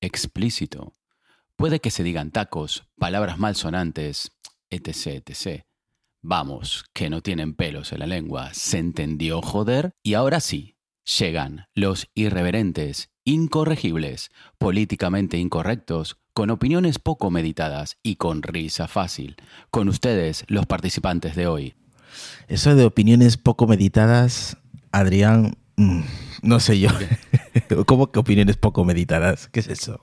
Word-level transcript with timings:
explícito. 0.00 0.92
Puede 1.56 1.80
que 1.80 1.90
se 1.90 2.02
digan 2.02 2.30
tacos, 2.30 2.84
palabras 2.98 3.38
malsonantes, 3.38 4.32
etc, 4.70 5.22
etc. 5.26 5.64
Vamos, 6.22 6.84
que 6.92 7.10
no 7.10 7.22
tienen 7.22 7.54
pelos 7.54 7.92
en 7.92 8.00
la 8.00 8.06
lengua. 8.06 8.52
¿Se 8.54 8.78
entendió, 8.78 9.42
joder? 9.42 9.92
Y 10.02 10.14
ahora 10.14 10.40
sí, 10.40 10.76
llegan 11.18 11.66
los 11.74 12.08
irreverentes, 12.14 13.10
incorregibles, 13.24 14.30
políticamente 14.58 15.38
incorrectos, 15.38 16.18
con 16.32 16.50
opiniones 16.50 16.98
poco 16.98 17.30
meditadas 17.30 17.98
y 18.02 18.16
con 18.16 18.42
risa 18.42 18.88
fácil. 18.88 19.36
Con 19.70 19.88
ustedes, 19.88 20.44
los 20.48 20.66
participantes 20.66 21.36
de 21.36 21.46
hoy. 21.46 21.74
Eso 22.48 22.74
de 22.74 22.84
opiniones 22.84 23.36
poco 23.36 23.66
meditadas, 23.66 24.56
Adrián, 24.92 25.56
mm, 25.80 26.00
no 26.42 26.60
sé 26.60 26.78
yo. 26.80 26.88
¿Cómo 27.86 28.10
que 28.12 28.18
opiniones 28.18 28.56
poco 28.56 28.84
meditadas? 28.84 29.48
¿Qué 29.48 29.60
es 29.60 29.68
eso? 29.68 30.00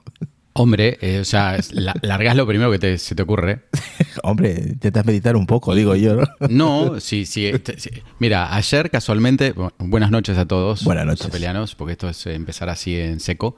Hombre, 0.54 0.98
eh, 1.02 1.20
o 1.20 1.24
sea, 1.24 1.56
la- 1.70 1.94
largas 2.02 2.34
lo 2.34 2.44
primero 2.46 2.70
que 2.72 2.78
te- 2.80 2.98
se 2.98 3.14
te 3.14 3.22
ocurre. 3.22 3.66
Hombre, 4.24 4.50
intentas 4.66 5.06
meditar 5.06 5.36
un 5.36 5.46
poco, 5.46 5.72
digo 5.74 5.94
yo, 5.94 6.16
¿no? 6.16 6.26
No, 6.48 7.00
sí, 7.00 7.26
sí, 7.26 7.52
sí. 7.76 7.90
Mira, 8.18 8.54
ayer 8.56 8.90
casualmente, 8.90 9.54
bu- 9.54 9.72
buenas 9.78 10.10
noches 10.10 10.36
a 10.36 10.46
todos. 10.46 10.82
Buenas 10.82 11.06
noches. 11.06 11.24
Sopelianos, 11.26 11.74
porque 11.76 11.92
esto 11.92 12.08
es 12.08 12.26
eh, 12.26 12.34
empezar 12.34 12.68
así 12.70 12.98
en 12.98 13.20
seco. 13.20 13.56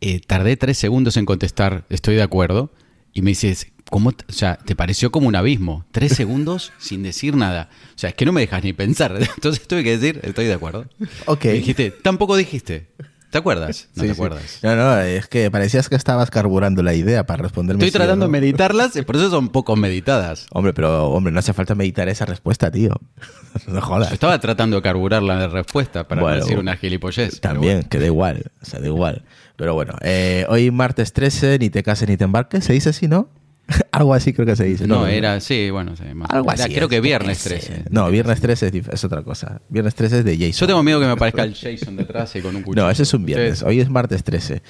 Eh, 0.00 0.20
tardé 0.20 0.56
tres 0.56 0.78
segundos 0.78 1.16
en 1.16 1.24
contestar, 1.24 1.86
estoy 1.88 2.14
de 2.16 2.22
acuerdo. 2.22 2.72
Y 3.14 3.22
me 3.22 3.30
dices, 3.30 3.72
¿cómo? 3.90 4.10
O 4.10 4.32
sea, 4.32 4.56
¿te 4.56 4.74
pareció 4.76 5.10
como 5.10 5.28
un 5.28 5.36
abismo? 5.36 5.84
Tres 5.92 6.12
segundos 6.12 6.72
sin 6.78 7.02
decir 7.02 7.36
nada. 7.36 7.68
O 7.94 7.98
sea, 7.98 8.10
es 8.10 8.14
que 8.16 8.24
no 8.24 8.32
me 8.32 8.40
dejas 8.40 8.62
ni 8.64 8.72
pensar. 8.72 9.14
Entonces 9.36 9.66
tuve 9.66 9.84
que 9.84 9.96
decir, 9.98 10.20
estoy 10.22 10.46
de 10.46 10.54
acuerdo. 10.54 10.86
Ok. 11.26 11.44
Dijiste, 11.46 11.90
tampoco 11.90 12.36
dijiste. 12.36 12.88
¿Te 13.30 13.36
acuerdas? 13.36 13.88
No 13.94 14.02
Sí, 14.04 14.08
te 14.08 14.14
sí. 14.14 14.18
acuerdas. 14.18 14.58
No, 14.62 14.74
no, 14.74 15.00
es 15.02 15.26
que 15.26 15.50
parecías 15.50 15.90
que 15.90 15.96
estabas 15.96 16.30
carburando 16.30 16.82
la 16.82 16.94
idea 16.94 17.26
para 17.26 17.42
responderme. 17.42 17.84
Estoy 17.84 17.90
sí 17.90 17.98
tratando 17.98 18.26
no. 18.26 18.32
de 18.32 18.40
meditarlas, 18.40 18.96
y 18.96 19.02
por 19.02 19.16
eso 19.16 19.28
son 19.28 19.50
poco 19.50 19.76
meditadas. 19.76 20.46
Hombre, 20.50 20.72
pero 20.72 21.10
hombre, 21.10 21.30
no 21.30 21.38
hace 21.40 21.52
falta 21.52 21.74
meditar 21.74 22.08
esa 22.08 22.24
respuesta, 22.24 22.70
tío. 22.70 22.88
no 23.68 23.74
Yo 23.74 23.80
jodas. 23.82 24.12
estaba 24.12 24.40
tratando 24.40 24.76
de 24.76 24.82
carburar 24.82 25.22
la 25.22 25.46
respuesta 25.46 26.08
para 26.08 26.22
Bueno, 26.22 26.38
no 26.38 26.42
decir 26.42 26.58
una 26.58 26.76
gilipollez. 26.78 27.38
También, 27.42 27.82
que 27.82 27.98
da 27.98 28.06
igual, 28.06 28.50
o 28.62 28.64
sea, 28.64 28.80
da 28.80 28.86
igual. 28.86 29.22
Pero 29.56 29.74
bueno, 29.74 29.94
eh, 30.00 30.46
hoy 30.48 30.70
martes 30.70 31.12
13, 31.12 31.58
ni 31.58 31.68
te 31.68 31.82
cases 31.82 32.08
ni 32.08 32.16
te 32.16 32.24
embarques, 32.24 32.64
se 32.64 32.72
dice 32.72 32.88
así, 32.88 33.08
¿no? 33.08 33.28
Algo 33.92 34.14
así 34.14 34.32
creo 34.32 34.46
que 34.46 34.56
se 34.56 34.64
dice. 34.64 34.86
No, 34.86 35.06
era, 35.06 35.40
sí, 35.40 35.70
bueno, 35.70 35.94
sí, 35.96 36.02
más- 36.14 36.30
Algo 36.30 36.50
era- 36.52 36.64
así. 36.64 36.72
creo 36.72 36.86
es, 36.86 36.90
que 36.90 37.00
viernes 37.00 37.42
qué 37.42 37.48
sé. 37.60 37.66
13. 37.66 37.84
No, 37.90 38.10
viernes 38.10 38.40
13 38.40 38.72
es, 38.90 39.04
otra 39.04 39.22
cosa. 39.22 39.60
Viernes 39.68 39.94
13 39.94 40.18
es 40.20 40.24
de 40.24 40.36
Jason. 40.36 40.52
Yo 40.60 40.66
tengo 40.66 40.82
miedo 40.82 41.00
que 41.00 41.06
me 41.06 41.12
aparezca 41.12 41.42
el 41.44 41.54
Jason 41.60 41.96
detrás 41.96 42.34
y 42.36 42.40
con 42.40 42.56
un 42.56 42.62
cuchillo. 42.62 42.84
No, 42.84 42.90
ese 42.90 43.02
es 43.02 43.12
un 43.14 43.26
viernes. 43.26 43.58
Sí. 43.58 43.64
Hoy 43.66 43.80
es 43.80 43.90
martes 43.90 44.24
13 44.24 44.62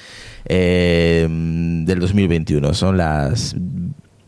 eh, 0.46 1.26
del 1.28 1.98
2021. 2.00 2.74
Son 2.74 2.96
las 2.96 3.54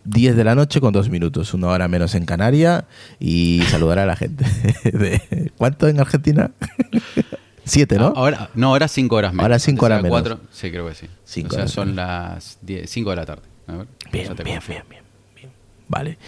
10 0.05 0.37
de 0.37 0.45
la 0.45 0.55
noche 0.55 0.81
con 0.81 0.93
dos 0.93 1.11
minutos, 1.11 1.53
una 1.55 1.69
hora 1.69 1.89
menos 1.89 2.15
en 2.15 2.25
Canaria 2.25 2.85
y 3.19 3.63
saludar 3.69 3.99
a 3.99 4.07
la 4.07 4.17
gente. 4.17 4.45
De- 4.85 5.53
¿Cuánto 5.57 5.89
en 5.89 5.99
Argentina? 6.01 6.53
Siete, 7.65 7.97
¿no? 7.99 8.13
Ahora, 8.17 8.51
no, 8.55 8.69
ahora 8.69 8.89
cinco 8.89 9.17
horas 9.17 9.33
menos. 9.33 9.45
Ahora 9.45 9.59
cinco 9.59 9.87
Antes 9.87 9.87
horas 9.87 9.99
era 10.01 10.03
menos. 10.03 10.39
cuatro, 10.39 10.49
sí, 10.53 10.71
creo 10.71 10.89
que 10.89 10.95
sí. 10.95 11.07
Cinco 11.25 11.49
o 11.49 11.51
sea, 11.51 11.61
horas 11.61 11.71
son 11.73 11.95
las 11.97 12.59
5 12.87 13.11
de 13.11 13.17
la 13.17 13.27
tarde. 13.27 13.43
A 13.73 13.77
ver, 13.79 13.87
Bien, 14.13 14.29
bien, 14.35 14.61
bien, 14.67 14.83
bien, 14.89 15.03
bien. 15.37 15.51
Vale. 15.89 16.19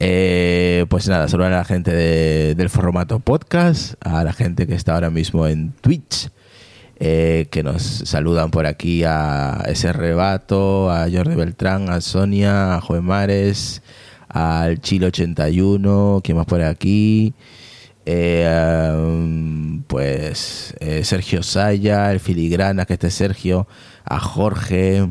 Eh, 0.00 0.86
pues 0.88 1.08
nada, 1.08 1.28
saludar 1.28 1.52
a 1.52 1.58
la 1.58 1.64
gente 1.64 1.92
de- 1.92 2.54
del 2.54 2.70
formato 2.70 3.18
podcast, 3.20 3.94
a 4.00 4.22
la 4.24 4.32
gente 4.32 4.66
que 4.66 4.74
está 4.74 4.94
ahora 4.94 5.10
mismo 5.10 5.46
en 5.46 5.72
Twitch, 5.72 6.30
eh, 7.00 7.46
que 7.50 7.62
nos 7.62 7.82
saludan 7.82 8.50
por 8.50 8.66
aquí 8.66 9.02
a 9.04 9.62
ese 9.66 9.92
rebato, 9.92 10.90
a 10.90 11.08
Jordi 11.10 11.34
Beltrán, 11.34 11.90
a 11.90 12.00
Sonia, 12.00 12.74
a 12.76 12.80
Joe 12.80 13.00
Mares, 13.00 13.82
al 14.28 14.80
Chile 14.80 15.06
81, 15.06 16.20
¿quién 16.24 16.36
más 16.36 16.46
por 16.46 16.62
aquí? 16.62 17.34
Eh, 18.06 19.80
pues 19.86 20.74
eh, 20.80 21.04
Sergio 21.04 21.42
Saya, 21.42 22.10
el 22.12 22.20
filigrana, 22.20 22.84
que 22.86 22.94
este 22.94 23.10
Sergio, 23.10 23.66
a 24.04 24.18
Jorge, 24.18 25.06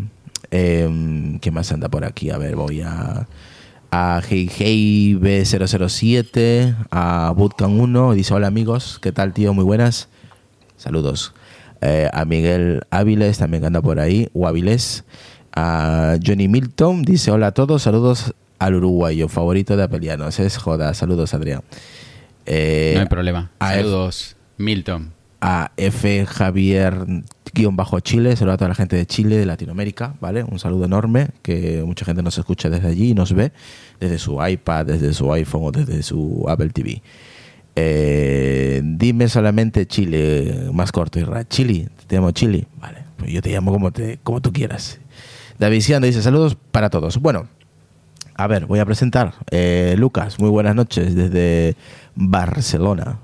eh, 0.51 1.37
¿quién 1.41 1.53
más 1.53 1.71
anda 1.71 1.89
por 1.89 2.05
aquí? 2.05 2.29
A 2.29 2.37
ver, 2.37 2.55
voy 2.55 2.81
a 2.81 3.27
a 3.89 4.21
Hey 4.27 4.49
Hey 4.53 5.17
B007, 5.19 6.75
a 6.91 7.33
Bootcamp 7.35 7.79
1, 7.79 8.13
dice 8.13 8.33
hola 8.33 8.47
amigos, 8.47 8.99
¿qué 9.01 9.11
tal 9.11 9.33
tío? 9.33 9.53
Muy 9.53 9.63
buenas. 9.63 10.09
Saludos. 10.75 11.33
Eh, 11.81 12.09
a 12.11 12.25
Miguel 12.25 12.81
Áviles, 12.89 13.37
también 13.37 13.61
que 13.61 13.67
anda 13.67 13.81
por 13.81 13.99
ahí, 13.99 14.29
o 14.33 14.47
Áviles. 14.47 15.03
A 15.55 16.17
Johnny 16.23 16.47
Milton, 16.47 17.03
dice 17.03 17.31
hola 17.31 17.47
a 17.47 17.51
todos, 17.53 17.83
saludos 17.83 18.33
al 18.59 18.75
uruguayo, 18.75 19.27
favorito 19.27 19.75
de 19.77 19.83
Apelianos. 19.83 20.39
Es 20.39 20.57
joda, 20.57 20.93
saludos 20.93 21.33
Adrián. 21.33 21.61
Eh, 22.45 22.93
No 22.95 23.01
hay 23.01 23.07
problema. 23.07 23.51
a 23.59 23.73
Saludos, 23.73 24.35
Milton. 24.57 25.13
A 25.41 25.71
F 25.77 26.25
Javier 26.25 27.05
bajo 27.71 27.99
Chile, 27.99 28.35
saludo 28.35 28.53
a 28.53 28.57
toda 28.57 28.69
la 28.69 28.75
gente 28.75 28.95
de 28.95 29.05
Chile, 29.05 29.37
de 29.37 29.45
Latinoamérica, 29.45 30.15
¿vale? 30.19 30.43
Un 30.43 30.59
saludo 30.59 30.85
enorme, 30.85 31.29
que 31.41 31.83
mucha 31.85 32.05
gente 32.05 32.21
nos 32.21 32.37
escucha 32.37 32.69
desde 32.69 32.87
allí 32.87 33.11
y 33.11 33.13
nos 33.13 33.33
ve 33.33 33.51
desde 33.99 34.19
su 34.19 34.45
iPad, 34.45 34.85
desde 34.85 35.13
su 35.13 35.31
iPhone 35.33 35.63
o 35.65 35.71
desde 35.71 36.03
su 36.03 36.45
Apple 36.47 36.69
TV. 36.69 37.01
Eh, 37.75 38.81
dime 38.83 39.27
solamente 39.27 39.87
Chile, 39.87 40.69
más 40.71 40.91
corto, 40.91 41.19
Irra. 41.19 41.47
Chile, 41.47 41.89
te 42.05 42.15
llamo 42.15 42.31
Chile. 42.31 42.67
Vale, 42.79 43.05
pues 43.17 43.31
yo 43.31 43.41
te 43.41 43.51
llamo 43.51 43.71
como, 43.71 43.91
te, 43.91 44.19
como 44.23 44.41
tú 44.41 44.53
quieras. 44.53 44.99
David 45.57 45.81
Sianda 45.81 46.05
dice 46.05 46.21
saludos 46.21 46.55
para 46.71 46.89
todos. 46.89 47.17
Bueno, 47.17 47.47
a 48.35 48.47
ver, 48.47 48.67
voy 48.67 48.79
a 48.79 48.85
presentar. 48.85 49.33
Eh, 49.49 49.95
Lucas, 49.97 50.39
muy 50.39 50.49
buenas 50.49 50.75
noches 50.75 51.15
desde 51.15 51.75
Barcelona. 52.15 53.19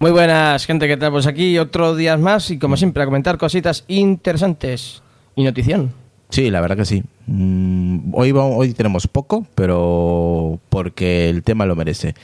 Muy 0.00 0.12
buenas, 0.12 0.64
gente, 0.64 0.86
¿qué 0.86 0.96
tal? 0.96 1.10
Pues 1.10 1.26
aquí 1.26 1.58
otro 1.58 1.96
día 1.96 2.16
más 2.16 2.52
y 2.52 2.58
como 2.58 2.76
siempre 2.76 3.02
a 3.02 3.06
comentar 3.06 3.36
cositas 3.36 3.84
interesantes 3.88 5.02
y 5.34 5.42
notición. 5.42 5.92
Sí, 6.28 6.50
la 6.50 6.60
verdad 6.60 6.76
que 6.76 6.84
sí. 6.84 7.02
Mm, 7.26 8.14
hoy, 8.14 8.30
hoy 8.32 8.74
tenemos 8.74 9.08
poco, 9.08 9.46
pero 9.56 10.60
porque 10.68 11.28
el 11.28 11.42
tema 11.42 11.66
lo 11.66 11.74
merece. 11.74 12.14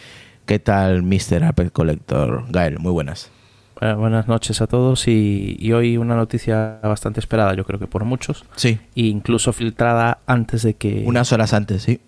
¿Qué 0.46 0.60
tal, 0.60 1.02
Mr. 1.02 1.42
Apple 1.42 1.70
Collector? 1.70 2.44
Gael, 2.48 2.78
muy 2.78 2.92
buenas. 2.92 3.32
Eh, 3.80 3.92
buenas 3.94 4.28
noches 4.28 4.60
a 4.60 4.68
todos 4.68 5.08
y, 5.08 5.56
y 5.58 5.72
hoy 5.72 5.96
una 5.96 6.14
noticia 6.14 6.78
bastante 6.80 7.18
esperada, 7.18 7.54
yo 7.54 7.64
creo 7.64 7.80
que 7.80 7.88
por 7.88 8.04
muchos, 8.04 8.44
Sí, 8.54 8.78
e 8.94 9.02
incluso 9.06 9.52
filtrada 9.52 10.18
antes 10.26 10.62
de 10.62 10.74
que 10.74 11.02
unas 11.06 11.32
horas 11.32 11.52
antes, 11.52 11.82
sí. 11.82 12.00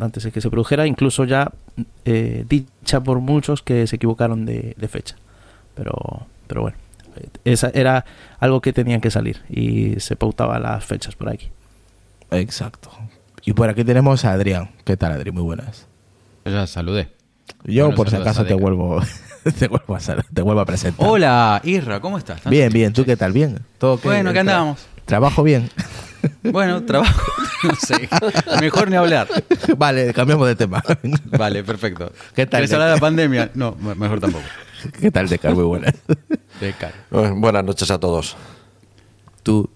Antes 0.00 0.24
de 0.24 0.32
que 0.32 0.40
se 0.40 0.50
produjera, 0.50 0.86
incluso 0.86 1.24
ya 1.24 1.52
eh, 2.04 2.44
dicha 2.48 3.00
por 3.02 3.20
muchos 3.20 3.62
que 3.62 3.86
se 3.86 3.96
equivocaron 3.96 4.44
de, 4.44 4.74
de 4.76 4.88
fecha. 4.88 5.16
Pero, 5.74 6.26
pero 6.46 6.62
bueno, 6.62 6.76
eh, 7.16 7.28
esa 7.44 7.70
era 7.74 8.04
algo 8.38 8.60
que 8.60 8.72
tenía 8.72 9.00
que 9.00 9.10
salir 9.10 9.42
y 9.48 9.98
se 10.00 10.16
pautaba 10.16 10.58
las 10.58 10.84
fechas 10.84 11.14
por 11.16 11.28
aquí. 11.28 11.50
Exacto. 12.30 12.90
Y 13.44 13.52
por 13.52 13.68
aquí 13.68 13.84
tenemos 13.84 14.24
a 14.24 14.32
Adrián. 14.32 14.70
¿Qué 14.84 14.96
tal, 14.96 15.12
Adri? 15.12 15.30
Muy 15.30 15.42
buenas. 15.42 15.86
Yo 16.44 16.52
ya 16.52 16.66
saludé. 16.66 17.10
Yo, 17.64 17.84
Bueno, 17.86 17.96
por 17.96 18.10
si 18.10 18.16
acaso, 18.16 18.44
te 18.44 18.54
vuelvo, 18.54 19.00
te 19.58 19.68
vuelvo 19.68 19.96
a 19.96 19.98
te 20.32 20.42
vuelvo 20.42 20.60
a 20.60 20.64
presentar. 20.64 21.06
Hola, 21.08 21.60
Isra, 21.64 22.00
¿cómo 22.00 22.18
estás? 22.18 22.36
¿Tanto 22.36 22.50
Bien, 22.50 22.72
bien. 22.72 22.92
¿Tú 22.92 23.04
qué 23.04 23.16
tal? 23.16 23.32
Bien. 23.32 23.58
¿Todo? 23.78 23.98
Bueno, 23.98 24.32
¿qué 24.32 24.40
andábamos? 24.40 24.86
Trabajo 25.04 25.42
bien. 25.42 25.70
Bueno, 26.42 26.82
trabajo. 26.84 27.20
No 27.64 27.74
sé. 27.76 28.10
Mejor 28.60 28.90
ni 28.90 28.96
hablar. 28.96 29.26
vale, 29.78 30.12
cambiamos 30.12 30.46
de 30.46 30.54
tema. 30.54 30.82
Vale, 31.38 31.64
perfecto. 31.64 32.12
¿Qué 32.34 32.44
tal, 32.44 32.58
¿Quieres 32.60 32.74
hablar 32.74 32.90
de 32.90 32.94
la 32.96 33.00
pandemia? 33.00 33.50
No, 33.54 33.74
me- 33.80 33.94
mejor 33.94 34.20
tampoco. 34.20 34.44
¿Qué 35.00 35.10
tal, 35.10 35.28
Decar? 35.30 35.54
Muy 35.54 35.64
buenas. 35.64 35.94
De 36.60 36.74
cara. 36.74 36.92
Eh, 37.10 37.32
Buenas 37.34 37.64
noches 37.64 37.90
a 37.90 37.98
todos. 37.98 38.36
¿Tú 39.42 39.70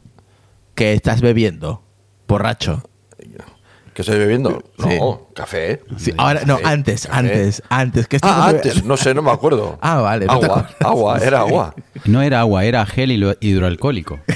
qué 0.75 0.93
estás 0.93 1.23
bebiendo? 1.23 1.83
Borracho. 2.27 2.83
¿Qué 3.95 4.03
estoy 4.03 4.19
bebiendo? 4.19 4.63
No, 4.77 4.87
Sí. 4.91 4.99
café. 5.35 5.83
Sí, 5.97 6.13
ahora, 6.19 6.43
no, 6.45 6.59
antes, 6.63 7.07
café. 7.07 7.19
antes, 7.19 7.63
antes. 7.71 8.07
¿Qué 8.07 8.19
Ah, 8.21 8.49
antes, 8.49 8.85
no 8.85 8.99
sé, 8.99 9.15
no 9.15 9.23
me 9.23 9.31
acuerdo. 9.31 9.79
Ah, 9.83 10.03
vale, 10.03 10.27
Agua, 10.29 10.69
agua, 10.81 11.19
era 11.19 11.41
agua. 11.41 11.75
No 12.05 12.21
era 12.21 12.41
agua, 12.41 12.65
era 12.67 12.85
gel 12.85 13.13
hidroalcohólico. 13.41 14.21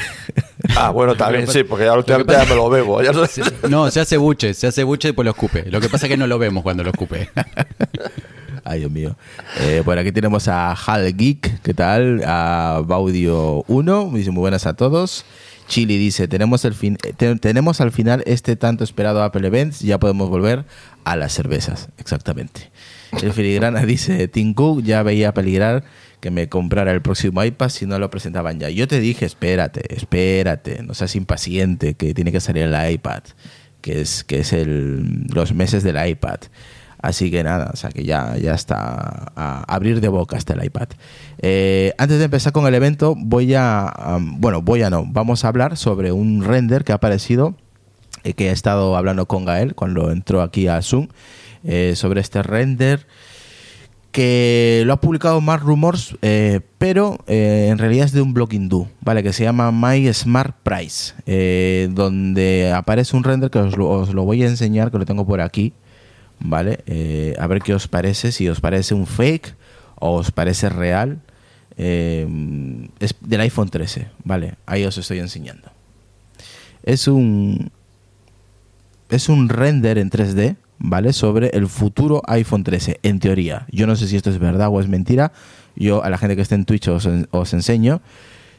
Ah, 0.76 0.90
bueno, 0.90 1.14
también 1.16 1.46
sí, 1.48 1.64
porque 1.64 1.84
ya 1.86 1.94
últimamente 1.94 2.32
ya 2.34 2.44
me 2.44 2.54
lo 2.54 2.68
bebo. 2.70 3.02
ya 3.02 3.12
no- 3.12 3.22
No, 3.68 3.90
se 3.90 4.00
hace 4.00 4.16
buche, 4.16 4.54
se 4.54 4.66
hace 4.66 4.84
buche 4.84 5.08
y 5.08 5.10
después 5.10 5.24
lo 5.24 5.30
escupe. 5.32 5.64
Lo 5.70 5.80
que 5.80 5.88
pasa 5.88 6.06
es 6.06 6.10
que 6.10 6.16
no 6.16 6.26
lo 6.26 6.38
vemos 6.38 6.62
cuando 6.62 6.82
lo 6.84 6.90
escupe. 6.90 7.30
Ay, 8.64 8.80
Dios 8.80 8.92
mío. 8.92 9.16
Eh, 9.60 9.82
por 9.84 9.98
aquí 9.98 10.12
tenemos 10.12 10.46
a 10.48 10.72
Hal 10.72 11.16
Geek, 11.16 11.62
¿qué 11.62 11.74
tal? 11.74 12.22
A 12.24 12.80
Baudio 12.84 13.64
1, 13.66 14.10
dice 14.14 14.30
muy 14.30 14.40
buenas 14.42 14.66
a 14.66 14.74
todos. 14.74 15.24
Chili 15.68 15.96
dice, 15.96 16.28
tenemos, 16.28 16.64
el 16.64 16.74
fin 16.74 16.96
eh, 17.04 17.12
te- 17.16 17.34
tenemos 17.36 17.80
al 17.80 17.90
final 17.92 18.22
este 18.26 18.56
tanto 18.56 18.84
esperado 18.84 19.22
Apple 19.22 19.46
Events, 19.46 19.80
ya 19.80 19.98
podemos 19.98 20.28
volver 20.28 20.64
a 21.04 21.16
las 21.16 21.32
cervezas, 21.32 21.88
exactamente. 21.98 22.70
El 23.20 23.32
filigrana 23.32 23.80
dice, 23.84 24.28
Tim 24.28 24.54
Cook 24.54 24.82
ya 24.82 25.02
veía 25.02 25.32
peligrar 25.34 25.84
que 26.22 26.30
me 26.30 26.48
comprara 26.48 26.92
el 26.92 27.02
próximo 27.02 27.42
iPad 27.42 27.68
si 27.68 27.84
no 27.84 27.98
lo 27.98 28.08
presentaban 28.08 28.60
ya. 28.60 28.70
Yo 28.70 28.86
te 28.86 29.00
dije, 29.00 29.26
espérate, 29.26 29.92
espérate, 29.92 30.80
no 30.84 30.94
seas 30.94 31.16
impaciente, 31.16 31.94
que 31.94 32.14
tiene 32.14 32.30
que 32.30 32.38
salir 32.38 32.62
el 32.62 32.92
iPad, 32.92 33.24
que 33.80 34.00
es, 34.00 34.22
que 34.22 34.38
es 34.38 34.52
el, 34.52 35.26
los 35.34 35.52
meses 35.52 35.82
del 35.82 35.96
iPad. 36.08 36.38
Así 36.98 37.32
que 37.32 37.42
nada, 37.42 37.70
o 37.74 37.76
sea 37.76 37.90
que 37.90 38.04
ya, 38.04 38.36
ya 38.36 38.54
está 38.54 39.32
a 39.34 39.64
abrir 39.66 40.00
de 40.00 40.06
boca 40.06 40.36
hasta 40.36 40.52
el 40.52 40.64
iPad. 40.64 40.90
Eh, 41.38 41.92
antes 41.98 42.20
de 42.20 42.26
empezar 42.26 42.52
con 42.52 42.68
el 42.68 42.74
evento, 42.76 43.16
voy 43.18 43.54
a, 43.56 43.92
bueno, 44.38 44.62
voy 44.62 44.82
a 44.84 44.90
no, 44.90 45.04
vamos 45.04 45.44
a 45.44 45.48
hablar 45.48 45.76
sobre 45.76 46.12
un 46.12 46.44
render 46.44 46.84
que 46.84 46.92
ha 46.92 46.94
aparecido, 46.94 47.56
eh, 48.22 48.34
que 48.34 48.50
he 48.50 48.52
estado 48.52 48.96
hablando 48.96 49.26
con 49.26 49.44
Gael 49.44 49.74
cuando 49.74 50.12
entró 50.12 50.40
aquí 50.40 50.68
a 50.68 50.80
Zoom, 50.82 51.08
eh, 51.64 51.94
sobre 51.96 52.20
este 52.20 52.44
render 52.44 53.08
que 54.12 54.82
lo 54.84 54.92
ha 54.92 55.00
publicado 55.00 55.40
más 55.40 55.62
Rumors, 55.62 56.16
eh, 56.20 56.60
pero 56.78 57.18
eh, 57.26 57.68
en 57.70 57.78
realidad 57.78 58.04
es 58.04 58.12
de 58.12 58.20
un 58.20 58.34
blog 58.34 58.52
hindú, 58.52 58.86
¿vale? 59.00 59.22
Que 59.22 59.32
se 59.32 59.42
llama 59.42 59.72
My 59.72 60.12
Smart 60.12 60.54
Price, 60.62 61.14
eh, 61.26 61.88
donde 61.90 62.72
aparece 62.72 63.16
un 63.16 63.24
render 63.24 63.50
que 63.50 63.58
os 63.58 63.76
lo, 63.76 63.88
os 63.88 64.12
lo 64.12 64.24
voy 64.24 64.42
a 64.42 64.48
enseñar, 64.48 64.90
que 64.90 64.98
lo 64.98 65.06
tengo 65.06 65.26
por 65.26 65.40
aquí, 65.40 65.72
¿vale? 66.38 66.84
A 67.38 67.46
ver 67.46 67.62
qué 67.62 67.74
os 67.74 67.88
parece, 67.88 68.32
si 68.32 68.48
os 68.48 68.60
parece 68.60 68.94
un 68.94 69.06
fake 69.06 69.54
o 69.96 70.16
os 70.16 70.30
parece 70.30 70.68
real. 70.68 71.20
Es 71.78 73.14
del 73.22 73.40
iPhone 73.40 73.70
13, 73.70 74.08
¿vale? 74.24 74.54
Ahí 74.66 74.84
os 74.84 74.98
estoy 74.98 75.20
enseñando. 75.20 75.72
Es 76.82 77.08
un 77.08 77.70
es 79.08 79.28
un 79.28 79.48
render 79.48 79.98
en 79.98 80.10
3D, 80.10 80.56
¿vale? 80.84 81.12
Sobre 81.12 81.48
el 81.50 81.68
futuro 81.68 82.20
iPhone 82.26 82.64
13, 82.64 82.98
en 83.02 83.20
teoría. 83.20 83.66
Yo 83.70 83.86
no 83.86 83.94
sé 83.96 84.08
si 84.08 84.16
esto 84.16 84.30
es 84.30 84.38
verdad 84.38 84.68
o 84.70 84.80
es 84.80 84.88
mentira. 84.88 85.32
Yo 85.76 86.02
a 86.04 86.10
la 86.10 86.18
gente 86.18 86.36
que 86.36 86.42
esté 86.42 86.56
en 86.56 86.64
Twitch 86.64 86.88
os, 86.88 87.08
os 87.30 87.54
enseño. 87.54 88.00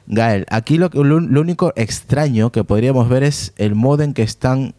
Gael, 0.07 0.45
aquí 0.49 0.77
lo, 0.77 0.89
que- 0.89 0.97
lo, 1.03 1.19
lo 1.19 1.41
único 1.41 1.73
extraño 1.75 2.51
que 2.51 2.63
podríamos 2.63 3.07
ver 3.09 3.23
es 3.23 3.53
el 3.57 3.75
modo 3.75 4.03
en 4.03 4.13
que 4.13 4.23
están 4.23 4.73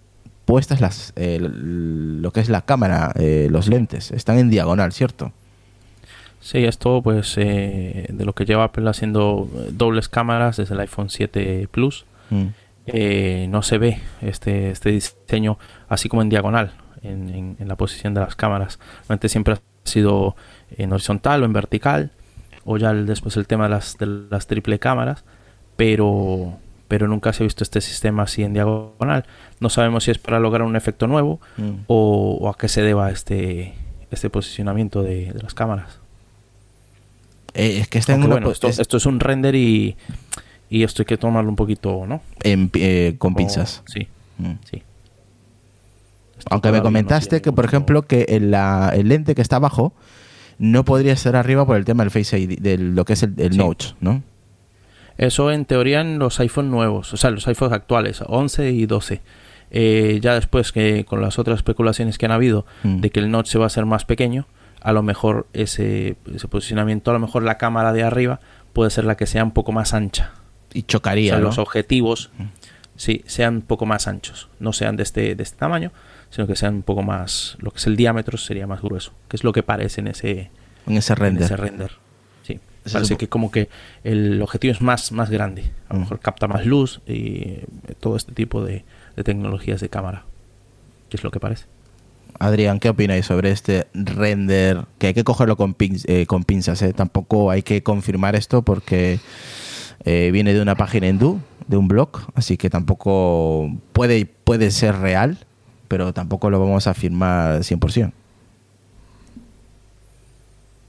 puestas 0.45 0.81
las 0.81 1.13
eh, 1.17 1.39
lo 1.41 2.31
que 2.33 2.41
es 2.41 2.49
la 2.49 2.63
cámara, 2.63 3.13
eh, 3.17 3.49
los 3.51 3.69
lentes. 3.69 4.11
Están 4.11 4.39
en 4.39 4.51
diagonal, 4.51 4.93
¿cierto? 4.93 5.33
Sí, 6.41 6.59
esto 6.65 7.01
pues 7.03 7.35
eh, 7.39 8.07
de 8.13 8.25
lo 8.27 8.35
que 8.35 8.45
lleva 8.45 8.65
Apple 8.65 8.89
haciendo 8.91 9.49
dobles 9.71 10.09
cámaras 10.11 10.59
desde 10.59 10.75
el 10.75 10.81
iPhone 10.81 11.09
7 11.09 11.69
Plus. 11.71 12.05
Mm. 12.31 12.43
eh, 12.87 13.47
no 13.51 13.63
se 13.63 13.79
ve 13.79 13.99
este, 14.23 14.71
este 14.71 14.91
diseño 14.91 15.59
así 15.89 16.09
como 16.11 16.21
en 16.23 16.29
diagonal 16.31 16.73
en, 17.05 17.29
en- 17.31 17.57
en 17.61 17.69
la 17.69 17.77
posición 17.77 18.15
de 18.15 18.21
las 18.21 18.35
cámaras. 18.35 18.79
Antes 19.09 19.31
siempre 19.31 19.55
ha 19.55 19.61
sido 19.85 20.35
en 20.77 20.93
horizontal 20.93 21.43
o 21.43 21.47
en 21.47 21.53
vertical, 21.53 22.11
o 22.65 22.77
ya 22.79 22.91
el- 22.91 23.07
después 23.07 23.37
el 23.37 23.47
tema 23.47 23.65
de 23.65 23.71
las, 23.71 23.97
de 23.99 24.07
las 24.31 24.47
triple 24.47 24.79
cámaras, 24.79 25.25
pero, 25.77 26.57
pero 26.89 27.07
nunca 27.09 27.33
se 27.33 27.43
ha 27.43 27.47
visto 27.47 27.63
este 27.65 27.81
sistema 27.81 28.23
así 28.25 28.43
en 28.43 28.55
diagonal. 28.55 29.25
No 29.61 29.69
sabemos 29.71 30.05
si 30.05 30.11
es 30.11 30.19
para 30.19 30.41
lograr 30.41 30.63
un 30.67 30.77
efecto 30.77 31.07
nuevo 31.07 31.41
Mm. 31.57 31.71
o, 31.87 32.39
o 32.41 32.49
a 32.49 32.57
qué 32.57 32.69
se 32.69 32.83
deba 32.83 33.11
este, 33.11 33.75
este 34.11 34.31
posicionamiento 34.31 35.03
de, 35.03 35.33
de 35.33 35.43
las 35.43 35.55
cámaras. 35.55 35.99
Eh, 37.55 37.79
es 37.81 37.89
que 37.89 37.99
está 37.99 38.15
en, 38.15 38.29
bueno, 38.29 38.51
esto, 38.51 38.67
es- 38.69 38.79
esto 38.79 38.97
es 38.97 39.07
un 39.07 39.21
render 39.21 39.55
y, 39.55 39.97
y 40.71 40.83
esto 40.83 41.03
hay 41.03 41.07
que 41.07 41.17
tomarlo 41.17 41.51
un 41.51 41.57
poquito, 41.57 42.05
¿no? 42.07 42.21
en 42.43 42.71
eh, 42.75 43.15
con 43.19 43.35
pinzas. 43.35 43.83
Sí, 43.87 44.09
Mm. 44.39 44.55
sí. 44.69 44.83
Aunque 46.51 46.71
me 46.71 46.79
no 46.79 46.85
comentaste 46.85 47.41
que, 47.43 47.53
por 47.53 47.65
ejemplo, 47.65 48.03
que 48.03 48.23
el, 48.29 48.51
la- 48.51 48.91
el 48.95 49.09
lente 49.09 49.35
que 49.35 49.43
está 49.43 49.57
abajo 49.57 49.93
no 50.59 50.85
podría 50.85 51.13
estar 51.13 51.35
arriba 51.37 51.67
por 51.67 51.77
el 51.77 51.85
tema 51.85 52.03
del 52.05 52.11
Face 52.11 52.39
ID, 52.39 52.59
de 52.61 52.79
lo 52.79 53.05
que 53.05 53.15
es 53.15 53.23
el, 53.23 53.35
el 53.39 53.53
Sí. 53.53 53.59
Note, 53.59 53.87
¿no? 54.01 54.23
Eso 55.17 55.51
en 55.53 55.65
teoría 55.65 56.01
en 56.01 56.19
los 56.19 56.41
iPhone 56.41 56.71
nuevos, 56.71 57.13
o 57.13 57.17
sea, 57.17 57.31
los 57.31 57.47
iPhones 57.47 57.73
actuales, 57.73 58.23
11 58.27 58.71
y 58.73 58.87
12. 58.87 59.23
Eh, 59.71 60.19
ya 60.23 60.35
después 60.35 60.71
que 60.73 61.05
con 61.05 61.21
las 61.21 61.39
otras 61.39 61.57
especulaciones 61.57 62.19
que 62.19 62.27
han 62.27 62.33
habido 62.33 62.67
Mm. 62.83 63.01
de 63.01 63.11
que 63.11 63.21
el 63.21 63.31
notch 63.31 63.49
se 63.49 63.59
va 63.59 63.65
a 63.65 63.67
hacer 63.69 63.87
más 63.87 64.05
pequeño, 64.05 64.47
a 64.81 64.93
lo 64.93 65.03
mejor 65.03 65.47
ese, 65.53 66.17
ese 66.33 66.47
posicionamiento, 66.49 67.11
a 67.11 67.15
lo 67.15 67.21
mejor 67.21 67.43
la 67.43 67.59
cámara 67.59 67.93
de 67.93 68.03
arriba 68.03 68.41
puede 68.73 68.91
ser 68.91 69.05
la 69.05 69.17
que 69.17 69.27
sea 69.27 69.43
un 69.45 69.53
poco 69.53 69.73
más 69.73 69.95
ancha. 69.95 70.33
Y 70.73 70.81
O 70.81 70.87
chocaría, 70.87 71.33
sea, 71.33 71.39
¿no? 71.39 71.47
los 71.47 71.59
objetivos, 71.59 72.31
sí, 72.97 73.23
sean 73.27 73.57
un 73.57 73.63
poco 73.63 73.87
más 73.87 74.07
anchos. 74.09 74.49
No 74.61 74.73
sean 74.73 74.97
de 74.97 75.05
este, 75.05 75.35
de 75.37 75.43
este 75.43 75.57
tamaño, 75.59 75.93
sino 76.35 76.47
que 76.49 76.57
sean 76.57 76.75
un 76.77 76.83
poco 76.83 77.03
más, 77.03 77.57
lo 77.61 77.71
que 77.71 77.79
es 77.79 77.87
el 77.87 77.95
diámetro 77.97 78.37
sería 78.39 78.67
más 78.67 78.83
grueso, 78.83 79.13
que 79.29 79.37
es 79.37 79.45
lo 79.45 79.53
que 79.53 79.63
parece 79.63 80.01
en 80.01 80.09
ese, 80.09 80.51
en 80.87 80.97
ese 80.97 81.13
en 81.13 81.19
render. 81.19 81.45
ese 81.45 81.57
render. 81.57 81.91
Sí. 82.43 82.59
Ese 82.85 82.93
Parece 82.95 83.17
que 83.17 83.29
como 83.29 83.51
que 83.51 83.69
el 84.03 84.43
objetivo 84.43 84.73
es 84.73 84.81
más, 84.81 85.13
más 85.13 85.31
grande. 85.31 85.71
A 85.89 85.95
lo 85.95 85.99
Mm. 86.01 86.03
mejor 86.03 86.21
capta 86.21 86.49
más 86.49 86.67
luz 86.67 87.01
y 87.07 87.39
eh, 87.43 87.65
todo 88.01 88.17
este 88.17 88.33
tipo 88.33 88.65
de, 88.65 88.85
de 89.17 89.23
tecnologías 89.25 89.81
de 89.81 89.89
cámara. 89.89 90.25
Que 91.09 91.17
es 91.17 91.23
lo 91.25 91.31
que 91.31 91.39
parece. 91.41 91.67
Adrián, 92.41 92.81
¿qué 92.81 92.89
opináis 92.89 93.27
sobre 93.27 93.53
este 93.53 93.87
render? 93.95 94.87
Que 94.99 95.07
hay 95.09 95.15
que 95.15 95.23
cogerlo 95.23 95.57
con, 95.57 95.75
pin- 95.75 96.03
eh, 96.09 96.27
con 96.27 96.43
pinzas, 96.43 96.83
¿eh? 96.83 96.93
Tampoco 96.93 97.51
hay 97.53 97.63
que 97.63 97.85
confirmar 97.85 98.35
esto 98.35 98.63
porque 98.63 99.21
eh, 100.05 100.31
viene 100.33 100.53
de 100.53 100.61
una 100.61 100.75
página 100.75 101.07
hindú, 101.07 101.41
de 101.69 101.77
un 101.77 101.87
blog, 101.87 102.11
así 102.35 102.57
que 102.57 102.69
tampoco 102.71 103.71
puede, 103.93 104.27
puede 104.27 104.71
ser 104.73 104.97
real, 104.99 105.39
pero 105.95 106.13
tampoco 106.13 106.51
lo 106.51 106.59
vamos 106.59 106.89
a 106.89 106.91
afirmar 106.91 107.61
100%. 107.61 108.11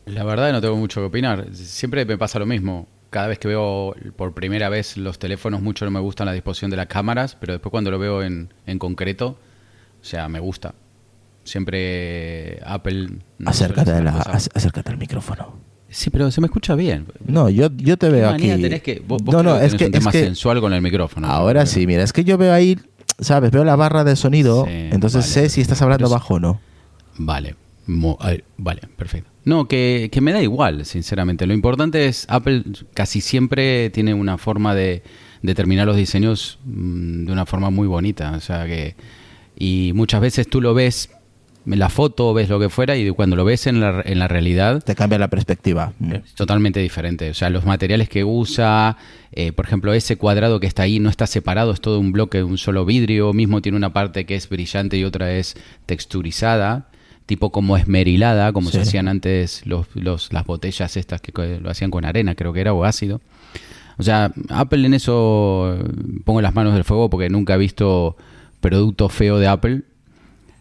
La 0.08 0.24
verdad 0.24 0.52
no 0.52 0.62
tengo 0.62 0.76
mucho 0.78 1.00
que 1.00 1.06
opinar. 1.06 1.46
Siempre 1.54 2.06
me 2.06 2.18
pasa 2.18 2.40
lo 2.40 2.48
mismo. 2.48 2.88
Cada 3.12 3.28
vez 3.28 3.38
que 3.38 3.48
veo 3.48 3.96
por 4.16 4.34
primera 4.34 4.68
vez 4.70 4.98
los 4.98 5.20
teléfonos, 5.20 5.62
mucho 5.62 5.86
no 5.86 5.92
me 5.92 6.00
gustan 6.00 6.26
la 6.26 6.34
disposición 6.34 6.72
de 6.72 6.78
las 6.78 6.88
cámaras, 6.88 7.38
pero 7.40 7.54
después 7.54 7.70
cuando 7.70 7.92
lo 7.92 8.00
veo 8.00 8.24
en, 8.24 8.52
en 8.66 8.80
concreto, 8.80 9.38
o 10.02 10.04
sea, 10.04 10.28
me 10.28 10.40
gusta. 10.40 10.74
Siempre 11.44 12.60
Apple... 12.66 13.10
no 13.38 13.50
acércate, 13.52 13.92
hacer 13.92 14.04
la- 14.04 14.20
acércate 14.20 14.90
al 14.92 14.98
micrófono. 14.98 15.54
Sí, 15.88 16.10
pero 16.10 16.32
se 16.32 16.42
me 16.42 16.48
escucha 16.48 16.74
bien. 16.74 17.06
No, 17.24 17.48
yo, 17.48 17.70
yo 17.78 17.96
te 17.96 18.08
¿Qué 18.08 18.14
veo 18.14 18.30
aquí. 18.32 18.48
tenés 18.48 18.82
que, 18.82 19.04
vos, 19.08 19.22
vos 19.24 19.34
no, 19.36 19.42
creo 19.42 19.54
no, 19.54 19.60
que 19.60 19.66
es 19.68 19.76
que, 19.76 19.86
un 19.86 19.92
tema 19.92 20.10
es 20.10 20.16
que 20.16 20.24
sensual 20.24 20.60
con 20.62 20.74
el 20.74 20.82
micrófono. 20.82 21.28
ahora 21.28 21.68
sí, 21.68 21.86
mira, 21.86 22.02
es 22.02 22.12
que 22.12 22.24
yo 22.24 22.40
veo 22.40 22.52
ahí, 22.52 22.76
¿sabes? 23.20 23.52
Veo 23.52 23.64
la 23.64 23.76
barra 23.76 24.04
de 24.04 24.16
sonido, 24.16 24.66
Sí, 24.66 24.72
entonces 24.92 25.22
vale, 25.22 25.32
sé 25.34 25.50
si 25.50 25.62
estás 25.62 25.82
hablando 25.82 26.10
bajo 26.10 26.36
o 26.36 26.40
no. 26.40 26.60
Vale, 27.18 27.56
mo- 27.88 28.18
a 28.20 28.30
ver, 28.32 28.44
vale, 28.58 28.82
perfecto. 28.98 29.30
No, 29.46 29.68
que, 29.68 30.10
que 30.12 30.22
me 30.22 30.34
da 30.34 30.42
igual, 30.42 30.86
sinceramente. 30.86 31.46
Lo 31.46 31.54
importante 31.54 32.08
es, 32.08 32.26
Apple 32.30 32.64
casi 32.94 33.22
siempre 33.22 33.90
tiene 33.92 34.14
una 34.14 34.38
forma 34.40 34.74
de, 34.74 35.04
de 35.44 35.56
terminar 35.56 35.86
los 35.86 35.96
diseños 35.96 36.58
mm, 36.66 37.26
de 37.26 37.32
una 37.32 37.46
forma 37.46 37.70
muy 37.70 37.88
bonita. 37.88 38.32
O 38.32 38.40
sea 38.42 38.66
que. 38.66 38.96
Y 39.58 39.92
muchas 39.96 40.20
veces 40.20 40.50
tú 40.50 40.60
lo 40.62 40.74
ves 40.74 41.10
la 41.66 41.90
foto, 41.90 42.34
ves 42.34 42.48
lo 42.50 42.60
que 42.60 42.70
fuera, 42.70 42.96
y 42.96 43.10
cuando 43.12 43.36
lo 43.36 43.44
ves 43.46 43.66
en 43.68 43.80
la, 43.80 44.02
en 44.06 44.20
la 44.20 44.28
realidad, 44.28 44.84
Te 44.84 44.94
cambia 44.96 45.18
la 45.18 45.28
perspectiva. 45.30 45.94
Es 46.24 46.34
totalmente 46.36 46.80
diferente. 46.80 47.30
O 47.30 47.34
sea, 47.34 47.50
los 47.50 47.66
materiales 47.66 48.08
que 48.10 48.24
usa, 48.24 48.98
eh, 49.32 49.52
por 49.52 49.66
ejemplo, 49.66 49.94
ese 49.94 50.16
cuadrado 50.18 50.60
que 50.60 50.68
está 50.68 50.84
ahí 50.84 51.00
no 51.00 51.10
está 51.10 51.26
separado, 51.28 51.72
es 51.72 51.82
todo 51.82 52.00
un 52.00 52.12
bloque, 52.12 52.44
un 52.44 52.58
solo 52.58 52.86
vidrio. 52.86 53.34
Mismo 53.34 53.62
tiene 53.62 53.78
una 53.78 53.94
parte 53.94 54.26
que 54.26 54.36
es 54.36 54.48
brillante 54.48 54.98
y 54.98 55.04
otra 55.04 55.32
es 55.34 55.56
texturizada, 55.86 56.88
tipo 57.26 57.52
como 57.52 57.76
esmerilada, 57.78 58.54
como 58.54 58.70
se 58.70 58.78
hacían 58.82 59.08
antes 59.08 59.66
los, 59.66 59.88
los- 59.96 60.32
las 60.32 60.46
botellas 60.46 60.96
estas 60.98 61.22
que 61.22 61.32
lo 61.60 61.70
hacían 61.70 61.90
con 61.90 62.06
arena, 62.06 62.36
creo 62.36 62.54
que 62.54 62.62
era, 62.62 62.74
o 62.74 62.84
ácido. 62.84 63.22
O 63.98 64.04
sea, 64.04 64.32
Apple 64.50 64.86
en 64.86 64.94
eso 64.94 65.74
eh, 65.80 65.84
pongo 66.26 66.42
las 66.42 66.54
manos 66.54 66.74
del 66.74 66.84
fuego 66.84 67.10
porque 67.10 67.30
nunca 67.30 67.56
he 67.56 67.58
visto 67.58 68.16
producto 68.62 69.10
feo 69.10 69.40
de 69.40 69.48
Apple. 69.48 69.82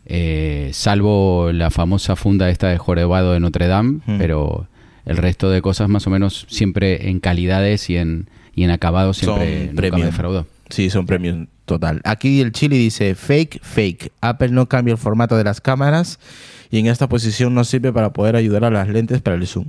Eh, 0.06 0.70
salvo 0.72 1.50
la 1.52 1.70
famosa 1.70 2.16
funda 2.16 2.50
esta 2.50 2.68
de 2.68 2.78
jorobado 2.78 3.32
de 3.32 3.40
Notre 3.40 3.66
Dame, 3.66 4.00
pero 4.18 4.66
el 5.06 5.16
resto 5.16 5.50
de 5.50 5.62
cosas 5.62 5.88
más 5.88 6.06
o 6.06 6.10
menos 6.10 6.46
siempre 6.48 7.08
en 7.10 7.20
calidades 7.20 7.88
y 7.90 7.96
en, 7.96 8.28
y 8.54 8.64
en 8.64 8.70
acabados 8.70 9.18
siempre 9.18 9.66
Son 9.66 9.76
nunca 9.76 9.96
me 9.98 10.04
defraudó. 10.06 10.46
Sí, 10.70 10.88
son 10.90 11.06
premium 11.06 11.46
total. 11.66 12.00
Aquí 12.04 12.40
el 12.40 12.52
Chile 12.52 12.76
dice 12.76 13.14
fake, 13.14 13.60
fake. 13.62 14.12
Apple 14.20 14.48
no 14.48 14.66
cambia 14.68 14.92
el 14.92 14.98
formato 14.98 15.36
de 15.36 15.44
las 15.44 15.60
cámaras 15.60 16.18
y 16.70 16.78
en 16.78 16.86
esta 16.86 17.08
posición 17.08 17.54
no 17.54 17.64
sirve 17.64 17.92
para 17.92 18.12
poder 18.12 18.34
ayudar 18.36 18.64
a 18.64 18.70
las 18.70 18.88
lentes 18.88 19.20
para 19.20 19.36
el 19.36 19.46
zoom. 19.46 19.66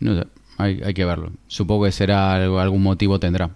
No 0.00 0.18
sé, 0.18 0.26
hay, 0.58 0.80
hay 0.84 0.94
que 0.94 1.04
verlo. 1.04 1.30
Supongo 1.46 1.84
que 1.84 1.92
será 1.92 2.34
algo, 2.34 2.58
algún 2.60 2.82
motivo 2.82 3.20
tendrá. 3.20 3.50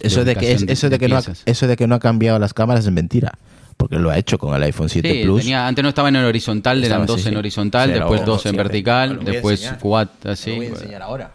Eso 0.00 0.24
de 0.24 0.36
que 0.36 0.52
es- 0.52 0.62
eso 0.68 0.88
de 0.90 0.98
de 0.98 0.98
que 0.98 1.08
no 1.08 1.16
ha, 1.16 1.22
eso 1.46 1.66
de 1.66 1.76
que 1.76 1.86
no 1.86 1.94
ha 1.94 2.00
cambiado 2.00 2.38
las 2.38 2.52
cámaras 2.52 2.84
es 2.84 2.92
mentira, 2.92 3.38
porque 3.76 3.98
lo 3.98 4.10
ha 4.10 4.18
hecho 4.18 4.38
con 4.38 4.54
el 4.54 4.62
iPhone 4.62 4.88
7 4.88 5.10
Sí, 5.12 5.22
Plus. 5.24 5.40
tenía- 5.42 5.66
antes 5.66 5.82
no 5.82 5.88
estaba 5.90 6.08
en 6.08 6.16
horizontal, 6.16 6.82
Estaba 6.82 6.96
eran 6.96 7.06
dos 7.06 7.16
así, 7.20 7.28
en 7.28 7.34
sí. 7.34 7.38
horizontal, 7.38 7.88
Sí, 7.90 7.94
después 7.98 8.24
dos 8.24 8.46
en 8.46 8.52
sí, 8.52 8.56
vertical, 8.56 9.18
después 9.24 9.74
cuatro 9.80 10.30
así. 10.32 10.50
Lo 10.50 10.56
voy 10.56 10.66
a 10.66 10.68
bueno. 10.70 10.82
enseñar 10.82 11.02
ahora. 11.02 11.30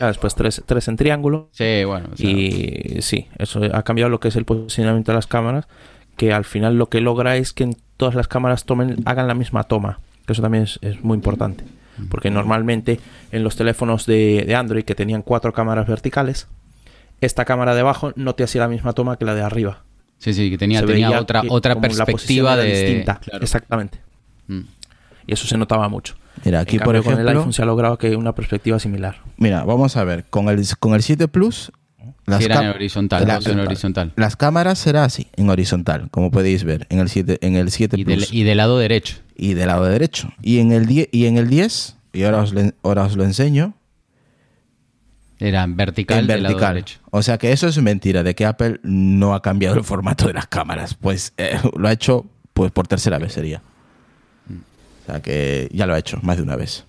Ah, 0.00 0.06
después 0.08 0.34
tres, 0.34 0.62
tres 0.66 0.88
en 0.88 0.96
triángulo. 0.96 1.50
Sí, 1.52 1.84
bueno. 1.84 2.08
o 2.12 2.16
sea, 2.16 2.28
Y 2.28 2.98
sí, 3.00 3.28
eso 3.38 3.60
ha 3.72 3.82
cambiado 3.82 4.08
lo 4.10 4.18
que 4.18 4.28
es 4.28 4.36
el 4.36 4.44
posicionamiento 4.44 5.12
de 5.12 5.16
las 5.16 5.26
cámaras, 5.26 5.66
que 6.16 6.32
al 6.32 6.44
final 6.44 6.76
lo 6.76 6.88
que 6.88 7.00
logra 7.00 7.36
es 7.36 7.52
que 7.52 7.64
en 7.64 7.76
todas 7.96 8.14
las 8.14 8.26
cámaras 8.28 8.64
tomen, 8.64 8.96
hagan 9.04 9.28
la 9.28 9.34
misma 9.34 9.64
toma, 9.64 10.00
que 10.26 10.32
eso 10.32 10.42
también 10.42 10.64
es, 10.64 10.78
es 10.82 11.02
muy 11.04 11.14
importante, 11.14 11.64
porque 12.10 12.30
normalmente 12.30 12.98
en 13.30 13.44
los 13.44 13.54
teléfonos 13.56 14.06
de, 14.06 14.44
de 14.46 14.54
Android 14.56 14.84
que 14.84 14.94
tenían 14.96 15.22
cuatro 15.22 15.52
cámaras 15.52 15.86
verticales, 15.86 16.48
esta 17.20 17.44
cámara 17.44 17.74
de 17.74 17.80
abajo 17.80 18.12
no 18.16 18.34
te 18.34 18.44
hacía 18.44 18.62
la 18.62 18.68
misma 18.68 18.94
toma 18.94 19.16
que 19.16 19.24
la 19.26 19.34
de 19.34 19.42
arriba. 19.42 19.82
Sí, 20.18 20.32
sí, 20.34 20.50
que 20.50 20.58
tenía, 20.58 20.84
tenía 20.84 21.20
otra, 21.20 21.42
que 21.42 21.48
otra 21.50 21.80
perspectiva 21.80 22.56
de. 22.56 22.66
distinta. 22.82 23.20
Claro. 23.20 23.42
Exactamente. 23.44 23.98
Mm. 24.48 24.60
Y 25.26 25.32
eso 25.32 25.46
se 25.46 25.56
notaba 25.58 25.88
mucho. 25.88 26.14
Mira, 26.44 26.60
aquí 26.60 26.76
En 26.76 26.82
por 26.82 26.94
cambio, 26.94 27.02
con 27.04 27.12
el 27.14 27.18
ejemplo, 27.20 27.40
iPhone 27.40 27.52
se 27.52 27.62
ha 27.62 27.64
logrado 27.66 27.98
que 27.98 28.14
una 28.16 28.34
perspectiva 28.34 28.78
similar. 28.78 29.22
mira, 29.36 29.64
vamos 29.64 29.96
a 29.96 30.04
ver, 30.04 30.24
con 30.30 30.48
el 30.48 30.64
con 30.78 30.94
el 30.94 31.02
7 31.02 31.28
Plus 31.28 31.72
Sí, 32.38 32.44
eran 32.44 32.58
cam- 32.58 32.64
en 32.64 32.70
horizontal, 32.76 33.26
la- 33.26 33.38
en 33.44 33.60
horizontal. 33.60 34.12
Las 34.16 34.36
cámaras 34.36 34.78
será 34.78 35.04
así, 35.04 35.28
en 35.36 35.48
horizontal, 35.50 36.08
como 36.10 36.30
podéis 36.30 36.62
ver, 36.64 36.86
en 36.90 36.98
el 37.00 37.08
7 37.08 37.38
en 37.40 37.56
el 37.56 37.70
7 37.70 37.96
Y 37.98 38.04
del, 38.04 38.18
Plus 38.18 38.32
y 38.32 38.42
del 38.44 38.56
lado 38.58 38.78
derecho. 38.78 39.16
y 39.36 39.54
del 39.54 39.68
lado 39.68 39.84
derecho. 39.86 40.30
Y 40.42 40.58
en 40.58 40.72
el 40.72 40.86
10 40.86 41.08
y 41.10 41.24
en 41.26 41.38
el 41.38 41.48
10, 41.48 41.96
y 42.12 42.24
ahora 42.24 42.42
os, 42.42 42.52
le- 42.52 42.74
ahora 42.82 43.04
os 43.04 43.16
lo 43.16 43.24
enseño, 43.24 43.74
Vertical, 45.38 46.18
en 46.18 46.26
del 46.26 46.42
lado 46.42 46.56
vertical. 46.58 47.00
O 47.10 47.22
sea 47.22 47.38
que 47.38 47.52
eso 47.52 47.68
es 47.68 47.78
mentira 47.80 48.22
de 48.22 48.34
que 48.34 48.44
Apple 48.44 48.80
no 48.82 49.34
ha 49.34 49.42
cambiado 49.42 49.76
el 49.76 49.84
formato 49.84 50.26
de 50.26 50.34
las 50.34 50.48
cámaras, 50.48 50.94
pues 50.94 51.32
eh, 51.36 51.58
lo 51.76 51.86
ha 51.88 51.92
hecho 51.92 52.26
pues 52.52 52.72
por 52.72 52.88
tercera 52.88 53.18
vez 53.18 53.32
sería. 53.34 53.62
O 54.50 55.06
sea 55.06 55.22
que 55.22 55.68
ya 55.72 55.86
lo 55.86 55.94
ha 55.94 55.98
hecho 55.98 56.18
más 56.22 56.36
de 56.36 56.42
una 56.42 56.56
vez. 56.56 56.84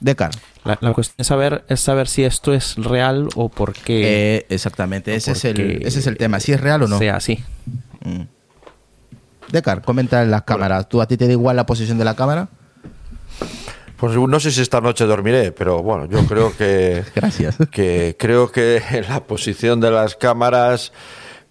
Decar. 0.00 0.30
La, 0.64 0.78
la 0.80 0.92
cuestión 0.92 1.16
es 1.18 1.26
saber, 1.26 1.64
es 1.68 1.80
saber 1.80 2.08
si 2.08 2.24
esto 2.24 2.52
es 2.52 2.76
real 2.76 3.28
o 3.34 3.48
por 3.48 3.72
qué 3.72 4.36
Eh, 4.36 4.46
exactamente, 4.48 5.14
ese 5.14 5.32
es, 5.32 5.44
el, 5.44 5.86
ese 5.86 6.00
es 6.00 6.06
el 6.06 6.16
tema. 6.16 6.40
Si 6.40 6.52
es 6.52 6.60
real 6.60 6.82
o 6.82 6.88
no. 6.88 6.98
sea 6.98 7.16
así. 7.16 7.44
Mm. 8.04 8.22
Decar, 9.52 9.82
comenta 9.82 10.22
en 10.22 10.30
las 10.30 10.42
cámaras. 10.42 10.88
¿Tú 10.88 11.00
a 11.00 11.06
ti 11.06 11.16
te 11.16 11.26
da 11.26 11.32
igual 11.32 11.56
la 11.56 11.66
posición 11.66 11.98
de 11.98 12.04
la 12.04 12.16
cámara? 12.16 12.48
Pues 13.96 14.14
no 14.14 14.40
sé 14.40 14.50
si 14.50 14.60
esta 14.60 14.80
noche 14.80 15.06
dormiré, 15.06 15.52
pero 15.52 15.82
bueno, 15.82 16.06
yo 16.06 16.26
creo 16.26 16.54
que, 16.56 17.02
Gracias. 17.14 17.56
que 17.70 18.16
creo 18.18 18.52
que 18.52 18.82
la 19.08 19.24
posición 19.24 19.80
de 19.80 19.90
las 19.90 20.16
cámaras, 20.16 20.92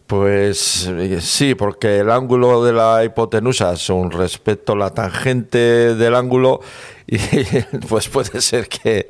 pues 0.06 0.88
eh, 0.88 1.20
sí, 1.22 1.56
porque 1.56 2.00
el 2.00 2.12
ángulo 2.12 2.64
de 2.64 2.74
la 2.74 3.04
hipotenusa 3.04 3.76
son 3.78 4.12
respecto 4.12 4.74
a 4.74 4.76
la 4.76 4.92
tangente 4.92 5.96
del 5.96 6.14
ángulo 6.14 6.62
y 7.08 7.18
pues 7.88 8.10
puede 8.10 8.42
ser 8.42 8.68
que, 8.68 9.10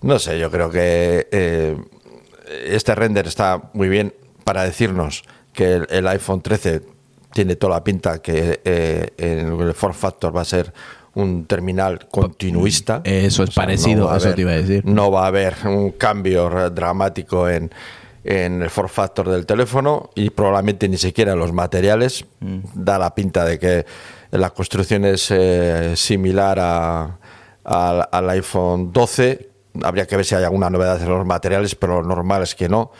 no 0.00 0.18
sé, 0.18 0.38
yo 0.38 0.50
creo 0.50 0.70
que 0.70 1.28
eh, 1.30 1.76
este 2.66 2.94
render 2.94 3.26
está 3.26 3.70
muy 3.74 3.88
bien 3.88 4.14
para 4.44 4.64
decirnos 4.64 5.22
que 5.52 5.74
el, 5.74 5.86
el 5.90 6.08
iPhone 6.08 6.40
13 6.40 6.94
tiene 7.34 7.56
toda 7.56 7.74
la 7.74 7.84
pinta 7.84 8.22
que 8.22 8.60
eh, 8.64 9.10
en 9.18 9.60
el 9.60 9.74
form 9.74 9.92
factor 9.92 10.34
va 10.34 10.42
a 10.42 10.46
ser 10.46 10.72
un 11.14 11.46
terminal 11.46 12.06
continuista. 12.10 13.00
Eso 13.04 13.44
es 13.44 13.50
parecido, 13.50 14.06
va 14.06 14.14
a 14.14 14.16
eso 14.18 14.26
haber- 14.26 14.34
te 14.36 14.40
iba 14.42 14.50
a 14.52 14.56
decir. 14.56 14.84
No 14.84 15.10
va 15.10 15.24
a 15.24 15.26
haber 15.28 15.54
un 15.64 15.92
cambio 15.92 16.48
dramático 16.70 17.48
en, 17.48 17.70
en 18.24 18.62
el 18.62 18.70
form 18.70 18.88
factor 18.88 19.28
del 19.28 19.46
teléfono 19.46 20.10
y 20.14 20.30
probablemente 20.30 20.88
ni 20.88 20.96
siquiera 20.96 21.32
en 21.34 21.38
los 21.38 21.52
materiales. 21.52 22.24
Mm. 22.40 22.58
Da 22.74 22.98
la 22.98 23.14
pinta 23.14 23.44
de 23.44 23.58
que 23.58 23.86
la 24.32 24.50
construcción 24.50 25.04
es 25.04 25.30
eh, 25.30 25.92
similar 25.96 26.58
a- 26.60 27.18
al- 27.64 28.08
al 28.10 28.30
iPhone 28.30 28.92
12. 28.92 29.48
Habría 29.82 30.06
que 30.06 30.16
ver 30.16 30.24
si 30.24 30.34
hay 30.34 30.44
alguna 30.44 30.70
novedad 30.70 31.00
en 31.02 31.08
los 31.08 31.26
materiales, 31.26 31.74
pero 31.74 32.00
lo 32.02 32.08
normal 32.08 32.42
es 32.42 32.54
que 32.54 32.68
no 32.68 32.90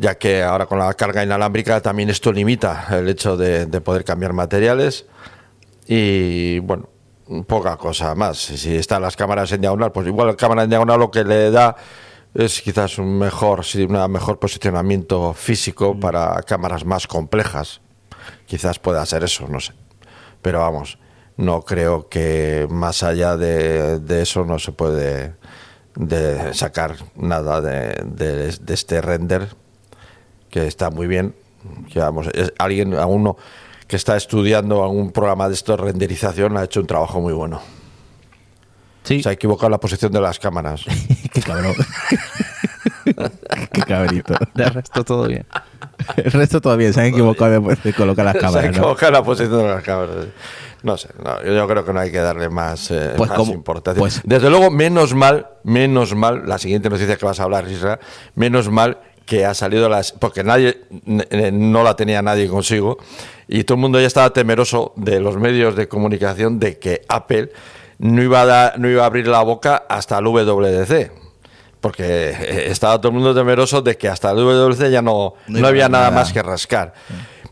ya 0.00 0.14
que 0.16 0.44
ahora 0.44 0.66
con 0.66 0.78
la 0.78 0.94
carga 0.94 1.24
inalámbrica 1.24 1.80
también 1.80 2.08
esto 2.08 2.32
limita 2.32 2.86
el 2.92 3.08
hecho 3.08 3.36
de, 3.36 3.66
de 3.66 3.80
poder 3.80 4.04
cambiar 4.04 4.32
materiales 4.32 5.06
y 5.88 6.60
bueno, 6.60 6.88
poca 7.46 7.76
cosa 7.76 8.14
más. 8.14 8.38
Si 8.38 8.74
están 8.76 9.02
las 9.02 9.16
cámaras 9.16 9.52
en 9.52 9.60
diagonal, 9.60 9.92
pues 9.92 10.06
igual 10.06 10.28
la 10.28 10.36
cámara 10.36 10.62
en 10.64 10.70
diagonal 10.70 10.98
lo 10.98 11.10
que 11.10 11.24
le 11.24 11.50
da 11.50 11.76
es 12.34 12.60
quizás 12.60 12.98
un 12.98 13.18
mejor, 13.18 13.64
sí, 13.64 13.82
una 13.84 14.06
mejor 14.08 14.38
posicionamiento 14.38 15.32
físico 15.34 15.98
para 15.98 16.40
cámaras 16.42 16.84
más 16.84 17.06
complejas. 17.06 17.80
Quizás 18.46 18.78
pueda 18.78 19.04
ser 19.06 19.24
eso, 19.24 19.46
no 19.48 19.60
sé. 19.60 19.72
Pero 20.42 20.60
vamos, 20.60 20.98
no 21.36 21.62
creo 21.62 22.08
que 22.08 22.66
más 22.70 23.02
allá 23.02 23.36
de, 23.36 23.98
de 24.00 24.22
eso 24.22 24.44
no 24.44 24.58
se 24.58 24.72
puede 24.72 25.34
de 25.94 26.54
sacar 26.54 26.96
nada 27.16 27.60
de, 27.60 28.02
de- 28.04 28.52
de 28.52 28.74
este 28.74 29.00
render 29.00 29.48
que 30.50 30.66
está 30.66 30.90
muy 30.90 31.06
bien. 31.06 31.34
Que 31.92 31.98
vamos, 31.98 32.28
es 32.34 32.52
alguien, 32.58 32.94
a 32.94 33.06
uno 33.06 33.36
que 33.88 33.96
está 33.96 34.16
estudiando 34.16 34.84
algún 34.84 35.10
programa 35.10 35.48
de 35.48 35.54
esto 35.54 35.72
de 35.76 35.82
renderización 35.82 36.56
ha 36.56 36.62
hecho 36.64 36.80
un 36.80 36.86
trabajo 36.86 37.20
muy 37.20 37.32
bueno. 37.32 37.60
Sí. 39.02 39.22
Se 39.22 39.30
ha 39.30 39.32
equivocado 39.32 39.70
la 39.70 39.80
posición 39.80 40.12
de 40.12 40.20
las 40.20 40.38
cámaras. 40.38 40.84
Qué 41.32 41.40
cabrón. 41.42 41.74
Qué 43.72 43.82
cabrito. 43.82 44.34
De 44.54 44.64
resto 44.68 45.04
todo 45.04 45.26
bien. 45.26 45.46
El 46.16 46.30
resto 46.32 46.60
todavía 46.60 46.92
se 46.92 47.00
han 47.00 47.06
equivocado 47.06 47.50
después 47.52 47.82
de 47.82 47.92
colocar 47.94 48.24
las 48.26 48.34
Se 48.38 48.38
ha 48.38 48.42
cámaras. 48.42 48.64
¿no? 48.64 48.70
equivocado 48.70 49.12
la 49.12 49.22
posición 49.24 49.58
de 49.58 49.68
las 49.68 49.82
cámaras. 49.82 50.26
No 50.82 50.96
sé, 50.96 51.08
no, 51.24 51.42
yo 51.42 51.66
creo 51.66 51.84
que 51.84 51.92
no 51.92 51.98
hay 52.00 52.12
que 52.12 52.18
darle 52.18 52.48
más, 52.48 52.90
eh, 52.92 53.14
Pues 53.16 53.30
más 53.30 53.36
como- 53.38 53.52
importancia. 53.52 53.98
pues- 53.98 54.20
Desde 54.24 54.48
luego, 54.48 54.70
menos 54.70 55.12
mal, 55.14 55.48
menos 55.64 56.14
mal, 56.14 56.42
la 56.46 56.58
siguiente 56.58 56.88
noticia 56.88 57.16
que 57.16 57.24
vas 57.26 57.40
a 57.40 57.44
hablar, 57.44 57.68
Isra, 57.68 57.98
menos 58.36 58.68
mal 58.70 58.98
que 59.28 59.44
ha 59.44 59.52
salido 59.54 59.88
las. 59.88 60.12
Porque 60.12 60.42
nadie, 60.42 60.80
no 61.52 61.82
la 61.82 61.94
tenía 61.96 62.22
nadie 62.22 62.48
consigo, 62.48 62.98
y 63.46 63.64
todo 63.64 63.76
el 63.76 63.80
mundo 63.82 64.00
ya 64.00 64.06
estaba 64.06 64.30
temeroso 64.32 64.92
de 64.96 65.20
los 65.20 65.36
medios 65.36 65.76
de 65.76 65.86
comunicación 65.86 66.58
de 66.58 66.78
que 66.78 67.02
Apple 67.08 67.50
no 67.98 68.22
iba 68.22 68.40
a, 68.42 68.46
dar- 68.46 68.78
no 68.78 68.88
iba 68.88 69.02
a 69.02 69.06
abrir 69.06 69.26
la 69.28 69.42
boca 69.42 69.84
hasta 69.88 70.18
el 70.18 70.24
WWDC. 70.26 71.12
Porque 71.80 72.04
eh, 72.30 72.64
estaba 72.70 72.98
todo 72.98 73.08
el 73.08 73.14
mundo 73.14 73.34
temeroso 73.34 73.82
de 73.82 73.96
que 73.96 74.08
hasta 74.08 74.30
el 74.30 74.38
WWDC 74.38 74.90
ya 74.90 75.02
no, 75.02 75.34
No 75.46 75.66
había 75.68 75.88
nada 75.88 76.06
nada. 76.10 76.16
más 76.22 76.32
que 76.32 76.42
rascar. 76.42 76.92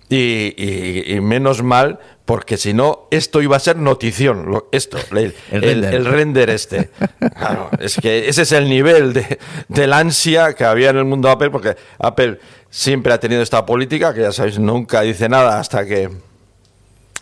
Y, 0.09 0.55
y- 0.57 1.15
y 1.15 1.21
menos 1.21 1.63
mal, 1.63 1.99
porque 2.27 2.57
si 2.59 2.75
no, 2.75 3.07
esto 3.11 3.41
iba 3.41 3.57
a 3.57 3.61
ser 3.61 3.77
notición. 3.79 4.51
lo- 4.51 4.69
esto, 4.73 4.99
el, 5.13 5.35
El 5.51 5.63
render. 5.63 5.95
el 5.95 6.05
render 6.05 6.51
este. 6.51 6.91
Claro, 7.39 7.71
es 7.81 7.97
que 7.97 8.29
ese 8.29 8.43
es 8.43 8.53
el 8.53 8.69
nivel 8.69 9.15
de, 9.15 9.39
del 9.69 9.93
ansia 9.95 10.53
que 10.55 10.65
había 10.65 10.91
en 10.91 10.99
el 10.99 11.05
mundo 11.07 11.31
Apple, 11.31 11.51
porque 11.51 11.77
Apple 11.99 12.39
siempre 12.69 13.13
ha 13.15 13.19
tenido 13.21 13.41
esta 13.41 13.65
política, 13.65 14.13
que 14.13 14.21
ya 14.21 14.33
sabéis, 14.33 14.59
nunca 14.59 15.01
dice 15.01 15.29
nada 15.29 15.59
hasta 15.59 15.87
que 15.87 16.11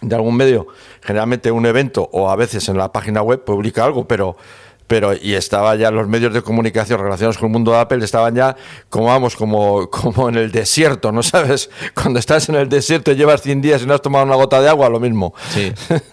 de 0.00 0.14
algún 0.14 0.36
medio, 0.36 0.66
generalmente 1.02 1.50
un 1.50 1.64
evento 1.64 2.08
o 2.12 2.28
a 2.28 2.36
veces 2.36 2.68
en 2.68 2.76
la 2.76 2.92
página 2.92 3.22
web 3.22 3.42
publica 3.44 3.84
algo, 3.84 4.06
pero 4.08 4.36
pero 4.86 5.14
y 5.14 5.34
estaba 5.34 5.74
ya 5.76 5.90
los 5.90 6.06
medios 6.08 6.34
de 6.34 6.42
comunicación 6.42 7.00
relacionados 7.00 7.38
con 7.38 7.46
el 7.48 7.52
mundo 7.52 7.72
de 7.72 7.78
Apple 7.78 8.04
estaban 8.04 8.34
ya 8.34 8.54
como 8.90 9.06
vamos 9.06 9.34
como 9.36 9.88
como 9.90 10.28
en 10.28 10.34
el 10.36 10.52
desierto 10.52 11.10
no 11.12 11.22
sabes 11.22 11.70
cuando 11.94 12.18
estás 12.18 12.48
en 12.48 12.54
el 12.56 12.68
desierto 12.68 13.10
y 13.12 13.16
llevas 13.16 13.40
100 13.42 13.62
días 13.62 13.82
y 13.82 13.86
no 13.86 13.94
has 13.94 14.02
tomado 14.02 14.24
una 14.24 14.34
gota 14.36 14.60
de 14.60 14.68
agua 14.68 14.88
lo 14.90 15.00
mismo 15.00 15.32
Sí, 15.50 15.72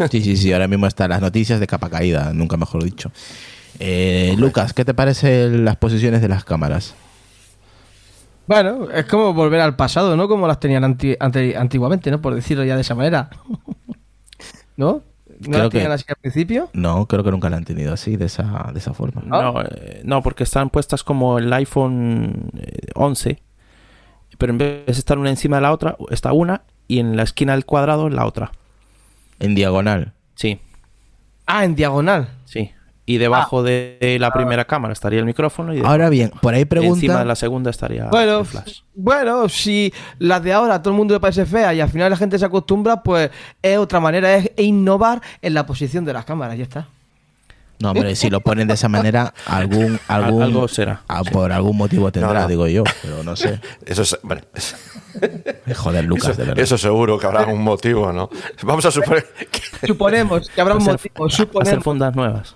sí, 0.09 0.21
sí, 0.21 0.37
sí. 0.37 0.53
Ahora 0.53 0.67
mismo 0.67 0.87
están 0.87 1.09
las 1.09 1.21
noticias 1.21 1.59
de 1.59 1.67
capa 1.67 1.89
caída, 1.89 2.31
nunca 2.33 2.55
mejor 2.57 2.83
dicho. 2.83 3.11
Eh, 3.79 4.35
Lucas, 4.37 4.73
¿qué 4.73 4.85
te 4.85 4.93
parecen 4.93 5.65
las 5.65 5.75
posiciones 5.77 6.21
de 6.21 6.27
las 6.27 6.43
cámaras? 6.43 6.93
Bueno, 8.47 8.89
es 8.93 9.05
como 9.05 9.33
volver 9.33 9.61
al 9.61 9.75
pasado, 9.75 10.15
¿no? 10.17 10.27
Como 10.27 10.47
las 10.47 10.59
tenían 10.59 10.83
anti- 10.83 11.15
antiguamente, 11.21 12.11
¿no? 12.11 12.21
Por 12.21 12.35
decirlo 12.35 12.63
ya 12.63 12.75
de 12.75 12.81
esa 12.81 12.95
manera. 12.95 13.29
¿No? 14.77 15.01
¿No 15.41 15.51
Creo 15.51 15.59
las 15.59 15.69
que- 15.69 15.77
tenían 15.77 15.91
así 15.91 16.05
al 16.07 16.15
principio? 16.17 16.69
No, 16.73 17.05
creo 17.07 17.23
que 17.23 17.31
nunca 17.31 17.49
la 17.49 17.57
han 17.57 17.65
tenido 17.65 17.93
así, 17.93 18.15
de 18.17 18.25
esa, 18.25 18.69
de 18.73 18.79
esa 18.79 18.93
forma. 18.93 19.21
No, 19.25 19.61
eh, 19.61 20.01
no, 20.03 20.21
porque 20.21 20.43
están 20.43 20.69
puestas 20.69 21.03
como 21.03 21.37
el 21.39 21.51
iPhone 21.53 22.51
eh, 22.57 22.87
11, 22.95 23.41
pero 24.37 24.51
en 24.51 24.57
vez 24.57 24.85
de 24.85 24.91
estar 24.91 25.17
una 25.17 25.29
encima 25.29 25.57
de 25.57 25.61
la 25.63 25.71
otra, 25.71 25.97
está 26.09 26.31
una 26.33 26.63
y 26.87 26.99
en 26.99 27.15
la 27.15 27.23
esquina 27.23 27.53
del 27.53 27.65
cuadrado 27.65 28.09
la 28.09 28.25
otra. 28.25 28.51
En 29.39 29.55
diagonal. 29.55 30.13
Sí, 30.35 30.59
Ah, 31.47 31.65
en 31.65 31.75
diagonal. 31.75 32.29
sí. 32.45 32.71
Y 33.13 33.17
debajo 33.17 33.63
de, 33.63 33.97
de 33.99 34.19
la 34.19 34.31
primera 34.31 34.65
cámara 34.65 34.93
estaría 34.93 35.19
el 35.19 35.25
micrófono 35.25 35.73
y 35.73 35.81
de- 35.81 35.87
Ahora 35.87 36.09
bien, 36.09 36.31
por 36.41 36.53
ahí 36.53 36.61
encima 36.61 36.83
de 36.85 36.97
pregunta. 36.99 37.25
la 37.25 37.35
segunda 37.35 37.69
estaría 37.69 38.05
Bueno, 38.05 38.39
el 38.39 38.45
flash. 38.45 38.79
bueno, 38.95 39.49
si 39.49 39.93
las 40.19 40.41
de 40.43 40.53
ahora 40.53 40.81
todo 40.81 40.93
el 40.93 40.97
mundo 40.97 41.13
le 41.13 41.19
parece 41.19 41.45
fea 41.45 41.73
y 41.73 41.81
al 41.81 41.89
final 41.89 42.09
la 42.09 42.17
gente 42.17 42.37
se 42.39 42.45
acostumbra, 42.45 43.01
pues 43.03 43.29
es 43.61 43.77
otra 43.77 43.99
manera, 43.99 44.33
es 44.35 44.51
innovar 44.57 45.21
en 45.41 45.53
la 45.53 45.65
posición 45.65 46.05
de 46.05 46.13
las 46.13 46.25
cámaras, 46.25 46.57
ya 46.57 46.63
está. 46.63 46.87
No, 47.81 47.91
hombre, 47.91 48.15
si 48.15 48.29
lo 48.29 48.41
ponen 48.41 48.67
de 48.67 48.75
esa 48.75 48.87
manera, 48.89 49.33
algún. 49.45 49.99
algún 50.07 50.43
algo 50.43 50.67
será, 50.67 51.01
ah, 51.07 51.23
Por 51.23 51.51
algún 51.51 51.77
motivo 51.77 52.11
tendrá, 52.11 52.33
No, 52.33 52.39
no. 52.41 52.47
digo 52.47 52.67
yo, 52.67 52.83
pero 53.01 53.23
no 53.23 53.35
sé. 53.35 53.59
eso 53.85 54.01
es 54.03 54.17
bueno, 54.23 54.41
es- 54.53 54.75
Joder, 55.75 56.05
Lucas, 56.05 56.29
eso, 56.29 56.41
de 56.41 56.47
verdad. 56.47 56.63
eso 56.63 56.77
seguro 56.77 57.19
que 57.19 57.25
habrá 57.27 57.45
un 57.45 57.61
motivo 57.61 58.13
no 58.13 58.29
vamos 58.63 58.85
a 58.85 58.91
suponer 58.91 59.25
que 59.51 59.87
Suponemos 59.87 60.49
que 60.49 60.61
habrá 60.61 60.75
un 60.75 60.81
Hacer- 60.81 60.93
motivo, 60.93 61.25
Hacer 61.25 61.45
suponemos. 61.47 61.83
fundas 61.83 62.15
nuevas. 62.15 62.55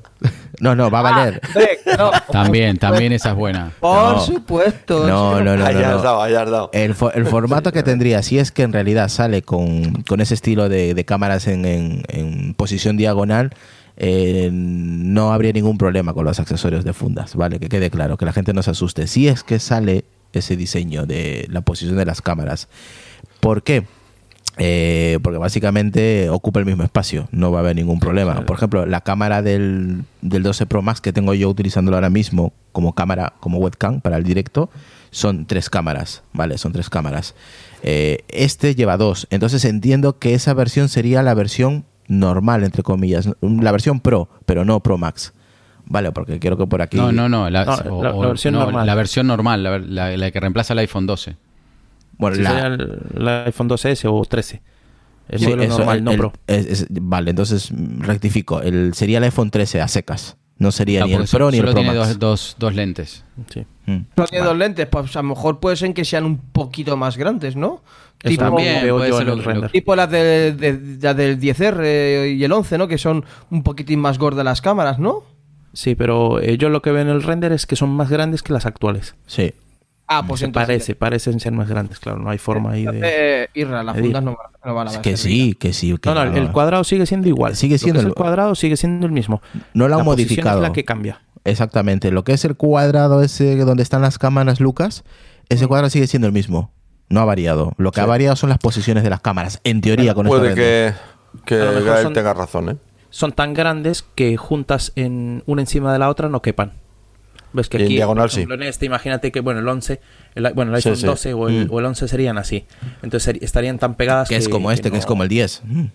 No, 0.61 0.73
no, 0.73 0.89
va 0.89 0.99
a 0.99 1.01
valer. 1.01 1.41
Hombre, 1.49 1.79
no, 1.97 2.11
También, 2.31 2.77
también 2.77 3.11
esa 3.11 3.31
es 3.31 3.35
buena. 3.35 3.71
Por 3.81 4.13
No. 4.15 4.19
supuesto. 4.21 5.05
No, 5.05 5.41
no, 5.43 5.57
no. 5.57 5.57
no. 5.57 5.65
has 5.65 6.01
dado 6.03 6.21
ahí 6.21 6.33
has 6.33 6.49
dado 6.49 6.69
El, 6.71 6.95
fo- 6.95 7.11
el 7.13 7.25
formato 7.25 7.73
que 7.73 7.83
tendría, 7.83 8.23
si 8.23 8.39
es 8.39 8.51
que 8.53 8.63
en 8.63 8.71
realidad 8.71 9.09
sale 9.09 9.41
con, 9.41 10.03
con 10.03 10.21
ese 10.21 10.33
estilo 10.33 10.69
de, 10.69 10.93
de 10.93 11.05
cámaras 11.05 11.47
en, 11.47 11.65
en- 11.65 12.03
en 12.07 12.53
posición 12.53 12.95
diagonal, 12.95 13.51
eh, 13.97 14.49
no 14.51 15.33
habría 15.33 15.53
ningún 15.53 15.77
problema 15.77 16.13
con 16.13 16.25
los 16.25 16.39
accesorios 16.39 16.83
de 16.83 16.93
fundas, 16.93 17.35
¿vale? 17.35 17.59
Que 17.59 17.69
quede 17.69 17.89
claro, 17.89 18.17
que 18.17 18.25
la 18.25 18.33
gente 18.33 18.53
no 18.53 18.61
se 18.63 18.71
asuste. 18.71 19.07
Si 19.07 19.27
es 19.27 19.43
que 19.43 19.59
sale 19.59 20.05
ese 20.33 20.55
diseño 20.55 21.05
de 21.05 21.47
la 21.49 21.61
posición 21.61 21.97
de 21.97 22.05
las 22.05 22.21
cámaras. 22.21 22.67
¿Por 23.39 23.63
qué? 23.63 23.85
Eh, 24.57 25.19
porque 25.21 25.37
básicamente 25.37 26.29
ocupa 26.29 26.59
el 26.59 26.65
mismo 26.65 26.83
espacio, 26.83 27.27
no 27.31 27.51
va 27.51 27.59
a 27.59 27.61
haber 27.61 27.75
ningún 27.75 27.99
problema. 27.99 28.45
Por 28.45 28.55
ejemplo, 28.55 28.85
la 28.85 29.01
cámara 29.01 29.41
del, 29.41 30.03
del 30.21 30.43
12 30.43 30.65
Pro 30.65 30.81
Max 30.81 31.01
que 31.01 31.11
tengo 31.11 31.33
yo 31.33 31.49
utilizándolo 31.49 31.97
ahora 31.97 32.09
mismo 32.09 32.53
como 32.71 32.93
cámara, 32.95 33.33
como 33.39 33.57
webcam 33.57 33.99
para 33.99 34.17
el 34.17 34.23
directo, 34.23 34.69
son 35.11 35.45
tres 35.45 35.69
cámaras, 35.69 36.23
¿vale? 36.31 36.57
Son 36.57 36.71
tres 36.71 36.89
cámaras. 36.89 37.35
Eh, 37.83 38.19
este 38.29 38.75
lleva 38.75 38.95
dos, 38.97 39.27
entonces 39.29 39.65
entiendo 39.65 40.19
que 40.19 40.33
esa 40.33 40.53
versión 40.53 40.87
sería 40.87 41.21
la 41.21 41.33
versión 41.33 41.85
normal, 42.07 42.63
entre 42.63 42.83
comillas, 42.83 43.29
la 43.41 43.71
versión 43.71 43.99
Pro, 43.99 44.29
pero 44.45 44.65
no 44.65 44.79
Pro 44.81 44.97
Max. 44.97 45.33
Vale, 45.87 46.11
porque 46.11 46.39
quiero 46.39 46.57
que 46.57 46.65
por 46.65 46.81
aquí... 46.81 46.97
No, 46.97 47.11
no, 47.11 47.29
no. 47.29 47.49
La, 47.49 47.63
No, 47.65 47.73
o- 47.97 48.03
la- 48.23 48.27
versión 48.29 48.53
no, 48.55 48.61
normal. 48.61 48.85
la 48.87 48.95
versión 48.95 49.27
normal, 49.27 49.61
la, 49.63 49.77
la- 49.79 50.17
la 50.17 50.31
que 50.31 50.39
reemplaza 50.39 50.73
el 50.73 50.79
iPhone 50.79 51.05
12. 51.05 51.35
Bueno, 52.17 52.35
Sí, 52.37 52.41
la- 52.41 52.49
sería 52.49 52.65
el, 52.67 52.99
el 53.15 53.27
iPhone 53.45 53.69
2S 53.69 54.05
o 54.11 54.25
13. 54.25 54.61
El 55.29 55.39
Sí, 55.39 55.45
modelo 55.45 55.63
eso, 55.63 55.77
normal, 55.77 55.97
el- 55.97 56.03
no 56.03 56.11
el- 56.11 56.17
Pro. 56.17 56.33
es- 56.47 56.65
es- 56.65 56.87
vale, 56.89 57.29
entonces 57.31 57.71
mm, 57.71 58.01
rectifico. 58.01 58.61
El, 58.61 58.93
sería 58.95 59.19
el 59.19 59.25
iPhone 59.25 59.51
13 59.51 59.81
a 59.81 59.87
secas. 59.87 60.37
No 60.57 60.71
sería 60.71 61.03
Ah, 61.03 61.07
ni 61.07 61.13
el 61.13 61.27
Pro 61.27 61.51
ni 61.51 61.57
el 61.57 61.63
Pro 61.65 61.73
tiene 61.73 61.89
Max. 61.93 61.97
dos, 62.09 62.19
dos, 62.19 62.55
dos 62.57 62.73
lentes. 62.75 63.23
Sí. 63.53 63.65
Mm. 63.85 63.97
No 64.15 64.25
tiene 64.25 64.45
dos 64.45 64.57
lentes, 64.57 64.87
pues 64.87 65.15
a 65.15 65.21
lo 65.21 65.27
mejor 65.29 65.59
puede 65.59 65.75
ser 65.75 65.93
que 65.93 66.05
sean 66.05 66.23
un 66.25 66.37
poquito 66.37 66.95
más 66.97 67.17
grandes, 67.17 67.55
¿no? 67.55 67.83
Eso 68.33 68.37
también 68.41 68.83
veo 68.83 68.97
puede 68.97 69.09
yo 69.09 69.17
ser 69.17 69.27
en 69.27 69.33
el 69.33 69.37
lo- 69.39 69.43
render. 69.43 69.71
tipo 69.71 69.95
las, 69.95 70.09
de, 70.09 70.51
de- 70.53 70.97
las 71.01 71.15
del 71.15 71.39
10R 71.39 72.35
y 72.35 72.43
el 72.43 72.51
11, 72.51 72.77
¿no? 72.77 72.87
Que 72.87 72.97
son 72.97 73.23
un 73.51 73.63
poquitín 73.63 73.99
más 73.99 74.17
gordas 74.17 74.43
las 74.45 74.61
cámaras, 74.61 74.99
¿no? 74.99 75.23
Sí, 75.73 75.95
pero 75.95 76.41
yo 76.41 76.69
lo 76.69 76.81
que 76.81 76.91
veo 76.91 77.01
en 77.01 77.09
el 77.09 77.21
render 77.23 77.51
es 77.51 77.65
que 77.65 77.75
son 77.75 77.89
más 77.89 78.09
grandes 78.09 78.41
que 78.43 78.53
las 78.53 78.65
actuales. 78.65 79.15
Sí. 79.27 79.53
Ah, 80.07 80.23
pues 80.27 80.41
Se 80.41 80.45
entonces... 80.45 80.67
parece, 80.67 80.95
parecen 80.95 81.39
ser 81.39 81.51
más 81.51 81.67
grandes, 81.67 81.99
claro, 81.99 82.19
no 82.19 82.29
hay 82.29 82.37
forma 82.37 82.71
ahí 82.71 82.85
de... 82.85 83.49
Irra, 83.55 83.81
las 83.83 83.97
fundas 83.97 84.21
ir. 84.21 84.25
no, 84.25 84.37
van- 84.37 84.51
no 84.63 84.75
van 84.75 84.87
a 84.87 84.91
Es 84.91 84.97
que 84.99 85.17
sí, 85.17 85.55
que 85.59 85.73
sí. 85.73 85.97
que 85.97 86.09
No, 86.09 86.13
no, 86.25 86.37
el 86.37 86.51
cuadrado 86.51 86.83
sigue 86.83 87.07
siendo 87.07 87.27
igual. 87.27 87.55
Sigue 87.55 87.73
Lo 87.73 87.75
que 87.75 87.83
siendo 87.83 87.99
es 88.01 88.03
el- 88.05 88.09
el 88.09 88.13
cuadrado 88.15 88.53
sigue 88.53 88.77
siendo 88.77 89.07
el 89.07 89.11
mismo. 89.11 89.41
No 89.73 89.87
lo 89.87 89.95
han 89.95 89.99
La 89.99 90.03
modificado. 90.03 90.57
es 90.57 90.61
la 90.61 90.73
que 90.73 90.85
cambia. 90.85 91.21
Exactamente. 91.43 92.11
Lo 92.11 92.23
que 92.23 92.33
es 92.33 92.45
el 92.45 92.55
cuadrado 92.55 93.21
ese 93.23 93.55
donde 93.57 93.81
están 93.83 94.01
las 94.03 94.17
cámaras, 94.19 94.59
Lucas, 94.59 95.03
ese 95.49 95.65
cuadrado 95.67 95.89
sigue 95.89 96.05
siendo 96.07 96.27
el 96.27 96.33
mismo. 96.33 96.71
No 97.09 97.19
ha 97.21 97.25
variado. 97.25 97.73
Lo 97.77 97.91
que 97.91 98.01
ha 98.01 98.05
variado 98.05 98.35
son 98.35 98.49
las 98.49 98.57
posiciones 98.59 99.03
de 99.03 99.09
las 99.09 99.21
cámaras. 99.21 99.59
En 99.63 99.81
teoría, 99.81 100.13
con 100.13 100.25
este 100.27 100.37
puede 100.39 100.55
que, 100.55 100.93
que 101.45 101.55
A 101.55 101.65
lo 101.65 101.71
mejor 101.73 101.83
Gael 101.85 102.03
son- 102.03 102.13
tenga 102.13 102.33
razón 102.33 102.69
¿eh? 102.69 102.75
Son 103.11 103.31
tan 103.31 103.53
grandes 103.53 104.03
que 104.15 104.35
juntas 104.37 104.91
en 104.95 105.43
una 105.45 105.61
encima 105.61 105.93
de 105.93 105.99
la 105.99 106.09
otra 106.09 106.27
no 106.29 106.41
quepan. 106.41 106.73
Ves 107.53 107.69
que 107.69 107.77
Y 107.77 107.81
en 107.81 107.85
aquí, 107.85 107.95
diagonal, 107.95 108.23
por 108.27 108.31
ejemplo, 108.31 108.55
sí. 108.57 108.61
en 108.63 108.67
este, 108.67 108.85
imagínate 108.87 109.31
que, 109.31 109.39
bueno, 109.39 109.61
el 109.61 109.67
11, 109.69 110.01
el, 110.35 110.53
bueno, 110.53 110.75
el 110.75 110.81
Sí, 110.81 110.89
iPhone 110.89 110.99
sí. 111.01 111.05
12 111.05 111.33
o 111.33 111.47
el, 111.47 111.67
Mm. 111.67 111.73
o 111.73 111.79
el 111.79 111.85
11 111.85 112.07
serían 112.09 112.37
así. 112.37 112.65
Entonces 113.01 113.37
estarían 113.41 113.79
tan 113.79 113.95
pegadas 113.95 114.27
Que 114.27 114.35
es 114.35 114.49
como 114.49 114.71
este, 114.71 114.89
que 114.89 114.95
no- 114.95 114.99
es 114.99 115.05
como 115.05 115.23
el 115.23 115.29
10. 115.29 115.61
Mm. 115.63 115.85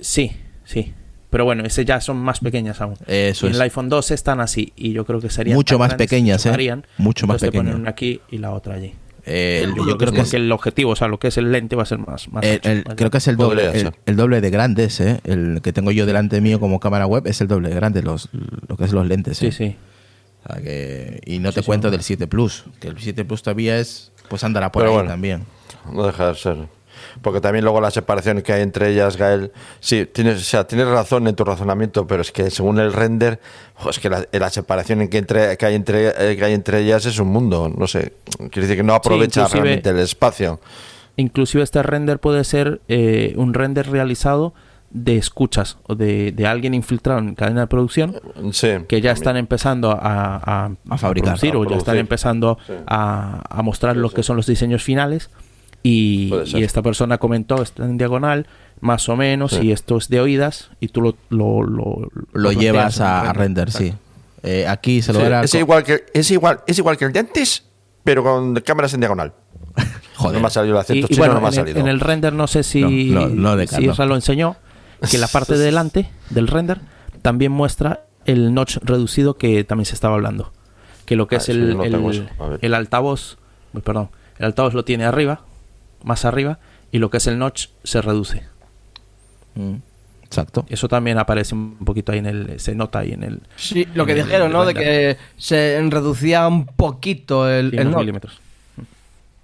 Sí, 0.00 0.36
sí. 0.64 0.94
Pero 1.30 1.44
bueno, 1.44 1.64
ese 1.64 1.84
ya 1.84 2.00
son 2.00 2.16
más 2.18 2.38
pequeñas 2.40 2.80
aún. 2.80 2.94
Eso 3.06 3.46
y 3.46 3.48
en 3.48 3.52
es. 3.52 3.56
el 3.56 3.62
iPhone 3.62 3.88
12 3.88 4.14
están 4.14 4.40
así. 4.40 4.72
Y 4.76 4.92
yo 4.92 5.04
creo 5.04 5.20
que 5.20 5.30
serían 5.30 5.56
Mucho 5.56 5.74
tan 5.74 5.80
más 5.80 5.90
que 5.94 5.96
pequeñas, 5.98 6.46
¿eh? 6.46 6.82
Mucho 6.98 7.26
más 7.26 7.40
te 7.40 7.50
ponen 7.50 7.74
una 7.74 7.90
aquí 7.90 8.20
y 8.30 8.38
la 8.38 8.52
otra 8.52 8.74
allí. 8.76 8.94
Eh, 9.26 9.62
el- 9.64 9.74
yo, 9.74 9.98
creo 9.98 10.12
que 10.12 10.20
es, 10.20 10.32
el 10.34 10.50
objetivo, 10.52 10.92
o 10.92 10.96
sea, 10.96 11.08
lo 11.08 11.18
que 11.18 11.28
es 11.28 11.36
el 11.36 11.52
lente 11.52 11.76
va 11.76 11.82
a 11.82 11.86
ser 11.86 11.98
más, 11.98 12.30
más 12.32 12.44
el- 12.44 12.52
ancho, 12.56 12.70
el- 12.70 12.84
más 12.86 12.94
creo 12.96 13.10
que 13.10 13.18
es 13.18 13.28
el 13.28 13.36
doble, 13.36 13.92
el, 14.06 14.16
doble 14.16 14.40
de 14.40 14.50
grandes, 14.50 15.00
¿eh? 15.00 15.20
El 15.24 15.60
que 15.62 15.72
tengo 15.72 15.90
yo 15.90 16.06
delante 16.06 16.40
mío 16.40 16.60
como 16.60 16.80
cámara 16.80 17.06
web 17.06 17.26
es 17.26 17.40
el 17.40 17.48
doble 17.48 17.68
de 17.68 17.74
grande, 17.74 18.02
los, 18.02 18.28
lo 18.68 18.76
que 18.76 18.84
es 18.84 18.92
los 18.92 19.06
lentes. 19.06 19.42
¿eh? 19.42 19.50
Sí, 19.52 19.56
sí. 19.66 19.76
O 20.44 20.52
sea 20.52 20.62
que- 20.62 21.20
y 21.26 21.40
no 21.40 21.50
Sí, 21.50 21.56
te 21.56 21.60
sí, 21.62 21.66
cuento 21.66 21.90
del 21.90 22.02
7 22.02 22.26
Plus, 22.26 22.64
que 22.80 22.88
el 22.88 22.98
7 22.98 23.24
Plus 23.24 23.42
todavía 23.42 23.78
es, 23.78 24.12
pues 24.28 24.44
andará 24.44 24.72
por 24.72 24.82
Pero 24.82 24.90
ahí 24.92 24.96
bueno. 24.98 25.10
también. 25.10 25.42
No 25.92 26.06
deja 26.06 26.28
de 26.28 26.34
ser. 26.34 26.56
Porque 27.22 27.40
también 27.40 27.64
luego 27.64 27.80
la 27.80 27.90
separación 27.90 28.42
que 28.42 28.52
hay 28.52 28.62
entre 28.62 28.90
ellas, 28.90 29.16
Gael. 29.16 29.52
Sí, 29.80 30.06
tienes, 30.12 30.36
o 30.36 30.44
sea, 30.44 30.66
tienes 30.66 30.86
razón 30.88 31.26
en 31.28 31.34
tu 31.34 31.44
razonamiento, 31.44 32.06
pero 32.06 32.22
es 32.22 32.32
que 32.32 32.50
según 32.50 32.78
el 32.78 32.92
render, 32.92 33.40
es 33.88 33.98
que 33.98 34.08
la, 34.10 34.26
la 34.32 34.50
separación 34.50 35.02
en 35.02 35.08
que, 35.08 35.18
entre, 35.18 35.56
que, 35.56 35.66
hay 35.66 35.74
entre, 35.74 36.08
eh, 36.08 36.36
que 36.36 36.44
hay 36.44 36.52
entre 36.54 36.80
ellas 36.80 37.04
es 37.06 37.18
un 37.18 37.28
mundo. 37.28 37.68
No 37.74 37.86
sé. 37.86 38.12
Quiere 38.50 38.62
decir 38.62 38.76
que 38.76 38.82
no 38.82 38.94
aprovecha 38.94 39.46
realmente 39.48 39.90
el 39.90 39.98
espacio. 39.98 40.60
Inclusive 41.16 41.64
este 41.64 41.82
render 41.82 42.20
puede 42.20 42.44
ser 42.44 42.80
eh, 42.88 43.34
un 43.36 43.52
render 43.54 43.90
realizado 43.90 44.54
de 44.90 45.18
escuchas 45.18 45.76
o 45.86 45.94
de, 45.96 46.32
de 46.32 46.46
alguien 46.46 46.72
infiltrado 46.72 47.18
en 47.18 47.34
cadena 47.34 47.62
de 47.62 47.66
producción 47.66 48.18
Sí. 48.52 48.68
que 48.88 49.02
ya 49.02 49.10
están 49.12 49.36
empezando 49.36 49.90
a, 49.90 49.96
a, 50.00 50.70
A 50.88 50.96
fabricar, 50.96 51.34
producir 51.38 51.56
o 51.56 51.64
ya 51.68 51.76
están 51.76 51.98
empezando 51.98 52.56
Sí. 52.66 52.72
a, 52.86 53.42
a 53.50 53.62
mostrar 53.62 53.96
lo 53.98 54.08
que 54.10 54.22
son 54.22 54.36
los 54.36 54.46
diseños 54.46 54.82
finales 54.82 55.28
y, 55.82 56.32
esta 56.54 56.82
persona 56.82 57.18
comentó 57.18 57.62
está 57.62 57.84
en 57.84 57.98
diagonal 57.98 58.46
más 58.80 59.08
o 59.08 59.16
menos 59.16 59.52
Sí. 59.52 59.66
y 59.66 59.72
esto 59.72 59.96
es 59.96 60.08
de 60.08 60.20
oídas 60.20 60.70
y 60.80 60.88
tú 60.88 61.00
lo 61.02 61.16
lo, 61.30 61.62
lo, 62.32 62.52
llevas 62.52 63.00
a, 63.00 63.32
render, 63.32 63.70
sí. 63.70 63.94
Eh, 64.42 64.66
aquí 64.68 65.02
se 65.02 65.12
lo 65.12 65.18
Sí, 65.18 65.24
verá. 65.24 65.42
es, 65.42 65.54
igual 65.54 65.82
que, 65.84 66.04
es, 66.14 66.30
igual, 66.30 66.60
es 66.66 66.78
igual 66.78 66.96
que 66.96 67.04
el 67.06 67.12
de 67.12 67.20
antes, 67.20 67.64
pero 68.04 68.22
con 68.22 68.54
cámaras 68.60 68.94
en 68.94 69.00
diagonal. 69.00 69.32
Joder. 70.16 70.34
No 70.34 70.40
me 70.40 70.46
ha 70.46 70.50
salido 70.50 70.74
el 70.76 70.80
acento 70.80 71.06
y 71.10 71.14
chino, 71.14 71.18
bueno, 71.18 71.34
no 71.34 71.40
me 71.40 71.46
ha 71.46 71.50
en, 71.50 71.54
el, 71.58 71.64
salido. 71.64 71.80
en 71.80 71.88
el 71.88 72.00
render 72.00 72.32
no 72.32 72.46
sé 72.46 72.62
si, 72.62 73.10
No, 73.10 73.20
no, 73.22 73.28
no 73.28 73.56
de 73.56 73.66
si. 73.66 73.84
Isra 73.84 74.06
lo 74.06 74.14
enseñó, 74.14 74.56
que 75.10 75.18
la 75.18 75.28
parte 75.28 75.56
de 75.56 75.64
delante 75.64 76.10
del 76.30 76.46
render 76.48 76.80
también 77.22 77.52
muestra 77.52 78.04
el 78.26 78.52
notch 78.54 78.78
reducido 78.82 79.36
que 79.38 79.64
también 79.64 79.86
se 79.86 79.94
estaba 79.94 80.14
hablando. 80.14 80.52
Que 81.04 81.16
lo 81.16 81.26
que 81.26 81.36
Ah, 81.36 81.38
es 81.38 81.48
el, 81.48 81.80
el, 81.80 82.28
el 82.60 82.74
altavoz, 82.74 83.38
perdón, 83.82 84.10
el 84.38 84.44
altavoz 84.46 84.74
lo 84.74 84.84
tiene 84.84 85.04
arriba, 85.04 85.40
más 86.02 86.24
arriba, 86.24 86.58
y 86.90 86.98
lo 86.98 87.10
que 87.10 87.18
es 87.18 87.26
el 87.26 87.38
notch 87.38 87.68
se 87.84 88.02
reduce. 88.02 88.44
Mm, 89.54 89.76
Exacto. 90.28 90.66
Eso 90.68 90.88
también 90.88 91.16
aparece 91.16 91.54
un 91.54 91.78
poquito 91.86 92.12
ahí 92.12 92.18
en 92.18 92.26
el, 92.26 92.60
se 92.60 92.74
nota 92.74 92.98
ahí 92.98 93.12
en 93.12 93.22
el 93.22 93.40
Sí, 93.56 93.88
lo 93.94 94.04
que 94.04 94.14
dijeron, 94.14 94.52
¿no? 94.52 94.66
De 94.66 94.74
que 94.74 95.16
se 95.38 95.80
reducía 95.88 96.46
un 96.46 96.66
poquito 96.66 97.48
el, 97.48 97.72
y 97.72 97.78
el 97.78 97.88
milímetros. 97.88 98.38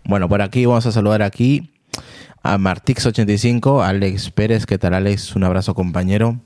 Bueno, 0.04 0.28
por 0.28 0.42
aquí 0.42 0.66
vamos 0.66 0.84
a 0.84 0.92
saludar 0.92 1.22
aquí 1.22 1.72
a 2.42 2.58
Martix85, 2.58 3.82
Alex 3.82 4.30
Pérez, 4.30 4.66
¿qué 4.66 4.76
tal 4.76 4.92
Alex? 4.92 5.34
Un 5.34 5.44
abrazo 5.44 5.74
compañero. 5.74 6.38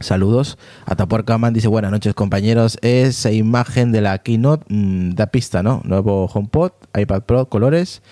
Saludos. 0.00 0.58
Atapuerca 0.84 1.38
Man 1.38 1.54
dice, 1.54 1.68
buenas 1.68 1.90
noches 1.90 2.12
compañeros. 2.12 2.78
Esa 2.82 3.30
imagen 3.30 3.92
de 3.92 4.02
la 4.02 4.18
keynote 4.18 4.66
mm, 4.68 5.14
da 5.14 5.28
pista, 5.28 5.62
¿no? 5.62 5.80
Nuevo 5.84 6.26
HomePod, 6.26 6.72
iPad 6.94 7.22
Pro, 7.22 7.46
colores. 7.46 8.02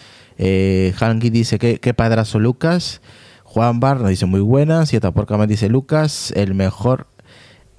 Eh, 0.42 0.94
Hanky 0.98 1.29
dice, 1.29 1.59
¿qué, 1.59 1.79
qué 1.81 1.92
padrazo 1.92 2.38
Lucas. 2.38 3.03
Juan 3.44 3.79
Bar 3.79 4.00
nos 4.00 4.09
dice, 4.09 4.24
muy 4.24 4.40
buenas. 4.40 4.92
Y 4.94 4.96
Atapuerca 4.96 5.37
Man 5.37 5.48
dice, 5.48 5.68
Lucas, 5.68 6.33
el 6.35 6.55
mejor 6.55 7.09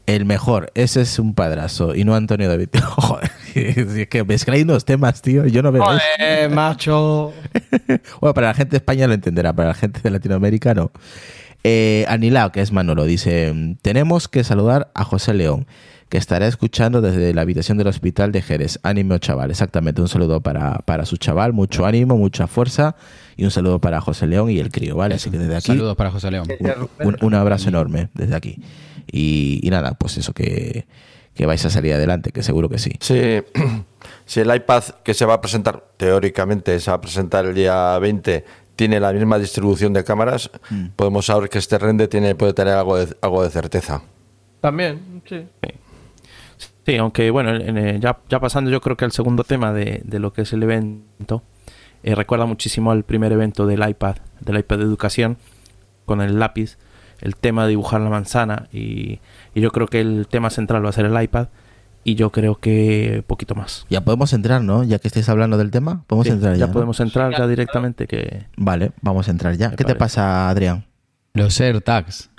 el 0.06 0.26
mejor, 0.26 0.72
ese 0.76 1.02
es 1.02 1.20
un 1.20 1.34
padrazo 1.34 1.96
y 1.96 2.04
no 2.04 2.16
Antonio 2.16 2.50
David. 2.50 2.70
Joder, 2.84 3.32
es 3.56 4.08
que 4.08 4.24
mezcláis 4.24 4.64
unos 4.64 4.86
temas, 4.86 5.22
tío. 5.22 5.46
Yo 5.48 5.62
no 5.62 5.72
veo. 5.72 5.84
Joder, 5.84 6.50
macho. 6.50 7.34
Bueno, 8.20 8.34
para 8.34 8.48
la 8.48 8.54
gente 8.54 8.72
de 8.72 8.78
España 8.78 9.08
lo 9.08 9.14
entenderá, 9.14 9.54
para 9.54 9.70
la 9.70 9.74
gente 9.74 10.00
de 10.02 10.10
Latinoamérica 10.10 10.74
no. 10.74 10.92
Eh, 11.64 12.06
Anilao, 12.08 12.52
que 12.52 12.62
es 12.62 12.72
Manolo, 12.72 13.06
dice: 13.06 13.54
Tenemos 13.82 14.28
que 14.28 14.44
saludar 14.44 14.92
a 14.94 15.04
José 15.04 15.34
León, 15.34 15.68
que 16.12 16.18
estará 16.18 16.46
escuchando 16.46 17.00
desde 17.00 17.34
la 17.34 17.42
habitación 17.42 17.78
del 17.78 17.88
hospital 17.88 18.34
de 18.34 18.42
Jerez. 18.42 18.80
Ánimo, 18.84 19.18
chaval. 19.18 19.50
Exactamente, 19.50 20.02
un 20.02 20.10
saludo 20.10 20.42
para, 20.42 20.80
para 20.80 21.06
su 21.06 21.16
chaval, 21.16 21.54
mucho 21.54 21.86
ánimo, 21.86 22.18
mucha 22.18 22.48
fuerza 22.48 22.98
y 23.38 23.46
un 23.46 23.52
saludo 23.52 23.80
para 23.80 24.02
José 24.02 24.28
León 24.28 24.50
y 24.50 24.60
el 24.60 24.72
crío, 24.72 24.98
¿vale? 24.98 25.16
Así 25.16 25.32
que 25.32 25.38
desde 25.38 25.56
aquí, 25.56 25.68
Saludos 25.68 25.96
para 25.96 26.12
José 26.12 26.30
León. 26.30 26.48
un, 27.00 27.08
un- 27.08 27.18
un 27.22 27.34
abrazo 27.34 27.70
enorme 27.70 28.10
desde 28.14 28.36
aquí. 28.36 28.58
Y, 29.10 29.62
y 29.64 29.70
nada, 29.70 29.94
pues 29.94 30.18
eso, 30.18 30.34
que, 30.34 30.86
que 31.34 31.46
vais 31.46 31.64
a 31.66 31.70
salir 31.70 31.94
adelante, 31.94 32.34
que 32.34 32.44
seguro 32.44 32.68
que 32.68 32.78
sí. 32.78 32.92
Sí, 33.00 33.42
si 34.26 34.42
el 34.42 34.54
iPad 34.54 34.84
que 35.06 35.14
se 35.14 35.26
va 35.26 35.36
a 35.36 35.40
presentar, 35.42 35.82
teóricamente 35.96 36.78
se 36.82 36.92
va 36.92 36.98
a 36.98 37.02
presentar 37.02 37.46
el 37.46 37.56
día 37.56 37.98
20, 38.00 38.44
tiene 38.76 39.00
la 39.00 39.14
misma 39.14 39.40
distribución 39.40 39.94
de 39.94 40.04
cámaras, 40.04 40.50
podemos 40.98 41.26
saber 41.28 41.50
que 41.50 41.58
este 41.58 41.78
render 41.78 42.10
tiene, 42.10 42.36
puede 42.36 42.54
tener 42.54 42.74
algo 42.74 42.98
de, 42.98 43.16
algo 43.22 43.44
de 43.44 43.50
certeza. 43.50 44.02
También, 44.60 45.22
sí. 45.28 45.48
Sí, 45.64 45.70
aunque 47.00 47.30
bueno, 47.32 47.56
en- 47.56 47.78
en- 47.78 48.02
ya, 48.02 48.20
ya 48.30 48.40
pasando 48.40 48.70
yo 48.72 48.82
creo 48.82 48.98
que 48.98 49.06
al 49.06 49.12
segundo 49.12 49.44
tema 49.44 49.72
de, 49.74 50.02
de 50.04 50.20
lo 50.20 50.34
que 50.34 50.42
es 50.42 50.54
el 50.54 50.64
evento, 50.64 51.44
eh, 52.04 52.16
recuerda 52.16 52.46
muchísimo 52.46 52.92
al 52.92 53.04
primer 53.04 53.32
evento 53.32 53.66
del 53.68 53.88
iPad, 53.88 54.16
del 54.40 54.58
iPad 54.60 54.78
de 54.80 54.84
educación, 54.84 55.38
con 56.06 56.22
el 56.22 56.40
lápiz, 56.40 56.78
el 57.22 57.36
tema 57.36 57.64
de 57.64 57.70
dibujar 57.70 58.02
la 58.02 58.10
manzana 58.10 58.68
y, 58.74 59.20
y 59.54 59.62
yo 59.62 59.72
creo 59.72 59.88
que 59.88 60.02
el 60.02 60.28
tema 60.28 60.50
central 60.50 60.84
va 60.84 60.90
a 60.90 60.94
ser 60.94 61.06
el 61.06 61.22
iPad 61.24 61.50
y 62.04 62.16
yo 62.16 62.32
creo 62.32 62.56
que 62.60 63.24
poquito 63.28 63.54
más. 63.54 63.86
Ya 63.92 64.02
podemos 64.02 64.34
entrar, 64.34 64.64
¿no? 64.64 64.84
Ya 64.84 64.98
que 64.98 65.08
estáis 65.08 65.30
hablando 65.30 65.58
del 65.60 65.70
tema, 65.70 66.04
podemos 66.08 66.26
Sí, 66.26 66.34
entrar 66.34 66.54
ya. 66.56 66.62
ya 66.62 66.68
¿no? 66.68 66.74
podemos 66.74 67.00
entrar 67.00 67.32
ya 67.38 67.46
directamente 67.48 68.08
que 68.08 68.48
Vale, 68.58 68.92
vamos 69.02 69.28
a 69.28 69.32
entrar 69.32 69.56
ya. 69.56 69.70
Me 69.70 69.76
¿Qué 69.76 69.84
te 69.84 69.94
pasa, 69.94 70.50
Adrián? 70.50 70.86
Los 71.36 71.62
AirTags. 71.62 72.31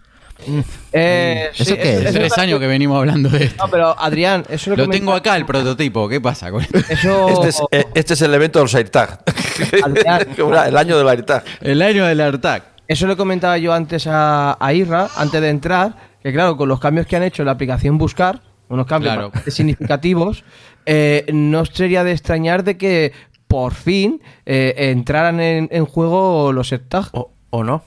Eh, 0.92 1.48
¿Eso 1.54 1.64
sí, 1.64 1.74
qué 1.76 1.94
es? 1.94 2.12
Tres 2.12 2.36
años 2.38 2.60
que 2.60 2.66
venimos 2.66 2.98
hablando 2.98 3.28
de 3.28 3.44
esto. 3.44 3.64
No, 3.64 3.70
pero 3.70 3.98
Adrián, 3.98 4.44
eso 4.48 4.70
lo, 4.70 4.76
Lo 4.76 4.82
comenta- 4.84 4.98
tengo 5.00 5.12
acá 5.14 5.36
el 5.36 5.46
prototipo. 5.46 6.08
¿Qué 6.08 6.20
pasa 6.20 6.50
con 6.50 6.62
esto? 6.62 6.78
Eso. 6.88 7.28
Este 7.32 7.48
es, 7.48 7.62
eh, 7.70 7.84
este 7.94 8.14
es 8.14 8.22
el 8.22 8.34
evento 8.34 8.58
del 8.64 8.68
AirTag. 8.76 9.22
Adrián. 9.84 10.26
el 10.66 10.76
año 10.76 10.98
del 10.98 11.08
AirTag. 11.08 11.44
El 11.60 11.82
año 11.82 12.04
del 12.06 12.20
AirTag. 12.20 12.64
Eso 12.88 13.06
lo 13.06 13.16
comentaba 13.16 13.56
yo 13.58 13.72
antes 13.72 14.06
a, 14.06 14.56
a 14.60 14.72
Irra, 14.74 15.08
antes 15.16 15.40
de 15.40 15.48
entrar, 15.48 15.94
que 16.22 16.32
claro, 16.32 16.56
con 16.56 16.68
los 16.68 16.78
cambios 16.80 17.06
que 17.06 17.16
han 17.16 17.22
hecho 17.22 17.42
en 17.42 17.46
la 17.46 17.52
aplicación 17.52 17.96
Buscar, 17.96 18.42
unos 18.68 18.86
cambios 18.86 19.14
Claro. 19.14 19.32
significativos, 19.48 20.44
eh, 20.84 21.24
no 21.32 21.64
sería 21.64 22.04
de 22.04 22.12
extrañar 22.12 22.64
de 22.64 22.76
que 22.76 23.12
por 23.46 23.72
fin 23.74 24.20
eh, 24.46 24.74
entraran 24.76 25.40
en, 25.40 25.68
en 25.72 25.86
juego 25.86 26.52
los 26.52 26.70
AirTag. 26.72 27.08
o, 27.12 27.32
o 27.50 27.64
no. 27.64 27.84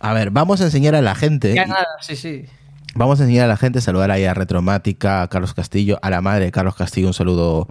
A 0.00 0.12
ver, 0.14 0.30
vamos 0.30 0.60
a 0.60 0.64
enseñar 0.64 0.94
a 0.94 1.02
la 1.02 1.14
gente. 1.14 1.54
Ya 1.54 1.66
nada, 1.66 1.86
sí, 2.00 2.16
sí. 2.16 2.44
Vamos 2.94 3.20
a 3.20 3.22
enseñar 3.22 3.44
a 3.44 3.48
la 3.48 3.56
gente, 3.56 3.80
saludar 3.80 4.10
ahí 4.10 4.24
a 4.24 4.34
Retromática, 4.34 5.22
a 5.22 5.28
Carlos 5.28 5.54
Castillo, 5.54 6.00
a 6.02 6.10
la 6.10 6.20
madre 6.20 6.46
de 6.46 6.50
Carlos 6.50 6.74
Castillo, 6.74 7.06
un 7.06 7.14
saludo 7.14 7.68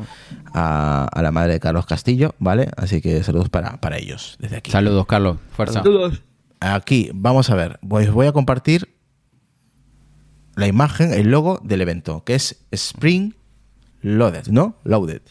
a, 0.53 1.05
a 1.11 1.21
la 1.21 1.31
madre 1.31 1.53
de 1.53 1.59
Carlos 1.59 1.85
Castillo, 1.85 2.35
¿vale? 2.39 2.69
Así 2.77 3.01
que 3.01 3.21
saludos 3.23 3.49
para, 3.49 3.81
para 3.81 3.97
ellos 3.97 4.37
desde 4.39 4.57
aquí. 4.57 4.71
Saludos, 4.71 5.05
Carlos. 5.07 5.37
Fuerza. 5.51 5.83
Aquí, 6.61 7.09
vamos 7.13 7.49
a 7.49 7.55
ver, 7.55 7.79
pues 7.85 8.11
voy 8.11 8.27
a 8.27 8.31
compartir 8.31 8.95
la 10.55 10.67
imagen, 10.67 11.13
el 11.13 11.31
logo 11.31 11.59
del 11.63 11.81
evento, 11.81 12.23
que 12.23 12.35
es 12.35 12.63
Spring 12.71 13.33
Loaded, 14.01 14.47
¿no? 14.47 14.77
Loaded. 14.85 15.21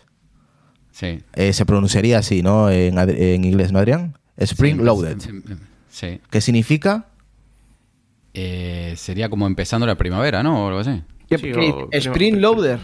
Sí. 0.90 1.22
Eh, 1.34 1.52
se 1.52 1.64
pronunciaría 1.64 2.18
así, 2.18 2.42
¿no? 2.42 2.70
En, 2.70 3.44
inglés, 3.44 3.72
¿no, 3.72 3.78
Adrián? 3.78 4.18
Spring 4.36 4.76
Sí, 4.78 4.82
Loaded. 4.84 5.18
sí, 5.20 5.30
Sí. 5.46 5.54
¿Qué 6.30 6.40
significa? 6.40 7.06
Eh, 8.34 8.94
sería 8.96 9.28
como 9.28 9.46
empezando 9.46 9.86
la 9.86 9.96
primavera, 9.96 10.42
¿no? 10.42 10.64
O 10.64 10.68
algo 10.68 10.80
así. 10.80 11.02
¿Qué- 11.28 11.38
Sí, 11.38 11.52
o- 11.52 11.88
Spring 11.90 12.36
Loader. 12.40 12.78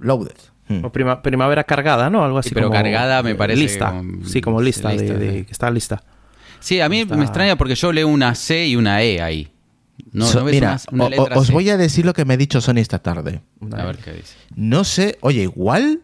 Loaded. 0.00 0.36
Hmm. 0.68 0.84
O 0.84 0.92
prima- 0.92 1.22
primavera 1.22 1.64
cargada, 1.64 2.08
¿no? 2.10 2.24
Algo 2.24 2.38
así 2.38 2.50
Sí, 2.50 2.54
pero 2.54 2.68
como, 2.68 2.80
cargada 2.80 3.22
me 3.22 3.34
parece 3.34 3.60
Lista. 3.62 3.90
como- 3.90 4.24
Sí, 4.24 4.40
como 4.40 4.62
lista, 4.62 4.92
lista, 4.92 5.14
de, 5.14 5.18
de- 5.18 5.38
sí. 5.40 5.44
que 5.46 5.52
está 5.52 5.70
lista. 5.70 6.02
Sí, 6.60 6.80
a 6.80 6.88
mí 6.88 7.00
Está- 7.00 7.16
me 7.16 7.24
extraña 7.24 7.56
porque 7.56 7.74
yo 7.74 7.92
leo 7.92 8.08
una 8.08 8.34
C 8.34 8.66
y 8.68 8.76
una 8.76 9.02
E 9.02 9.20
ahí. 9.20 9.48
No, 10.12 10.26
So- 10.26 10.40
¿no 10.40 10.44
ves 10.46 10.54
mira, 10.54 10.78
una, 10.92 10.92
una 10.92 11.04
o- 11.04 11.06
o- 11.06 11.10
letra 11.24 11.38
os 11.38 11.46
C? 11.48 11.52
voy 11.52 11.70
a 11.70 11.76
decir 11.76 12.04
lo 12.06 12.12
que 12.14 12.24
me 12.24 12.34
ha 12.34 12.36
dicho 12.36 12.60
Sony 12.60 12.76
esta 12.78 12.98
tarde. 13.00 13.42
A 13.72 13.84
ver 13.84 13.96
qué 13.98 14.12
dice. 14.12 14.36
No 14.54 14.84
sé, 14.84 15.18
oye, 15.20 15.42
igual 15.42 16.00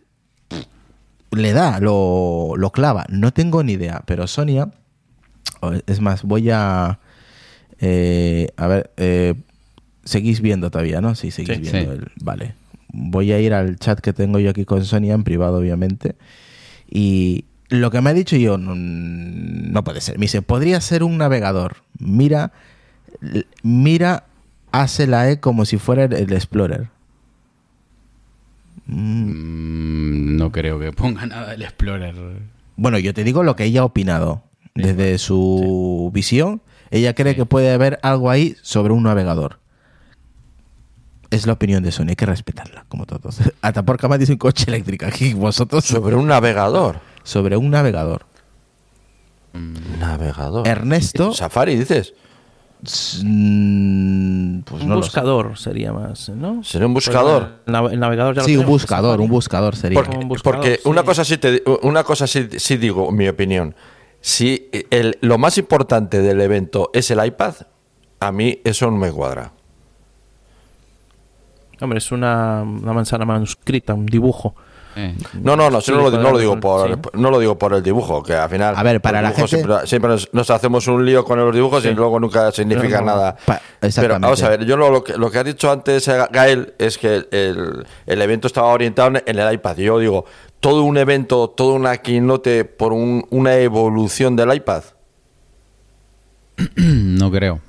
le 1.30 1.52
da, 1.52 1.80
lo, 1.80 2.54
lo 2.56 2.70
clava. 2.72 3.04
No 3.08 3.32
tengo 3.32 3.62
ni 3.62 3.72
idea, 3.72 4.02
pero 4.06 4.26
Sonia, 4.26 4.70
es 5.86 6.00
más, 6.00 6.22
voy 6.22 6.50
a... 6.50 6.98
eh, 7.80 8.48
a 8.56 8.66
ver, 8.66 8.90
eh, 8.96 9.34
seguís 10.04 10.40
viendo 10.40 10.70
todavía, 10.70 11.00
¿no? 11.00 11.14
Sí, 11.14 11.30
seguís 11.30 11.56
Sí. 11.56 11.72
viendo. 11.72 11.92
Sí. 11.92 11.98
el- 11.98 12.10
vale. 12.24 12.54
Voy 12.92 13.32
a 13.32 13.40
ir 13.40 13.52
al 13.52 13.76
chat 13.78 14.00
que 14.00 14.12
tengo 14.12 14.38
yo 14.38 14.50
aquí 14.50 14.64
con 14.64 14.84
Sonia, 14.84 15.14
en 15.14 15.24
privado, 15.24 15.58
obviamente. 15.58 16.14
Y 16.88 17.44
lo 17.68 17.90
que 17.90 18.00
me 18.00 18.10
ha 18.10 18.14
dicho 18.14 18.36
yo, 18.36 18.56
no, 18.58 18.74
no 18.74 19.84
puede 19.84 20.00
ser. 20.00 20.18
Me 20.18 20.22
dice, 20.26 20.40
podría 20.40 20.80
ser 20.80 21.02
un 21.02 21.18
navegador. 21.18 21.76
Mira, 21.98 22.52
mira, 23.62 24.24
hace 24.72 25.06
la 25.06 25.30
E 25.30 25.40
como 25.40 25.64
si 25.64 25.76
fuera 25.78 26.04
el, 26.04 26.12
el 26.14 26.32
Explorer. 26.32 26.88
Mm, 28.86 29.30
Mm, 29.30 30.36
no 30.36 30.52
creo 30.52 30.78
que 30.78 30.92
ponga 30.92 31.26
nada 31.26 31.50
del 31.50 31.62
Explorer. 31.62 32.14
Bueno, 32.76 32.98
yo 32.98 33.12
te 33.14 33.24
digo 33.24 33.42
lo 33.42 33.56
que 33.56 33.64
ella 33.64 33.80
ha 33.80 33.84
opinado. 33.84 34.42
Desde 34.76 35.18
su 35.18 36.10
visión, 36.12 36.62
ella 36.90 37.14
cree 37.14 37.34
que 37.34 37.46
puede 37.46 37.72
haber 37.72 37.98
algo 38.02 38.30
ahí 38.30 38.56
sobre 38.62 38.92
un 38.92 39.02
navegador. 39.04 39.58
Es 41.30 41.46
la 41.46 41.54
opinión 41.54 41.82
de 41.82 41.90
Sony, 41.90 42.06
hay 42.10 42.16
que 42.16 42.26
respetarla, 42.26 42.84
como 42.88 43.04
todos. 43.06 43.38
Hasta 43.62 43.82
por 43.82 43.98
cama 43.98 44.16
dice 44.18 44.32
un 44.32 44.38
coche 44.38 44.66
eléctrico 44.68 45.06
aquí, 45.06 45.34
vosotros 45.34 45.84
Sobre 45.84 46.14
un 46.14 46.28
navegador. 46.28 47.00
sobre 47.24 47.56
un 47.56 47.70
navegador. 47.70 48.26
Navegador. 49.98 50.68
Ernesto, 50.68 51.32
Safari, 51.32 51.76
dices. 51.76 52.12
mm, 53.24 54.60
pues 54.60 54.82
un 54.82 54.88
no 54.90 54.96
buscador 54.96 55.56
sería 55.58 55.92
más, 55.92 56.28
¿no? 56.28 56.62
¿Sería 56.62 56.86
un 56.86 56.94
buscador? 56.94 57.60
El, 57.66 57.74
nav- 57.74 57.90
el 57.92 57.98
navegador 57.98 58.34
ya 58.34 58.42
lo 58.42 58.46
Sí, 58.46 58.56
un 58.56 58.66
buscador, 58.66 59.20
un 59.20 59.28
buscador 59.28 59.74
sería. 59.76 59.98
Porque, 60.00 60.16
un 60.18 60.28
buscador, 60.28 60.56
porque 60.60 60.76
sí. 60.82 60.88
una 60.88 61.02
cosa 61.02 61.24
sí 61.24 61.38
te, 61.38 61.62
una 61.82 62.04
cosa 62.04 62.26
sí, 62.26 62.48
sí 62.58 62.76
digo, 62.76 63.10
mi 63.10 63.28
opinión. 63.28 63.74
Si 64.28 64.68
el, 64.90 65.18
lo 65.20 65.38
más 65.38 65.56
importante 65.56 66.20
del 66.20 66.40
evento 66.40 66.90
es 66.92 67.12
el 67.12 67.24
iPad, 67.24 67.54
a 68.18 68.32
mí 68.32 68.60
eso 68.64 68.90
no 68.90 68.96
me 68.96 69.12
cuadra. 69.12 69.52
Hombre, 71.80 71.98
es 71.98 72.10
una, 72.10 72.62
una 72.62 72.92
manzana 72.92 73.24
manuscrita, 73.24 73.94
un 73.94 74.04
dibujo. 74.06 74.56
Eh, 74.96 75.14
No, 75.34 75.54
no, 75.54 75.70
no, 75.70 75.80
Sí, 75.80 75.92
no, 75.92 75.98
lo, 75.98 76.04
no 76.04 76.10
lo 76.10 76.12
cuadrado, 76.16 76.38
digo 76.40 76.58
por, 76.58 76.88
sí. 76.92 77.00
no 77.12 77.30
lo 77.30 77.38
digo 77.38 77.56
por 77.56 77.72
el 77.74 77.84
dibujo, 77.84 78.20
que 78.24 78.32
al 78.34 78.50
final. 78.50 78.74
A 78.76 78.82
ver, 78.82 79.00
para 79.00 79.22
la 79.22 79.30
gente- 79.30 79.46
Siempre, 79.46 79.86
siempre 79.86 80.10
nos, 80.10 80.28
nos 80.32 80.50
hacemos 80.50 80.88
un 80.88 81.06
lío 81.06 81.24
con 81.24 81.38
los 81.38 81.54
dibujos 81.54 81.84
y 81.84 81.94
luego 81.94 82.18
nunca 82.18 82.50
significa 82.50 82.98
No, 83.00 83.06
nada. 83.06 83.36
Pa- 83.46 83.60
Pero 83.78 83.88
exactamente. 83.88 84.22
vamos 84.24 84.42
a 84.42 84.48
ver, 84.48 84.64
yo 84.64 84.76
lo, 84.76 84.90
lo 84.90 85.04
que, 85.04 85.16
lo 85.16 85.30
que 85.30 85.38
ha 85.38 85.44
dicho 85.44 85.70
antes 85.70 86.08
Gael 86.32 86.74
es 86.78 86.98
que 86.98 87.26
el, 87.30 87.86
el 88.06 88.22
evento 88.22 88.48
estaba 88.48 88.68
orientado 88.68 89.12
en 89.24 89.38
el 89.38 89.52
iPad. 89.54 89.76
Yo 89.76 90.00
digo, 90.00 90.24
todo 90.66 90.82
un 90.82 90.96
evento, 90.98 91.48
toda 91.48 91.74
una 91.74 91.96
keynote 91.98 92.64
por 92.64 92.92
un- 92.92 93.24
una 93.30 93.54
evolución 93.54 94.34
del 94.34 94.52
iPad. 94.52 94.82
no 96.76 97.30
creo. 97.30 97.60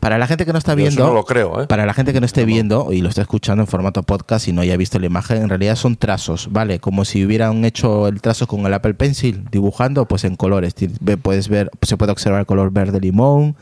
Para 0.00 0.16
la 0.16 0.26
gente 0.26 0.46
que 0.46 0.52
no 0.52 0.58
está 0.58 0.74
viendo, 0.74 1.06
no 1.06 1.12
lo 1.12 1.24
creo, 1.26 1.60
¿eh? 1.60 1.66
para 1.66 1.84
la 1.84 1.92
gente 1.92 2.14
que 2.14 2.20
no 2.20 2.24
esté 2.24 2.46
viendo 2.46 2.94
y 2.94 3.02
lo 3.02 3.10
está 3.10 3.20
escuchando 3.20 3.62
en 3.62 3.66
formato 3.66 4.02
podcast 4.04 4.48
y 4.48 4.52
no 4.54 4.62
haya 4.62 4.74
visto 4.78 4.98
la 4.98 5.04
imagen, 5.04 5.42
en 5.42 5.50
realidad 5.50 5.76
son 5.76 5.96
trazos, 5.96 6.48
¿vale? 6.50 6.78
Como 6.80 7.04
si 7.04 7.26
hubieran 7.26 7.62
hecho 7.66 8.08
el 8.08 8.22
trazo 8.22 8.46
con 8.46 8.64
el 8.64 8.72
Apple 8.72 8.94
Pencil, 8.94 9.44
dibujando 9.50 10.08
pues 10.08 10.24
en 10.24 10.36
colores. 10.36 10.74
Puedes 11.20 11.50
ver, 11.50 11.70
se 11.82 11.98
puede 11.98 12.12
observar 12.12 12.40
el 12.40 12.46
color 12.46 12.70
verde 12.70 13.00
limón, 13.00 13.54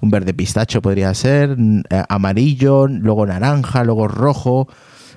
un 0.00 0.10
verde 0.10 0.34
pistacho 0.34 0.82
podría 0.82 1.14
ser, 1.14 1.56
eh, 1.88 2.02
amarillo, 2.08 2.88
luego 2.88 3.26
naranja, 3.26 3.84
luego 3.84 4.08
rojo, 4.08 4.66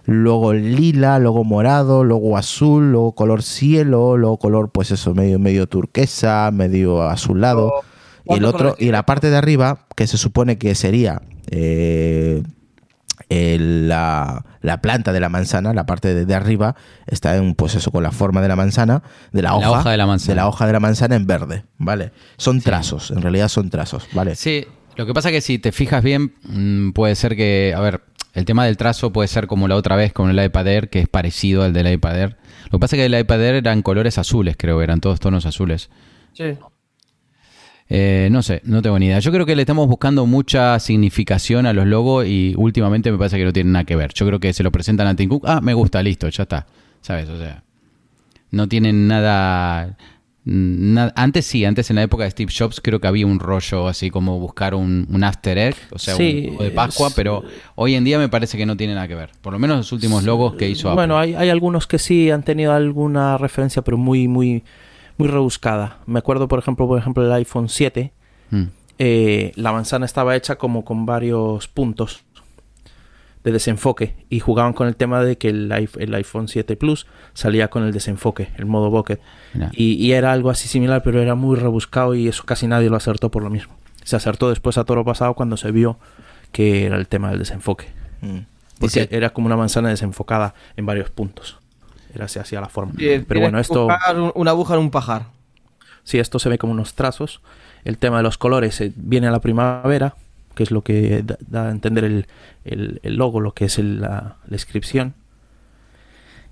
luego 0.08 0.54
lila, 0.54 1.20
luego 1.20 1.43
morado, 1.43 2.04
luego 2.04 2.38
azul, 2.38 2.91
luego 2.91 3.13
color 3.13 3.43
cielo, 3.43 4.17
luego 4.17 4.38
color 4.39 4.72
pues 4.72 4.89
eso, 4.91 5.13
medio, 5.13 5.38
medio 5.38 5.67
turquesa, 5.67 6.50
medio 6.52 7.04
azulado. 7.04 7.72
y 8.26 8.34
el 8.34 8.39
¿Cuántos 8.41 8.54
otro, 8.56 8.76
y 8.80 8.89
la 8.91 9.06
parte 9.06 9.30
de 9.30 9.38
arriba, 9.38 9.86
que 9.96 10.08
se 10.08 10.17
supone 10.17 10.58
que 10.58 10.74
sería 10.76 11.22
eh, 11.52 12.41
el- 13.30 13.88
la, 13.89 14.46
la 14.62 14.82
planta 14.82 15.12
de 15.12 15.20
la 15.20 15.30
manzana, 15.30 15.74
la 15.74 15.86
parte 15.86 16.13
de, 16.13 16.26
de 16.26 16.36
arriba, 16.36 16.76
está 17.08 17.36
en, 17.36 17.54
pues 17.56 17.76
eso, 17.76 17.91
con 17.91 18.04
la 18.04 18.12
forma 18.12 18.41
de 18.41 18.48
la 18.48 18.56
manzana, 18.56 19.04
de 19.34 19.41
la 19.41 19.50
La 19.50 19.56
hoja, 19.58 19.72
hoja 19.72 19.91
de 19.91 19.98
la 19.98 20.06
manzana. 20.06 20.32
de 20.32 20.36
la 20.38 20.48
hoja 20.48 20.67
de 20.67 20.74
la 20.74 20.80
manzana 20.80 21.15
en 21.15 21.28
verde, 21.28 21.65
¿vale? 21.78 22.12
Son 22.38 22.62
trazos, 22.62 23.12
en 23.12 23.22
realidad 23.22 23.50
son 23.50 23.70
trazos, 23.70 24.08
¿vale? 24.13 24.36
Sí, 24.36 24.65
lo 24.97 25.05
que 25.05 25.13
pasa 25.13 25.31
que 25.31 25.41
si 25.41 25.60
te 25.60 25.71
fijas 25.71 26.03
bien, 26.03 26.33
mm, 26.43 26.91
puede 26.91 27.15
ser 27.15 27.36
que, 27.36 27.73
a 27.75 27.79
ver, 27.79 28.01
el 28.33 28.45
tema 28.45 28.65
del 28.65 28.77
trazo 28.77 29.13
puede 29.13 29.27
ser 29.27 29.47
como 29.47 29.67
la 29.67 29.75
otra 29.75 29.95
vez 29.95 30.12
con 30.12 30.29
el 30.29 30.43
iPad 30.43 30.67
Air, 30.67 30.89
que 30.89 30.99
es 30.99 31.07
parecido 31.07 31.63
al 31.63 31.71
del 31.73 31.91
iPad 31.91 32.19
Air. 32.19 32.38
Lo 32.65 32.71
que 32.71 32.79
pasa 32.79 32.95
es 32.95 33.01
que 33.01 33.05
el 33.05 33.17
iPad 33.17 33.43
Air 33.43 33.55
eran 33.55 33.81
colores 33.83 34.17
azules, 34.17 34.55
creo, 34.57 34.81
eran 34.81 34.99
todos 34.99 35.19
tonos 35.19 35.45
azules. 35.45 35.89
Sí. 36.33 36.55
Eh, 37.89 38.27
no 38.31 38.41
sé, 38.41 38.62
no 38.65 38.81
tengo 38.81 38.97
ni 38.99 39.05
idea. 39.05 39.19
Yo 39.19 39.31
creo 39.31 39.45
que 39.45 39.55
le 39.55 39.62
estamos 39.62 39.88
buscando 39.88 40.25
mucha 40.25 40.79
significación 40.79 41.65
a 41.67 41.73
los 41.73 41.86
logos 41.86 42.25
y 42.25 42.53
últimamente 42.57 43.12
me 43.12 43.17
parece 43.17 43.38
que 43.38 43.45
no 43.45 43.53
tienen 43.53 43.73
nada 43.73 43.86
que 43.86 43.95
ver. 43.95 44.13
Yo 44.13 44.25
creo 44.25 44.39
que 44.39 44.51
se 44.51 44.63
lo 44.63 44.71
presentan 44.71 45.07
a 45.07 45.15
Tim 45.15 45.29
Cook, 45.29 45.45
ah, 45.47 45.62
me 45.62 45.73
gusta, 45.73 46.01
listo, 46.03 46.27
ya 46.27 46.43
está. 46.43 46.65
¿Sabes? 47.01 47.29
O 47.29 47.38
sea, 47.38 47.63
no 48.51 48.67
tienen 48.67 49.07
nada... 49.07 49.95
antes 51.15 51.45
sí, 51.45 51.65
antes 51.65 51.89
en 51.89 51.97
la 51.97 52.03
época 52.03 52.23
de 52.23 52.31
Steve 52.31 52.51
Jobs 52.57 52.79
creo 52.81 52.99
que 53.01 53.07
había 53.07 53.25
un 53.27 53.39
rollo 53.39 53.88
así 53.88 54.10
como 54.10 54.39
buscar 54.39 54.75
un, 54.75 55.05
un 55.12 55.23
after 55.23 55.57
egg, 55.57 55.75
o 55.91 55.99
sea, 55.99 56.15
Sí, 56.15 56.49
un 56.51 56.57
de 56.63 56.71
Pascua, 56.71 57.10
es- 57.10 57.13
pero 57.13 57.43
hoy 57.75 57.95
en 57.95 58.03
día 58.03 58.17
me 58.17 58.29
parece 58.29 58.57
que 58.57 58.65
no 58.65 58.77
tiene 58.77 58.93
nada 58.95 59.07
que 59.07 59.15
ver. 59.15 59.31
Por 59.41 59.53
lo 59.53 59.60
menos 59.60 59.77
los 59.77 59.91
últimos 59.91 60.23
logos 60.23 60.55
que 60.55 60.69
hizo 60.69 60.88
Apple. 60.89 60.95
Bueno, 60.95 61.17
hay, 61.19 61.36
hay 61.36 61.49
algunos 61.49 61.88
que 61.88 61.99
sí 61.99 62.31
han 62.31 62.43
tenido 62.43 62.73
alguna 62.73 63.38
referencia, 63.38 63.81
pero 63.81 63.97
muy, 63.97 64.27
muy, 64.27 64.63
muy 65.17 65.27
rebuscada. 65.27 65.99
Me 66.05 66.19
acuerdo, 66.19 66.47
por 66.47 66.60
ejemplo, 66.60 66.88
por 66.88 66.97
ejemplo, 66.99 67.25
el 67.25 67.31
iPhone 67.33 67.67
7. 67.69 68.12
Mm. 68.49 68.63
eh, 68.99 69.51
la 69.55 69.73
manzana 69.73 70.05
estaba 70.05 70.36
hecha 70.36 70.55
como 70.57 70.86
con 70.86 71.05
varios 71.05 71.67
puntos 71.67 72.23
de 73.47 73.53
desenfoque 73.53 74.15
y 74.29 74.39
jugaban 74.41 74.73
con 74.73 74.88
el 74.88 74.95
tema 74.97 75.23
de 75.23 75.38
que 75.38 75.47
el, 75.49 75.71
iPh- 75.71 75.99
el 76.01 76.13
iPhone 76.13 76.47
7 76.49 76.75
Plus 76.75 77.07
salía 77.33 77.69
con 77.69 77.83
el 77.83 77.93
desenfoque, 77.93 78.49
el 78.57 78.65
modo 78.65 78.89
bucket. 78.91 79.21
Mira. 79.53 79.69
Y, 79.73 79.93
y 79.93 80.12
era 80.12 80.31
algo 80.33 80.49
así 80.49 80.67
similar, 80.67 81.01
pero 81.03 81.21
era 81.21 81.36
muy 81.36 81.55
rebuscado 81.55 82.13
y 82.15 82.27
eso 82.27 82.43
casi 82.45 82.67
nadie 82.67 82.89
lo 82.89 82.95
acertó 82.97 83.31
por 83.31 83.41
lo 83.43 83.49
mismo. 83.49 83.73
Se 84.03 84.15
acertó 84.15 84.49
después 84.49 84.77
a 84.77 84.83
toro 84.83 85.03
pasado 85.05 85.33
cuando 85.33 85.57
se 85.57 85.71
vio 85.71 85.97
que 86.51 86.86
era 86.86 86.97
el 86.97 87.07
tema 87.07 87.29
del 87.29 87.39
desenfoque. 87.39 87.88
Mm. 88.21 88.39
Porque 88.79 89.01
Dice- 89.01 89.07
era 89.15 89.31
como 89.31 89.47
una 89.47 89.57
manzana 89.57 89.89
desenfocada 89.89 90.53
en 90.75 90.86
varios 90.86 91.10
puntos. 91.10 91.57
Era 92.13 92.25
así, 92.25 92.39
hacía 92.39 92.62
la 92.62 92.69
forma. 92.69 92.93
Pero 92.97 93.39
bueno, 93.41 93.60
esto, 93.60 93.88
una 94.36 94.51
aguja 94.51 94.73
en 94.75 94.79
un 94.81 94.91
pajar. 94.91 95.27
sí, 96.03 96.19
esto 96.19 96.38
se 96.39 96.49
ve 96.49 96.57
como 96.57 96.73
unos 96.73 96.93
trazos. 96.95 97.41
El 97.83 97.97
tema 97.97 98.17
de 98.17 98.23
los 98.23 98.38
colores 98.38 98.79
eh, 98.81 98.91
viene 98.95 99.27
a 99.27 99.31
la 99.31 99.39
primavera, 99.39 100.15
que 100.58 100.63
es 100.63 100.72
lo 100.72 100.82
que 100.84 101.24
da, 101.24 101.38
da 101.48 101.67
a 101.70 101.72
entender 101.72 102.04
el, 102.04 102.26
el- 102.65 103.00
el 103.04 103.15
logo, 103.15 103.39
lo 103.39 103.54
que 103.54 103.63
es 103.65 103.80
el- 103.80 104.02
la, 104.02 104.36
la 104.46 104.56
inscripción. 104.56 105.13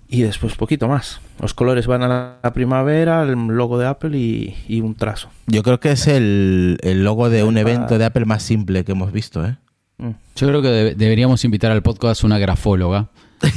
Y 0.07 0.21
después 0.21 0.53
poquito 0.55 0.87
más. 0.87 1.19
Los 1.41 1.55
colores 1.55 1.87
van 1.87 2.03
a 2.03 2.07
la, 2.07 2.37
la 2.43 2.53
primavera, 2.53 3.23
el 3.23 3.31
logo 3.33 3.79
de 3.79 3.87
Apple 3.87 4.15
y, 4.17 4.55
y 4.67 4.81
un 4.81 4.93
trazo. 4.93 5.29
Yo 5.47 5.63
creo 5.63 5.79
que 5.79 5.91
es 5.91 6.07
el, 6.07 6.77
el 6.83 7.03
logo 7.03 7.29
de 7.31 7.43
un 7.43 7.57
evento 7.57 7.97
de 7.97 8.05
Apple 8.05 8.25
más 8.25 8.43
simple 8.43 8.85
que 8.85 8.91
hemos 8.91 9.11
visto, 9.11 9.43
¿eh? 9.45 9.57
Mm. 9.97 10.11
Yo 10.35 10.47
creo 10.47 10.61
que 10.61 10.67
debe- 10.67 10.95
deberíamos 10.95 11.43
invitar 11.43 11.71
al 11.71 11.81
podcast 11.81 12.23
una 12.23 12.37
grafóloga 12.37 13.07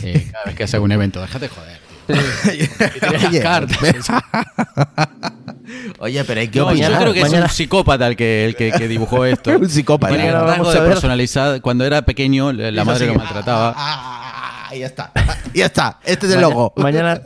eh, 0.03 0.29
cada 0.33 0.45
vez 0.47 0.55
que 0.55 0.65
hace 0.65 0.79
un 0.79 0.91
evento. 0.91 1.21
Déjate 1.21 1.49
joder. 1.49 1.78
Tío. 2.15 2.59
Que 2.93 3.01
tiene 3.01 3.19
las 3.19 3.43
cartas. 3.43 4.23
Oye, 6.01 6.25
pero 6.25 6.41
hay 6.41 6.49
que 6.49 6.59
No, 6.59 6.75
yo 6.75 6.87
creo 6.99 7.13
que 7.13 7.21
es 7.21 7.33
un 7.33 7.49
psicópata 7.49 8.07
el 8.07 8.17
que, 8.17 8.47
el 8.47 8.57
que, 8.57 8.73
que 8.73 8.89
dibujó 8.89 9.25
esto. 9.27 9.51
Un 9.51 9.69
psicópata. 9.69 10.15
De 10.15 10.81
personalidad. 10.81 11.61
Cuando 11.61 11.85
era 11.85 12.03
pequeño, 12.03 12.53
la 12.53 12.85
madre 12.85 13.07
lo 13.07 13.15
maltrataba. 13.15 13.75
Ah, 13.77 14.75
ya 14.75 14.87
está. 14.87 15.13
Ya 15.55 15.67
está. 15.67 15.99
Este 16.05 16.27
es 16.27 16.33
el 16.33 16.41
logo. 16.41 16.73
Mañana, 16.77 17.21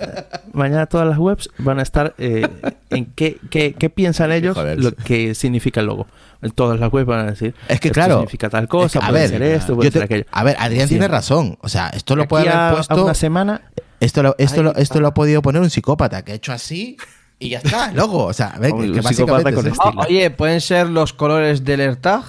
mañana 0.52 0.86
todas 0.86 1.08
las 1.08 1.18
webs 1.18 1.50
van 1.58 1.78
a 1.78 1.82
estar 1.82 2.14
eh, 2.18 2.46
en 2.90 3.06
qué, 3.06 3.38
qué, 3.50 3.74
qué 3.74 3.90
piensan 3.90 4.30
ellos 4.32 4.54
Joder. 4.54 4.78
lo 4.78 4.92
que 4.92 5.34
significa 5.34 5.80
el 5.80 5.86
logo. 5.86 6.06
Todas 6.54 6.80
las 6.80 6.92
webs 6.92 7.06
van 7.06 7.20
a 7.20 7.30
decir 7.30 7.54
Es 7.68 7.78
que 7.80 7.88
esto 7.88 7.94
claro. 8.00 8.14
significa 8.16 8.50
tal 8.50 8.66
cosa, 8.68 8.86
es 8.86 8.92
que, 8.92 8.98
a 8.98 9.08
puede 9.10 9.20
ver, 9.20 9.30
ser 9.30 9.42
esto, 9.42 9.74
puede 9.76 9.90
te- 9.90 9.98
ser 9.98 10.02
aquello. 10.04 10.24
a 10.32 10.42
ver, 10.44 10.56
Adrián 10.58 10.88
Sí. 10.88 10.94
tiene 10.94 11.08
razón. 11.08 11.56
O 11.60 11.68
sea, 11.68 11.88
esto 11.90 12.16
lo 12.16 12.22
Aquí 12.22 12.28
puede 12.30 12.48
haber 12.48 12.56
a 12.56 12.74
puesto. 12.74 13.04
una 13.04 13.14
semana 13.14 13.62
Esto 14.00 14.22
lo, 14.24 14.34
esto, 14.38 14.62
lo, 14.64 14.74
esto 14.74 15.00
lo 15.00 15.06
ha 15.08 15.14
podido 15.14 15.40
poner 15.42 15.62
un 15.62 15.70
psicópata 15.70 16.22
que 16.24 16.32
ha 16.32 16.34
hecho 16.34 16.52
así 16.52 16.96
y 17.38 17.50
ya 17.50 17.58
está, 17.58 17.90
el 17.90 17.96
logo. 17.96 18.24
O 18.24 18.32
sea, 18.32 18.48
a 18.48 18.58
ver, 18.58 18.72
que, 18.72 18.92
que 18.92 19.02
psicópata 19.02 19.08
básicamente 19.44 19.52
con 19.54 19.66
es 19.66 19.72
esto. 19.72 19.82
Ah, 19.84 19.88
estilo. 20.02 20.08
oye, 20.18 20.30
pueden 20.30 20.60
ser 20.60 20.88
los 20.88 21.12
colores 21.12 21.64
del 21.64 21.80
AirTag. 21.80 22.24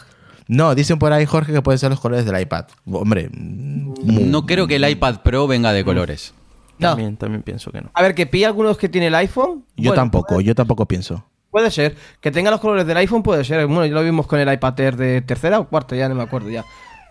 No, 0.47 0.75
dicen 0.75 0.99
por 0.99 1.11
ahí, 1.13 1.25
Jorge, 1.25 1.51
que 1.53 1.61
pueden 1.61 1.79
ser 1.79 1.89
los 1.89 1.99
colores 1.99 2.25
del 2.25 2.39
iPad. 2.39 2.65
Hombre, 2.91 3.29
mm, 3.33 4.29
No 4.29 4.45
creo 4.45 4.67
que 4.67 4.75
el 4.75 4.87
iPad 4.87 5.21
Pro 5.21 5.47
venga 5.47 5.71
de 5.73 5.83
colores. 5.83 6.33
No. 6.79 6.89
también, 6.89 7.15
también 7.17 7.43
pienso 7.43 7.71
que 7.71 7.81
no. 7.81 7.91
A 7.93 8.01
ver, 8.01 8.13
que 8.13 8.25
pilla 8.27 8.47
algunos 8.47 8.77
que 8.77 8.89
tiene 8.89 9.07
el 9.07 9.15
iPhone. 9.15 9.63
yo 9.77 9.89
Bueno, 9.91 9.93
tampoco, 9.95 10.33
Puede, 10.35 10.43
yo 10.43 10.53
tampoco 10.55 10.85
pienso. 10.87 11.23
Puede 11.53 11.71
ser. 11.71 11.95
Que 12.19 12.31
tenga 12.31 12.51
los 12.51 12.59
colores 12.59 12.85
del 12.85 12.97
iPhone 12.97 13.23
puede 13.23 13.45
ser. 13.45 13.65
Bueno, 13.67 13.85
ya 13.85 13.93
lo 13.93 14.03
vimos 14.03 14.27
con 14.27 14.39
el 14.39 14.51
iPad 14.51 14.77
Air 14.81 14.97
de 14.97 15.21
tercera 15.21 15.59
o 15.59 15.69
cuarta, 15.69 15.95
ya 15.95 16.09
no 16.09 16.15
me 16.15 16.23
acuerdo, 16.23 16.49
ya. 16.49 16.65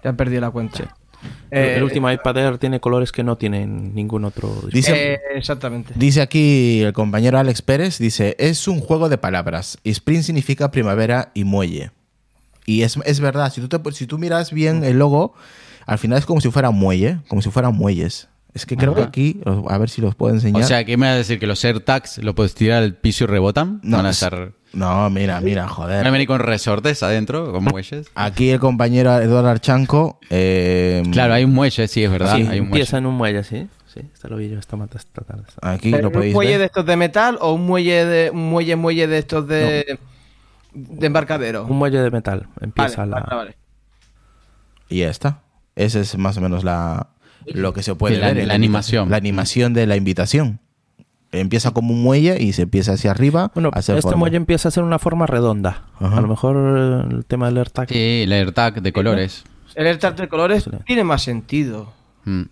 Ya 0.04 0.10
he 0.10 0.12
perdido 0.12 0.42
la 0.42 0.50
cuenta. 0.50 0.94
Eh, 1.52 1.74
el 1.76 1.84
último 1.84 2.10
iPad 2.10 2.36
Air 2.36 2.58
tiene 2.58 2.80
colores 2.80 3.12
que 3.12 3.22
no 3.22 3.36
tienen 3.38 3.94
ningún 3.94 4.24
otro. 4.24 4.52
Dice, 4.72 5.14
eh, 5.14 5.20
exactamente. 5.36 5.92
dice 5.94 6.20
aquí 6.20 6.80
el 6.82 6.92
compañero 6.92 7.38
Alex 7.38 7.62
Pérez, 7.62 7.98
dice, 7.98 8.34
es 8.40 8.66
un 8.66 8.80
juego 8.80 9.08
de 9.08 9.16
palabras. 9.18 9.78
Spring 9.84 10.22
significa 10.24 10.72
primavera 10.72 11.30
y 11.34 11.44
muelle. 11.44 11.92
Y 12.66 12.82
es, 12.82 12.96
es 13.04 13.20
verdad, 13.20 13.52
si 13.52 13.60
tú, 13.60 13.68
te- 13.68 13.92
si 13.92 14.06
tú 14.08 14.18
miras 14.18 14.52
bien 14.52 14.82
el 14.82 14.98
logo, 14.98 15.34
al 15.86 15.98
final 15.98 16.18
es 16.18 16.26
como 16.26 16.40
si 16.40 16.50
fuera 16.50 16.70
muelle, 16.72 17.18
como 17.28 17.40
si 17.40 17.50
fueran 17.50 17.74
muelles. 17.76 18.28
Es 18.54 18.66
que 18.66 18.76
creo 18.76 18.94
que 18.94 19.02
aquí, 19.02 19.40
a 19.68 19.78
ver 19.78 19.88
si 19.88 20.02
los 20.02 20.14
puedo 20.14 20.34
enseñar. 20.34 20.62
O 20.62 20.66
sea, 20.66 20.84
¿qué 20.84 20.96
me 20.98 21.06
vas 21.06 21.14
a 21.14 21.18
decir? 21.18 21.38
¿Que 21.38 21.46
los 21.46 21.64
AirTags 21.64 22.18
lo 22.18 22.34
puedes 22.34 22.54
tirar 22.54 22.82
al 22.82 22.94
piso 22.94 23.24
y 23.24 23.26
rebotan? 23.26 23.80
No, 23.82 23.96
Van 23.96 24.06
a 24.06 24.10
es- 24.10 24.22
estar... 24.22 24.52
no, 24.74 25.08
mira, 25.08 25.40
mira, 25.40 25.62
Van 25.62 25.70
a 25.70 25.74
joder. 25.74 26.10
venir 26.10 26.26
con 26.26 26.38
resortes 26.38 27.02
adentro, 27.02 27.50
con 27.50 27.64
muelles. 27.64 28.10
Aquí 28.14 28.50
el 28.50 28.60
compañero 28.60 29.16
Eduardo 29.20 29.48
Archanco. 29.48 30.18
eh, 30.28 31.02
Claro, 31.12 31.32
hay 31.32 31.44
un 31.44 31.54
muelle, 31.54 31.88
sí, 31.88 32.04
es 32.04 32.10
verdad. 32.10 32.36
Sí, 32.36 32.42
hay 32.42 32.42
un 32.42 32.46
muelle. 32.48 32.58
empieza 32.66 32.98
en 32.98 33.06
un 33.06 33.14
muelle, 33.14 33.42
sí. 33.42 33.68
Sí, 33.86 34.00
esta 34.12 34.28
lo 34.28 34.36
vi 34.36 34.48
yo 34.50 34.58
esta 34.58 34.76
mata 34.76 34.98
esta 34.98 35.22
tarde. 35.22 35.44
Aquí 35.62 35.90
¿Pero 35.90 36.04
lo 36.04 36.08
¿Un 36.08 36.12
podéis 36.14 36.34
muelle 36.34 36.50
ver. 36.52 36.60
de 36.60 36.64
estos 36.66 36.84
de 36.86 36.96
metal 36.96 37.38
o 37.40 37.52
un 37.54 37.66
muelle 37.66 38.04
de 38.06 38.30
un 38.30 38.50
muelle 38.50 38.76
muelle 38.76 39.06
de 39.06 39.18
estos 39.18 39.46
de, 39.48 39.98
de 40.74 41.06
embarcadero? 41.06 41.64
Un 41.66 41.76
muelle 41.78 42.00
de 42.00 42.10
metal. 42.10 42.48
Empieza 42.60 42.98
Vale, 43.06 43.10
la. 43.10 43.20
vale, 43.20 43.36
vale. 43.36 43.56
Y 44.88 44.98
ya 45.00 45.10
está. 45.10 45.40
Esa 45.76 46.00
es 46.00 46.16
más 46.18 46.36
o 46.38 46.40
menos 46.40 46.64
la, 46.64 47.08
lo 47.46 47.72
que 47.72 47.82
se 47.82 47.94
puede 47.94 48.18
la- 48.18 48.28
ver. 48.28 48.38
en 48.38 48.48
la 48.48 48.54
animación. 48.54 49.10
La 49.10 49.16
animación 49.16 49.74
de 49.74 49.86
la 49.86 49.96
invitación. 49.96 50.58
Empieza 51.30 51.70
como 51.70 51.94
un 51.94 52.02
muelle 52.02 52.42
y 52.42 52.52
se 52.52 52.62
empieza 52.62 52.92
hacia 52.92 53.10
arriba. 53.10 53.50
Bueno, 53.54 53.70
a 53.72 53.78
hacer 53.78 53.96
este 53.96 54.02
forma. 54.10 54.18
muelle 54.18 54.36
empieza 54.36 54.68
a 54.68 54.70
ser 54.70 54.82
una 54.84 54.98
forma 54.98 55.26
redonda. 55.26 55.84
Ajá. 55.98 56.18
A 56.18 56.20
lo 56.20 56.28
mejor 56.28 57.08
el 57.10 57.24
tema 57.24 57.46
del 57.46 57.56
AirTag. 57.58 57.88
Sí, 57.88 58.22
el 58.24 58.32
AirTag 58.32 58.82
de 58.82 58.92
colores. 58.92 59.44
El 59.74 59.86
AirTag 59.86 60.16
de 60.16 60.28
colores 60.28 60.64
Sí. 60.64 60.70
tiene 60.86 61.04
más 61.04 61.22
sentido. 61.22 61.90
Mm. 62.26 62.42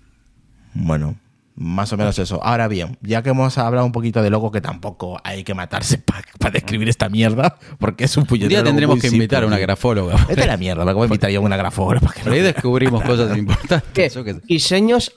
Bueno, 0.72 1.16
más 1.62 1.92
o 1.92 1.98
menos 1.98 2.18
eso. 2.18 2.42
Ahora 2.42 2.68
bien, 2.68 2.96
ya 3.02 3.22
que 3.22 3.28
hemos 3.30 3.58
hablado 3.58 3.84
un 3.84 3.92
poquito 3.92 4.22
de 4.22 4.30
logo, 4.30 4.50
que 4.50 4.62
tampoco 4.62 5.20
hay 5.22 5.44
que 5.44 5.52
matarse 5.52 5.98
para 6.38 6.50
describir 6.50 6.88
esta 6.88 7.10
mierda, 7.10 7.56
porque 7.78 8.04
es 8.04 8.16
un 8.16 8.22
Un 8.22 8.26
puñetero 8.28 8.48
día 8.48 8.58
logo 8.60 8.68
tendremos 8.70 8.94
que 8.96 9.02
simple, 9.02 9.16
invitar 9.24 9.42
a 9.44 9.46
una 9.46 9.58
grafóloga. 9.58 10.16
Vete 10.26 10.42
a 10.44 10.46
la 10.46 10.56
mierda, 10.56 10.84
me 10.86 10.92
voy 10.94 11.02
a 11.02 11.06
invitar 11.06 11.30
yo 11.30 11.40
a 11.40 11.42
una 11.42 11.58
grafóloga. 11.58 12.00
para 12.06 12.14
que 12.14 12.22
Por 12.22 12.32
ahí 12.32 12.38
no- 12.40 12.44
descubrimos 12.46 13.02
cosas 13.04 13.36
importantes. 13.36 13.82
¿Qué? 13.92 14.10
Diseños 14.48 15.12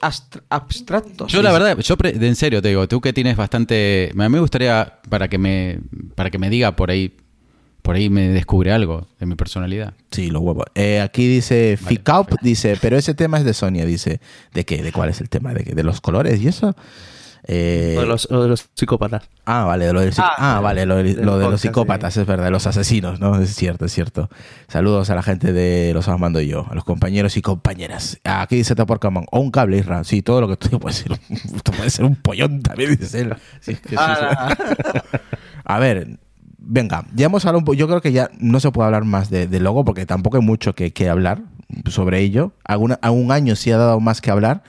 abstractos. 0.50 1.32
Yo 1.32 1.42
la 1.42 1.50
verdad, 1.52 1.78
yo 1.78 1.96
en 2.02 2.36
serio 2.36 2.60
te 2.60 2.68
digo, 2.68 2.86
tú 2.88 3.00
que 3.00 3.12
tienes 3.12 3.36
bastante, 3.36 4.10
a 4.12 4.22
mí 4.22 4.28
me 4.28 4.40
gustaría 4.40 5.00
para 5.08 5.28
que 5.28 5.38
me 5.38 5.80
para 6.14 6.30
que 6.30 6.38
me 6.38 6.50
diga 6.50 6.76
por 6.76 6.90
ahí 6.90 7.16
por 7.84 7.96
ahí 7.96 8.08
me 8.08 8.28
descubre 8.30 8.72
algo 8.72 9.06
de 9.20 9.26
mi 9.26 9.34
personalidad. 9.34 9.92
Sí, 10.10 10.30
los 10.30 10.40
huevos. 10.42 10.64
Eh, 10.74 11.02
aquí 11.02 11.28
dice 11.28 11.76
Ficaup, 11.76 12.30
dice, 12.40 12.78
pero 12.80 12.96
ese 12.96 13.12
tema 13.12 13.36
es 13.38 13.44
de 13.44 13.52
Sonia, 13.52 13.84
dice. 13.84 14.20
¿De 14.54 14.64
qué? 14.64 14.82
¿De 14.82 14.90
cuál 14.90 15.10
es 15.10 15.20
el 15.20 15.28
tema? 15.28 15.52
¿De, 15.52 15.64
qué? 15.64 15.74
¿De 15.74 15.82
los 15.82 16.00
colores 16.00 16.40
y 16.40 16.48
eso? 16.48 16.74
Eh, 17.46 17.96
O 17.98 18.00
de 18.00 18.06
los, 18.06 18.26
o 18.30 18.40
de 18.42 18.48
los 18.48 18.70
psicópatas. 18.74 19.24
Ah, 19.44 19.64
vale, 19.64 19.92
lo 19.92 20.00
del 20.00 20.14
Ah, 20.16 20.32
ah, 20.56 20.60
vale, 20.62 20.86
lo, 20.86 20.96
de- 20.96 21.12
lo 21.22 21.36
de 21.38 21.50
los 21.50 21.60
psicópatas, 21.60 22.16
es 22.16 22.26
verdad, 22.26 22.50
los 22.50 22.66
asesinos, 22.66 23.20
¿no? 23.20 23.38
Es 23.38 23.54
cierto, 23.54 23.84
es 23.84 23.92
cierto. 23.92 24.30
Saludos 24.66 25.10
a 25.10 25.14
la 25.14 25.22
gente 25.22 25.52
de 25.52 25.92
Los 25.92 26.08
Amando 26.08 26.40
y 26.40 26.48
yo, 26.48 26.66
a 26.70 26.74
los 26.74 26.84
compañeros 26.84 27.36
y 27.36 27.42
compañeras. 27.42 28.18
Ah, 28.24 28.40
Aquí 28.40 28.56
dice 28.56 28.74
Taporcamón, 28.74 29.26
o 29.30 29.40
un 29.40 29.50
cable, 29.50 29.76
Isra. 29.76 30.04
Sí, 30.04 30.22
todo 30.22 30.40
lo 30.40 30.48
que 30.48 30.56
tú 30.56 30.80
puede 30.80 30.94
ser, 30.94 31.12
un- 31.12 31.18
puede 31.76 31.90
ser 31.90 32.06
un 32.06 32.16
pollón 32.16 32.62
también, 32.62 32.96
dice 32.96 33.20
él. 33.20 33.34
Sí, 33.60 33.74
sí, 33.74 33.80
sí. 33.90 33.96
Ah, 33.98 34.56
A 35.66 35.78
ver, 35.78 36.18
venga, 36.66 37.06
ya 37.14 37.26
hemos 37.26 37.44
hablado 37.44 37.58
un 37.58 37.64
poco. 37.64 37.74
Yo 37.74 37.86
creo 37.86 38.00
que 38.00 38.12
ya 38.12 38.30
no 38.38 38.60
se 38.60 38.70
puede 38.70 38.86
hablar 38.86 39.04
más 39.04 39.30
de, 39.30 39.46
logo 39.60 39.84
porque 39.84 40.06
tampoco 40.06 40.36
hay 40.36 40.42
mucho 40.42 40.74
que, 40.74 41.08
hablar 41.08 41.42
sobre 41.86 42.20
ello. 42.20 42.52
Alguna, 42.64 42.98
algún 43.02 43.32
año 43.32 43.56
sí 43.56 43.70
ha 43.70 43.76
dado 43.76 44.00
más 44.00 44.20
que 44.20 44.30
hablar, 44.30 44.62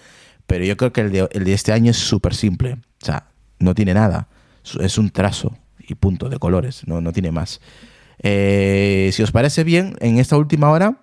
pero 0.48 0.66
yo 0.66 0.78
creo 0.78 0.94
que 0.94 1.02
el 1.02 1.12
de, 1.12 1.28
el 1.32 1.44
de 1.44 1.54
este 1.54 1.72
año 1.74 1.92
es 1.92 1.98
súper 1.98 2.36
simple. 2.36 2.74
O 3.02 3.06
sea, 3.06 3.28
no 3.60 3.76
tiene 3.76 3.94
nada. 3.94 4.28
Es- 4.80 4.98
un 4.98 5.10
trazo 5.10 5.58
y 5.80 5.96
punto 5.96 6.30
de 6.30 6.40
colores, 6.40 6.88
no, 6.88 7.02
no 7.02 7.12
tiene 7.14 7.32
más. 7.32 7.62
Eh, 8.20 9.12
si 9.14 9.22
os 9.24 9.32
parece 9.32 9.64
bien, 9.64 9.96
en 10.00 10.18
esta 10.18 10.38
última 10.38 10.72
hora 10.72 10.98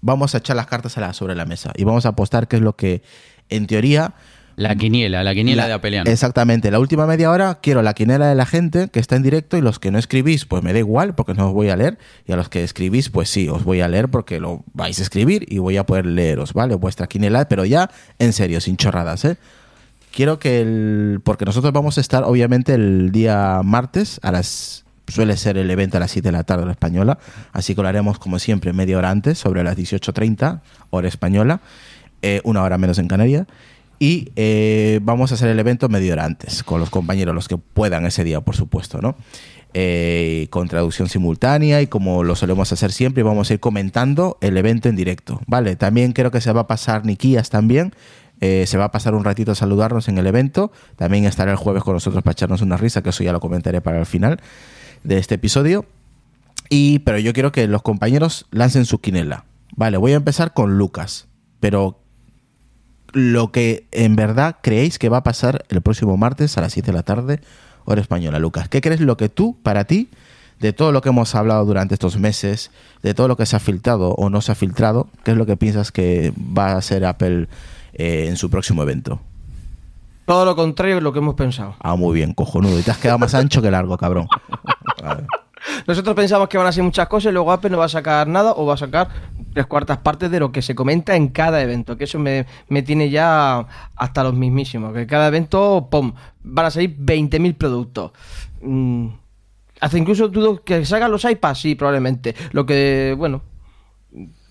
vamos 0.00 0.34
a 0.34 0.38
echar 0.38 0.56
las 0.56 0.66
cartas 0.66 0.96
a 0.96 1.12
sobre 1.12 1.34
la 1.34 1.44
mesa 1.44 1.72
y 1.76 1.84
vamos 1.84 2.06
a 2.06 2.10
apostar 2.10 2.48
qué 2.48 2.56
es 2.56 2.62
lo 2.62 2.76
que, 2.76 3.02
en 3.48 3.66
teoría, 3.66 4.14
La 4.56 4.74
quiniela, 4.76 5.22
la 5.24 5.34
quiniela 5.34 5.62
la- 5.62 5.68
de 5.68 5.74
Apeliano. 5.74 6.10
Exactamente. 6.10 6.70
La 6.70 6.78
última 6.78 7.06
media 7.06 7.30
hora 7.30 7.58
quiero 7.62 7.80
la 7.82 7.94
quinela 7.94 8.28
de 8.28 8.34
la 8.34 8.44
gente 8.46 8.88
que 8.88 9.00
está 9.00 9.16
en 9.16 9.22
directo 9.22 9.56
y 9.56 9.62
los 9.62 9.78
que 9.78 9.90
no 9.90 9.98
escribís, 9.98 10.44
pues 10.44 10.62
me 10.62 10.72
da 10.72 10.78
igual 10.80 11.14
porque 11.14 11.34
no 11.34 11.48
os 11.48 11.54
voy 11.54 11.70
a 11.70 11.76
leer. 11.76 11.98
Y 12.26 12.32
a 12.32 12.36
los 12.36 12.48
que 12.48 12.62
escribís, 12.62 13.08
pues 13.08 13.30
sí, 13.30 13.48
os 13.48 13.64
voy 13.64 13.80
a 13.80 13.88
leer 13.88 14.08
porque 14.08 14.38
lo 14.40 14.64
vais 14.74 14.98
a 14.98 15.02
escribir 15.02 15.46
y 15.48 15.58
voy 15.58 15.76
a 15.78 15.86
poder 15.86 16.04
leeros, 16.06 16.52
¿vale? 16.52 16.74
Vuestra 16.74 17.06
quinela, 17.06 17.48
pero 17.48 17.64
ya 17.64 17.90
en 18.18 18.32
serio, 18.32 18.60
sin 18.60 18.76
chorradas, 18.76 19.24
¿eh? 19.24 19.36
Quiero 20.12 20.38
que 20.38 20.60
el... 20.60 21.20
Porque 21.24 21.44
nosotros 21.44 21.72
vamos 21.72 21.96
a 21.96 22.00
estar, 22.00 22.24
obviamente, 22.24 22.74
el 22.74 23.12
día 23.12 23.60
martes 23.64 24.18
a 24.22 24.32
las... 24.32 24.84
Suele 25.06 25.36
ser 25.36 25.56
el 25.58 25.68
evento 25.70 25.96
a 25.96 26.00
las 26.00 26.10
7 26.12 26.28
de 26.28 26.32
la 26.32 26.44
tarde, 26.44 26.62
hora 26.62 26.72
española. 26.72 27.18
Así 27.52 27.74
que 27.74 27.82
lo 27.82 27.88
haremos, 27.88 28.18
como 28.20 28.38
siempre, 28.38 28.72
media 28.72 28.96
hora 28.98 29.10
antes, 29.10 29.38
sobre 29.38 29.64
las 29.64 29.76
18.30, 29.76 30.60
hora 30.90 31.08
española. 31.08 31.60
eh, 32.22 32.40
una 32.44 32.62
hora 32.62 32.76
menos 32.78 32.98
en 32.98 33.08
Canarias. 33.08 33.46
Y 34.02 34.32
eh, 34.34 34.98
vamos 35.02 35.30
a 35.30 35.34
hacer 35.34 35.50
el 35.50 35.58
evento 35.58 35.90
media 35.90 36.14
hora 36.14 36.24
antes, 36.24 36.62
con 36.62 36.80
los 36.80 36.88
compañeros, 36.88 37.34
los 37.34 37.48
que 37.48 37.58
puedan 37.58 38.06
ese 38.06 38.24
día, 38.24 38.40
por 38.40 38.56
supuesto, 38.56 39.02
¿no? 39.02 39.14
Eh, 39.74 40.46
con 40.48 40.68
traducción 40.68 41.08
simultánea 41.10 41.82
y 41.82 41.86
como 41.86 42.24
lo 42.24 42.34
solemos 42.34 42.72
hacer 42.72 42.92
siempre, 42.92 43.22
vamos 43.22 43.50
a 43.50 43.54
ir 43.54 43.60
comentando 43.60 44.38
el 44.40 44.56
evento 44.56 44.88
en 44.88 44.96
directo, 44.96 45.42
¿vale? 45.46 45.76
También 45.76 46.12
creo 46.12 46.30
que 46.30 46.40
se 46.40 46.50
va 46.50 46.62
a 46.62 46.66
pasar 46.66 47.04
Nikias 47.04 47.50
también, 47.50 47.94
eh, 48.40 48.64
se 48.66 48.78
va 48.78 48.86
a 48.86 48.90
pasar 48.90 49.14
un 49.14 49.22
ratito 49.22 49.52
a 49.52 49.54
saludarnos 49.54 50.08
en 50.08 50.16
el 50.16 50.26
evento, 50.26 50.72
también 50.96 51.26
estará 51.26 51.50
el 51.50 51.58
jueves 51.58 51.82
con 51.82 51.92
nosotros 51.92 52.22
para 52.24 52.32
echarnos 52.32 52.62
una 52.62 52.78
risa, 52.78 53.02
que 53.02 53.10
eso 53.10 53.22
ya 53.22 53.32
lo 53.32 53.40
comentaré 53.40 53.82
para 53.82 54.00
el 54.00 54.06
final 54.06 54.40
de 55.04 55.18
este 55.18 55.34
episodio. 55.34 55.84
Y, 56.70 57.00
pero 57.00 57.18
yo 57.18 57.34
quiero 57.34 57.52
que 57.52 57.66
los 57.66 57.82
compañeros 57.82 58.46
lancen 58.50 58.86
su 58.86 58.98
quinela. 58.98 59.44
Vale, 59.76 59.98
voy 59.98 60.12
a 60.12 60.16
empezar 60.16 60.54
con 60.54 60.78
Lucas, 60.78 61.28
pero 61.60 62.00
lo 63.12 63.52
que 63.52 63.86
en 63.92 64.16
verdad 64.16 64.56
creéis 64.62 64.98
que 64.98 65.08
va 65.08 65.18
a 65.18 65.22
pasar 65.22 65.64
el 65.68 65.80
próximo 65.80 66.16
martes 66.16 66.56
a 66.58 66.60
las 66.60 66.72
7 66.72 66.90
de 66.90 66.96
la 66.96 67.02
tarde, 67.02 67.40
hora 67.84 68.00
española, 68.00 68.38
Lucas. 68.38 68.68
¿Qué 68.68 68.80
crees 68.80 69.00
lo 69.00 69.16
que 69.16 69.28
tú, 69.28 69.56
para 69.62 69.84
ti, 69.84 70.08
de 70.60 70.72
todo 70.72 70.92
lo 70.92 71.00
que 71.00 71.08
hemos 71.08 71.34
hablado 71.34 71.64
durante 71.64 71.94
estos 71.94 72.18
meses, 72.18 72.70
de 73.02 73.14
todo 73.14 73.28
lo 73.28 73.36
que 73.36 73.46
se 73.46 73.56
ha 73.56 73.60
filtrado 73.60 74.10
o 74.10 74.30
no 74.30 74.40
se 74.40 74.52
ha 74.52 74.54
filtrado, 74.54 75.08
qué 75.24 75.32
es 75.32 75.36
lo 75.36 75.46
que 75.46 75.56
piensas 75.56 75.90
que 75.90 76.32
va 76.36 76.72
a 76.72 76.76
hacer 76.76 77.04
Apple 77.04 77.48
eh, 77.94 78.26
en 78.28 78.36
su 78.36 78.50
próximo 78.50 78.82
evento? 78.82 79.20
Todo 80.26 80.44
lo 80.44 80.54
contrario 80.54 80.96
de 80.96 81.00
lo 81.00 81.12
que 81.12 81.18
hemos 81.18 81.34
pensado. 81.34 81.74
Ah, 81.80 81.96
muy 81.96 82.14
bien, 82.14 82.34
cojonudo. 82.34 82.78
Y 82.78 82.82
te 82.82 82.90
has 82.90 82.98
quedado 82.98 83.18
más 83.18 83.34
ancho 83.34 83.62
que 83.62 83.70
largo, 83.70 83.96
cabrón. 83.96 84.28
Vale. 85.02 85.26
Nosotros 85.86 86.14
pensamos 86.14 86.48
que 86.48 86.58
van 86.58 86.66
a 86.66 86.72
ser 86.72 86.82
muchas 86.82 87.08
cosas 87.08 87.30
y 87.30 87.32
luego 87.32 87.52
Apple 87.52 87.70
no 87.70 87.78
va 87.78 87.86
a 87.86 87.88
sacar 87.88 88.26
nada 88.26 88.52
o 88.56 88.66
va 88.66 88.74
a 88.74 88.78
sacar 88.78 89.08
tres 89.52 89.66
cuartas 89.66 89.98
partes 89.98 90.30
de 90.30 90.40
lo 90.40 90.52
que 90.52 90.62
se 90.62 90.74
comenta 90.74 91.16
en 91.16 91.28
cada 91.28 91.62
evento. 91.62 91.96
Que 91.96 92.04
eso 92.04 92.18
me, 92.18 92.46
me 92.68 92.82
tiene 92.82 93.10
ya 93.10 93.66
hasta 93.96 94.24
los 94.24 94.34
mismísimos. 94.34 94.92
Que 94.92 95.06
cada 95.06 95.28
evento, 95.28 95.88
¡pum! 95.90 96.12
Van 96.42 96.66
a 96.66 96.70
salir 96.70 96.96
20.000 96.96 97.56
productos. 97.56 98.12
Mm, 98.62 99.08
Hace 99.80 99.98
incluso 99.98 100.28
dudo 100.28 100.62
que 100.62 100.84
salgan 100.84 101.10
los 101.10 101.24
iPads, 101.24 101.58
sí, 101.58 101.74
probablemente. 101.74 102.34
Lo 102.52 102.66
que, 102.66 103.14
bueno. 103.16 103.42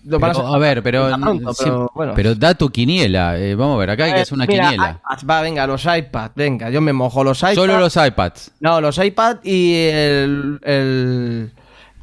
Lo 0.04 0.18
Pero, 0.18 0.46
a 0.54 0.58
ver, 0.58 0.82
pero, 0.82 1.10
pronto, 1.20 1.52
sí, 1.52 1.64
pero, 1.64 1.90
bueno. 1.94 2.12
pero 2.16 2.34
da 2.34 2.54
tu 2.54 2.70
quiniela. 2.70 3.38
eh, 3.38 3.54
vamos 3.54 3.76
a 3.76 3.78
ver, 3.80 3.90
acá 3.90 4.04
hay 4.04 4.12
que 4.12 4.18
Eh, 4.18 4.22
hacer 4.22 4.34
una 4.34 4.46
mira, 4.46 4.64
quiniela. 4.70 5.00
iPads, 5.04 5.26
va, 5.28 5.42
venga, 5.42 5.66
los 5.66 5.84
iPads, 5.84 6.34
venga, 6.34 6.70
yo 6.70 6.80
me 6.80 6.92
mojo 6.94 7.22
los 7.22 7.38
iPads. 7.40 7.54
Solo 7.56 7.78
los 7.78 7.96
iPads. 7.96 8.52
No, 8.60 8.80
los 8.80 8.96
iPad 8.96 9.36
y 9.44 9.74
el, 9.74 10.58
el, 10.62 11.50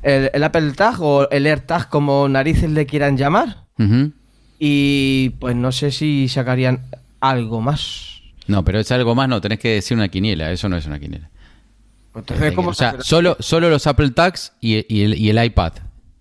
el, 0.04 0.30
el 0.32 0.44
Apple 0.44 0.74
Tag 0.74 1.02
o 1.02 1.28
el 1.32 1.48
AirTag, 1.48 1.90
como 1.90 2.30
narices 2.30 2.70
le 2.70 2.86
quieran 2.86 3.18
llamar. 3.18 3.64
Y 4.60 5.30
pues 5.40 5.56
no 5.56 5.72
sé 5.72 5.92
si 5.92 6.28
sacarían 6.28 6.82
algo 7.20 7.62
más. 7.62 8.22
No, 8.48 8.64
pero 8.64 8.80
es 8.80 8.92
algo 8.92 9.14
más, 9.16 9.28
no, 9.28 9.42
tenés 9.42 9.60
que 9.60 9.70
decir 9.74 9.98
una 9.98 10.08
quiniela, 10.08 10.52
eso 10.52 10.70
no 10.70 10.78
es 10.78 10.86
una 10.86 11.00
quiniela. 11.00 11.30
Entonces, 12.16 12.54
¿cómo 12.54 12.70
o 12.70 12.74
sea, 12.74 12.94
se- 12.94 13.04
solo, 13.04 13.38
solo 13.40 13.70
los 13.70 13.86
Apple 13.86 14.12
Tags 14.12 14.54
y, 14.62 14.86
y 14.94 15.04
el, 15.04 15.16
y 15.18 15.30
el 15.30 15.44
iPad. 15.44 15.74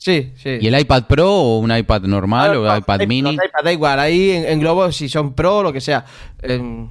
Sí, 0.07 0.31
sí. 0.37 0.59
¿Y 0.61 0.69
el 0.69 0.79
iPad 0.79 1.05
Pro 1.09 1.33
o 1.33 1.59
un 1.59 1.77
iPad 1.77 2.03
normal 2.03 2.51
Ah, 2.55 2.59
o 2.61 2.65
no, 2.65 2.77
iPad 2.79 3.01
mini? 3.09 3.33
iPad, 3.35 3.65
da 3.65 3.73
igual, 3.73 3.99
ahí 3.99 4.31
en, 4.31 4.45
en 4.45 4.61
globo 4.61 4.93
si 4.93 5.09
son 5.09 5.33
pro 5.35 5.57
o 5.59 5.63
lo 5.65 5.73
que 5.73 5.81
sea. 5.81 6.05
Em, 6.43 6.89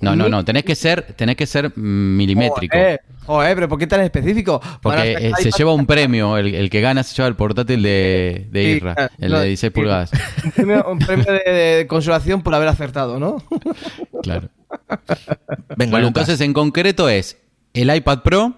No, 0.00 0.14
no, 0.14 0.28
no, 0.28 0.44
tenés 0.44 0.64
que 0.64 0.74
ser, 0.74 1.14
tenés 1.16 1.36
que 1.36 1.46
ser 1.46 1.74
milimétrico. 1.74 2.76
Joder, 2.76 3.00
joder, 3.24 3.54
pero 3.54 3.68
¿por 3.70 3.78
qué 3.78 3.86
tan 3.86 4.00
específico? 4.02 4.60
Porque 4.82 5.12
eh, 5.12 5.32
se 5.38 5.48
iPad- 5.48 5.56
lleva 5.56 5.72
un 5.72 5.86
premio, 5.86 6.36
el, 6.36 6.54
el 6.54 6.68
que 6.68 6.80
gana 6.82 7.02
se 7.02 7.14
lleva 7.16 7.28
el 7.28 7.36
portátil 7.36 7.82
de, 7.82 8.46
de 8.50 8.62
Sí, 8.62 8.68
Irra, 8.76 9.10
el 9.18 9.30
de 9.32 9.44
16 9.46 9.58
sí. 9.58 9.70
pulgadas. 9.70 10.10
Un 10.44 10.50
premio, 10.52 10.84
un 10.90 10.98
premio 10.98 11.24
de, 11.32 11.50
de 11.52 11.86
consolación 11.86 12.42
por 12.42 12.54
haber 12.54 12.68
acertado, 12.68 13.18
¿no? 13.18 13.42
Claro. 14.22 14.48
Venga, 15.76 15.92
Bueno, 15.92 15.98
Lucas. 16.08 16.22
entonces 16.28 16.40
en 16.42 16.52
concreto 16.52 17.08
es 17.08 17.38
el 17.72 17.94
iPad 17.94 18.18
Pro, 18.22 18.52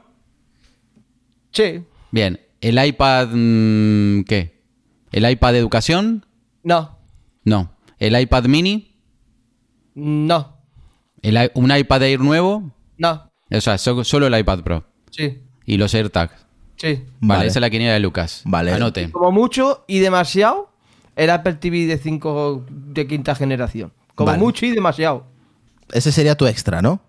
sí. 1.52 1.82
bien, 2.10 2.40
el 2.68 2.84
iPad, 2.84 3.28
mm, 3.32 4.22
¿qué? 4.24 4.62
¿El 5.12 5.28
iPad 5.30 5.52
de 5.52 5.58
educación? 5.58 6.26
No. 6.62 6.98
No. 7.44 7.72
¿El 7.98 8.18
iPad 8.20 8.44
mini? 8.46 8.96
No. 9.94 10.58
¿El 11.22 11.50
¿Un 11.54 11.76
iPad 11.76 12.02
Air 12.02 12.20
nuevo? 12.20 12.72
No. 12.98 13.30
O 13.50 13.60
sea, 13.60 13.78
so- 13.78 14.04
solo 14.04 14.26
el 14.26 14.38
iPad 14.38 14.60
Pro. 14.62 14.84
Sí. 15.10 15.40
Y 15.66 15.76
los 15.76 15.94
AirTags. 15.94 16.44
Sí. 16.76 17.04
Vale, 17.20 17.38
Vale. 17.38 17.46
esa 17.48 17.58
es 17.58 17.60
la 17.60 17.70
quiniela 17.70 17.94
de 17.94 18.00
Lucas. 18.00 18.42
Vale. 18.44 18.72
Anote. 18.72 19.10
Como 19.10 19.30
mucho 19.30 19.84
y 19.86 20.00
demasiado, 20.00 20.70
el 21.16 21.30
Apple 21.30 21.54
TV 21.54 21.86
de 21.86 21.98
5 21.98 22.66
de 22.68 23.06
quinta 23.06 23.34
generación. 23.34 23.92
Como 24.14 24.26
Vale. 24.26 24.38
mucho 24.38 24.66
y 24.66 24.70
demasiado. 24.72 25.26
Ese 25.92 26.10
sería 26.12 26.34
tu 26.36 26.46
extra, 26.46 26.82
¿no? 26.82 27.00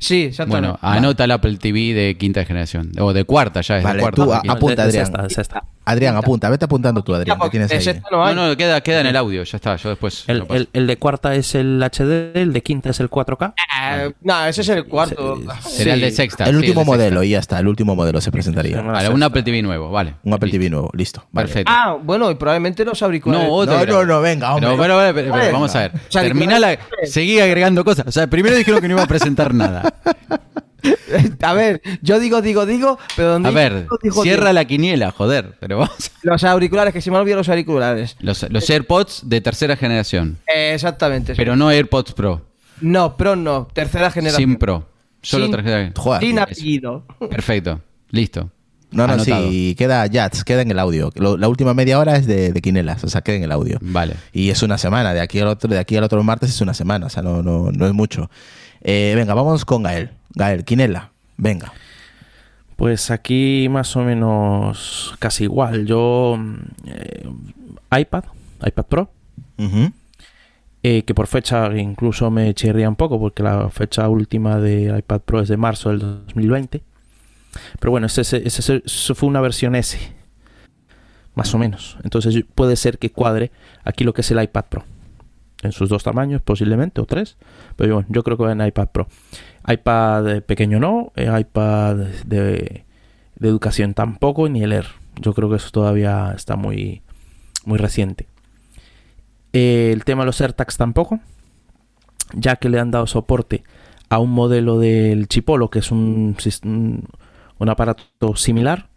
Sí, 0.00 0.22
exactamente. 0.24 0.68
Bueno, 0.70 0.78
anota 0.82 1.24
el 1.24 1.30
Apple 1.30 1.56
TV 1.58 1.92
de 1.94 2.16
quinta 2.18 2.44
generación. 2.44 2.90
O 2.98 3.12
de 3.12 3.24
cuarta, 3.24 3.60
ya 3.60 3.78
es 3.78 3.84
Vale, 3.84 3.96
de 3.98 4.00
cuarta. 4.02 4.24
tú 4.24 4.32
apunta, 4.32 4.82
Adrián. 4.84 5.04
esta, 5.04 5.26
es 5.26 5.38
esta. 5.38 5.64
Adrián, 5.84 6.14
apunta, 6.16 6.48
vete 6.50 6.66
apuntando 6.66 7.02
tú, 7.02 7.14
Adrián, 7.14 7.38
que 7.40 7.50
tienes 7.50 7.70
ahí. 7.72 8.00
no 8.12 8.34
No, 8.34 8.56
queda, 8.56 8.80
queda 8.82 9.00
en 9.00 9.06
el 9.06 9.16
audio, 9.16 9.42
ya 9.42 9.56
está. 9.56 9.76
Yo 9.76 9.88
después. 9.88 10.24
El, 10.28 10.38
lo 10.38 10.46
paso. 10.46 10.60
el- 10.60 10.68
el 10.72 10.86
de 10.86 10.96
cuarta 10.98 11.34
es 11.34 11.54
el 11.54 11.82
HD, 11.82 12.32
el 12.38 12.52
de 12.52 12.62
quinta 12.62 12.90
es 12.90 13.00
el 13.00 13.08
4K. 13.10 13.54
Eh, 13.82 14.12
no, 14.22 14.44
ese 14.46 14.60
es 14.60 14.68
el 14.68 14.84
cuarto. 14.84 15.40
Sería 15.68 15.94
el 15.94 16.00
de 16.02 16.10
sexta. 16.10 16.44
El 16.44 16.50
sí, 16.52 16.56
último 16.58 16.84
modelo, 16.84 17.22
y 17.22 17.30
ya 17.30 17.38
está, 17.38 17.58
el 17.58 17.66
último 17.66 17.96
modelo 17.96 18.20
se 18.20 18.30
presentaría. 18.30 18.80
Vale, 18.82 19.08
un 19.08 19.22
Apple 19.22 19.42
TV 19.42 19.62
nuevo, 19.62 19.90
vale. 19.90 20.14
Un 20.22 20.34
Apple. 20.34 20.50
TV 20.50 20.70
nuevo, 20.70 20.90
listo. 20.92 21.24
vale. 21.32 21.48
Perfecto. 21.48 21.72
Ah, 21.74 21.96
bueno, 22.00 22.30
y 22.30 22.34
probablemente 22.34 22.84
los 22.84 23.02
auriculares. 23.02 23.48
No, 23.48 23.52
otro 23.54 23.78
No, 23.78 23.86
no, 23.86 24.04
no, 24.04 24.20
venga, 24.20 24.54
hombre. 24.54 24.70
Pero, 24.78 24.98
pero- 24.98 25.14
pero 25.14 25.32
Venga. 25.34 25.52
vamos 25.52 25.74
a 25.74 25.80
ver. 25.80 25.92
O 25.94 26.12
sea, 26.12 26.22
Terminá 26.22 26.58
la. 26.58 26.78
Seguí 27.04 27.40
agregando 27.40 27.84
cosas. 27.84 28.06
O 28.06 28.12
sea, 28.12 28.26
primero 28.28 28.54
dijeron 28.56 28.80
que 28.80 28.88
no 28.88 28.94
iba 28.94 29.02
a 29.02 29.06
presentar 29.08 29.54
nada. 29.54 29.92
A 31.42 31.52
ver, 31.54 31.80
yo 32.02 32.18
digo, 32.20 32.42
digo, 32.42 32.66
digo, 32.66 32.98
pero 33.16 33.32
donde 33.32 33.48
A 33.48 33.52
ver, 33.52 33.82
digo, 33.82 33.98
digo, 34.02 34.22
cierra 34.22 34.44
digo. 34.46 34.52
la 34.54 34.64
quiniela, 34.64 35.10
joder. 35.10 35.54
Pero 35.60 35.78
vamos. 35.78 36.10
Los 36.22 36.44
auriculares, 36.44 36.92
que 36.92 37.00
se 37.00 37.10
me 37.10 37.16
han 37.16 37.22
olvidado 37.22 37.40
los 37.40 37.48
auriculares. 37.48 38.16
Los, 38.20 38.44
los 38.50 38.68
AirPods 38.68 39.22
de 39.24 39.40
tercera 39.40 39.76
generación. 39.76 40.38
Eh, 40.54 40.72
exactamente. 40.74 41.34
sí. 41.34 41.36
Pero 41.36 41.56
no 41.56 41.68
AirPods 41.70 42.12
Pro. 42.12 42.42
No, 42.80 43.16
Pro 43.16 43.36
no. 43.36 43.68
Tercera 43.72 44.10
generación. 44.10 44.50
Sin 44.50 44.58
Pro. 44.58 44.88
Solo 45.22 45.46
Sin- 45.46 45.54
tercera 45.54 45.92
Joder, 45.96 46.20
Sin 46.22 46.38
apellido. 46.38 47.04
Perfecto. 47.30 47.80
Listo. 48.10 48.50
No, 48.92 49.06
no, 49.06 49.12
Anotado. 49.12 49.48
sí, 49.48 49.76
queda 49.78 50.04
Jats, 50.10 50.42
queda 50.42 50.62
en 50.62 50.70
el 50.72 50.78
audio. 50.80 51.12
Lo- 51.14 51.36
la 51.36 51.46
última 51.48 51.74
media 51.74 51.98
hora 52.00 52.16
es 52.16 52.26
de, 52.26 52.52
de 52.52 52.60
quinelas, 52.60 53.04
o 53.04 53.08
sea, 53.08 53.20
queda 53.20 53.36
en 53.36 53.44
el 53.44 53.52
audio. 53.52 53.78
Vale. 53.82 54.14
Y 54.32 54.50
es 54.50 54.64
una 54.64 54.78
semana, 54.78 55.14
de 55.14 55.20
aquí 55.20 55.38
al 55.38 55.46
otro, 55.46 55.70
de 55.70 55.78
aquí 55.78 55.96
al 55.96 56.02
otro 56.02 56.20
martes 56.24 56.50
es 56.50 56.60
una 56.60 56.74
semana, 56.74 57.06
o 57.06 57.08
sea, 57.08 57.22
no, 57.22 57.40
no, 57.40 57.70
no 57.70 57.86
es 57.86 57.92
mucho. 57.92 58.28
Eh, 58.82 59.12
venga, 59.14 59.34
vamos 59.34 59.64
con 59.64 59.84
Gael. 59.84 60.10
Gael, 60.34 60.64
quinela, 60.64 61.10
venga. 61.36 61.72
Pues 62.76 63.10
aquí 63.10 63.68
más 63.70 63.94
o 63.96 64.00
menos 64.02 65.14
casi 65.18 65.44
igual. 65.44 65.84
Yo 65.86 66.36
mm, 66.38 66.54
eh, 66.86 67.28
iPad, 68.00 68.24
iPad 68.66 68.84
Pro, 68.86 69.10
eh, 70.82 71.02
que 71.02 71.14
por 71.14 71.26
fecha 71.26 71.76
incluso 71.76 72.30
me 72.30 72.54
chirría 72.54 72.88
un 72.88 72.96
poco 72.96 73.18
porque 73.20 73.42
la 73.42 73.68
fecha 73.68 74.08
última 74.08 74.58
de 74.58 74.96
iPad 74.98 75.20
Pro 75.20 75.40
es 75.40 75.48
de 75.48 75.56
marzo 75.58 75.90
del 75.90 75.98
2020. 75.98 76.82
Pero 77.78 77.90
bueno, 77.90 78.06
ese, 78.06 78.22
ese- 78.22 78.46
ese- 78.46 78.82
eso 78.84 79.14
fue 79.14 79.28
una 79.28 79.40
versión 79.40 79.74
S, 79.74 79.98
más 81.34 81.52
o 81.54 81.58
menos. 81.58 81.98
Entonces 82.04 82.44
puede 82.54 82.76
ser 82.76 82.98
que 82.98 83.10
cuadre 83.10 83.50
aquí 83.84 84.04
lo 84.04 84.14
que 84.14 84.20
es 84.22 84.30
el 84.30 84.42
iPad 84.42 84.64
Pro. 84.68 84.84
En 85.62 85.72
sus 85.72 85.90
dos 85.90 86.02
tamaños 86.02 86.40
posiblemente, 86.40 87.00
o 87.02 87.04
tres. 87.06 87.36
Pero 87.76 87.94
bueno, 87.96 88.08
yo 88.10 88.22
creo 88.22 88.38
que 88.38 88.44
va 88.44 88.52
en 88.52 88.64
iPad 88.66 88.88
Pro. 88.88 89.08
iPad 89.66 90.42
pequeño 90.42 90.80
no, 90.80 91.12
iPad 91.16 91.96
de, 92.24 92.84
de 93.36 93.48
educación 93.48 93.94
tampoco, 93.94 94.48
ni 94.48 94.62
el 94.62 94.72
Air. 94.72 94.86
Yo 95.20 95.34
creo 95.34 95.50
que 95.50 95.56
eso 95.56 95.70
todavía 95.70 96.32
está 96.36 96.56
muy, 96.56 97.02
muy 97.64 97.78
reciente. 97.78 98.26
Eh, 99.52 99.90
el 99.92 100.04
tema 100.04 100.22
de 100.22 100.26
los 100.26 100.40
AirTags 100.40 100.76
tampoco, 100.76 101.20
ya 102.32 102.56
que 102.56 102.68
le 102.68 102.78
han 102.78 102.90
dado 102.90 103.06
soporte 103.06 103.64
a 104.08 104.18
un 104.18 104.30
modelo 104.30 104.78
del 104.78 105.28
Chipolo, 105.28 105.70
que 105.70 105.80
es 105.80 105.90
un, 105.90 106.36
un, 107.58 107.68
aparato 107.68 108.36
similar, 108.36 108.88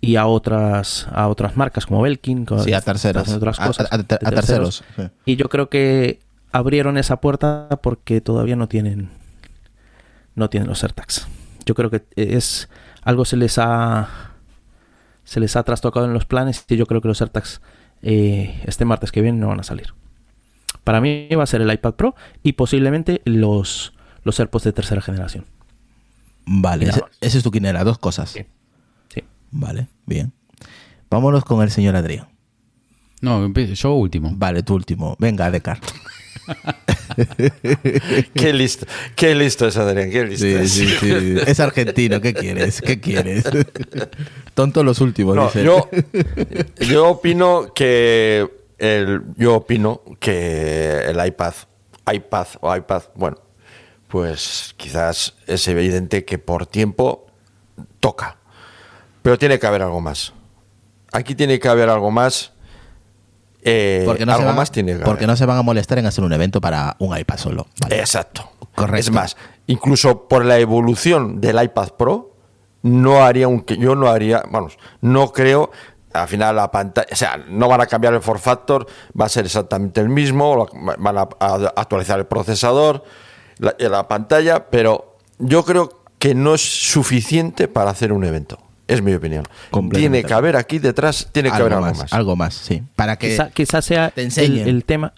y 0.00 0.16
a 0.16 0.26
otras 0.26 1.08
a 1.12 1.28
otras 1.28 1.56
marcas 1.56 1.86
como 1.86 2.02
Belkin, 2.02 2.46
Sí, 2.62 2.72
a 2.74 2.80
terceras. 2.80 3.28
otras 3.32 3.58
cosas, 3.58 3.88
a- 3.90 4.02
terceros, 4.02 4.84
sí. 4.96 5.02
Y 5.24 5.36
yo 5.36 5.48
creo 5.48 5.70
que 5.70 6.20
abrieron 6.52 6.98
esa 6.98 7.20
puerta 7.20 7.68
porque 7.82 8.20
todavía 8.20 8.56
no 8.56 8.68
tienen 8.68 9.10
no 10.34 10.50
tienen 10.50 10.68
los 10.68 10.82
AirTags. 10.82 11.26
Yo 11.66 11.74
creo 11.74 11.90
que 11.90 12.04
es 12.16 12.68
algo 13.02 13.24
se 13.24 13.36
les 13.36 13.58
ha 13.58 14.32
se 15.24 15.40
les 15.40 15.56
ha 15.56 15.62
trastocado 15.62 16.06
en 16.06 16.12
los 16.12 16.26
planes 16.26 16.64
y 16.68 16.76
yo 16.76 16.86
creo 16.86 17.00
que 17.00 17.08
los 17.08 17.20
AirTags 17.20 17.60
eh, 18.02 18.60
este 18.66 18.84
martes 18.84 19.12
que 19.12 19.22
viene 19.22 19.38
no 19.38 19.48
van 19.48 19.60
a 19.60 19.64
salir. 19.64 19.94
Para 20.84 21.00
mí 21.00 21.28
va 21.28 21.44
a 21.44 21.46
ser 21.46 21.62
el 21.62 21.72
iPad 21.72 21.94
Pro 21.94 22.14
y 22.42 22.52
posiblemente 22.52 23.22
los 23.24 23.94
los 24.22 24.38
AirPods 24.40 24.64
de 24.64 24.72
tercera 24.72 25.00
generación. 25.00 25.46
Vale, 26.46 26.90
ese, 27.20 27.38
es 27.38 27.42
tu 27.42 27.50
quinela, 27.50 27.84
dos 27.84 27.98
cosas. 27.98 28.30
Sí. 28.30 28.44
Sí. 29.08 29.22
Vale, 29.50 29.88
bien. 30.04 30.32
Vámonos 31.10 31.44
con 31.44 31.62
el 31.62 31.70
señor 31.70 31.96
Adrián. 31.96 32.28
No, 33.20 33.50
yo 33.54 33.94
último. 33.94 34.32
Vale, 34.34 34.62
tu 34.62 34.74
último. 34.74 35.16
Venga, 35.18 35.50
Descartes. 35.50 35.94
Qué 38.34 38.52
listo, 38.52 38.86
qué 39.14 39.34
listo 39.34 39.66
es 39.66 39.76
Adrián, 39.76 40.10
qué 40.10 40.24
listo 40.24 40.44
Sí, 40.46 40.52
es. 40.54 40.72
sí, 40.72 40.86
sí. 40.88 41.36
Es 41.46 41.60
argentino, 41.60 42.20
¿qué 42.20 42.34
quieres? 42.34 42.80
¿Qué 42.80 43.00
quieres? 43.00 43.44
Tonto 44.54 44.82
los 44.82 45.00
últimos, 45.00 45.34
No, 45.36 45.46
dice. 45.46 45.64
yo, 45.64 45.88
yo 46.80 47.08
opino 47.08 47.72
que 47.74 48.48
el, 48.78 49.22
yo 49.36 49.54
opino 49.56 50.02
que 50.20 51.04
el 51.06 51.24
iPad, 51.26 51.54
iPad 52.12 52.46
o 52.60 52.74
iPad, 52.76 53.02
bueno, 53.14 53.38
pues 54.08 54.74
quizás 54.76 55.34
es 55.46 55.66
evidente 55.68 56.24
que 56.24 56.38
por 56.38 56.66
tiempo 56.66 57.26
toca, 58.00 58.36
pero 59.22 59.38
tiene 59.38 59.58
que 59.58 59.66
haber 59.66 59.82
algo 59.82 60.00
más. 60.00 60.32
Aquí 61.12 61.34
tiene 61.34 61.58
que 61.60 61.68
haber 61.68 61.88
algo 61.90 62.10
más. 62.10 62.52
Eh, 63.64 64.02
Porque 64.04 64.26
no, 64.26 64.32
se 64.32 64.36
algo 64.36 64.48
van, 64.48 64.56
más 64.56 64.70
tiene 64.70 64.98
que 64.98 65.04
porque 65.04 65.26
no 65.26 65.36
se 65.36 65.46
van 65.46 65.58
a 65.58 65.62
molestar 65.62 65.98
en 65.98 66.06
hacer 66.06 66.22
un 66.22 66.32
evento 66.32 66.60
para 66.60 66.96
un 66.98 67.16
iPad 67.16 67.38
solo. 67.38 67.66
Vale. 67.80 67.98
Exacto. 67.98 68.50
Correcto. 68.74 69.00
Es 69.00 69.10
más, 69.10 69.36
incluso 69.66 70.28
por 70.28 70.44
la 70.44 70.58
evolución 70.58 71.40
del 71.40 71.62
iPad 71.62 71.90
Pro, 71.96 72.32
no 72.82 73.24
haría 73.24 73.48
un 73.48 73.62
que 73.62 73.76
yo 73.76 73.94
no 73.94 74.08
haría, 74.08 74.42
vamos, 74.50 74.76
no 75.00 75.32
creo 75.32 75.70
al 76.12 76.28
final 76.28 76.54
la 76.54 76.70
pantalla, 76.70 77.08
o 77.10 77.16
sea, 77.16 77.36
no 77.48 77.66
van 77.68 77.80
a 77.80 77.86
cambiar 77.86 78.14
el 78.14 78.20
form 78.20 78.38
factor, 78.38 78.86
va 79.20 79.26
a 79.26 79.28
ser 79.28 79.46
exactamente 79.46 80.00
el 80.00 80.08
mismo, 80.08 80.68
van 80.98 81.18
a, 81.18 81.28
a 81.40 81.54
actualizar 81.76 82.20
el 82.20 82.26
procesador, 82.26 83.02
la, 83.58 83.74
la 83.78 84.06
pantalla, 84.06 84.70
pero 84.70 85.16
yo 85.38 85.64
creo 85.64 86.04
que 86.18 86.34
no 86.34 86.54
es 86.54 86.62
suficiente 86.62 87.66
para 87.66 87.90
hacer 87.90 88.12
un 88.12 88.24
evento. 88.24 88.58
Es 88.86 89.00
mi 89.02 89.14
opinión. 89.14 89.44
Tiene 89.92 90.22
que 90.24 90.34
haber 90.34 90.56
aquí 90.56 90.78
detrás, 90.78 91.28
tiene 91.32 91.50
que 91.50 91.56
haber 91.56 91.72
algo 91.74 91.86
más. 91.86 92.12
Algo 92.12 92.36
más, 92.36 92.54
sí. 92.54 92.82
Para 92.96 93.16
que 93.16 93.30
Quizá, 93.30 93.50
quizá 93.50 93.80
sea 93.82 94.10
te 94.10 94.22
el, 94.24 94.84
tema 94.84 95.12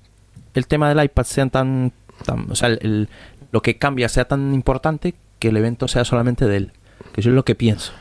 el 0.54 0.66
tema 0.66 0.88
del 0.88 1.04
iPad 1.04 1.24
sea 1.24 1.46
tan, 1.48 1.92
tan- 2.24 2.46
o 2.50 2.54
sea, 2.54 2.68
el- 2.68 2.78
el- 2.82 3.08
lo 3.52 3.62
que 3.62 3.76
cambia 3.78 4.08
sea 4.08 4.26
tan 4.26 4.54
importante 4.54 5.14
que 5.38 5.48
el 5.48 5.56
evento 5.56 5.88
sea 5.88 6.04
solamente 6.04 6.46
de 6.46 6.56
él. 6.56 6.72
Que 7.12 7.22
yo 7.22 7.30
es 7.30 7.34
lo 7.34 7.44
que 7.44 7.54
pienso. 7.54 7.92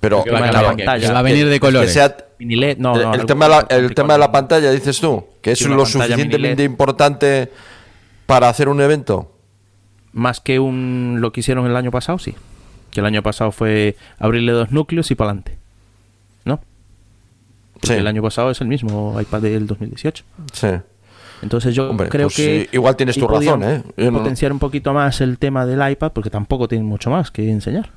Pero 0.00 0.24
Que 0.24 0.30
va 0.30 0.38
a 0.38 0.40
pero- 0.42 0.52
cambiar, 0.54 0.76
que- 0.76 0.84
pantalla, 0.84 1.06
que 1.08 1.12
va 1.12 1.18
a 1.18 1.22
venir 1.22 1.46
de 1.46 1.52
que 1.54 1.60
colores. 1.60 1.92
sea- 1.92 2.16
Mini 2.38 2.56
LED, 2.56 2.78
no, 2.78 2.94
el, 2.96 3.02
no, 3.02 3.08
el 3.08 3.14
algo 3.20 3.26
tema 3.26 3.44
de 3.46 3.50
la, 3.50 3.66
el 3.68 3.94
tema 3.94 4.12
de 4.14 4.18
la 4.20 4.32
pantalla, 4.32 4.70
dices 4.70 4.98
tú, 5.00 5.24
que 5.42 5.52
es 5.52 5.60
lo 5.62 5.84
suficientemente 5.84 6.62
importante 6.64 7.50
para 8.26 8.48
hacer 8.48 8.68
un 8.70 8.80
evento. 8.80 9.34
Más 10.12 10.40
que 10.40 10.58
un 10.58 11.18
lo 11.20 11.32
que 11.32 11.40
hicieron 11.40 11.66
el 11.66 11.76
año 11.76 11.90
pasado, 11.90 12.18
sí. 12.18 12.34
Que 12.90 13.00
el 13.00 13.06
año 13.06 13.22
pasado 13.22 13.52
fue 13.52 13.96
abrirle 14.18 14.52
dos 14.52 14.72
núcleos 14.72 15.10
y 15.10 15.14
para 15.14 15.30
adelante. 15.30 15.58
¿No? 16.44 16.60
Porque 17.74 17.88
Sí. 17.88 17.92
el 17.94 18.06
año 18.06 18.22
pasado 18.22 18.50
es 18.50 18.60
el 18.60 18.68
mismo 18.68 19.18
iPad 19.20 19.42
del 19.42 19.66
2018. 19.66 20.24
Sí. 20.52 20.68
Entonces 21.42 21.74
yo 21.74 21.88
Hombre, 21.88 22.08
creo 22.10 22.26
pues 22.26 22.36
que... 22.36 22.62
sí, 22.64 22.68
igual 22.76 22.96
tienes 22.96 23.16
tu 23.16 23.26
razón, 23.26 23.62
¿eh? 23.64 23.82
Yo 23.96 24.10
no- 24.10 24.18
Potenciar 24.18 24.52
un 24.52 24.58
poquito 24.58 24.92
más 24.92 25.20
el 25.22 25.38
tema 25.38 25.64
del 25.64 25.90
iPad 25.92 26.12
porque 26.12 26.28
tampoco 26.30 26.68
tienen 26.68 26.86
mucho 26.86 27.08
más 27.10 27.30
que 27.30 27.50
enseñar. 27.50 27.90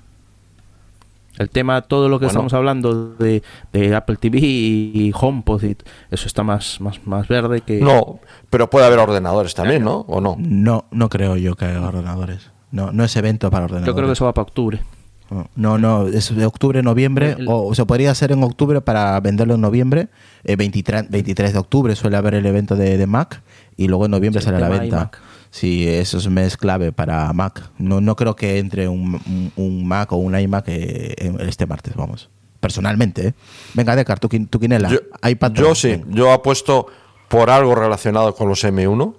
El 1.40 1.50
tema, 1.50 1.82
todo 1.82 2.10
lo 2.10 2.20
que 2.20 2.26
Bueno. 2.26 2.32
estamos 2.42 2.54
hablando 2.54 3.16
de, 3.16 3.42
de 3.74 3.96
Apple 3.96 4.18
TV 4.18 4.38
y 4.40 5.12
HomePod, 5.20 5.64
y 5.64 5.76
eso 6.12 6.28
está 6.28 6.44
más, 6.44 6.80
más, 6.80 7.06
más 7.08 7.28
verde 7.28 7.62
que... 7.62 7.80
No, 7.82 8.20
pero 8.52 8.70
puede 8.70 8.86
haber 8.86 9.00
ordenadores 9.00 9.56
también, 9.56 9.84
¿no? 9.84 10.02
¿O 10.08 10.22
no? 10.22 10.36
no, 10.38 10.86
no 10.92 11.10
creo 11.10 11.36
yo 11.36 11.56
que 11.56 11.66
haya 11.66 11.82
ordenadores. 11.82 12.52
No, 12.74 12.92
no 12.92 13.04
es 13.06 13.16
evento 13.16 13.50
para 13.50 13.66
ordenadores. 13.66 13.88
Yo 13.88 13.96
creo 13.96 14.08
que 14.08 14.14
eso 14.14 14.26
va 14.26 14.34
para 14.34 14.44
octubre. 14.44 14.82
No, 15.56 15.78
no, 15.78 16.08
es 16.08 16.36
de 16.36 16.46
octubre, 16.46 16.84
noviembre, 16.84 17.36
El- 17.40 17.46
o 17.50 17.74
se 17.74 17.86
podría 17.86 18.12
hacer 18.12 18.32
en 18.32 18.44
octubre 18.44 18.82
para 18.82 19.20
venderlo 19.20 19.56
en 19.56 19.62
noviembre. 19.62 20.10
Eh, 20.44 20.56
23, 20.56 21.10
23 21.10 21.54
de 21.54 21.60
octubre 21.60 21.96
suele 21.96 22.18
haber 22.18 22.36
el 22.36 22.46
evento 22.46 22.76
de, 22.76 22.98
de 22.98 23.08
Mac 23.08 23.42
y 23.78 23.88
luego 23.88 24.06
en 24.06 24.12
noviembre 24.12 24.42
Sí, 24.42 24.46
sale 24.46 24.58
a 24.58 24.60
la 24.60 24.70
venta. 24.70 25.10
Sí, 25.50 25.88
eso 25.88 26.18
es 26.18 26.28
mes 26.30 26.58
clave 26.58 26.92
para 26.92 27.32
Mac. 27.34 27.70
No, 27.80 28.02
no 28.02 28.16
creo 28.16 28.36
que 28.36 28.58
entre 28.60 28.88
un, 28.88 29.16
un- 29.16 29.52
un 29.56 29.88
Mac 29.88 30.12
o 30.12 30.18
un 30.18 30.38
iMac 30.38 30.66
eh, 30.68 31.14
en- 31.18 31.40
este 31.42 31.66
martes, 31.66 31.96
vamos. 31.96 32.30
Personalmente, 32.60 33.28
¿eh? 33.30 33.34
Venga, 33.74 33.96
Decar, 33.96 34.20
tu, 34.20 34.28
quin- 34.30 34.50
tu 34.50 34.60
quinela. 34.60 34.90
Yo, 34.90 34.98
iPad 35.28 35.52
yo 35.54 35.74
sí, 35.76 35.90
venga. 35.90 36.06
yo 36.10 36.32
apuesto 36.32 36.88
por 37.28 37.50
algo 37.50 37.74
relacionado 37.76 38.36
con 38.36 38.50
los 38.50 38.64
M1. 38.64 39.16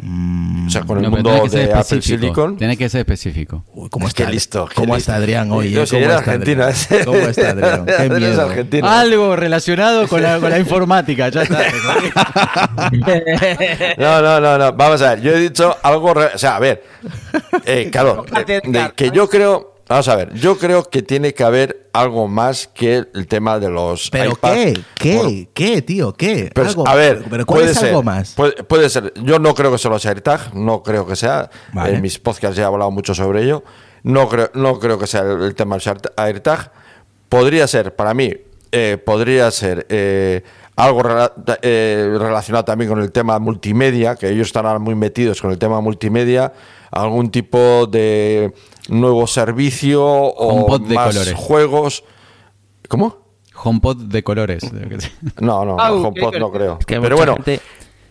O 0.00 0.70
sea, 0.70 0.82
con 0.82 0.98
el 0.98 1.04
No, 1.04 1.10
mundo 1.10 1.30
que 1.44 1.48
de 1.50 1.64
Apple 1.64 1.80
específico. 1.80 2.20
Silicon. 2.20 2.56
Tiene 2.56 2.76
que 2.76 2.88
ser 2.88 3.00
específico. 3.00 3.64
Uy, 3.74 3.88
¿cómo 3.90 4.06
Es 4.06 4.14
que 4.14 4.22
está, 4.22 4.32
listo, 4.32 4.68
¿Cómo 4.74 4.94
listo. 4.94 5.10
está 5.12 5.14
Adrián 5.16 5.50
hoy? 5.50 5.70
Yo 5.70 5.82
eh? 5.82 5.86
¿Cómo 5.90 6.02
está 6.12 6.32
Adrián? 6.32 6.68
ese. 6.68 7.04
¿Cómo 7.04 7.18
está 7.18 7.50
Adrián? 7.50 7.86
Qué 7.86 8.08
miedo. 8.18 8.42
argentino. 8.42 8.88
Algo 8.88 9.34
relacionado 9.36 10.06
con 10.06 10.22
la, 10.22 10.38
con 10.38 10.50
la 10.50 10.58
informática, 10.58 11.28
ya 11.30 11.42
está. 11.42 11.58
No, 13.98 14.22
no, 14.22 14.40
no, 14.40 14.58
no. 14.58 14.72
Vamos 14.72 15.02
a 15.02 15.10
ver. 15.14 15.20
Yo 15.22 15.32
he 15.32 15.40
dicho 15.40 15.76
algo. 15.82 16.14
re- 16.14 16.30
O 16.34 16.38
sea, 16.38 16.56
a 16.56 16.60
ver. 16.60 16.82
Eh, 17.64 17.88
claro. 17.90 18.24
Que 18.94 19.10
yo 19.12 19.28
creo. 19.28 19.74
Vamos 19.88 20.06
a 20.08 20.16
ver. 20.16 20.34
Yo 20.34 20.58
creo 20.58 20.84
que 20.84 21.02
tiene 21.02 21.32
que 21.32 21.42
haber 21.44 21.88
algo 21.94 22.28
más 22.28 22.68
que 22.68 23.04
el 23.14 23.26
tema 23.26 23.58
de 23.58 23.70
los. 23.70 24.10
¿Pero 24.10 24.32
iPads. 24.32 24.54
qué? 24.54 24.80
¿Qué? 24.96 25.16
Bueno, 25.16 25.48
¿Qué, 25.54 25.82
tío? 25.82 26.12
¿Qué? 26.12 26.50
pero, 26.54 26.68
Algo- 26.68 26.86
a 26.88 26.94
ver, 26.94 27.24
¿pero 27.30 27.46
cuál 27.46 27.60
puede 27.60 27.72
es 27.72 27.78
ser, 27.78 27.88
algo 27.88 28.02
más? 28.02 28.34
Puede, 28.34 28.52
puede 28.64 28.90
ser. 28.90 29.14
Yo 29.22 29.38
no 29.38 29.54
creo 29.54 29.72
que 29.72 29.78
sea 29.78 29.90
los 29.90 30.04
AirTag, 30.04 30.54
no 30.54 30.82
creo 30.82 31.06
que 31.06 31.16
sea. 31.16 31.48
Vale. 31.72 31.94
En 31.94 32.02
mis 32.02 32.18
podcasts 32.18 32.56
ya 32.56 32.64
he 32.64 32.66
hablado 32.66 32.90
mucho 32.90 33.14
sobre 33.14 33.42
ello. 33.44 33.64
No 34.02 34.28
creo, 34.28 34.50
no 34.54 34.78
creo 34.78 34.98
que 34.98 35.06
sea 35.06 35.22
el, 35.22 35.42
el 35.42 35.54
tema 35.54 35.76
del 35.78 35.96
AirTag. 36.16 36.70
Podría 37.28 37.66
ser, 37.66 37.96
para 37.96 38.12
mí, 38.14 38.32
eh, 38.72 38.98
podría 39.04 39.50
ser 39.50 39.86
eh, 39.88 40.42
algo 40.76 41.00
rela- 41.02 41.32
eh, 41.62 42.14
relacionado 42.18 42.64
también 42.64 42.90
con 42.90 43.00
el 43.00 43.10
tema 43.10 43.38
multimedia, 43.38 44.16
que 44.16 44.28
ellos 44.28 44.46
están 44.48 44.66
ahora 44.66 44.78
muy 44.78 44.94
metidos 44.94 45.40
con 45.40 45.50
el 45.50 45.58
tema 45.58 45.80
multimedia. 45.80 46.52
Algún 46.90 47.30
tipo 47.30 47.86
de 47.86 48.54
nuevo 48.88 49.26
servicio 49.26 50.04
o 50.04 50.48
HomePod 50.54 50.88
de 50.88 50.94
más 50.94 51.08
colores. 51.14 51.34
juegos. 51.34 52.04
¿Cómo? 52.88 53.18
HomePod 53.62 53.96
de 54.04 54.22
colores. 54.22 54.62
No, 55.40 55.64
no, 55.64 55.76
Ah, 55.78 55.88
no, 55.90 55.96
uh, 55.96 56.06
HomePod 56.06 56.36
no 56.38 56.50
creo. 56.50 56.76
Es 56.80 56.86
que 56.86 56.94
Pero 57.00 57.16
mucha 57.16 57.16
bueno, 57.16 57.34
gente, 57.36 57.60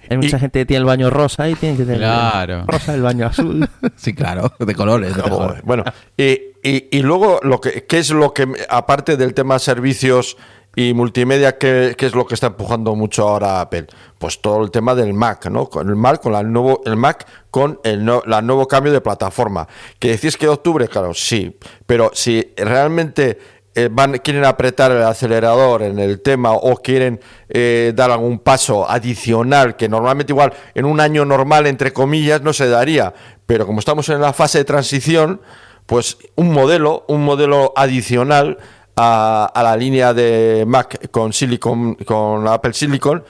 hay 0.10 0.18
mucha 0.18 0.38
y- 0.38 0.40
gente 0.40 0.60
que 0.60 0.66
tiene 0.66 0.80
el 0.80 0.86
baño 0.86 1.10
rosa 1.10 1.50
y 1.50 1.56
tiene 1.56 1.78
que 1.78 1.84
tener 1.84 2.00
Claro. 2.00 2.60
el 2.62 2.68
rosa, 2.68 2.94
el 2.94 3.02
baño 3.02 3.28
azul. 3.28 3.68
Sí, 3.96 4.14
claro, 4.14 4.52
de 4.60 4.76
colores. 4.76 5.16
de 5.16 5.22
Joder, 5.22 5.38
colores. 5.38 5.62
Bueno, 5.64 5.84
y, 6.18 6.32
y- 6.64 6.88
y 6.92 7.02
luego, 7.02 7.40
lo 7.44 7.62
que, 7.62 7.86
¿qué 7.86 8.00
es 8.00 8.10
lo 8.12 8.34
que, 8.34 8.48
aparte 8.70 9.16
del 9.18 9.34
tema 9.34 9.58
servicios 9.60 10.38
y 10.80 10.94
multimedia, 10.94 11.58
¿qué, 11.58 11.96
es 11.98 12.14
lo 12.14 12.28
que 12.28 12.36
está 12.36 12.46
empujando 12.48 12.94
mucho 12.94 13.28
ahora 13.28 13.62
Apple? 13.62 13.88
Pues 14.20 14.40
todo 14.42 14.64
el 14.64 14.70
tema 14.70 14.94
del 14.94 15.12
Mac, 15.12 15.48
¿no? 15.48 15.66
Con 15.66 15.90
el 15.90 15.96
Mac, 15.96 16.22
con 16.22 16.34
la 16.34 16.44
nuevo, 16.44 16.84
el 16.86 16.96
Mac 16.96 17.26
con 17.50 17.80
el, 17.84 18.06
no- 18.06 18.22
la 18.28 18.44
nuevo 18.44 18.68
cambio 18.68 18.94
de 18.94 19.02
plataforma. 19.02 19.68
Que 19.98 20.10
decís 20.10 20.38
que 20.38 20.48
octubre, 20.48 20.88
claro, 20.88 21.16
sí, 21.16 21.58
pero 21.88 22.12
si 22.14 22.54
realmente 22.58 23.40
eh, 23.74 23.90
van, 23.92 24.20
quieren 24.20 24.46
apretar 24.46 24.92
el 24.92 25.02
acelerador 25.02 25.82
en 25.82 25.98
el 25.98 26.22
tema 26.22 26.52
o 26.52 26.76
quieren 26.78 27.20
eh, 27.50 27.92
dar 27.96 28.12
algún 28.12 28.38
paso 28.38 28.88
adicional 28.88 29.78
que 29.78 29.90
normalmente 29.90 30.32
igual 30.32 30.54
en 30.76 30.86
un 30.86 31.00
año 31.00 31.26
normal, 31.26 31.66
entre 31.66 31.92
comillas, 31.92 32.44
no 32.44 32.54
se 32.54 32.70
daría. 32.70 33.16
Pero 33.48 33.66
como 33.66 33.80
estamos 33.80 34.10
en 34.10 34.22
la 34.22 34.32
fase 34.32 34.60
de 34.60 34.66
transición, 34.66 35.42
pues 35.88 36.20
un 36.36 36.52
modelo, 36.52 37.04
un 37.08 37.26
modelo 37.26 37.74
adicional 37.76 38.60
a, 38.98 39.50
a 39.54 39.64
la 39.64 39.78
línea 39.78 40.14
de 40.14 40.66
Mac 40.68 41.10
con 41.12 41.32
Silicon, 41.32 41.95
con 41.95 42.48
Apple 42.48 42.74
Silicon, 42.74 43.24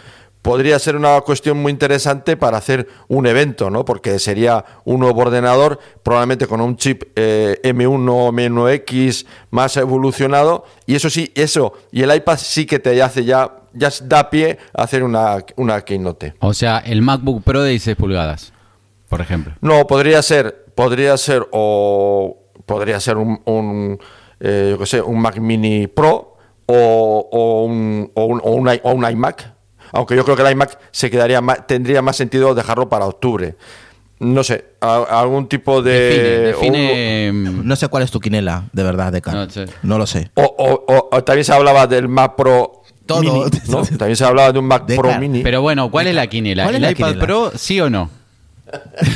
podría 0.47 0.80
ser 0.80 0.95
una 0.95 1.20
cuestión 1.20 1.61
muy 1.61 1.74
interesante 1.74 2.38
para 2.38 2.57
hacer 2.57 2.88
un 3.09 3.28
evento, 3.28 3.70
¿no? 3.70 3.84
Porque 3.84 4.18
sería 4.18 4.63
un 4.86 5.01
nuevo 5.01 5.20
ordenador, 5.20 5.78
probablemente 6.03 6.47
con 6.47 6.61
un 6.61 6.78
chip 6.78 7.03
eh, 7.18 7.59
M1 7.63 8.32
M1X 8.32 9.26
más 9.51 9.76
evolucionado, 9.76 10.63
y 10.86 10.95
eso 10.95 11.09
sí, 11.09 11.34
eso, 11.36 11.74
y 11.91 12.01
el 12.01 12.15
iPad 12.15 12.38
sí 12.38 12.65
que 12.65 12.80
te 12.80 13.01
hace 13.03 13.26
ya, 13.26 13.57
ya 13.74 13.89
da 14.03 14.30
pie 14.30 14.57
a 14.74 14.84
hacer 14.84 15.03
una, 15.03 15.43
una 15.57 15.82
keynote. 15.82 16.36
O 16.39 16.53
sea, 16.53 16.78
el 16.80 17.01
MacBook 17.01 17.43
Pro 17.43 17.61
de 17.61 17.72
16 17.72 17.97
pulgadas, 17.97 18.53
por 19.09 19.20
ejemplo. 19.20 19.53
No, 19.59 19.86
podría 19.86 20.22
ser, 20.22 20.65
podría 20.76 21.18
ser 21.18 21.45
o 21.51 22.38
podría 22.65 23.01
ser 23.01 23.18
un, 23.18 23.41
un, 23.43 23.99
eh, 24.39 24.69
yo 24.71 24.79
qué 24.79 24.85
sé, 24.85 25.01
un 25.01 25.19
Mac 25.19 25.38
Mini 25.39 25.88
Pro, 25.88 26.35
o, 26.65 27.29
o 27.31 27.63
un, 27.65 28.11
o, 28.13 28.25
un, 28.25 28.41
o 28.43 28.51
un 28.51 28.67
o 28.83 28.91
un 28.91 29.09
iMac. 29.09 29.53
Aunque 29.93 30.15
yo 30.15 30.25
creo 30.25 30.35
que 30.35 30.43
el 30.43 30.51
iMac 30.51 30.77
se 30.91 31.09
quedaría 31.09 31.39
ma- 31.41 31.55
tendría 31.55 32.01
más 32.01 32.17
sentido 32.17 32.53
dejarlo 32.53 32.89
para 32.89 33.05
octubre. 33.05 33.55
No 34.19 34.43
sé, 34.43 34.65
a- 34.81 35.19
algún 35.21 35.47
tipo 35.47 35.81
de. 35.81 36.51
Define, 36.53 36.77
define, 37.31 37.31
No 37.63 37.75
sé 37.75 37.88
cuál 37.88 38.03
es 38.03 38.11
tu 38.11 38.19
quinela, 38.19 38.65
de 38.73 38.83
verdad, 38.83 39.11
de 39.11 39.21
No 39.25 39.49
sé. 39.49 39.65
No 39.83 39.97
lo 39.97 40.07
sé. 40.07 40.31
O, 40.35 40.41
o- 40.43 40.85
o- 40.93 41.09
o 41.15 41.23
también 41.23 41.45
se 41.45 41.53
hablaba 41.53 41.88
del 41.88 42.07
Mac 42.07 42.35
Pro 42.35 42.81
Todo. 43.05 43.21
Mini, 43.21 43.43
¿no? 43.69 43.83
También 43.97 44.15
se 44.17 44.25
hablaba 44.25 44.51
de 44.51 44.59
un 44.59 44.65
Mac 44.65 44.85
De 44.85 44.95
Pro 44.97 45.17
Mini. 45.19 45.41
Pero 45.43 45.61
bueno, 45.61 45.89
¿cuál 45.91 46.07
es 46.07 46.15
la 46.15 46.27
es 46.75 46.75
¿El 46.77 46.81
la 46.81 46.91
iPad? 46.91 47.19
Pro 47.19 47.51
sí 47.55 47.79
o 47.79 47.89
no? 47.89 48.09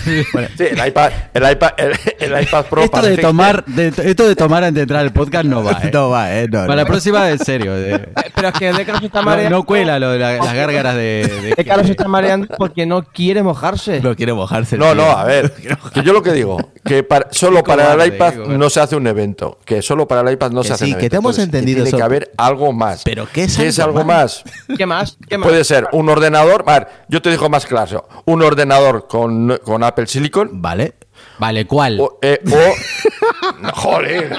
Sí, 0.06 0.24
el 0.64 0.88
iPad, 0.88 1.12
el 1.34 1.52
iPad, 1.52 1.70
el, 1.78 1.92
el 2.20 2.44
iPad 2.44 2.66
Pro 2.66 2.84
Esto 2.84 3.02
de 3.02 3.16
que- 3.16 3.22
tomar, 3.22 3.66
de- 3.66 3.88
esto 3.88 4.28
de 4.28 4.36
tomar 4.36 4.64
antes 4.64 4.76
de 4.76 4.82
entrar 4.84 5.02
al 5.02 5.12
podcast 5.12 5.46
no 5.46 5.64
va. 5.64 5.72
¿eh? 5.84 5.90
No 5.92 6.10
va, 6.10 6.34
¿eh? 6.34 6.46
No, 6.48 6.60
Para 6.60 6.68
no. 6.68 6.76
la 6.76 6.86
próxima, 6.86 7.30
en 7.30 7.40
serio. 7.40 7.74
de- 7.76 7.96
Eh, 7.96 8.10
Pero 8.36 8.48
es 8.50 8.54
que 8.54 8.72
de 8.74 8.86
Carlos 8.86 9.00
se 9.02 9.06
está 9.08 9.20
no, 9.20 9.26
mareando. 9.26 9.58
no 9.58 9.64
cuela 9.64 10.00
lo 10.00 10.12
de 10.12 10.20
la- 10.20 10.38
las 10.38 10.54
gárgaras 10.54 10.96
de. 10.96 11.54
De 11.58 11.66
Carlos 11.66 11.86
se 11.88 11.92
está 11.94 12.08
mareando 12.08 12.48
porque 12.58 12.86
no 12.86 13.04
quiere 13.04 13.44
mojarse. 13.44 14.00
No 14.02 14.16
quiere 14.16 14.34
mojarse. 14.34 14.78
No, 14.78 14.86
tío. 14.94 14.96
no, 14.96 15.12
a 15.12 15.24
ver. 15.26 15.52
Que 15.94 16.04
yo 16.04 16.14
lo 16.14 16.22
que 16.24 16.32
digo, 16.32 16.58
que 16.86 17.04
para- 17.04 17.28
solo 17.32 17.58
Qué 17.58 17.64
para 17.64 17.94
el 17.94 18.14
iPad 18.14 18.30
qué 18.32 18.36
cobarde. 18.38 18.58
no 18.58 18.70
se 18.70 18.80
hace 18.80 18.96
un 18.96 19.08
evento. 19.08 19.60
Que 19.66 19.82
solo 19.82 20.08
para 20.08 20.22
el 20.22 20.34
iPad 20.34 20.52
no 20.52 20.62
Que 20.62 20.68
se 20.70 20.74
hace 20.74 20.86
sí, 20.86 20.92
un 20.94 21.00
que 21.00 21.06
evento. 21.08 21.12
te 21.12 21.18
hemos 21.18 21.40
entendido 21.40 21.76
Tiene 21.78 21.90
eso. 21.90 21.98
que 21.98 22.04
haber 22.04 22.32
algo 22.38 22.72
más. 22.72 23.02
¿Pero 23.04 23.28
qué 23.32 23.44
es 23.44 23.60
es 23.60 23.80
algo 23.80 24.00
algo 24.00 24.08
más? 24.12 24.44
¿Qué 24.78 24.86
más? 24.86 25.18
¿Qué 25.28 25.38
más? 25.38 25.48
Puede 25.50 25.64
ser 25.64 25.88
un 25.92 26.08
ordenador. 26.10 26.64
A 26.68 26.80
ver, 26.80 26.88
yo 27.10 27.22
te 27.22 27.30
digo 27.30 27.50
más 27.50 27.66
claro. 27.66 28.08
Un 28.26 28.42
ordenador 28.44 29.08
con, 29.08 29.41
con 29.64 29.84
Apple 29.84 30.08
Silicon. 30.08 30.62
Vale. 30.62 30.94
Vale, 31.40 31.66
¿cuál? 31.66 32.00
O, 32.00 32.20
eh, 32.22 32.40
o- 32.52 33.60
No, 33.62 33.72
joder. 33.74 34.36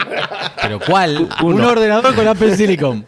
¿Pero 0.61 0.81
cuál? 0.81 1.29
Un 1.43 1.61
ordenador 1.61 2.15
con 2.15 2.27
Apple 2.27 2.57
Silicon. 2.57 3.05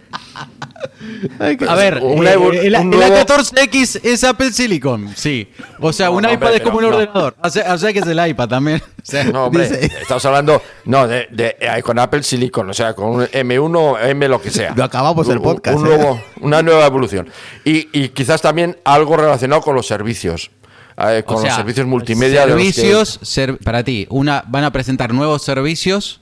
A 1.69 1.75
ver, 1.75 2.01
Una 2.03 2.33
eh, 2.33 2.37
evo- 2.37 2.53
el, 2.53 2.75
un 2.77 2.81
el 2.83 2.91
nuevo- 2.91 3.15
A14X 3.17 4.01
es 4.03 4.25
Apple 4.25 4.53
Silicon, 4.53 5.13
sí. 5.17 5.51
O 5.81 5.93
sea, 5.93 6.07
No, 6.07 6.13
un 6.15 6.23
no, 6.23 6.29
iPad 6.33 6.43
hombre, 6.49 6.57
es 6.57 6.63
como 6.63 6.79
un 6.79 6.85
ordenador. 6.85 7.37
O 7.43 7.51
sea, 7.51 7.75
o 7.75 7.79
sea 7.79 7.93
que 7.93 7.99
es 8.01 8.07
el 8.07 8.27
iPad 8.29 8.49
también. 8.49 8.83
O 9.05 9.07
sea, 9.07 9.25
No, 9.25 9.45
hombre, 9.47 9.69
Dice- 9.69 9.91
estamos 10.01 10.25
hablando 10.25 10.63
no 10.87 11.07
de, 11.07 11.29
de- 11.31 11.57
eh, 11.61 11.83
con 11.83 11.99
Apple 11.99 12.23
Silicon, 12.23 12.71
o 12.71 12.75
sea, 12.75 12.95
con 12.95 13.11
un 13.11 13.23
M1 13.27 13.77
o 13.79 13.99
M 13.99 14.29
lo 14.29 14.41
que 14.41 14.51
sea. 14.51 14.73
Lo 14.75 14.85
acabamos 14.85 15.29
el 15.29 15.41
podcast, 15.41 15.79
un 15.79 15.87
¿eh? 15.87 15.97
nuevo- 15.97 16.21
una 16.41 16.63
nueva 16.63 16.87
evolución. 16.87 17.29
Y, 17.65 17.89
y 17.93 18.09
quizás 18.11 18.41
también 18.41 18.79
algo 18.85 19.17
relacionado 19.17 19.61
con 19.63 19.75
los 19.77 19.87
servicios. 19.87 20.51
Eh, 20.99 21.23
o 21.25 21.25
con 21.27 21.39
sea, 21.41 21.49
los 21.51 21.57
servicios 21.57 21.87
multimedia. 21.87 22.43
de 22.43 22.47
los 22.49 22.57
que- 22.59 22.73
Servicios, 22.73 23.19
ser- 23.23 23.59
para 23.59 23.83
ti, 23.85 24.07
una, 24.11 24.45
van 24.49 24.65
a 24.65 24.73
presentar 24.73 25.13
nuevos 25.13 25.43
servicios 25.43 26.21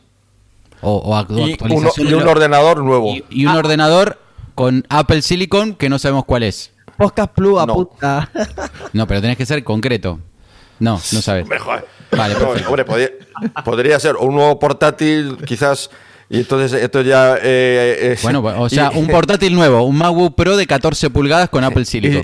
o, 0.81 0.97
o 0.97 1.21
y, 1.37 1.43
uno- 1.43 1.53
actualizaciones 1.53 2.11
y 2.13 2.15
un 2.15 2.25
de 2.25 2.31
ordenador 2.31 2.83
nuevo. 2.83 3.09
y- 3.15 3.25
y 3.31 3.47
un 3.47 3.55
ordenador 3.57 4.19
con 4.55 4.85
Apple 4.89 5.23
Silicon 5.23 5.75
que 5.75 5.89
no 5.89 5.99
sabemos 5.99 6.25
cuál 6.25 6.43
es. 6.43 6.71
Podcast 6.97 7.33
Plus, 7.33 7.59
a 7.61 7.67
No. 7.67 7.75
puta. 7.75 8.31
No, 8.93 9.07
pero 9.07 9.21
tenés 9.21 9.37
que 9.37 9.47
ser 9.47 9.63
concreto. 9.65 10.21
No, 10.79 10.93
no 11.13 11.23
sabes. 11.23 11.47
Vale, 11.49 12.35
No, 12.35 12.41
perfecto. 12.41 12.69
hombre, 12.69 12.85
podría, 12.85 13.11
podría 13.65 14.01
ser 14.01 14.17
un 14.17 14.35
nuevo 14.35 14.59
portátil, 14.59 15.39
quizás. 15.47 15.89
Y 16.29 16.39
entonces 16.39 16.73
esto 16.83 17.01
ya. 17.03 17.37
eh, 17.37 17.41
eh, 18.15 18.19
Bueno, 18.23 18.41
o 18.43 18.69
sea, 18.69 18.91
y- 18.95 18.99
un 18.99 19.07
portátil 19.07 19.55
nuevo, 19.55 19.83
un 19.85 19.97
MacBook 19.97 20.35
Pro 20.35 20.57
de 20.57 20.67
14 20.67 21.09
pulgadas 21.11 21.49
con 21.49 21.63
Apple 21.65 21.85
Silicon. 21.85 22.23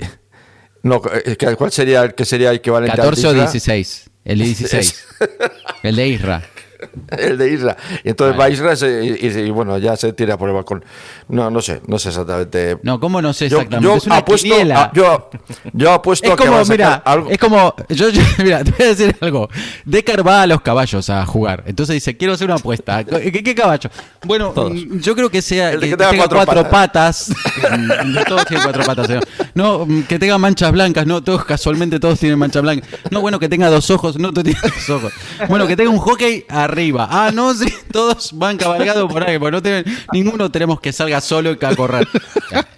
No, 0.83 1.01
eh, 1.25 1.35
¿qué- 1.37 1.55
¿cuál 1.55 1.71
sería 1.71 2.03
el 2.03 2.13
que 2.15 2.25
sería 2.25 2.53
equivalente 2.53 2.91
al 2.93 2.97
14 2.97 3.27
o 3.27 3.31
Isra? 3.31 3.43
16. 3.43 4.09
El 4.25 4.39
de 4.39 4.45
16. 4.45 5.05
El 5.83 5.95
de 5.95 6.07
Isra. 6.07 6.43
El 7.17 7.37
de 7.37 7.51
Isra. 7.51 7.75
Y 8.03 8.09
entonces 8.09 8.37
Vale. 8.37 8.49
va 8.51 8.53
Isra 8.55 8.75
se- 8.75 9.03
y, 9.05 9.27
y- 9.27 9.39
y, 9.47 9.49
bueno, 9.51 9.77
ya 9.77 9.95
se 9.97 10.13
tira 10.13 10.37
por 10.37 10.49
el 10.49 10.55
balcón. 10.55 10.83
No, 11.27 11.49
no 11.49 11.61
sé, 11.61 11.81
no 11.87 11.99
sé 11.99 12.09
exactamente. 12.09 12.77
No, 12.83 12.99
¿cómo 12.99 13.21
no 13.21 13.33
sé 13.33 13.49
Yo, 13.49 13.57
exactamente? 13.57 13.87
yo 13.91 13.97
es 13.97 14.05
una 14.05 14.17
apuesto, 14.17 14.53
a, 14.75 14.91
yo, 14.93 15.29
yo 15.73 15.91
apuesto 15.93 16.27
es 16.27 16.33
a 16.33 16.35
como, 16.35 16.55
a 16.57 16.63
mira, 16.65 16.93
algo. 17.05 17.29
es 17.29 17.37
como, 17.37 17.73
yo, 17.89 18.09
yo- 18.09 18.21
mira, 18.43 18.63
te 18.63 18.71
voy 18.71 18.85
a 18.85 18.89
decir 18.89 19.15
algo. 19.21 19.49
Decar 19.85 20.25
va 20.25 20.43
a 20.43 20.47
los 20.47 20.61
caballos 20.61 21.09
a 21.09 21.25
jugar. 21.25 21.63
Entonces 21.67 21.95
dice, 21.95 22.15
quiero 22.17 22.33
hacer 22.33 22.45
una 22.47 22.55
apuesta. 22.55 23.03
¿Qué, 23.03 23.31
qué 23.43 23.55
caballo? 23.55 23.89
Bueno, 24.25 24.53
mm, 24.55 24.99
yo 24.99 25.15
creo 25.15 25.29
que 25.29 25.41
sea 25.41 25.71
El 25.71 25.79
que, 25.81 25.89
que 25.89 25.97
tenga 25.97 26.11
tenga 26.11 26.27
cuatro 26.27 26.45
cuatro, 26.45 26.69
patas. 26.69 27.29
Mm, 27.29 28.15
todos 28.27 28.45
tienen 28.45 28.63
cuatro 28.63 28.83
patas. 28.83 29.07
señor. 29.07 29.27
No, 29.53 29.85
mm, 29.85 30.03
que 30.03 30.19
tenga 30.19 30.37
manchas 30.37 30.71
blancas. 30.71 31.05
No, 31.05 31.23
todos 31.23 31.45
casualmente 31.45 31.99
todos 31.99 32.19
tienen 32.19 32.37
manchas 32.39 32.61
blancas. 32.61 32.89
No, 33.11 33.21
bueno, 33.21 33.39
que 33.39 33.49
tenga 33.49 33.69
dos 33.69 33.89
ojos. 33.91 34.17
No, 34.17 34.31
todos 34.31 34.43
tienen 34.45 34.61
dos 34.63 34.89
ojos. 34.89 35.13
Bueno, 35.47 35.67
que 35.67 35.75
tenga 35.75 35.89
un 35.89 35.99
hockey 35.99 36.45
arriba. 36.69 37.07
Ah, 37.11 37.31
no, 37.33 37.53
sí, 37.53 37.71
todos 37.91 38.31
van 38.33 38.57
cabalgados 38.57 39.11
por 39.11 39.27
ahí. 39.27 39.37
Porque 39.37 39.51
no 39.51 39.61
tienen, 39.61 39.85
ninguno 40.13 40.49
tenemos 40.49 40.79
que 40.79 40.91
salga 40.93 41.19
solo 41.21 41.51
y 41.51 41.65
a 41.65 41.75
correr. 41.75 42.07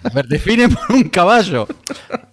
A 0.04 0.08
ver, 0.10 0.26
define 0.26 0.68
por 0.68 0.90
un 0.96 1.04
caballo. 1.04 1.66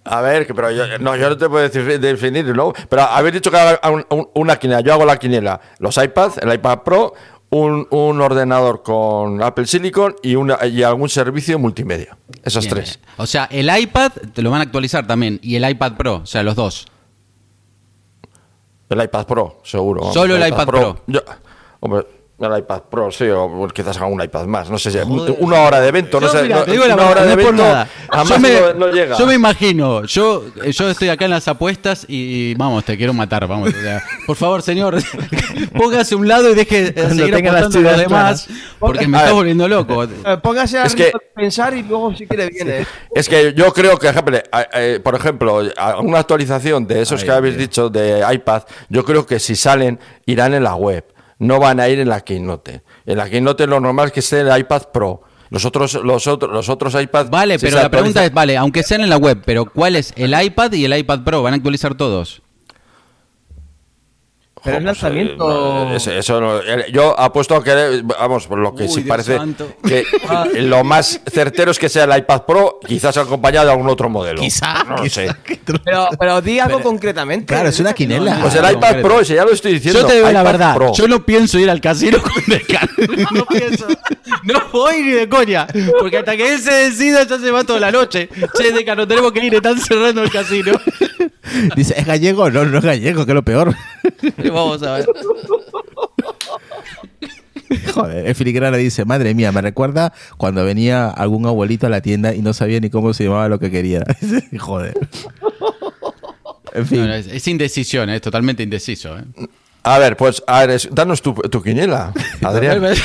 A 0.04 0.20
ver, 0.20 0.46
que- 0.46 0.54
pero 0.54 0.70
yo 0.72 0.98
no, 0.98 1.16
yo 1.16 1.30
no 1.30 1.36
te 1.38 1.48
puedo 1.48 1.68
decir, 1.68 2.00
definir, 2.00 2.44
¿no? 2.54 2.72
Pero 2.88 3.02
habéis 3.02 3.34
dicho 3.34 3.50
que 3.50 3.56
haga 3.58 3.80
un- 3.90 4.04
un- 4.10 4.28
una 4.34 4.56
quiniela. 4.58 4.80
Yo 4.80 4.92
hago 4.92 5.04
la 5.04 5.16
quiniela. 5.16 5.60
Los 5.78 5.96
iPads, 5.96 6.38
el 6.38 6.52
iPad 6.52 6.80
Pro, 6.80 7.14
un, 7.50 7.86
un 7.90 8.20
ordenador 8.20 8.82
con 8.82 9.42
Apple 9.42 9.66
Silicon 9.66 10.14
y, 10.22 10.34
una, 10.36 10.64
y 10.66 10.82
algún 10.82 11.08
servicio 11.08 11.58
multimedia. 11.58 12.16
Esos 12.44 12.64
Bien, 12.64 12.74
tres. 12.76 12.98
O 13.16 13.26
sea, 13.26 13.46
el 13.50 13.68
iPad 13.76 14.12
te 14.34 14.42
lo 14.42 14.50
van 14.50 14.60
a 14.60 14.64
actualizar 14.64 15.06
también. 15.06 15.38
Y 15.42 15.56
el 15.56 15.68
iPad 15.68 15.92
Pro, 15.96 16.14
o 16.22 16.26
sea, 16.26 16.42
los 16.42 16.54
dos. 16.56 16.86
El 18.88 19.02
iPad 19.02 19.26
Pro, 19.26 19.60
seguro. 19.62 20.12
Solo 20.12 20.34
el 20.36 20.48
iPad 20.48 20.66
Pro. 20.66 21.02
Yo- 21.06 21.22
hombre, 21.80 22.06
el 22.40 22.58
iPad 22.58 22.84
Pro, 22.90 23.10
sí, 23.10 23.28
o 23.28 23.68
quizás 23.68 23.98
haga 23.98 24.06
un 24.06 24.22
iPad 24.22 24.46
más. 24.46 24.70
No 24.70 24.78
sé 24.78 24.90
si. 24.90 24.96
Una 25.40 25.60
hora 25.60 25.78
de 25.78 25.88
evento, 25.88 26.18
no 26.18 26.26
Yo, 26.26 26.32
sé. 26.32 26.42
mira, 26.44 26.56
no- 26.56 26.62
te 26.64 26.70
digo 26.72 26.86
la 26.86 26.94
una 26.94 27.04
verdad, 27.08 27.22
hora 27.24 27.26
de 27.36 27.42
evento. 27.42 27.62
nada. 27.62 27.88
Yo 28.26 28.38
me, 28.38 28.60
no, 28.60 28.74
no 28.74 28.88
llega. 28.88 29.18
yo 29.18 29.26
me 29.26 29.34
imagino, 29.34 30.04
yo, 30.06 30.44
yo 30.70 30.88
estoy 30.88 31.10
acá 31.10 31.26
en 31.26 31.32
las 31.32 31.48
apuestas 31.48 32.06
y, 32.08 32.54
vamos, 32.54 32.82
te 32.86 32.96
quiero 32.96 33.12
matar, 33.12 33.46
vamos. 33.46 33.68
o 33.68 33.72
sea, 33.82 34.02
por 34.26 34.36
favor, 34.36 34.62
señor, 34.62 34.96
póngase 35.76 36.14
a 36.14 36.16
un 36.18 36.28
lado 36.28 36.50
y 36.50 36.54
deje 36.54 36.86
eh, 36.88 36.92
Cuando 36.94 37.14
seguir 37.16 37.34
apostando 37.48 37.88
a 37.88 37.92
los 37.92 38.00
demás, 38.00 38.48
porque 38.78 39.06
me 39.06 39.18
A 39.18 39.20
está 39.20 39.26
ver. 39.32 39.34
volviendo 39.34 39.68
loco. 39.68 40.04
Eh, 40.24 40.36
Póngase 40.42 40.78
a 40.78 40.84
Es 40.84 40.94
que- 40.94 41.12
pensar 41.34 41.74
y 41.76 41.82
luego 41.82 42.14
si 42.14 42.26
quiere 42.26 42.48
viene. 42.48 42.86
Es 43.14 43.28
que 43.28 43.52
yo 43.54 43.70
creo 43.72 43.98
que, 43.98 44.08
eh, 44.08 44.42
eh, 44.74 45.00
por 45.02 45.14
ejemplo, 45.14 45.60
una 46.02 46.18
actualización 46.20 46.86
de 46.86 47.02
esos 47.02 47.22
que 47.22 47.30
habéis 47.30 47.56
dicho 47.58 47.90
de 47.90 48.24
iPad, 48.32 48.62
yo 48.88 49.04
creo 49.04 49.26
que 49.26 49.38
si 49.38 49.56
salen, 49.56 49.98
irán 50.26 50.54
en 50.54 50.64
la 50.64 50.74
web. 50.74 51.04
No 51.40 51.58
van 51.58 51.80
a 51.80 51.88
ir 51.88 51.98
en 51.98 52.08
la 52.08 52.20
Keynote. 52.20 52.82
En 53.06 53.16
la 53.16 53.28
Keynote 53.28 53.66
lo 53.66 53.80
normal 53.80 54.06
es 54.06 54.12
que 54.12 54.20
esté 54.20 54.40
el 54.40 54.58
iPad 54.58 54.82
Pro. 54.92 55.22
Los 55.48 55.64
otros, 55.64 55.94
los 55.94 56.26
otros, 56.28 56.52
los 56.52 56.68
otros 56.68 56.94
iPads. 56.94 57.28
Vale, 57.28 57.58
pero 57.58 57.76
la 57.76 57.90
pregunta 57.90 58.24
es, 58.24 58.32
vale, 58.32 58.56
aunque 58.56 58.84
sean 58.84 59.00
en 59.00 59.10
la 59.10 59.16
web, 59.16 59.42
pero 59.44 59.64
¿cuál 59.64 59.96
es 59.96 60.12
el 60.16 60.40
iPad 60.40 60.72
y 60.72 60.84
el 60.84 60.96
iPad 60.96 61.24
Pro? 61.24 61.42
¿Van 61.42 61.54
a 61.54 61.56
actualizar 61.56 61.96
todos? 61.96 62.42
Pero 64.62 64.76
es 64.76 64.82
Jo, 64.82 64.84
pues, 64.84 64.84
lanzamiento. 64.84 65.92
eh, 65.92 65.96
eso- 65.96 66.12
eso 66.12 66.40
no- 66.40 66.58
eh, 66.58 66.86
yo 66.92 67.18
apuesto 67.18 67.56
a 67.56 67.64
que, 67.64 68.02
vamos, 68.04 68.46
por 68.46 68.58
lo 68.58 68.74
que 68.74 68.82
Uy, 68.84 68.88
sí 68.88 68.96
Dios 69.02 69.08
parece 69.08 69.36
santo. 69.36 69.72
que 69.86 70.00
eh, 70.00 70.04
lo 70.62 70.84
más 70.84 71.20
certero 71.32 71.70
es 71.70 71.78
que 71.78 71.88
sea 71.88 72.04
el 72.04 72.16
iPad 72.18 72.42
Pro, 72.42 72.78
quizás 72.86 73.16
acompañado 73.16 73.66
de 73.66 73.72
algún 73.72 73.88
otro 73.88 74.08
modelo. 74.08 74.40
Quizá, 74.40 74.84
No 74.84 74.96
lo 74.96 75.02
quizá. 75.02 75.22
sé. 75.22 75.30
Pero, 75.84 76.08
pero 76.18 76.40
di 76.42 76.58
algo 76.58 76.80
concretamente. 76.82 77.46
Claro, 77.46 77.68
es 77.68 77.78
una 77.78 77.92
quinela. 77.92 78.38
Pues 78.40 78.54
el 78.56 78.64
Ah, 78.64 78.72
iPad 78.72 78.80
concreto. 78.88 79.08
Pro, 79.08 79.20
ese 79.20 79.34
ya 79.36 79.44
lo 79.44 79.52
estoy 79.52 79.74
diciendo. 79.74 80.00
Yo 80.00 80.06
te 80.06 80.14
digo 80.16 80.30
la 80.32 80.42
verdad, 80.42 80.74
Pro. 80.74 80.92
yo 80.92 81.06
no 81.06 81.24
pienso 81.24 81.58
ir 81.60 81.70
al 81.70 81.80
casino 81.80 82.18
con 82.20 82.32
Decan. 82.48 82.88
No 83.32 83.44
pienso. 83.46 83.86
No 84.42 84.60
voy 84.72 85.02
ni 85.02 85.10
de 85.12 85.28
coña. 85.28 85.66
Porque 86.00 86.18
hasta 86.18 86.36
que 86.36 86.54
él 86.54 86.58
se 86.60 86.72
decida 86.72 87.24
ya 87.24 87.38
se 87.38 87.50
va 87.52 87.62
toda 87.62 87.78
la 87.78 87.92
noche. 87.92 88.28
Che, 88.56 88.72
Decan, 88.72 88.96
no 88.98 89.06
tenemos 89.06 89.30
que 89.32 89.44
ir, 89.46 89.54
están 89.54 89.78
cerrando 89.78 90.22
el 90.24 90.30
casino. 90.30 90.72
Dice, 91.76 91.94
¿es 91.96 92.06
gallego? 92.06 92.50
No, 92.50 92.64
no 92.64 92.78
es 92.78 92.84
gallego, 92.84 93.24
que 93.24 93.30
es 93.32 93.34
lo 93.34 93.44
peor. 93.44 93.74
Vamos 94.54 94.82
a 94.82 94.94
ver. 94.94 95.06
Joder, 97.94 98.26
el 98.26 98.34
filigrana 98.34 98.76
dice, 98.76 99.04
madre 99.04 99.32
mía, 99.34 99.52
me 99.52 99.62
recuerda 99.62 100.12
cuando 100.36 100.64
venía 100.64 101.08
algún 101.08 101.46
abuelito 101.46 101.86
a 101.86 101.90
la 101.90 102.00
tienda 102.00 102.34
y 102.34 102.42
no 102.42 102.52
sabía 102.52 102.80
ni 102.80 102.90
cómo 102.90 103.14
se 103.14 103.24
llamaba 103.24 103.48
lo 103.48 103.60
que 103.60 103.70
quería. 103.70 104.04
Joder. 104.58 104.98
En 106.72 106.86
fin. 106.86 107.00
No, 107.00 107.06
no, 107.06 107.14
es, 107.14 107.28
es 107.28 107.46
indecisión, 107.48 108.10
es 108.10 108.20
totalmente 108.20 108.62
indeciso. 108.62 109.16
¿eh? 109.16 109.24
A 109.82 109.98
ver, 109.98 110.14
pues, 110.16 110.42
a 110.46 110.60
ver, 110.60 110.70
es- 110.70 110.88
danos 110.92 111.22
tu, 111.22 111.32
tu 111.32 111.62
quiniela, 111.62 112.12
Adrián. 112.42 112.84
Es 112.84 113.00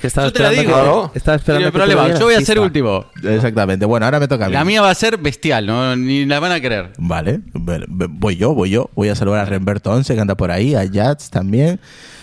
que 0.00 0.06
estaba 0.08 0.26
Yo 0.26 0.32
te 0.32 0.42
la 0.42 0.50
esperando, 0.50 0.50
digo. 0.52 0.62
que, 0.62 0.64
Claro. 0.72 1.12
estaba 1.14 1.36
esperando 1.36 1.58
Tiene 1.58 1.64
que 1.66 1.70
tú 1.70 1.78
problema. 1.78 2.00
lo 2.00 2.04
dieras. 2.06 2.20
Yo 2.20 2.26
voy 2.26 2.34
a 2.34 2.40
ser 2.40 2.58
último. 2.58 3.06
Exactamente. 3.22 3.86
Bueno, 3.86 4.06
ahora 4.06 4.18
me 4.18 4.26
toca 4.26 4.46
a 4.46 4.48
mí. 4.48 4.54
La 4.54 4.64
mía 4.64 4.82
va 4.82 4.90
a 4.90 4.94
ser 4.96 5.16
bestial, 5.18 5.66
¿no? 5.66 5.94
ni 5.94 6.24
la 6.26 6.40
van 6.40 6.50
a 6.52 6.60
creer. 6.60 6.90
Vale, 6.98 7.40
voy 7.54 8.36
yo, 8.36 8.52
voy 8.54 8.70
yo. 8.70 8.90
Voy 8.96 9.10
a 9.10 9.14
saludar 9.14 9.40
a 9.40 9.44
Remberto 9.44 9.92
11 9.92 10.14
que 10.14 10.20
anda 10.20 10.34
por 10.36 10.50
ahí, 10.50 10.74
a 10.74 10.84
Jats 10.92 11.30
también, 11.30 11.78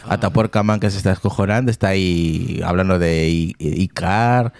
a 0.09 0.19
Tapuerca 0.19 0.61
Man 0.63 0.79
que 0.81 0.91
se 0.91 0.97
está 0.97 1.13
escojonando, 1.13 1.71
está 1.71 1.87
ahí 1.89 2.59
hablando 2.65 2.99
de 2.99 3.29
I- 3.29 3.55
Icar, 3.59 4.51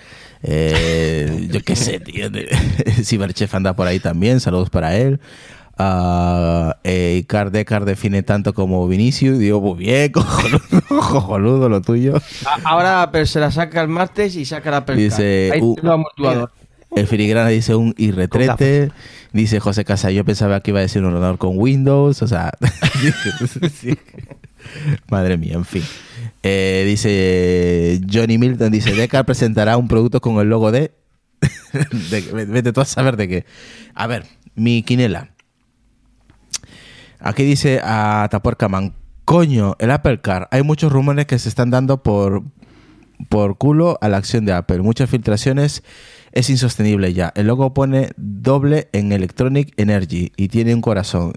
eh, 0.44 1.48
yo 1.52 1.62
qué 1.62 1.76
sé, 1.76 2.00
tío. 2.00 2.30
de- 2.30 2.48
Cyberchef 3.04 3.54
anda 3.54 3.76
por 3.76 3.88
ahí 3.88 4.00
también, 4.00 4.40
saludos 4.40 4.70
para 4.70 4.96
él. 4.96 5.20
Ah, 5.80 6.78
eh, 6.84 7.17
Icar 7.21 7.51
Decar 7.51 7.86
define 7.86 8.23
tanto 8.23 8.53
como 8.53 8.88
Vinicius, 8.88 9.38
digo, 9.39 9.61
muy 9.61 9.78
bien, 9.78 10.11
cojonudo. 10.13 10.59
Jojoludo 10.89 11.69
lo 11.69 11.82
tuyo. 11.82 12.15
A- 12.45 12.59
Ahora 12.69 13.03
Apple 13.03 13.25
se 13.28 13.39
la 13.39 13.51
saca 13.51 13.82
el 13.82 13.88
martes 13.88 14.36
y 14.36 14.45
saca 14.45 14.71
la 14.71 14.78
Apple. 14.78 14.95
Dice, 14.95 15.51
Ahí 15.53 15.61
uh, 15.61 15.75
tiene 15.75 15.89
el 15.89 15.93
amortiguador. 15.93 16.51
El 16.95 17.05
filigrana 17.05 17.49
dice 17.49 17.75
un 17.75 17.93
y 17.97 18.11
retrete. 18.11 18.91
Dice 19.34 19.59
José 19.59 19.84
Casa, 19.86 20.09
yo 20.09 20.23
pensaba 20.23 20.61
que 20.61 20.71
iba 20.71 20.80
a 20.80 20.84
decir 20.84 21.01
un 21.01 21.09
ordenador 21.09 21.38
con 21.38 21.59
Windows. 21.59 22.21
O 22.21 22.28
sea, 22.28 22.51
sí. 23.82 23.95
madre 25.09 25.38
mía, 25.38 25.53
en 25.55 25.65
fin. 25.65 25.84
Eh, 26.43 26.84
dice 26.88 28.01
Johnny 28.11 28.38
Milton, 28.38 28.71
dice, 28.71 28.93
Decar 28.93 29.25
presentará 29.25 29.78
un 29.78 29.88
producto 29.88 30.21
con 30.21 30.38
el 30.39 30.49
logo 30.49 30.71
de... 30.71 30.91
de 32.09 32.45
vete 32.45 32.71
tú 32.73 32.82
a 32.82 32.86
saber 32.86 33.17
de 33.17 33.28
qué. 33.28 33.45
A 33.93 34.07
ver, 34.07 34.25
mi 34.55 34.82
quinela. 34.82 35.30
Aquí 37.20 37.43
dice 37.43 37.82
a 37.84 38.28
Tapuercaman, 38.30 38.93
coño, 39.26 39.76
el 39.80 39.91
Apple 39.91 40.22
Car. 40.22 40.47
Hay 40.51 40.63
muchos 40.63 40.91
rumores 40.91 41.26
que 41.26 41.39
se 41.39 41.49
están 41.49 41.72
dando 41.72 42.03
por, 42.03 42.43
por 43.30 43.57
culo 43.57 43.97
a 44.01 44.09
la 44.09 44.18
acción 44.18 44.45
de 44.45 44.53
Apple. 44.53 44.80
Muchas 44.80 45.09
filtraciones. 45.09 45.84
Es 46.32 46.49
insostenible 46.49 47.13
ya. 47.13 47.32
El 47.36 47.47
logo 47.47 47.74
pone 47.74 48.09
doble 48.18 48.89
en 48.91 49.11
Electronic 49.11 49.74
Energy 49.78 50.34
y 50.38 50.49
tiene 50.49 50.76
un 50.76 50.82
corazón. 50.82 51.34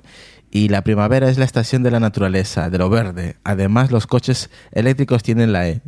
Y 0.51 0.69
la 0.69 0.83
primavera 0.83 1.29
es 1.29 1.39
la 1.39 1.45
estación 1.45 1.83
de 1.83 1.93
la 1.93 2.01
naturaleza, 2.01 2.71
de 2.71 2.79
lo 2.79 2.91
verde. 2.91 3.37
Además, 3.45 3.93
los 3.93 4.07
coches 4.07 4.51
eléctricos 4.73 5.23
tienen 5.23 5.53
la 5.53 5.69
E. 5.69 5.81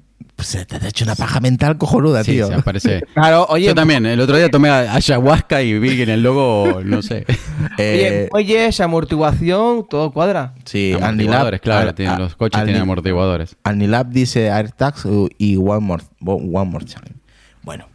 Pues 0.42 0.48
se 0.50 0.64
te 0.66 0.74
ha 0.74 0.88
hecho 0.88 1.04
una 1.04 1.14
paja 1.14 1.38
mental 1.38 1.78
cojonuda, 1.78 2.24
Sí, 2.24 2.32
tío. 2.32 2.48
se 2.48 2.54
aparece. 2.54 3.04
Claro, 3.14 3.46
oye, 3.48 3.66
Yo 3.66 3.76
también, 3.76 4.04
el 4.06 4.18
otro 4.18 4.36
día 4.36 4.50
tomé 4.50 4.70
ayahuasca 4.70 5.62
y 5.62 5.78
vi 5.78 5.94
que 5.94 6.02
en 6.02 6.08
el 6.10 6.22
logo, 6.24 6.80
no 6.84 7.00
sé. 7.00 7.24
oye, 7.78 8.24
Eh, 8.24 8.28
muelles, 8.32 8.80
amortiguación, 8.80 9.86
todo 9.88 10.10
cuadra. 10.10 10.54
sí, 10.64 10.94
amortiguadores, 11.00 11.60
claro, 11.60 11.90
Al- 11.90 11.94
tienen- 11.94 12.18
los 12.18 12.34
coches 12.34 12.58
Al- 12.58 12.66
tienen 12.66 12.82
amortiguadores. 12.82 13.54
Anilab 13.62 14.08
dice 14.08 14.50
AirTags 14.50 15.06
y 15.38 15.56
One 15.58 15.78
More, 15.78 16.02
one 16.24 16.68
more 16.70 16.84
Time. 16.84 17.14
Bueno, 17.62 17.86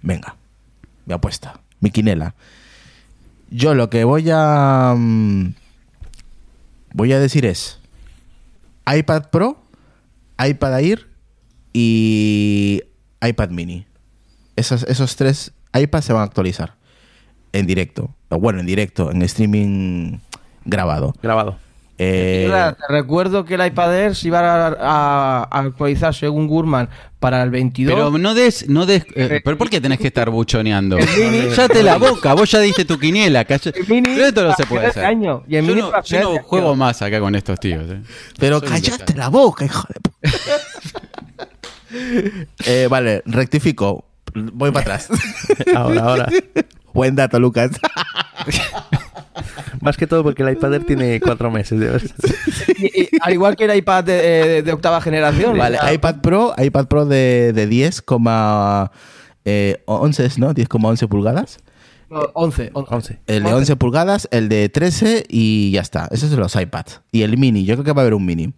venga, 0.00 0.34
mi 1.04 1.12
apuesta, 1.12 1.60
mi 1.80 1.90
quinela. 1.90 2.34
Yo 3.50 3.74
lo 3.74 3.90
que 3.90 4.04
voy 4.04 4.30
a 4.32 4.94
mm, 4.96 5.52
voy 6.94 7.12
a 7.12 7.18
decir 7.20 7.44
es 7.44 7.78
iPad 8.90 9.24
Pro, 9.30 9.60
iPad 10.42 10.80
Air 10.80 11.11
y 11.72 12.80
iPad 13.20 13.50
Mini. 13.50 13.86
Esos, 14.56 14.82
esos 14.84 15.16
tres 15.16 15.52
iPads 15.74 16.04
se 16.04 16.12
van 16.12 16.22
a 16.22 16.24
actualizar 16.26 16.74
en 17.52 17.66
directo. 17.66 18.10
Bueno, 18.28 18.60
en 18.60 18.66
directo, 18.66 19.10
en 19.10 19.22
streaming 19.22 20.18
grabado. 20.64 21.14
Grabado. 21.22 21.56
Eh, 21.98 22.50
te 22.78 22.92
recuerdo 22.92 23.44
que 23.44 23.54
el 23.54 23.64
iPad 23.66 23.94
Air 23.96 24.16
se 24.16 24.26
iba 24.28 24.40
a, 24.40 24.68
a- 24.80 25.42
a 25.48 25.58
actualizar 25.60 26.12
según 26.14 26.48
Gurman 26.48 26.88
para 27.20 27.42
el 27.42 27.50
22. 27.50 27.94
Pero 27.94 28.18
no 28.18 28.34
des, 28.34 28.68
no 28.68 28.86
des, 28.86 29.04
eh, 29.14 29.40
pero 29.44 29.56
¿por 29.56 29.70
qué 29.70 29.80
tenés 29.80 30.00
que 30.00 30.08
estar 30.08 30.28
buchoneando? 30.30 30.96
mini- 30.98 31.50
Ya 31.54 31.68
te 31.68 31.82
la 31.82 31.98
boca, 31.98 32.34
vos 32.34 32.50
ya 32.50 32.58
diste 32.58 32.84
tu 32.84 32.98
quiniela, 32.98 33.44
calla. 33.44 33.70
El 33.74 33.86
mini 33.86 34.14
Pero 34.14 34.26
esto 34.26 34.42
no 34.44 34.54
se 34.54 34.66
puede 34.66 34.86
hacer. 34.86 35.04
año, 35.04 35.44
y 35.46 35.56
el 35.56 35.64
yo 35.66 35.74
mini 35.74 35.88
no, 35.90 36.02
yo 36.02 36.20
no 36.38 36.42
juego 36.42 36.74
más 36.74 37.00
acá 37.02 37.20
con 37.20 37.34
estos 37.36 37.60
tíos. 37.60 37.84
eh. 37.88 38.00
Pero 38.38 38.58
Soy 38.58 38.68
cállate 38.68 38.90
desastre. 38.90 39.16
la 39.18 39.28
boca, 39.28 39.64
hijo 39.64 39.86
de 39.92 40.00
puta. 40.00 40.18
Eh, 42.66 42.88
vale, 42.90 43.22
rectifico. 43.26 44.04
Voy 44.34 44.70
para 44.70 44.94
atrás. 44.96 45.08
Ahora, 45.76 46.00
ahora. 46.02 46.28
Buen 46.94 47.14
dato, 47.16 47.38
Lucas. 47.38 47.70
Más 49.80 49.96
que 49.96 50.06
todo 50.06 50.22
porque 50.22 50.42
el 50.42 50.50
iPad 50.52 50.74
Air 50.74 50.84
tiene 50.86 51.20
cuatro 51.20 51.50
meses. 51.50 51.78
de 51.80 51.86
verdad. 51.90 52.10
Y- 52.78 53.02
y- 53.02 53.08
al 53.20 53.32
igual 53.32 53.56
que 53.56 53.64
el 53.64 53.76
iPad 53.76 54.04
de, 54.04 54.62
de 54.62 54.72
octava 54.72 55.00
generación. 55.00 55.56
vale, 55.58 55.78
iPad 55.92 56.16
Pro, 56.20 56.54
iPad 56.56 56.86
Pro 56.86 57.06
de, 57.06 57.52
de 57.54 57.66
10, 57.66 58.04
eh, 59.44 59.82
11, 59.86 60.28
¿no? 60.38 60.54
10,11 60.54 61.08
pulgadas. 61.08 61.58
no, 62.10 62.20
11, 62.34 62.70
11. 62.74 62.94
11. 62.94 63.20
El 63.26 63.42
de 63.44 63.52
11 63.54 63.76
pulgadas, 63.76 64.28
el 64.30 64.48
de 64.48 64.68
13 64.68 65.24
y 65.28 65.72
ya 65.72 65.80
está. 65.80 66.08
Esos 66.12 66.30
son 66.30 66.40
los 66.40 66.54
iPads. 66.54 67.00
Y 67.10 67.22
el 67.22 67.36
mini, 67.38 67.64
yo 67.64 67.74
creo 67.74 67.84
que 67.84 67.92
va 67.92 68.02
a 68.02 68.04
haber 68.04 68.14
un 68.14 68.24
mini. 68.24 68.52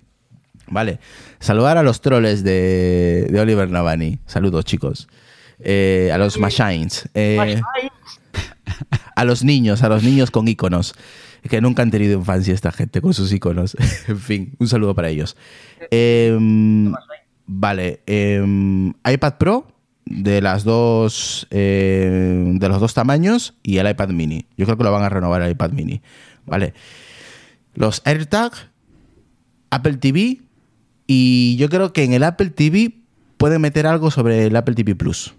Vale. 0.68 0.98
Saludar 1.40 1.78
a 1.78 1.82
los 1.82 2.00
troles 2.00 2.42
de, 2.42 3.28
de 3.30 3.40
Oliver 3.40 3.70
Navani. 3.70 4.18
Saludos, 4.26 4.64
chicos. 4.64 5.08
Eh, 5.58 6.10
a 6.12 6.18
los 6.18 6.38
Machines. 6.38 7.08
Eh, 7.14 7.60
a 9.16 9.24
los 9.24 9.44
niños, 9.44 9.82
a 9.82 9.88
los 9.88 10.02
niños 10.02 10.30
con 10.30 10.48
iconos. 10.48 10.94
Que 11.48 11.60
nunca 11.60 11.82
han 11.82 11.90
tenido 11.90 12.18
infancia 12.18 12.54
esta 12.54 12.72
gente 12.72 13.00
con 13.00 13.12
sus 13.14 13.32
iconos. 13.32 13.76
en 14.08 14.18
fin, 14.18 14.54
un 14.58 14.68
saludo 14.68 14.94
para 14.94 15.08
ellos. 15.08 15.36
Em, 15.90 16.92
vale. 17.46 18.00
em, 18.06 18.92
iPad 19.04 19.34
Pro 19.38 19.68
de 20.06 20.42
las 20.42 20.64
dos 20.64 21.46
eh, 21.50 22.52
de 22.54 22.68
los 22.68 22.80
dos 22.80 22.92
tamaños 22.94 23.54
y 23.62 23.78
el 23.78 23.88
iPad 23.88 24.10
Mini. 24.10 24.46
Yo 24.56 24.66
creo 24.66 24.76
que 24.76 24.84
lo 24.84 24.92
van 24.92 25.02
a 25.02 25.08
renovar 25.08 25.42
el 25.42 25.50
iPad 25.50 25.70
Mini. 25.72 26.00
Vale. 26.46 26.74
Los 27.74 28.02
AirTag, 28.04 28.52
Apple 29.70 29.96
TV 29.96 30.43
y 31.06 31.56
yo 31.56 31.68
creo 31.68 31.92
que 31.92 32.04
en 32.04 32.12
el 32.12 32.22
Apple 32.22 32.50
TV 32.50 32.94
pueden 33.36 33.60
meter 33.60 33.86
algo 33.86 34.10
sobre 34.10 34.46
el 34.46 34.56
Apple 34.56 34.74
TV 34.74 34.94
Plus. 34.94 35.34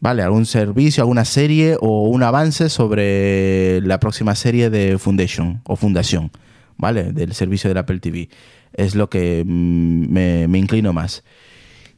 Vale, 0.00 0.22
algún 0.22 0.46
servicio, 0.46 1.02
alguna 1.02 1.24
serie 1.24 1.76
o 1.80 2.08
un 2.08 2.22
avance 2.22 2.68
sobre 2.68 3.80
la 3.82 4.00
próxima 4.00 4.34
serie 4.34 4.68
de 4.68 4.98
Foundation 4.98 5.60
o 5.64 5.76
Fundación, 5.76 6.32
¿vale? 6.76 7.12
Del 7.12 7.34
servicio 7.34 7.68
del 7.68 7.78
Apple 7.78 8.00
TV. 8.00 8.28
Es 8.72 8.96
lo 8.96 9.08
que 9.08 9.44
mm, 9.46 10.12
me, 10.12 10.48
me 10.48 10.58
inclino 10.58 10.92
más. 10.92 11.22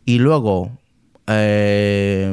Y 0.04 0.18
luego, 0.18 0.70
eh, 1.26 2.30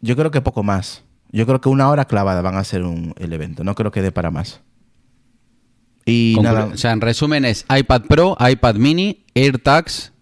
yo 0.00 0.16
creo 0.16 0.30
que 0.30 0.40
poco 0.40 0.62
más. 0.62 1.04
Yo 1.32 1.46
creo 1.46 1.60
que 1.60 1.68
una 1.68 1.88
hora 1.88 2.04
clavada 2.04 2.42
van 2.42 2.56
a 2.56 2.64
ser 2.64 2.82
un, 2.82 3.14
el 3.18 3.32
evento. 3.32 3.64
No 3.64 3.74
creo 3.74 3.90
que 3.90 4.02
dé 4.02 4.12
para 4.12 4.30
más. 4.30 4.60
Y 6.06 6.34
Conclu- 6.36 6.42
nada, 6.42 6.64
O 6.66 6.76
sea, 6.76 6.92
en 6.92 7.00
resumen 7.00 7.44
es 7.44 7.66
iPad 7.68 8.02
Pro, 8.02 8.36
iPad 8.40 8.76
Mini, 8.76 9.24
AirTags 9.34 10.12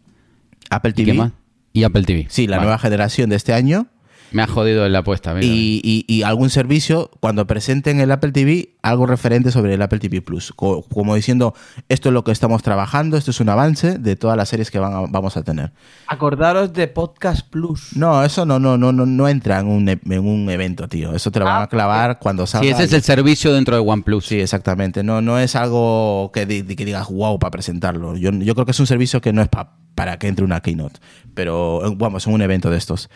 Apple 0.71 0.93
¿y 0.93 0.95
qué 0.95 1.05
TV. 1.05 1.19
más? 1.19 1.33
Y 1.75 1.85
Apple 1.85 2.03
TV. 2.05 2.27
Sí, 2.31 2.47
la 2.47 2.57
Vale. 2.57 2.67
nueva 2.67 2.79
generación 2.79 3.29
de 3.31 3.37
este 3.37 3.53
año. 3.53 3.87
Me 4.35 4.43
ha 4.43 4.47
jodido 4.49 4.89
la 4.89 4.99
apuesta. 4.99 5.33
mira. 5.33 5.47
Y, 5.47 5.81
y- 5.85 6.05
y 6.13 6.23
algún 6.25 6.51
servicio, 6.51 7.11
cuando 7.21 7.47
presenten 7.47 8.01
el 8.01 8.11
Apple 8.11 8.33
TV, 8.33 8.75
algo 8.83 9.07
referente 9.07 9.53
sobre 9.53 9.75
el 9.75 9.81
Apple 9.81 10.01
TV 10.01 10.21
Plus. 10.23 10.53
Co- 10.55 10.83
como 10.93 11.15
diciendo, 11.15 11.55
esto 11.89 12.09
es 12.09 12.13
lo 12.13 12.25
que 12.25 12.33
estamos 12.33 12.63
trabajando, 12.63 13.17
esto 13.17 13.31
es 13.31 13.39
un 13.41 13.49
avance 13.49 13.99
de 13.99 14.17
todas 14.17 14.37
las 14.37 14.49
series 14.49 14.71
que 14.73 14.79
van 14.81 14.93
a- 14.93 15.01
vamos 15.09 15.37
a 15.37 15.43
tener. 15.45 15.73
Acordaros 16.09 16.73
de 16.73 16.89
Podcast 16.89 17.49
Plus. 17.49 17.97
No, 17.97 18.25
eso 18.25 18.45
no, 18.45 18.59
no, 18.59 18.77
no, 18.77 18.93
no, 18.93 19.07
no 19.07 19.29
entra 19.29 19.61
en 19.61 19.69
un, 19.69 19.89
e- 19.89 20.01
en 20.05 20.27
un 20.27 20.51
evento, 20.51 20.89
tío. 20.89 21.15
Eso 21.15 21.31
te 21.31 21.39
lo 21.39 21.45
van 21.45 21.63
a 21.63 21.67
clavar 21.69 22.19
cuando 22.19 22.47
salga. 22.47 22.67
Sí, 22.67 22.73
ese 22.73 22.85
es 22.85 22.93
el 22.93 23.03
servicio 23.03 23.53
dentro 23.55 23.77
de 23.77 23.83
OnePlus. 23.89 24.27
Sí, 24.27 24.41
exactamente. 24.41 25.03
No, 25.05 25.21
no 25.23 25.39
es 25.39 25.55
algo 25.55 26.31
que, 26.35 26.45
di- 26.45 26.63
que 26.75 26.85
digas 26.85 27.09
wow 27.09 27.39
para 27.39 27.53
presentarlo. 27.53 28.17
Yo, 28.17 28.33
yo 28.33 28.55
creo 28.55 28.65
que 28.67 28.73
es 28.73 28.81
un 28.81 28.87
servicio 28.89 29.21
que 29.21 29.33
no 29.33 29.43
es 29.43 29.49
pa- 29.49 29.77
para 29.95 30.19
que 30.19 30.27
entre 30.27 30.45
una 30.45 30.61
keynote, 30.61 30.99
pero 31.35 31.87
eh, 31.87 31.95
vamos, 31.97 32.27
en 32.27 32.33
un 32.35 32.43
evento 32.43 32.69
de 32.69 32.79
estos. 32.79 33.09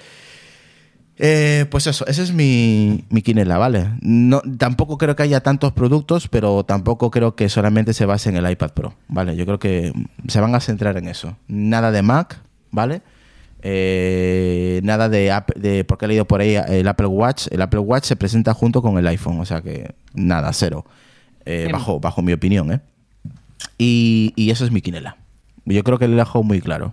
Eh, 1.21 1.67
pues 1.71 1.87
eso, 1.89 2.07
ese 2.07 2.23
es 2.23 2.33
mi, 2.33 3.05
mi 3.11 3.23
quinela, 3.23 3.59
¿vale? 3.59 3.89
No, 4.01 4.41
tampoco 4.57 4.99
creo 4.99 5.17
que 5.17 5.25
haya 5.25 5.41
tantos 5.41 5.73
productos, 5.73 6.29
pero 6.29 6.65
tampoco 6.65 7.11
creo 7.11 7.35
que 7.35 7.49
solamente 7.49 7.93
se 7.93 8.07
base 8.07 8.29
en 8.29 8.37
el 8.37 8.49
iPad 8.49 8.71
Pro, 8.71 8.95
¿vale? 9.09 9.35
Yo 9.35 9.45
creo 9.45 9.59
que 9.59 9.93
se 10.29 10.41
van 10.41 10.55
a 10.55 10.61
centrar 10.61 10.97
en 10.97 11.09
eso. 11.09 11.37
Nada 11.49 11.91
de 11.91 12.03
Mac, 12.03 12.41
¿vale? 12.71 13.03
Eh, 13.63 14.81
nada 14.85 15.09
de, 15.09 15.33
App- 15.33 15.57
de, 15.57 15.83
porque 15.85 16.05
he 16.05 16.09
leído 16.09 16.25
por 16.27 16.41
ahí 16.41 16.55
el 16.55 16.87
Apple 16.87 17.07
Watch. 17.09 17.49
El 17.51 17.63
Apple 17.63 17.81
Watch 17.81 18.05
se 18.05 18.15
presenta 18.17 18.55
junto 18.55 18.81
con 18.83 18.97
el 18.99 19.07
iPhone, 19.09 19.41
o 19.41 19.45
sea 19.45 19.61
que 19.61 19.95
nada, 20.15 20.53
cero. 20.53 20.85
Eh, 21.45 21.69
bajo, 21.73 21.99
bajo 21.99 22.23
mi 22.23 22.33
opinión, 22.33 22.71
¿eh? 22.73 22.81
Y, 23.77 24.33
y 24.37 24.51
eso 24.51 24.65
es 24.65 24.71
mi 24.71 24.81
quinela. 24.83 25.17
Yo 25.65 25.83
creo 25.83 25.99
que 25.99 26.07
le 26.07 26.15
dejo 26.17 26.43
muy 26.45 26.61
claro. 26.61 26.93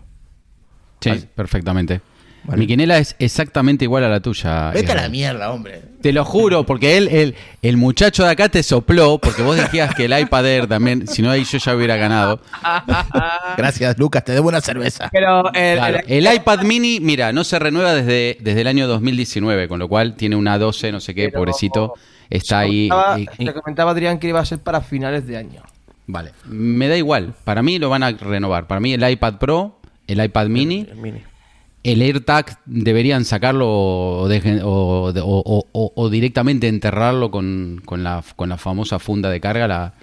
Sí, 1.01 1.11
perfectamente. 1.35 2.01
Vale. 2.47 2.59
Mi 2.59 2.67
quinela 2.67 2.97
es 2.99 3.15
exactamente 3.17 3.85
igual 3.85 4.03
a 4.03 4.09
la 4.09 4.19
tuya. 4.19 4.69
Vete 4.71 4.91
a 4.91 4.95
la 4.95 5.09
mierda, 5.09 5.51
hombre. 5.51 5.81
Te 6.01 6.13
lo 6.13 6.23
juro, 6.23 6.63
porque 6.65 6.97
él, 6.97 7.07
él- 7.07 7.35
el 7.63 7.77
muchacho 7.77 8.23
de 8.23 8.29
acá 8.29 8.49
te 8.49 8.61
sopló, 8.61 9.17
porque 9.17 9.41
vos 9.41 9.55
decías 9.55 9.95
que 9.95 10.05
el 10.05 10.19
iPad 10.19 10.45
Air 10.45 10.67
también, 10.67 11.07
si 11.07 11.21
no 11.23 11.31
ahí 11.31 11.43
yo 11.43 11.57
ya 11.57 11.75
hubiera 11.75 11.95
ganado. 11.95 12.39
Gracias, 13.57 13.97
Lucas, 13.97 14.23
te 14.23 14.31
debo 14.33 14.49
una 14.49 14.61
cerveza. 14.61 15.09
Pero 15.11 15.51
el, 15.53 15.77
Claro, 15.77 15.97
el- 16.07 16.25
el 16.27 16.35
iPad 16.35 16.61
mini, 16.63 16.99
mira, 16.99 17.31
no 17.33 17.43
se 17.43 17.57
renueva 17.59 17.93
desde, 17.93 18.37
desde 18.41 18.61
el 18.61 18.67
año 18.67 18.87
2019, 18.87 19.67
con 19.67 19.79
lo 19.79 19.87
cual 19.87 20.15
tiene 20.15 20.35
una 20.35 20.57
12, 20.57 20.91
no 20.91 20.99
sé 20.99 21.13
qué, 21.15 21.25
Pero- 21.29 21.39
pobrecito, 21.39 21.93
está 22.29 22.59
ahí. 22.59 22.89
comentaba- 22.89 23.19
y- 23.19 23.27
y- 23.39 23.45
te 23.45 23.53
comentaba 23.53 23.91
Adrián 23.91 24.19
que 24.19 24.27
iba 24.27 24.39
a 24.39 24.45
ser 24.45 24.59
para 24.59 24.81
finales 24.81 25.25
de 25.27 25.37
año. 25.37 25.61
vale, 26.07 26.31
me 26.45 26.87
da 26.87 26.97
igual, 26.97 27.33
para 27.43 27.63
mí 27.63 27.79
lo 27.79 27.89
van 27.89 28.03
a 28.03 28.11
renovar. 28.11 28.67
Para 28.67 28.79
mí 28.79 28.93
el 28.93 29.09
iPad 29.09 29.35
Pro, 29.39 29.79
el 30.07 30.23
iPad 30.23 30.47
mini, 30.47 30.85
El 30.91 30.97
mini. 30.97 31.23
El 31.91 32.01
AirTag 32.01 32.59
deberían 32.65 33.25
sacarlo 33.25 33.67
o, 33.69 34.27
dejen- 34.29 34.61
o- 34.63 35.11
o- 35.13 35.13
o- 35.45 35.67
o- 35.71 35.93
o 35.95 36.09
directamente 36.09 36.67
enterrarlo 36.67 37.31
con, 37.31 37.81
con 37.85 38.03
la, 38.03 38.23
con 38.35 38.49
la 38.49 38.57
famosa 38.57 38.99
funda 38.99 39.29
de 39.29 39.39
carga, 39.39 39.67
la, 39.67 39.93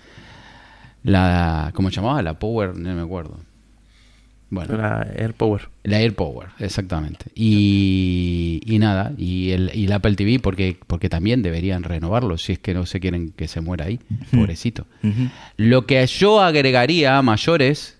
la 1.02 1.72
¿cómo 1.74 1.90
se 1.90 1.96
llamaba? 1.96 2.22
La 2.22 2.38
Power, 2.38 2.76
no 2.76 2.94
me 2.94 3.02
acuerdo. 3.02 3.38
Bueno, 4.50 4.76
La 4.76 5.08
AirPower. 5.16 5.62
la 5.82 5.96
AirPower, 5.96 6.48
exactamente. 6.58 7.24
Y, 7.34 8.60
y 8.66 8.78
nada, 8.78 9.12
y 9.16 9.50
el, 9.52 9.70
y 9.74 9.86
el 9.86 9.92
Apple 9.92 10.14
TV, 10.14 10.40
porque, 10.40 10.76
porque 10.86 11.08
también 11.08 11.40
deberían 11.42 11.84
renovarlo, 11.84 12.36
si 12.36 12.52
es 12.52 12.58
que 12.58 12.74
no 12.74 12.84
se 12.84 13.00
quieren 13.00 13.32
que 13.32 13.48
se 13.48 13.62
muera 13.62 13.86
ahí, 13.86 13.98
pobrecito. 14.30 14.84
Lo 15.56 15.86
que 15.86 16.06
yo 16.06 16.42
agregaría 16.42 17.16
a 17.16 17.22
mayores, 17.22 17.98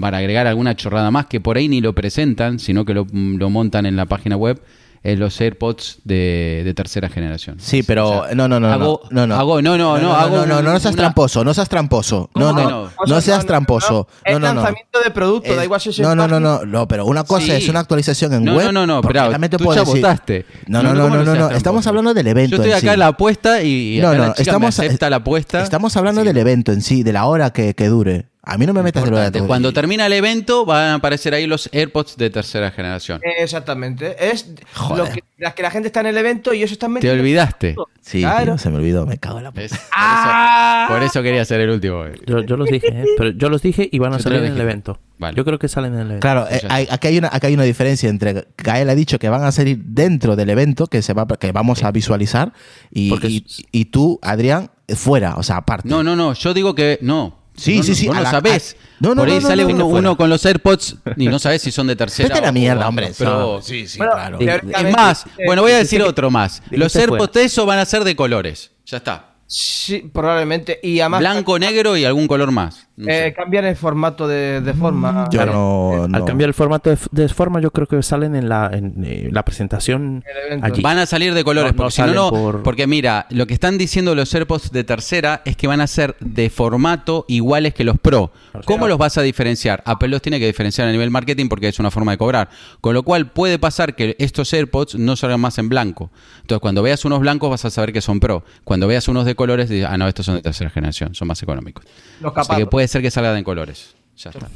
para 0.00 0.18
agregar 0.18 0.46
alguna 0.46 0.74
chorrada 0.76 1.10
más, 1.10 1.26
que 1.26 1.40
por 1.40 1.56
ahí 1.56 1.68
ni 1.68 1.80
lo 1.80 1.94
presentan, 1.94 2.58
sino 2.58 2.84
que 2.84 2.94
lo, 2.94 3.06
lo 3.12 3.50
montan 3.50 3.86
en 3.86 3.96
la 3.96 4.06
página 4.06 4.36
web, 4.36 4.60
es 5.02 5.18
los 5.18 5.40
AirPods 5.40 6.00
de, 6.04 6.60
de 6.62 6.74
tercera 6.74 7.08
generación. 7.08 7.56
Sí, 7.58 7.82
pero 7.82 8.20
O 8.20 8.26
sea, 8.26 8.34
no, 8.34 8.48
no, 8.48 8.60
no, 8.60 8.70
hago- 8.70 9.00
no, 9.10 9.26
no, 9.26 9.34
hago- 9.34 9.62
no, 9.62 9.78
no, 9.78 9.96
no, 9.98 10.12
hago 10.14 10.36
no, 10.38 10.46
no, 10.46 10.60
no, 10.60 10.72
un- 10.74 10.80
seas 10.80 10.92
una- 10.92 11.04
tramposo, 11.04 11.42
no 11.42 11.54
seas 11.54 11.70
tramposo, 11.70 12.28
no, 12.34 12.48
¿Cómo 12.48 12.60
no, 12.60 12.68
no, 12.70 12.82
no? 12.84 12.90
no 13.06 13.20
seas 13.22 13.46
tramposo, 13.46 14.08
Es 14.22 14.34
no, 14.34 14.40
no, 14.40 14.48
no. 14.48 14.54
lanzamiento 14.56 14.98
de 15.02 15.10
producto, 15.10 15.56
da 15.56 15.64
igual 15.64 15.80
si 15.80 15.88
es 15.88 16.00
no, 16.00 16.14
no, 16.14 16.28
no, 16.28 16.38
no, 16.38 16.66
no, 16.66 16.86
pero 16.86 17.06
una 17.06 17.24
cosa 17.24 17.46
Sí. 17.46 17.52
es 17.52 17.68
una 17.70 17.80
actualización 17.80 18.34
en 18.34 18.44
No, 18.44 18.56
web. 18.56 18.66
no, 18.66 18.72
no, 18.72 18.86
no, 18.86 19.00
pero 19.00 19.30
también 19.30 19.50
te 19.50 19.56
tú 19.56 19.72
ya 19.74 19.84
votaste. 19.84 20.44
No, 20.66 20.82
no, 20.82 20.92
no, 20.92 21.04
¿cómo 21.04 21.16
no, 21.16 21.24
no, 21.24 21.34
no, 21.34 21.50
estamos 21.50 21.86
hablando 21.86 22.12
del 22.12 22.26
evento. 22.26 22.56
Yo 22.56 22.62
estoy 22.62 22.72
en 22.72 22.76
acá 22.76 22.88
sí. 22.88 22.92
en 22.92 22.98
la 22.98 23.06
apuesta 23.06 23.62
y, 23.62 24.00
No, 24.02 24.12
no, 24.14 24.34
estamos, 24.36 24.78
acepta 24.78 25.08
la 25.08 25.16
apuesta. 25.16 25.62
estamos 25.62 25.96
hablando 25.96 26.22
del 26.24 26.36
evento 26.36 26.72
en 26.72 26.82
sí, 26.82 27.02
de 27.02 27.14
la 27.14 27.24
hora 27.24 27.54
que, 27.54 27.72
que 27.72 27.86
dure. 27.88 28.26
A 28.52 28.58
mí 28.58 28.66
no 28.66 28.72
me 28.74 28.82
metas 28.82 29.04
en 29.04 29.10
lo 29.10 29.16
de 29.16 29.26
importante. 29.26 29.46
Cuando 29.46 29.72
termina 29.72 30.06
el 30.06 30.12
evento 30.12 30.64
van 30.66 30.82
a 30.88 30.94
aparecer 30.94 31.34
ahí 31.34 31.46
los 31.46 31.70
AirPods 31.72 32.16
de 32.16 32.30
tercera 32.30 32.70
generación. 32.72 33.20
Exactamente. 33.38 34.16
Es 34.18 34.46
Joder. 34.74 34.98
lo 35.06 35.12
que, 35.12 35.22
las 35.38 35.54
que 35.54 35.62
la 35.62 35.70
gente 35.70 35.86
está 35.86 36.00
en 36.00 36.06
el 36.06 36.18
evento 36.18 36.52
y 36.52 36.58
ellos 36.58 36.72
están 36.72 36.90
Te 36.90 36.94
metiendo. 36.94 37.20
olvidaste. 37.22 37.76
Sí, 38.00 38.20
Claro. 38.22 38.44
tío, 38.46 38.58
se 38.58 38.70
me 38.70 38.76
olvidó, 38.78 39.06
me 39.06 39.18
cago 39.18 39.38
en 39.38 39.44
la 39.44 39.52
puta. 39.52 39.78
Ah. 39.92 40.86
eso, 40.88 40.94
por 40.94 41.02
eso 41.04 41.22
quería 41.22 41.44
ser 41.44 41.60
el 41.60 41.70
último. 41.70 42.04
Yo, 42.26 42.40
yo 42.40 42.56
los 42.56 42.68
dije, 42.68 42.88
¿eh? 42.88 43.04
pero 43.16 43.30
yo 43.30 43.48
los 43.48 43.62
dije 43.62 43.88
y 43.92 43.98
van 44.00 44.12
a 44.14 44.16
Yo 44.18 44.24
te 44.24 44.30
salir 44.30 44.44
en 44.44 44.52
el 44.52 44.60
evento. 44.60 44.98
Vale. 45.18 45.36
Yo 45.36 45.44
creo 45.44 45.58
que 45.58 45.68
salen 45.68 45.92
en 45.94 46.00
el 46.00 46.06
evento. 46.06 46.20
Claro, 46.22 46.46
eh, 46.50 46.60
hay- 46.68 46.88
aquí, 46.90 47.06
hay 47.08 47.18
una, 47.18 47.28
aquí 47.32 47.46
hay 47.46 47.54
una 47.54 47.62
diferencia 47.64 48.08
entre 48.08 48.46
Gael 48.56 48.88
ha 48.90 48.94
dicho 48.94 49.18
que 49.18 49.28
van 49.28 49.44
a 49.44 49.52
salir 49.52 49.78
dentro 49.84 50.34
del 50.34 50.50
evento 50.50 50.86
que 50.88 51.02
se 51.02 51.12
va 51.12 51.26
que 51.26 51.52
vamos 51.52 51.84
a 51.84 51.92
visualizar 51.92 52.52
y, 52.90 53.10
Porque 53.10 53.28
y, 53.28 53.44
es- 53.46 53.62
y 53.70 53.84
tú, 53.86 54.18
Adrián, 54.22 54.70
fuera, 54.88 55.34
o 55.36 55.42
sea, 55.44 55.58
aparte. 55.58 55.88
No, 55.88 56.02
no, 56.02 56.16
no. 56.16 56.32
Yo 56.32 56.52
digo 56.54 56.74
que 56.74 56.98
no. 57.02 57.38
Sí, 57.56 57.78
No, 57.78 57.82
sí, 57.82 57.94
sí, 57.94 58.08
a 58.08 58.12
no 58.14 58.20
la- 58.22 58.30
sabés. 58.30 58.76
a- 58.78 58.86
no, 59.00 59.08
no, 59.14 59.22
Por 59.22 59.28
ahí 59.28 59.34
no, 59.36 59.40
no, 59.42 59.48
sale 59.48 59.62
no, 59.62 59.68
uno, 59.68 59.78
no, 59.78 59.84
fuera. 59.90 59.98
uno 59.98 60.16
con 60.16 60.30
los 60.30 60.44
AirPods 60.46 60.96
y 61.16 61.26
no 61.28 61.38
sabes 61.38 61.62
si 61.62 61.70
son 61.70 61.86
de 61.86 61.96
tercera. 61.96 62.28
Vete 62.28 62.38
a 62.40 62.42
la 62.42 62.52
mierda, 62.52 62.88
hombre. 62.88 63.12
Pero, 63.18 63.60
sí, 63.62 63.86
sí, 63.88 63.98
Bueno, 63.98 64.12
claro. 64.12 64.38
es 64.40 64.92
más, 64.96 65.26
eh, 65.38 65.42
bueno, 65.46 65.62
voy 65.62 65.72
a 65.72 65.76
decir 65.78 66.02
otro 66.02 66.30
más. 66.30 66.62
Los. 66.70 66.94
AirPods 66.96 67.32
de 67.32 67.44
eso 67.44 67.66
van 67.66 67.78
a 67.78 67.84
ser 67.84 68.04
de 68.04 68.14
colores. 68.16 68.70
Ya 68.86 68.98
está. 68.98 69.26
Sí, 69.46 70.08
probablemente. 70.12 70.78
Y 70.82 71.00
además 71.00 71.20
Blanco, 71.20 71.58
negro 71.58 71.96
y 71.96 72.04
algún 72.04 72.28
color 72.28 72.52
más. 72.52 72.86
No 73.00 73.10
eh, 73.10 73.24
sé. 73.26 73.32
cambian 73.32 73.64
el 73.64 73.76
formato 73.76 74.28
de, 74.28 74.60
de 74.60 74.74
forma. 74.74 75.24
Yo 75.32 75.38
Claro. 75.38 75.52
no, 75.52 76.08
no. 76.08 76.16
Al 76.18 76.24
cambiar 76.24 76.48
el 76.48 76.54
formato 76.54 76.90
de, 76.90 76.98
de 77.12 77.28
forma, 77.28 77.60
yo 77.60 77.70
creo 77.70 77.86
que 77.86 78.02
salen 78.02 78.34
en 78.36 78.48
la, 78.48 78.70
en, 78.72 78.94
eh, 79.04 79.28
la 79.32 79.44
presentación 79.44 80.22
allí. 80.62 80.82
Van 80.82 80.98
a 80.98 81.06
salir 81.06 81.32
de 81.34 81.42
colores, 81.44 81.72
No, 81.72 81.76
no 81.76 81.82
porque 81.84 81.92
si 81.92 82.02
no, 82.02 82.30
por- 82.30 82.62
Porque 82.62 82.86
mira, 82.86 83.26
lo 83.30 83.46
que 83.46 83.54
están 83.54 83.78
diciendo 83.78 84.14
los 84.14 84.34
AirPods 84.34 84.70
de 84.72 84.84
tercera 84.84 85.42
es 85.44 85.56
que 85.56 85.66
van 85.66 85.80
a 85.80 85.86
ser 85.86 86.14
de 86.20 86.50
formato 86.50 87.24
iguales 87.28 87.74
que 87.74 87.84
los 87.84 87.98
Pro. 87.98 88.30
sea, 88.52 88.60
¿Cómo 88.66 88.86
los 88.86 88.98
vas 88.98 89.16
a 89.18 89.22
diferenciar? 89.22 89.82
Apple 89.86 90.08
los 90.08 90.20
tiene 90.22 90.38
que 90.38 90.46
diferenciar 90.46 90.86
a 90.88 90.92
nivel 90.92 91.10
marketing 91.10 91.48
porque 91.48 91.68
es 91.68 91.78
una 91.78 91.90
forma 91.90 92.12
de 92.12 92.18
cobrar. 92.18 92.48
Con 92.80 92.94
lo 92.94 93.02
cual 93.02 93.26
puede 93.30 93.58
pasar 93.58 93.94
que 93.94 94.16
estos 94.18 94.52
AirPods 94.52 94.96
no 94.96 95.16
salgan 95.16 95.40
más 95.40 95.58
en 95.58 95.68
blanco. 95.68 96.10
Entonces, 96.42 96.60
cuando 96.60 96.82
veas 96.82 97.04
unos 97.04 97.20
blancos 97.20 97.48
vas 97.50 97.64
a 97.64 97.70
saber 97.70 97.92
que 97.92 98.00
son 98.00 98.20
Pro. 98.20 98.44
Cuando 98.64 98.86
veas 98.86 99.08
unos 99.08 99.24
de 99.24 99.34
colores, 99.34 99.68
dices, 99.68 99.86
ah, 99.90 99.96
no, 99.96 100.06
estos 100.08 100.26
son 100.26 100.34
de 100.36 100.42
tercera 100.42 100.68
generación, 100.70 101.14
son 101.14 101.28
más 101.28 101.42
económicos. 101.42 101.84
Los 102.20 102.32
Así 102.36 102.56
que 102.56 102.66
puede 102.66 102.88
ser 102.90 103.02
que 103.02 103.10
salgan 103.10 103.36
en 103.36 103.44
colores. 103.44 103.94
Ya 104.16 104.30
está. 104.30 104.48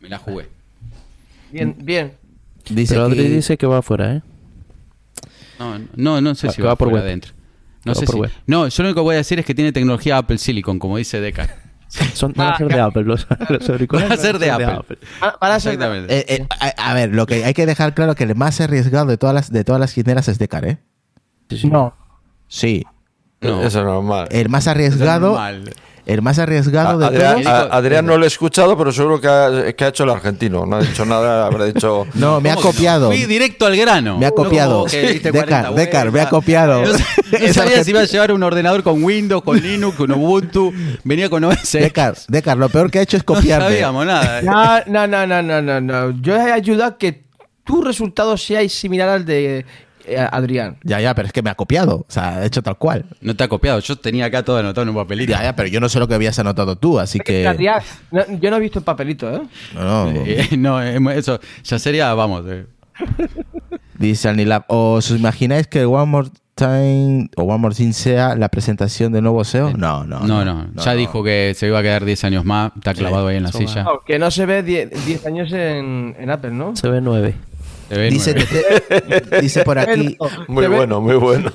Me 0.00 0.08
la 0.08 0.18
jugué. 0.18 0.48
Bien, 1.50 1.74
bien. 1.78 2.12
Dice 2.70 2.94
Pero 2.94 3.08
dice 3.08 3.56
que 3.56 3.66
va 3.66 3.78
afuera, 3.78 4.16
¿eh? 4.16 4.22
No, 5.58 5.78
no, 5.96 6.20
no 6.20 6.34
sé 6.34 6.46
Va- 6.48 6.52
si 6.52 6.62
va, 6.62 6.68
va 6.68 6.76
por 6.76 6.96
adentro. 6.96 7.32
No 7.84 7.92
va 7.92 7.98
sé 7.98 8.06
por 8.06 8.14
si- 8.14 8.20
web. 8.20 8.30
No, 8.46 8.68
yo 8.68 8.82
lo 8.82 8.88
único 8.90 9.00
que 9.00 9.04
voy 9.04 9.14
a 9.14 9.18
decir 9.18 9.38
es 9.38 9.46
que 9.46 9.54
tiene 9.54 9.72
tecnología 9.72 10.18
Apple 10.18 10.38
Silicon, 10.38 10.78
como 10.78 10.96
dice 10.98 11.20
Deca. 11.20 11.48
Son, 12.14 12.32
van 12.36 12.52
a 12.52 12.58
ser 12.58 12.68
de 12.68 12.80
Apple 12.80 13.04
los, 13.04 13.26
los 13.48 13.68
auriculares. 13.70 14.10
Van 14.10 14.18
a 14.18 14.22
ser 14.22 14.38
de 14.38 14.50
Apple. 14.50 14.98
Ah, 15.22 15.36
Van 15.40 15.52
a 15.52 15.58
ser- 15.60 15.72
Exactamente. 15.72 16.18
Eh, 16.18 16.24
eh, 16.28 16.46
a, 16.60 16.90
a 16.90 16.94
ver, 16.94 17.14
lo 17.14 17.24
que 17.26 17.44
hay 17.44 17.54
que 17.54 17.64
dejar 17.66 17.94
claro 17.94 18.14
que 18.14 18.24
el 18.24 18.34
más 18.34 18.60
arriesgado 18.60 19.06
de 19.06 19.16
todas 19.16 19.34
las 19.34 19.50
de 19.50 19.64
todas 19.64 19.80
las 19.80 19.94
quinelas 19.94 20.28
es 20.28 20.38
Decar, 20.38 20.64
¿eh? 20.66 20.78
No. 21.64 21.94
Sí. 22.46 22.84
No. 23.40 23.62
Eso 23.62 23.78
es 23.80 23.84
normal. 23.86 24.28
El 24.30 24.48
más 24.50 24.64
Eso 24.64 24.70
es 24.70 24.76
arriesgado, 24.76 25.28
normal. 25.28 25.64
El 26.08 26.22
más 26.22 26.38
arriesgado 26.38 26.98
de 26.98 27.06
Adrián, 27.06 27.42
todos. 27.42 27.46
a- 27.46 27.76
Adrián 27.76 28.06
no 28.06 28.16
lo 28.16 28.24
he 28.24 28.26
escuchado, 28.26 28.76
pero 28.76 28.90
seguro 28.90 29.20
que 29.20 29.28
ha, 29.28 29.72
que 29.74 29.84
ha 29.84 29.88
hecho 29.88 30.04
el 30.04 30.10
argentino. 30.10 30.66
No 30.66 30.76
ha 30.76 30.80
dicho 30.80 31.04
nada, 31.04 31.46
habrá 31.46 31.66
dicho. 31.66 32.06
No, 32.14 32.40
me 32.40 32.50
ha 32.50 32.54
¿Cómo 32.54 32.68
que 32.68 32.68
no? 32.68 32.74
copiado. 32.74 33.08
Fui 33.08 33.24
directo 33.26 33.66
al 33.66 33.76
grano. 33.76 34.18
Me 34.18 34.26
ha 34.26 34.30
No 34.30 34.34
copiado. 34.34 34.84
Decar, 34.86 35.32
40 35.32 35.70
Decar, 35.72 36.10
me 36.10 36.20
ha 36.20 36.28
copiado. 36.28 36.82
No, 36.82 36.88
no 36.92 36.96
Es 36.96 37.54
sabía 37.54 37.78
argentino. 37.78 37.84
si 37.84 37.90
iba 37.90 38.00
a 38.00 38.04
llevar 38.04 38.32
un 38.32 38.42
ordenador 38.42 38.82
con 38.82 39.04
Windows, 39.04 39.42
con 39.44 39.60
Linux, 39.60 39.96
con 39.96 40.10
Ubuntu. 40.10 40.72
Venía 41.04 41.28
con 41.28 41.44
OS. 41.44 41.72
Decar, 41.72 42.16
Decar, 42.26 42.56
lo 42.56 42.68
peor 42.70 42.90
que 42.90 42.98
ha 42.98 43.02
hecho 43.02 43.16
es 43.18 43.22
no 43.28 43.34
copiarme. 43.34 43.66
sabíamos 43.68 44.06
nada. 44.06 44.42
No, 44.42 44.80
no, 44.86 45.06
no, 45.06 45.26
no, 45.26 45.42
no, 45.42 45.60
no, 45.62 45.80
no. 45.80 46.10
Yo 46.22 46.34
he 46.36 46.52
ayudado 46.52 46.92
a 46.92 46.98
que 46.98 47.24
tu 47.64 47.82
resultado 47.82 48.36
sea 48.38 48.66
similar 48.68 49.10
al 49.10 49.26
de 49.26 49.58
eh, 49.58 49.66
eh, 50.08 50.28
Adrián. 50.30 50.78
Ya, 50.82 51.00
ya, 51.00 51.14
pero 51.14 51.26
es 51.26 51.32
que 51.32 51.42
me 51.42 51.50
ha 51.50 51.54
copiado. 51.54 51.98
O 51.98 52.06
sea, 52.08 52.36
ha 52.36 52.44
hecho 52.44 52.62
tal 52.62 52.78
cual. 52.78 53.04
No 53.20 53.36
te 53.36 53.44
ha 53.44 53.48
copiado. 53.48 53.80
Yo 53.80 53.96
tenía 53.96 54.26
acá 54.26 54.42
todo 54.42 54.58
anotado 54.58 54.82
en 54.82 54.88
un 54.90 54.96
papelito. 54.96 55.32
Ya, 55.32 55.42
ya, 55.42 55.56
pero 55.56 55.68
yo 55.68 55.80
no 55.80 55.88
sé 55.88 55.98
lo 55.98 56.08
que 56.08 56.14
habías 56.14 56.38
anotado 56.38 56.76
tú, 56.76 56.98
así 56.98 57.20
que. 57.20 57.46
Adrián, 57.46 57.82
yo 58.40 58.50
no 58.50 58.56
he 58.56 58.60
visto 58.60 58.78
el 58.78 58.84
papelito, 58.84 59.32
¿eh? 59.32 59.42
No, 59.74 60.10
no. 60.10 60.22
Eh, 60.24 60.48
no 60.58 60.80
eso 60.80 61.40
ya 61.62 61.78
sería, 61.78 62.12
vamos. 62.14 62.44
Eh. 62.48 62.66
Dice 63.98 64.28
Anilab. 64.28 64.64
¿Os 64.68 65.10
imagináis 65.10 65.66
que 65.66 65.84
One 65.84 66.06
More 66.06 66.28
Time 66.54 67.30
o 67.36 67.42
One 67.42 67.58
More 67.58 67.74
Thing 67.74 67.92
sea 67.92 68.34
la 68.34 68.48
presentación 68.48 69.12
del 69.12 69.22
nuevo 69.22 69.44
CEO? 69.44 69.70
Eh, 69.70 69.74
no, 69.76 70.04
no. 70.04 70.20
No, 70.20 70.44
no. 70.44 70.70
ya 70.76 70.94
dijo 70.94 71.22
que 71.22 71.52
se 71.56 71.66
iba 71.66 71.78
a 71.78 71.82
quedar 71.82 72.04
10 72.04 72.24
años 72.24 72.44
más. 72.44 72.72
Está 72.76 72.94
clavado 72.94 73.28
ahí 73.28 73.36
en 73.36 73.44
la 73.44 73.52
silla. 73.52 73.84
que 74.06 74.18
no 74.18 74.30
se 74.30 74.46
ve 74.46 74.62
10 74.62 75.26
años 75.26 75.52
en, 75.52 76.16
en 76.18 76.30
Apple, 76.30 76.52
¿no? 76.52 76.76
Se 76.76 76.88
ve 76.88 77.00
9. 77.00 77.34
Dice. 77.90 78.34
Tete- 78.34 79.40
dice 79.40 79.64
por 79.64 79.78
aquí. 79.78 80.16
Muy 80.48 80.66
bueno, 80.66 81.00
muy 81.00 81.16
bueno. 81.16 81.50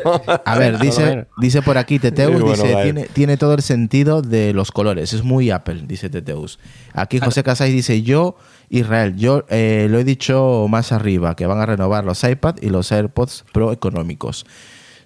A 0.46 0.58
ver, 0.58 0.80
dice, 0.80 1.28
dice 1.38 1.62
por 1.62 1.78
aquí 1.78 2.00
Teteus, 2.00 2.42
bueno, 2.42 2.64
dice, 2.64 2.76
tiene, 2.84 3.04
tiene 3.06 3.38
todo 3.38 3.54
el 3.54 3.62
sentido 3.62 4.22
de 4.22 4.54
los 4.54 4.72
colores, 4.72 5.14
es 5.14 5.24
muy 5.24 5.52
Apple, 5.52 5.84
dice 5.88 6.10
Teteus. 6.10 6.60
Aquí 6.94 7.20
José 7.20 7.44
Casais 7.44 7.74
dice, 7.74 8.02
yo, 8.02 8.36
Israel, 8.70 9.16
yo 9.16 9.46
eh, 9.50 9.88
lo 9.90 10.00
he 10.00 10.04
dicho 10.04 10.66
más 10.70 10.92
arriba, 10.92 11.36
que 11.36 11.46
van 11.46 11.60
a 11.60 11.66
renovar 11.66 12.04
los 12.06 12.24
iPad 12.24 12.56
y 12.62 12.70
los 12.70 12.92
AirPods 12.92 13.46
Pro 13.52 13.72
económicos. 13.72 14.46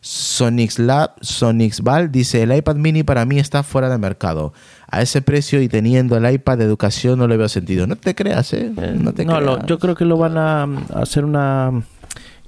Sonix 0.02 0.80
Lab, 0.80 1.12
Sonix 1.22 1.82
Val 1.82 2.12
dice, 2.12 2.44
el 2.44 2.56
iPad 2.56 2.76
mini 2.76 3.04
para 3.04 3.26
mí 3.26 3.40
está 3.40 3.64
fuera 3.64 3.90
de 3.90 3.98
mercado. 3.98 4.54
A 4.90 5.02
ese 5.02 5.22
precio 5.22 5.62
y 5.62 5.68
teniendo 5.68 6.16
el 6.18 6.32
iPad 6.32 6.58
de 6.60 6.64
educación 6.66 7.20
no 7.20 7.28
le 7.28 7.38
veo 7.38 7.50
sentido. 7.50 7.88
No 7.88 7.96
te 7.96 8.16
creas, 8.16 8.54
¿eh? 8.54 8.72
Eh, 8.78 8.96
No 9.00 9.14
te 9.14 9.26
no, 9.26 9.42
lo- 9.42 9.54
creas. 9.56 9.68
yo 9.68 9.80
creo 9.80 9.96
que 9.96 10.06
lo 10.06 10.18
van 10.18 10.38
a, 10.38 10.64
hacer 10.96 11.26
una. 11.26 11.72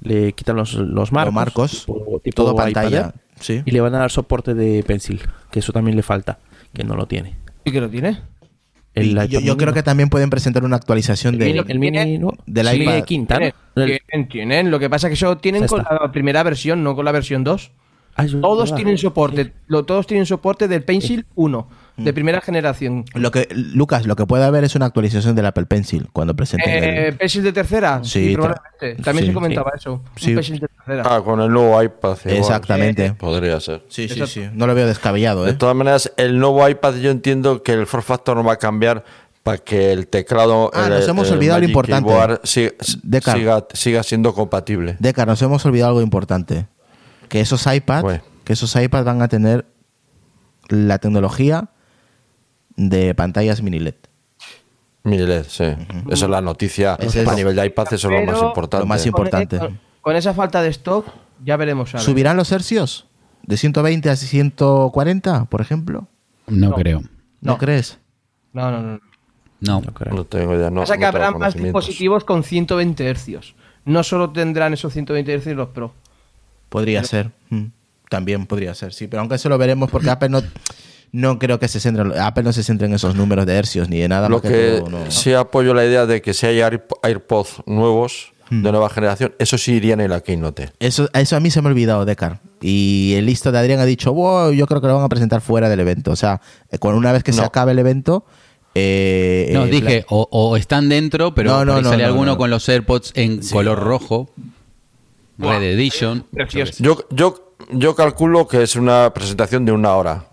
Le 0.00 0.32
quitan 0.32 0.56
los, 0.56 0.74
los 0.74 1.12
marcos. 1.12 1.26
Los 1.26 1.34
marcos, 1.34 1.86
tipo- 1.86 2.20
tipo 2.24 2.42
todo 2.44 2.54
pantalla. 2.56 3.12
Sí. 3.38 3.62
Y 3.64 3.70
le 3.70 3.80
van 3.80 3.94
a 3.94 3.98
dar 3.98 4.10
soporte 4.10 4.54
de 4.54 4.82
Pencil, 4.82 5.20
que 5.50 5.58
eso 5.60 5.72
también 5.72 5.96
le 5.96 6.02
falta, 6.02 6.38
que 6.74 6.84
no 6.84 6.94
lo 6.96 7.06
tiene. 7.06 7.36
¿Y 7.64 7.72
que 7.72 7.80
lo 7.80 7.88
tiene? 7.90 8.20
El 8.94 9.06
Y 9.06 9.10
iPad 9.12 9.24
yo, 9.26 9.56
creo 9.56 9.72
que 9.72 9.82
también 9.84 10.08
pueden 10.08 10.30
presentar 10.30 10.64
una 10.64 10.76
actualización 10.76 11.34
El 11.34 11.40
de... 11.40 11.46
mini, 11.46 11.64
el 11.68 11.78
mini 11.78 12.18
no. 12.18 12.32
del 12.46 12.66
Sí, 12.68 12.82
iPad. 12.82 13.04
quinta, 13.04 13.38
¿no? 13.38 13.46
El- 13.46 13.54
Tienen, 14.08 14.28
tienen. 14.28 14.70
Lo 14.70 14.78
que 14.80 14.90
pasa 14.90 15.06
es 15.06 15.10
que 15.10 15.14
eso 15.14 15.36
tienen 15.38 15.66
con 15.66 15.78
la 15.88 16.10
primera 16.10 16.42
versión, 16.42 16.82
no 16.82 16.96
con 16.96 17.04
la 17.04 17.12
versión 17.12 17.44
2. 17.44 17.70
Ah, 18.16 18.26
Todos 18.40 18.64
verdad. 18.70 18.76
tienen 18.76 18.98
soporte. 18.98 19.52
Lo- 19.68 19.84
todos 19.84 20.06
tienen 20.08 20.26
soporte 20.26 20.66
del 20.66 20.82
Pencil 20.82 21.24
1, 21.36 21.68
Mm. 21.70 21.74
De 22.04 22.12
primera 22.12 22.40
generación. 22.40 23.04
Lo 23.14 23.30
que, 23.30 23.48
Lucas, 23.54 24.06
lo 24.06 24.16
que 24.16 24.26
puede 24.26 24.44
haber 24.44 24.64
es 24.64 24.74
una 24.74 24.86
actualización 24.86 25.34
del 25.34 25.46
Apple 25.46 25.66
Pencil 25.66 26.08
cuando 26.12 26.34
presenten 26.34 26.68
Eh, 26.84 27.08
el... 27.08 27.16
¿Pencil 27.16 27.42
de 27.42 27.52
tercera? 27.52 28.00
Sí, 28.02 28.34
probablemente. 28.34 29.02
También 29.02 29.24
sí. 29.24 29.30
se 29.30 29.34
comentaba 29.34 29.72
eso. 29.76 30.02
Sí. 30.16 30.30
Un 30.30 30.34
Pencil 30.36 30.58
de 30.60 30.68
tercera. 30.68 31.02
Ah, 31.06 31.22
con 31.22 31.40
el 31.40 31.50
nuevo 31.50 31.82
iPad. 31.82 32.16
igual. 32.24 32.36
Exactamente. 32.38 33.12
Podría 33.14 33.60
ser. 33.60 33.82
Sí, 33.88 34.08
sí, 34.08 34.26
sí. 34.26 34.44
No 34.52 34.66
lo 34.66 34.74
veo 34.74 34.86
descabellado, 34.86 35.44
De 35.44 35.50
¿eh? 35.52 35.54
todas 35.54 35.74
maneras, 35.76 36.12
el 36.16 36.38
nuevo 36.38 36.68
iPad 36.68 36.96
yo 36.96 37.10
entiendo 37.10 37.62
que 37.62 37.72
el 37.72 37.86
form 37.86 38.02
factor 38.02 38.36
no 38.36 38.44
va 38.44 38.54
a 38.54 38.58
cambiar 38.58 39.04
para 39.42 39.56
que 39.58 39.92
el 39.92 40.06
teclado 40.06 40.70
Ah, 40.74 40.84
el- 40.86 40.90
nos 40.94 41.08
hemos 41.08 41.28
el 41.28 41.34
olvidado 41.34 41.58
lo 41.58 41.62
Magic 41.62 41.70
importante. 41.70 42.08
Keyboard 42.10 42.40
siga, 42.44 42.70
Decar. 43.02 43.38
siga, 43.38 43.66
siga 43.72 44.02
siendo 44.02 44.34
compatible. 44.34 44.96
Deca, 44.98 45.24
nos 45.24 45.40
hemos 45.42 45.64
olvidado 45.64 45.88
algo 45.90 46.02
importante. 46.02 46.66
Que 47.28 47.40
esos 47.40 47.66
iPads, 47.66 48.02
Bueno. 48.02 48.22
que 48.44 48.52
esos 48.52 48.74
iPads 48.76 49.04
van 49.04 49.22
a 49.22 49.28
tener 49.28 49.64
la 50.68 50.98
tecnología 50.98 51.70
de 52.88 53.14
pantallas 53.14 53.62
mini 53.62 53.78
LED. 53.78 53.94
Mini 55.04 55.18
LED, 55.26 55.44
sí. 55.48 55.64
Esa 56.10 56.24
es 56.26 56.30
la 56.30 56.40
noticia. 56.40 56.94
Es- 57.00 57.16
a 57.16 57.34
nivel 57.34 57.56
de 57.56 57.66
iPad 57.66 57.86
eso 57.92 58.10
es 58.10 58.26
lo 58.26 58.32
más 58.32 58.42
importante. 58.42 58.82
Lo 58.84 58.86
más 58.86 59.06
importante. 59.06 59.58
Con, 59.58 59.80
con 60.00 60.16
esa 60.16 60.34
falta 60.34 60.62
de 60.62 60.68
stock, 60.70 61.06
ya 61.44 61.56
veremos. 61.56 61.94
algo. 61.94 62.04
¿Subirán 62.04 62.36
los 62.36 62.50
hercios? 62.52 63.06
¿De 63.42 63.56
120 63.56 64.10
a 64.10 64.16
140, 64.16 65.44
por 65.46 65.60
ejemplo? 65.60 66.06
No, 66.46 66.72
creo. 66.72 67.00
¿No, 67.40 67.52
No. 67.52 67.58
crees? 67.58 67.98
No, 68.52 68.70
no, 68.70 68.82
no. 68.82 69.00
No. 69.60 69.80
No 69.82 69.92
creo. 69.94 70.14
No 70.14 70.24
tengo 70.24 70.58
ya, 70.58 70.70
no. 70.70 70.80
Pasa 70.82 70.94
que 70.96 71.04
no 71.04 71.12
tengo 71.12 71.24
habrá 71.26 71.38
más 71.38 71.54
dispositivos 71.54 72.24
con 72.24 72.42
120 72.44 73.06
hercios. 73.06 73.54
No 73.84 74.02
solo 74.02 74.30
tendrán 74.30 74.72
esos 74.74 74.92
120 74.92 75.32
hercios 75.32 75.56
los 75.56 75.68
Pro. 75.68 75.92
Podría 76.68 77.02
ser. 77.04 77.30
mm, 77.50 77.64
También 78.08 78.46
podría 78.46 78.74
ser, 78.74 78.92
sí. 78.92 79.06
Pero 79.06 79.20
aunque 79.20 79.36
eso 79.36 79.48
lo 79.48 79.56
veremos 79.58 79.90
porque 79.90 80.10
Apple 80.10 80.28
no, 80.30 80.42
no 81.12 81.38
creo 81.38 81.58
que 81.58 81.68
se 81.68 81.80
centre, 81.80 82.04
Apple 82.20 82.42
no 82.44 82.52
se 82.52 82.62
centre 82.62 82.86
en 82.86 82.94
esos 82.94 83.14
números 83.14 83.46
de 83.46 83.54
hercios 83.56 83.88
ni 83.88 83.98
de 83.98 84.08
nada 84.08 84.28
Lo 84.28 84.36
más 84.36 84.42
que, 84.42 84.48
que 84.48 84.76
todo, 84.80 84.90
no. 84.90 85.10
sí 85.10 85.32
apoyo 85.32 85.74
la 85.74 85.84
idea 85.84 86.06
de 86.06 86.22
que 86.22 86.34
si 86.34 86.46
hay 86.46 86.60
Air- 86.60 86.84
AirPods 87.02 87.62
nuevos 87.66 88.32
Hmm. 88.52 88.64
de 88.64 88.72
nueva 88.72 88.90
generación, 88.90 89.32
eso 89.38 89.56
sí 89.58 89.74
irían 89.74 90.00
en 90.00 90.10
la 90.10 90.22
Keynote. 90.22 90.72
Eso, 90.80 91.08
eso 91.14 91.36
a 91.36 91.40
mí 91.40 91.52
se 91.52 91.62
me 91.62 91.68
ha 91.68 91.70
olvidado, 91.70 92.04
Decar. 92.04 92.40
Y 92.60 93.14
el 93.16 93.26
listo 93.26 93.52
de 93.52 93.58
Adrián 93.60 93.78
ha 93.78 93.84
dicho, 93.84 94.12
wow, 94.12 94.50
yo 94.50 94.66
creo 94.66 94.80
que 94.80 94.88
lo 94.88 94.96
van 94.96 95.04
a 95.04 95.08
presentar 95.08 95.40
fuera 95.40 95.68
del 95.68 95.78
evento. 95.78 96.10
O 96.10 96.16
sea, 96.16 96.40
eh, 96.68 96.78
con 96.78 96.96
una 96.96 97.12
vez 97.12 97.22
que 97.22 97.32
se 97.32 97.42
acabe 97.42 97.70
el 97.70 97.78
evento... 97.78 98.24
eh, 98.74 99.50
No, 99.52 99.66
eh, 99.66 99.70
dije, 99.70 100.04
o, 100.08 100.26
o 100.32 100.56
están 100.56 100.88
dentro, 100.88 101.32
pero 101.32 101.64
No, 101.64 101.80
sale 101.84 102.02
no, 102.02 102.08
alguno 102.08 102.32
no. 102.32 102.38
con 102.38 102.50
los 102.50 102.68
AirPods 102.68 103.12
en 103.14 103.40
color 103.52 103.78
rojo. 103.78 104.30
Red 105.38 105.62
Edition. 105.62 106.24
Precioso. 106.32 106.72
Yo, 106.82 106.98
yo, 107.10 107.54
yo 107.70 107.94
calculo 107.94 108.48
que 108.48 108.64
es 108.64 108.74
una 108.74 109.12
presentación 109.14 109.64
de 109.64 109.70
una 109.70 109.94
hora. 109.94 110.24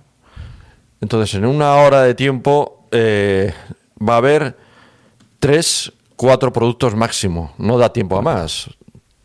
Entonces, 1.01 1.35
en 1.35 1.45
una 1.45 1.75
hora 1.75 2.01
de 2.03 2.15
tiempo 2.15 2.85
eh, 2.91 3.53
va 4.01 4.15
a 4.15 4.17
haber 4.17 4.57
tres, 5.39 5.91
cuatro 6.15 6.51
productos 6.51 6.95
máximo. 6.95 7.53
No 7.57 7.77
da 7.77 7.93
tiempo 7.93 8.17
a 8.17 8.21
más. 8.21 8.69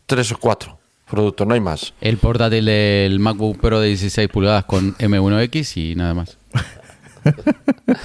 Tres 0.05 0.31
o 0.31 0.37
cuatro 0.37 0.77
productos, 1.09 1.45
no 1.47 1.53
hay 1.53 1.59
más. 1.59 1.93
El 2.01 2.17
portátil 2.17 2.65
del 2.65 3.19
MacBook 3.19 3.59
Pro 3.59 3.79
de 3.79 3.87
16 3.89 4.27
pulgadas 4.29 4.65
con 4.65 4.95
M1X 4.97 5.77
y 5.77 5.95
nada 5.95 6.13
más. 6.13 6.37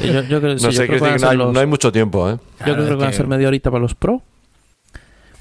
Yo, 0.00 0.22
yo 0.22 0.40
creo, 0.40 0.58
sí, 0.58 0.64
No 0.64 0.70
yo 0.70 0.72
sé, 0.80 0.86
creo 0.86 0.88
que 0.88 0.94
que 0.98 1.00
van 1.00 1.10
a 1.10 1.14
no, 1.14 1.18
ser 1.18 1.28
hay, 1.30 1.36
los- 1.36 1.52
no 1.52 1.60
hay 1.60 1.66
mucho 1.66 1.90
tiempo, 1.90 2.30
¿eh? 2.30 2.36
Yo 2.66 2.74
creo 2.74 2.82
es 2.84 2.88
que 2.90 2.94
van 2.94 3.08
a 3.08 3.12
ser 3.12 3.26
media 3.26 3.48
horita 3.48 3.70
para 3.70 3.80
los 3.82 3.94
Pro. 3.94 4.22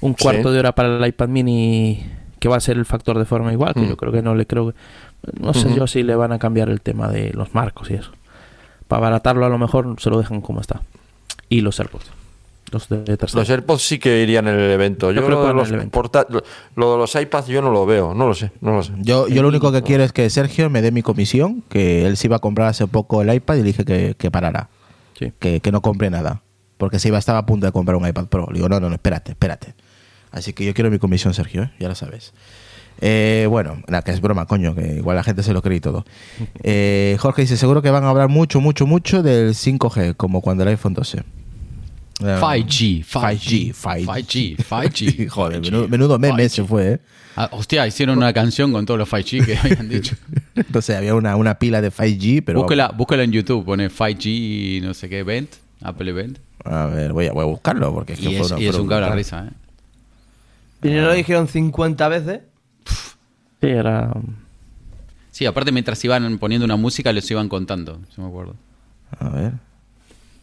Un 0.00 0.14
cuarto 0.14 0.48
Sí. 0.48 0.52
de 0.54 0.58
hora 0.60 0.74
para 0.74 0.96
el 0.96 1.06
iPad 1.06 1.28
mini, 1.28 2.04
que 2.40 2.48
va 2.48 2.56
a 2.56 2.60
ser 2.60 2.76
el 2.76 2.84
factor 2.84 3.18
de 3.18 3.24
forma 3.24 3.52
igual, 3.52 3.74
que 3.74 3.80
Mm. 3.80 3.88
yo 3.88 3.96
creo 3.96 4.12
que 4.12 4.22
no 4.22 4.34
le 4.34 4.46
creo 4.46 4.72
que... 4.72 4.78
No 5.40 5.52
sé 5.54 5.74
yo 5.74 5.86
si 5.86 6.02
le 6.02 6.14
van 6.16 6.32
a 6.32 6.38
cambiar 6.38 6.68
el 6.70 6.80
tema 6.80 7.08
de 7.08 7.32
los 7.34 7.54
marcos 7.54 7.90
y 7.90 7.94
eso. 7.94 8.10
Para 8.88 8.98
abaratarlo 8.98 9.46
a 9.46 9.48
lo 9.48 9.58
mejor 9.58 9.94
se 9.98 10.10
lo 10.10 10.18
dejan 10.18 10.40
como 10.40 10.60
está. 10.60 10.80
Y 11.48 11.60
los 11.60 11.78
AirPods. 11.78 12.06
Los 12.70 12.88
de. 12.88 13.16
Los 13.32 13.48
AirPods 13.48 13.82
sí 13.82 13.98
que 13.98 14.22
irían 14.22 14.46
en 14.48 14.58
el 14.58 14.70
evento. 14.70 15.10
Yo, 15.10 15.20
Yo 15.22 15.26
creo 15.26 15.38
lo, 15.38 15.42
que 15.44 15.48
de 15.48 15.54
los 15.54 15.68
el 15.68 15.74
evento. 15.76 15.92
porta- 15.92 16.26
lo- 16.28 16.42
lo 16.74 16.92
de 16.92 16.98
los 16.98 17.14
iPads 17.14 17.46
yo 17.46 17.62
no 17.62 17.70
lo 17.70 17.86
veo, 17.86 18.12
no 18.12 18.26
lo 18.26 18.34
sé, 18.34 18.50
no 18.60 18.72
lo 18.72 18.82
sé. 18.82 18.92
Yo, 18.98 19.26
yo 19.28 19.40
lo 19.40 19.48
único 19.48 19.72
que 19.72 19.82
quiero 19.82 20.04
es 20.04 20.12
que 20.12 20.28
Sergio 20.28 20.68
me 20.68 20.82
dé 20.82 20.90
mi 20.90 21.00
comisión, 21.02 21.62
que 21.70 22.06
él 22.06 22.16
se 22.18 22.26
iba 22.26 22.36
a 22.36 22.40
comprar 22.40 22.68
hace 22.68 22.86
poco 22.86 23.22
el 23.22 23.32
iPad 23.32 23.54
y 23.54 23.58
le 23.58 23.64
dije 23.64 23.84
que, 23.86 24.14
que 24.18 24.30
parara, 24.30 24.68
Sí. 25.18 25.32
que, 25.38 25.60
que 25.60 25.72
no 25.72 25.80
compre 25.80 26.10
nada. 26.10 26.42
Porque 26.76 26.98
se 26.98 27.08
iba, 27.08 27.16
estaba 27.18 27.38
a 27.38 27.46
punto 27.46 27.64
de 27.66 27.72
comprar 27.72 27.96
un 27.96 28.06
iPad 28.06 28.26
Pro. 28.26 28.46
Le 28.50 28.54
digo, 28.58 28.68
no, 28.68 28.78
no, 28.80 28.88
no, 28.88 28.94
espérate, 28.94 29.32
espérate. 29.32 29.74
Así 30.30 30.52
que 30.52 30.64
yo 30.66 30.74
quiero 30.74 30.90
mi 30.90 30.98
comisión, 30.98 31.32
Sergio, 31.32 31.62
¿eh? 31.62 31.70
ya 31.80 31.88
lo 31.88 31.94
sabes. 31.94 32.34
Eh, 33.00 33.46
bueno, 33.48 33.80
nada, 33.86 34.02
que 34.02 34.10
es 34.10 34.20
broma, 34.20 34.46
coño, 34.46 34.74
que 34.74 34.96
igual 34.96 35.16
la 35.16 35.22
gente 35.22 35.42
se 35.42 35.52
lo 35.52 35.62
cree 35.62 35.76
y 35.76 35.80
todo. 35.80 36.04
Eh, 36.62 37.16
Jorge 37.20 37.42
dice, 37.42 37.56
seguro 37.56 37.80
que 37.82 37.90
van 37.90 38.04
a 38.04 38.10
hablar 38.10 38.28
mucho, 38.28 38.60
mucho, 38.60 38.86
mucho 38.86 39.22
del 39.22 39.54
5G, 39.54 40.16
como 40.16 40.40
cuando 40.40 40.64
el 40.64 40.70
iPhone 40.70 40.94
12. 40.94 41.18
Eh, 41.18 41.24
5G, 42.24 43.04
5G, 43.04 43.74
5G, 43.74 44.56
5G. 44.56 45.28
Joder, 45.28 45.60
5G, 45.60 45.64
menudo, 45.64 45.88
menudo 45.88 46.18
meme 46.18 46.44
5G. 46.44 46.48
se 46.48 46.64
fue, 46.64 46.92
¿eh? 46.94 47.00
Ah, 47.36 47.48
hostia, 47.52 47.86
hicieron 47.86 48.16
una 48.18 48.32
canción 48.32 48.72
con 48.72 48.84
todos 48.84 48.98
los 48.98 49.08
5G 49.08 49.46
que 49.46 49.56
habían 49.62 49.88
dicho. 49.88 50.16
Sé, 50.80 50.96
había 50.96 51.14
una, 51.14 51.36
una 51.36 51.56
pila 51.60 51.80
de 51.80 51.92
5G, 51.92 52.42
pero... 52.44 52.58
búsquela, 52.60 52.88
búsquela 52.88 53.22
en 53.22 53.30
YouTube, 53.30 53.64
pone 53.64 53.88
5G 53.90 54.26
y 54.26 54.80
no 54.82 54.92
sé 54.94 55.08
qué 55.08 55.20
event, 55.20 55.50
Apple 55.82 56.10
Event. 56.10 56.38
A 56.64 56.86
ver, 56.86 57.12
voy 57.12 57.26
a, 57.28 57.32
voy 57.32 57.42
a 57.42 57.46
buscarlo 57.46 57.94
porque 57.94 58.14
es 58.14 58.18
que 58.18 58.30
Y 58.32 58.36
fue 58.38 58.46
es, 58.46 58.50
una- 58.50 58.60
y 58.60 58.66
es 58.66 58.72
fue 58.72 58.80
un 58.80 58.86
una- 58.88 58.96
cabra 59.00 59.14
risa, 59.14 59.46
¿eh? 59.46 60.88
Y 60.88 60.90
no 60.90 61.02
lo 61.02 61.12
dijeron 61.12 61.46
50 61.46 62.08
veces. 62.08 62.40
Sí, 63.60 63.66
era... 63.68 64.12
Sí, 65.30 65.46
aparte 65.46 65.70
mientras 65.72 66.02
iban 66.04 66.38
poniendo 66.38 66.64
una 66.64 66.76
música 66.76 67.12
les 67.12 67.30
iban 67.30 67.48
contando, 67.48 68.00
si 68.14 68.20
me 68.20 68.28
acuerdo. 68.28 68.56
A 69.18 69.28
ver. 69.28 69.52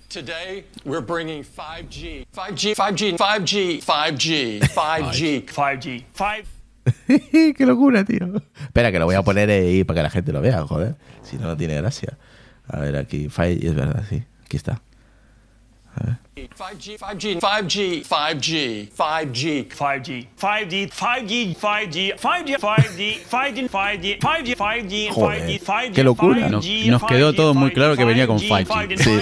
Today, 0.09 0.65
we're 0.85 1.05
bringing 1.05 1.43
5G. 1.43 2.25
5G, 2.33 2.75
5G, 2.75 3.17
5G, 3.17 3.81
5G, 3.81 4.61
5G. 4.61 5.45
5G. 5.45 6.05
5 6.13 7.55
¡Qué 7.57 7.65
locura, 7.65 8.05
tío! 8.05 8.41
Espera, 8.61 8.91
que 8.91 8.99
lo 8.99 9.05
voy 9.05 9.15
a 9.15 9.23
poner 9.23 9.49
ahí 9.49 9.83
para 9.83 9.99
que 9.99 10.03
la 10.03 10.09
gente 10.09 10.31
lo 10.31 10.41
vea, 10.41 10.61
joder. 10.61 10.95
Si 11.23 11.37
no, 11.37 11.47
no 11.47 11.57
tiene 11.57 11.75
gracia. 11.75 12.17
A 12.67 12.79
ver, 12.79 12.95
aquí, 12.95 13.25
5G, 13.27 13.63
es 13.63 13.75
verdad, 13.75 14.03
sí. 14.07 14.23
Aquí 14.45 14.57
está. 14.57 14.81
5G, 16.35 16.97
5G, 16.99 17.39
5G, 17.39 18.03
5G, 18.03 18.89
5G. 18.91 20.27
5G. 20.37 20.89
5G. 20.91 21.55
5G. 21.55 21.55
5G. 21.55 22.17
5G. 22.19 22.57
5G. 22.57 22.57
5G. 22.59 23.29
5G. 23.29 24.15
5G. 24.19 24.55
5G. 24.55 25.09
Joder, 25.11 25.39
5G. 25.47 25.59
5G. 25.63 25.93
qué 25.93 26.03
locura. 26.03 26.49
5G, 26.49 26.87
Nos- 26.91 27.03
quedó 27.05 27.33
todo 27.33 27.53
muy 27.53 27.71
claro 27.71 27.95
que 27.95 28.03
venía 28.03 28.27
con 28.27 28.37
5G. 28.39 28.65
5G. 28.67 28.97
Sí. 28.97 29.19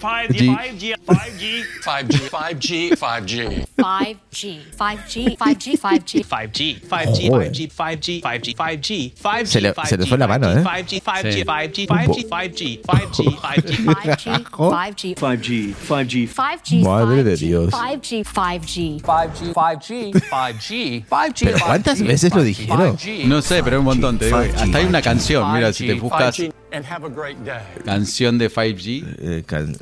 5G. 0.00 0.54
5G. 0.54 0.94
5G. 1.04 1.64
5G, 1.82 2.30
5G, 2.30 2.96
5G. 2.96 3.66
5G, 3.76 4.60
5G, 4.78 5.36
5G, 5.36 5.76
5G. 5.76 6.22
5G, 6.22 6.80
5G, 6.88 7.28
Joder. 7.28 7.50
5G, 7.50 7.68
5G, 7.72 8.22
5G, 8.22 8.54
5G, 8.54 9.12
5G, 9.20 9.46
Se 9.46 9.60
le- 9.60 9.74
se 9.84 9.96
le 9.96 10.06
fue 10.06 10.16
la 10.16 10.28
mano, 10.28 10.46
5G, 10.48 10.58
¿eh? 10.58 10.62
5G, 10.62 11.00
5G, 11.02 11.32
Sí. 11.32 11.42
5G, 11.42 11.86
5G, 11.88 12.22
5G, 12.28 12.80
5G, 12.82 13.36
5G. 13.42 14.30
5G, 14.54 15.14
5G, 15.16 15.16
5G. 15.16 15.74
5G. 15.74 16.28
5G, 16.28 16.28
Madre 16.82 17.24
de 17.24 17.34
5G, 17.34 17.38
Dios. 17.38 17.72
5G, 17.74 18.24
5G. 18.24 19.00
5G, 19.02 19.52
5G, 19.52 20.12
5G, 20.12 21.04
5G. 21.10 21.34
Pero 21.44 21.58
¿cuántas 21.64 22.02
veces 22.02 22.34
lo 22.34 22.42
dijeron? 22.42 22.96
No 23.26 23.42
sé, 23.42 23.62
pero 23.62 23.76
hay 23.76 23.80
un 23.80 23.84
montón. 23.84 24.18
Te 24.18 24.26
digo. 24.26 24.38
Hasta 24.38 24.78
hay 24.78 24.84
una 24.86 25.02
canción, 25.02 25.52
mira, 25.52 25.72
si 25.72 25.86
te 25.86 25.94
buscas 25.94 26.38
5G, 26.38 26.52
and 26.72 26.84
have 26.86 27.04
a 27.06 27.08
great 27.08 27.38
day. 27.38 27.60
canción 27.84 28.38
de 28.38 28.50
5G. 28.50 29.16
Eh, 29.18 29.42
can- 29.46 29.76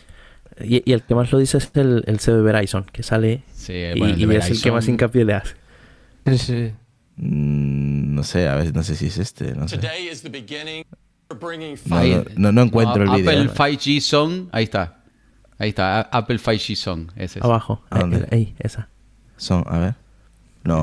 Y, 0.63 0.83
y 0.85 0.93
el 0.93 1.03
que 1.03 1.15
más 1.15 1.33
lo 1.33 1.39
dice 1.39 1.57
es 1.59 1.71
el, 1.75 2.05
el 2.07 2.19
CB 2.19 2.43
Verizon, 2.43 2.85
que 2.93 3.03
sale 3.03 3.43
Sí, 3.55 3.73
y, 3.73 3.79
el 4.23 4.31
es 4.33 4.51
el 4.51 4.61
que 4.61 4.71
más 4.71 4.87
hincapié 4.89 5.25
le 5.25 5.35
hace. 5.35 5.55
Sí. 6.37 6.73
mm, 7.17 8.15
no 8.15 8.23
sé, 8.25 8.47
a 8.49 8.57
ver, 8.57 8.75
no 8.75 8.83
sé 8.83 8.95
si 8.95 9.07
es 9.07 9.17
este, 9.19 9.55
no 9.55 9.67
sé. 9.69 9.77
Today 9.79 10.09
is 10.09 10.23
the 10.23 10.29
beginning. 10.29 10.85
We're 11.31 11.39
bringing 11.41 11.79
No, 11.87 11.97
5G. 11.97 12.53
no, 12.53 12.63
encuentro 12.63 13.05
el 13.05 13.11
video. 13.23 13.43
Apple 13.51 13.55
5G 13.79 14.01
Song, 14.01 14.49
ahí 14.53 14.65
está. 14.65 15.00
Ahí 15.61 15.69
está, 15.69 16.01
Apple 16.01 16.39
5G 16.39 16.75
Song. 16.75 17.11
Ese 17.17 17.39
es. 17.39 17.45
Abajo. 17.45 17.83
¿A 17.91 17.99
dónde? 17.99 18.27
Ahí, 18.33 18.55
esa. 18.59 18.89
Son, 19.37 19.63
a 19.69 19.79
ver. 19.79 19.95
No. 20.65 20.81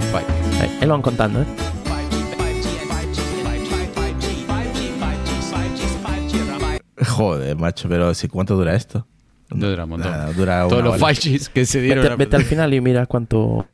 5G. 0.80 1.75
Joder, 7.04 7.56
macho, 7.56 7.88
pero 7.88 8.14
sí, 8.14 8.28
¿cuánto 8.28 8.56
dura 8.56 8.74
esto? 8.74 9.06
No 9.54 9.68
dura 9.68 9.84
un 9.84 9.90
montón. 9.90 10.10
Nada, 10.10 10.32
dura 10.32 10.66
Todos 10.68 10.82
los. 10.82 11.00
5Gs 11.00 11.48
que 11.50 11.66
se 11.66 11.80
dieron. 11.80 12.02
Vete, 12.02 12.12
a- 12.14 12.16
vete 12.16 12.36
al 12.36 12.44
final 12.44 12.74
y 12.74 12.80
mira 12.80 13.06
cuánto 13.06 13.66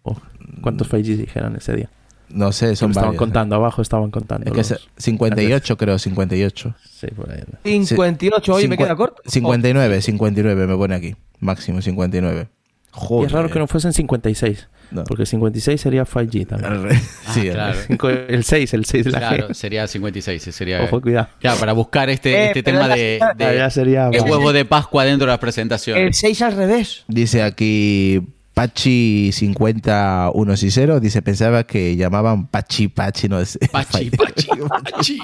cuántos 0.60 0.88
5G 0.90 1.16
dijeron 1.16 1.56
ese 1.56 1.74
día. 1.74 1.90
No 2.28 2.50
sé, 2.52 2.76
son 2.76 2.88
Lo 2.88 2.90
estaban 2.92 2.94
varios. 3.08 3.14
¿eh? 3.14 3.18
contando, 3.18 3.56
abajo 3.56 3.82
estaban 3.82 4.10
contando. 4.10 4.46
Es 4.46 4.52
que 4.52 4.58
los- 4.58 4.70
es 4.72 4.88
58, 4.98 5.76
creo, 5.76 5.98
58. 5.98 6.74
Sí, 6.90 7.06
por 7.08 7.30
ahí. 7.30 7.40
anda. 7.40 7.58
58, 7.86 8.54
oye, 8.54 8.68
me 8.68 8.76
queda 8.76 8.96
corto. 8.96 9.22
59, 9.26 10.00
59 10.02 10.66
me 10.66 10.76
pone 10.76 10.94
aquí. 10.94 11.14
Máximo 11.40 11.80
59. 11.82 12.48
Y 12.50 12.88
Joder. 12.90 13.26
es 13.26 13.32
raro 13.32 13.50
que 13.50 13.58
no 13.58 13.66
fuesen 13.66 13.92
56. 13.92 14.68
No. 14.92 15.04
Porque 15.04 15.24
56 15.26 15.80
sería 15.80 16.04
5G 16.04 16.46
también. 16.46 16.82
Re- 16.82 17.00
sí, 17.32 17.48
claro. 17.50 17.72
re- 17.74 17.84
Cinco- 17.86 18.08
El 18.10 18.44
6, 18.44 18.74
el 18.74 18.84
6 18.84 19.04
de 19.06 19.10
la 19.10 19.18
Claro, 19.18 19.48
G. 19.48 19.54
sería 19.54 19.86
56. 19.86 20.42
Sería, 20.54 20.82
Ojo, 20.82 21.00
cuidado. 21.00 21.28
Claro, 21.40 21.58
para 21.58 21.72
buscar 21.72 22.10
este, 22.10 22.34
Eh, 22.34 22.46
este 22.48 22.62
tema 22.62 22.88
la- 22.88 22.94
de, 22.94 23.20
de- 23.36 23.44
Ah, 23.44 23.54
ya 23.54 23.70
sería... 23.70 24.08
de 24.10 24.20
huevo 24.20 24.52
de 24.52 24.64
Pascua 24.64 25.04
dentro 25.04 25.26
de 25.26 25.32
las 25.32 25.38
presentaciones. 25.38 26.04
El 26.06 26.14
6 26.14 26.42
al 26.42 26.54
revés. 26.56 27.04
Dice 27.08 27.42
aquí 27.42 28.20
Pachi 28.54 29.30
50 29.32 30.30
dice 31.00 31.22
pensaba 31.22 31.64
que 31.64 31.96
llamaban 31.96 32.46
Pachi 32.48 32.88
Pachi 32.88 33.26
no 33.28 33.40
es 33.40 33.58
Pachi, 33.72 34.10
pachi, 34.16 34.48
pachi. 34.68 35.18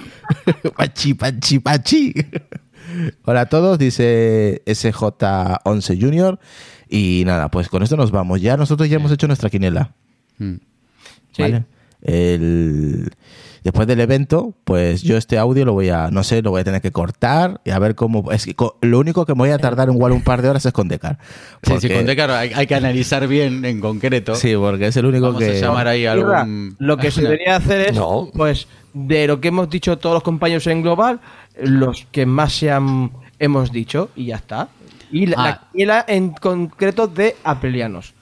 Pachi 0.75 1.14
Pachi 1.14 1.59
Pachi. 1.59 2.14
Hola 3.27 3.43
a 3.43 3.47
todos, 3.47 3.79
dice 3.79 4.62
SJ11 4.64 6.01
Junior 6.01 6.39
y 6.89 7.22
nada, 7.26 7.49
pues 7.51 7.68
con 7.68 7.82
esto 7.82 7.97
nos 7.97 8.11
vamos. 8.11 8.41
Ya 8.41 8.57
nosotros 8.57 8.89
ya 8.89 8.97
hemos 8.97 9.12
hecho 9.12 9.26
nuestra 9.26 9.51
quinela, 9.51 9.93
Mm. 10.39 10.55
Sí. 11.32 11.43
¿vale? 11.43 11.64
el 12.03 13.11
después 13.64 13.86
del 13.89 14.01
evento, 14.01 14.55
pues 14.64 15.03
yo 15.03 15.16
este 15.16 15.36
audio 15.36 15.64
lo 15.64 15.72
voy 15.72 15.89
a, 15.91 16.11
no 16.11 16.22
sé, 16.22 16.43
lo 16.43 16.51
voy 16.53 16.61
a 16.61 16.64
tener 16.64 16.80
que 16.80 16.93
cortar 16.93 17.61
y 17.64 17.70
a 17.70 17.78
ver 17.78 17.95
cómo. 17.97 18.30
Es 18.32 18.47
que 18.47 18.55
lo 18.82 18.99
único 19.01 19.26
que 19.26 19.32
me 19.34 19.39
voy 19.41 19.51
a 19.51 19.59
tardar 19.59 19.89
igual 19.91 20.12
un 20.12 20.22
par 20.22 20.41
de 20.43 20.49
horas 20.49 20.64
es 20.64 20.72
con 20.72 20.89
Decar. 20.89 21.18
Sí, 21.64 21.74
sí, 21.80 21.89
con 21.91 22.07
Decar 22.07 22.30
hay, 22.30 22.53
hay 22.55 22.66
que 22.66 22.74
analizar 22.76 23.26
bien 23.26 23.64
en 23.64 23.80
concreto. 23.80 24.34
Sí, 24.36 24.55
porque 24.57 24.86
es 24.86 24.97
el 24.97 25.07
único 25.07 25.26
Vamos 25.26 25.41
que. 25.43 25.51
a 25.51 25.61
llamar 25.61 25.89
ahí 25.89 26.07
algún... 26.07 26.76
Lo 26.78 26.97
que 26.97 27.11
se 27.11 27.20
debería 27.22 27.57
hacer 27.57 27.89
es, 27.91 27.97
No. 27.97 28.30
pues, 28.32 28.68
de 28.95 29.26
lo 29.26 29.41
que 29.41 29.49
hemos 29.49 29.68
dicho 29.68 29.99
todos 29.99 30.14
los 30.14 30.22
compañeros 30.22 30.66
en 30.68 30.82
global, 30.82 31.20
los 31.61 32.07
que 32.12 32.24
más 32.26 32.53
se 32.55 32.70
han, 32.70 33.11
hemos 33.39 33.72
dicho, 33.72 34.11
y 34.16 34.26
ya 34.26 34.36
está. 34.36 34.68
Y 35.11 35.26
la, 35.26 35.36
Ah. 35.38 35.44
la 35.44 35.68
quiniela 35.72 36.04
en 36.09 36.30
concreto 36.30 37.06
de 37.06 37.36
apelianos. 37.44 38.14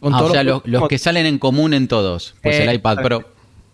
Con 0.00 0.14
Ah, 0.14 0.18
todos 0.18 0.30
o 0.30 0.34
sea, 0.34 0.44
los, 0.44 0.62
los 0.66 0.88
que 0.88 0.98
salen 0.98 1.26
en 1.26 1.38
común 1.38 1.72
en 1.74 1.88
todos. 1.88 2.34
Pues 2.42 2.56
Eh, 2.60 2.64
el 2.64 2.74
iPad 2.74 3.02
Pro. 3.02 3.24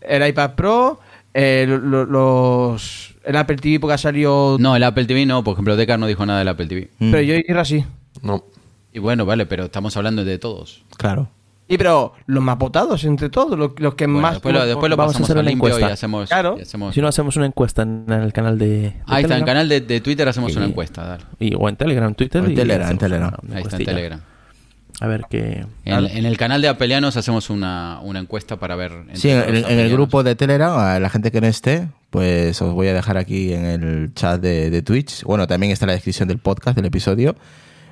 El 0.01 0.27
iPad 0.29 0.55
Pro, 0.55 1.01
eh, 1.35 1.67
lo- 1.69 1.79
lo- 1.79 2.05
los, 2.07 3.17
el 3.25 3.37
Apple 3.37 3.57
TV 3.57 3.81
porque 3.81 3.95
ha 3.95 3.99
salido... 3.99 4.57
No, 4.61 4.77
el 4.77 4.83
Apple 4.85 5.05
TV 5.07 5.27
no. 5.27 5.43
Por 5.45 5.55
ejemplo, 5.55 5.77
Decar 5.77 5.99
no 5.99 6.07
dijo 6.07 6.25
nada 6.25 6.39
del 6.39 6.49
Apple 6.49 6.67
TV. 6.67 6.91
Mm, 6.99 7.11
Pero 7.11 7.23
yo 7.23 7.35
y 7.35 7.45
Irra 7.49 7.65
sí. 7.65 7.85
No. 8.23 8.45
Y 8.93 8.99
bueno, 9.01 9.25
vale, 9.27 9.47
pero 9.47 9.65
estamos 9.65 9.97
hablando 9.97 10.25
de 10.25 10.39
todos. 10.39 10.83
Claro. 10.97 11.29
Y 11.73 11.79
pero 11.79 12.13
los 12.27 12.43
más 12.43 12.59
votados 12.59 13.05
entre 13.05 13.31
todos, 13.31 13.57
los, 13.57 13.71
los 13.79 13.95
que 13.95 14.05
Bueno, 14.07 14.21
más... 14.21 14.33
después 14.35 14.53
lo, 14.53 14.67
después 14.67 14.91
lo 14.91 14.97
vamos 14.97 15.15
a 15.15 15.19
pasamos 15.21 15.31
hacer 15.31 15.41
una 15.41 15.49
limpio 15.51 15.69
y 15.69 15.73
encuesta. 15.73 15.93
hacemos... 15.95 16.29
Claro. 16.29 16.57
y 16.59 16.63
hacemos- 16.63 16.95
Si 16.95 17.01
no 17.01 17.07
hacemos 17.09 17.37
una 17.37 17.47
encuesta 17.47 17.83
en 17.83 18.05
el 18.11 18.33
canal 18.33 18.59
de, 18.59 18.67
de 18.67 18.95
Ahí 19.07 19.23
está, 19.23 19.35
en 19.37 19.41
el 19.41 19.47
canal 19.47 19.69
de, 19.69 19.81
de 19.81 20.01
Twitter 20.01 20.29
hacemos 20.29 20.55
una 20.57 20.67
encuesta. 20.67 21.05
dale. 21.07 21.23
Y, 21.39 21.55
o 21.55 21.69
en 21.69 21.77
Telegram, 21.77 22.09
en 22.09 22.15
Twitter. 22.17 22.43
O 22.43 22.47
en 22.47 22.51
y 22.51 22.55
Telegram, 22.57 22.91
en 22.91 22.99
Telegram. 22.99 23.29
una- 23.29 23.39
una 23.47 23.57
Ahí 23.57 23.63
está 23.63 23.77
en. 23.77 23.85
Telegram. 23.85 24.21
A 25.03 25.07
ver 25.07 25.23
qué. 25.31 25.65
En, 25.85 26.07
en 26.07 26.27
el 26.27 26.37
canal 26.37 26.61
de 26.61 26.69
Apelianos 26.69 27.17
hacemos 27.17 27.49
una, 27.49 28.01
una 28.03 28.19
encuesta 28.19 28.57
para 28.59 28.75
ver... 28.77 28.93
Sí, 29.15 29.31
en, 29.31 29.55
el 29.65 29.91
grupo 29.93 30.23
de 30.25 30.35
Telegram, 30.35 30.77
a 30.77 30.99
la 30.99 31.09
gente 31.09 31.31
que 31.31 31.41
no 31.41 31.47
esté, 31.47 31.89
pues 32.11 32.61
os 32.61 32.75
voy 32.75 32.89
a 32.89 32.95
dejar 32.95 33.17
aquí 33.17 33.53
en 33.55 33.65
el 33.65 34.11
chat 34.15 34.41
de, 34.43 34.69
de 34.71 34.83
Twitch. 34.83 35.23
Bueno, 35.23 35.47
también 35.47 35.73
está 35.73 35.85
en 35.87 35.91
la 35.91 35.95
descripción 35.95 36.29
del 36.29 36.39
podcast, 36.39 36.75
del 36.77 36.85
episodio. 36.87 37.37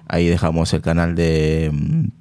Ahí 0.09 0.27
dejamos 0.27 0.73
el 0.73 0.81
canal 0.81 1.15
de, 1.15 1.71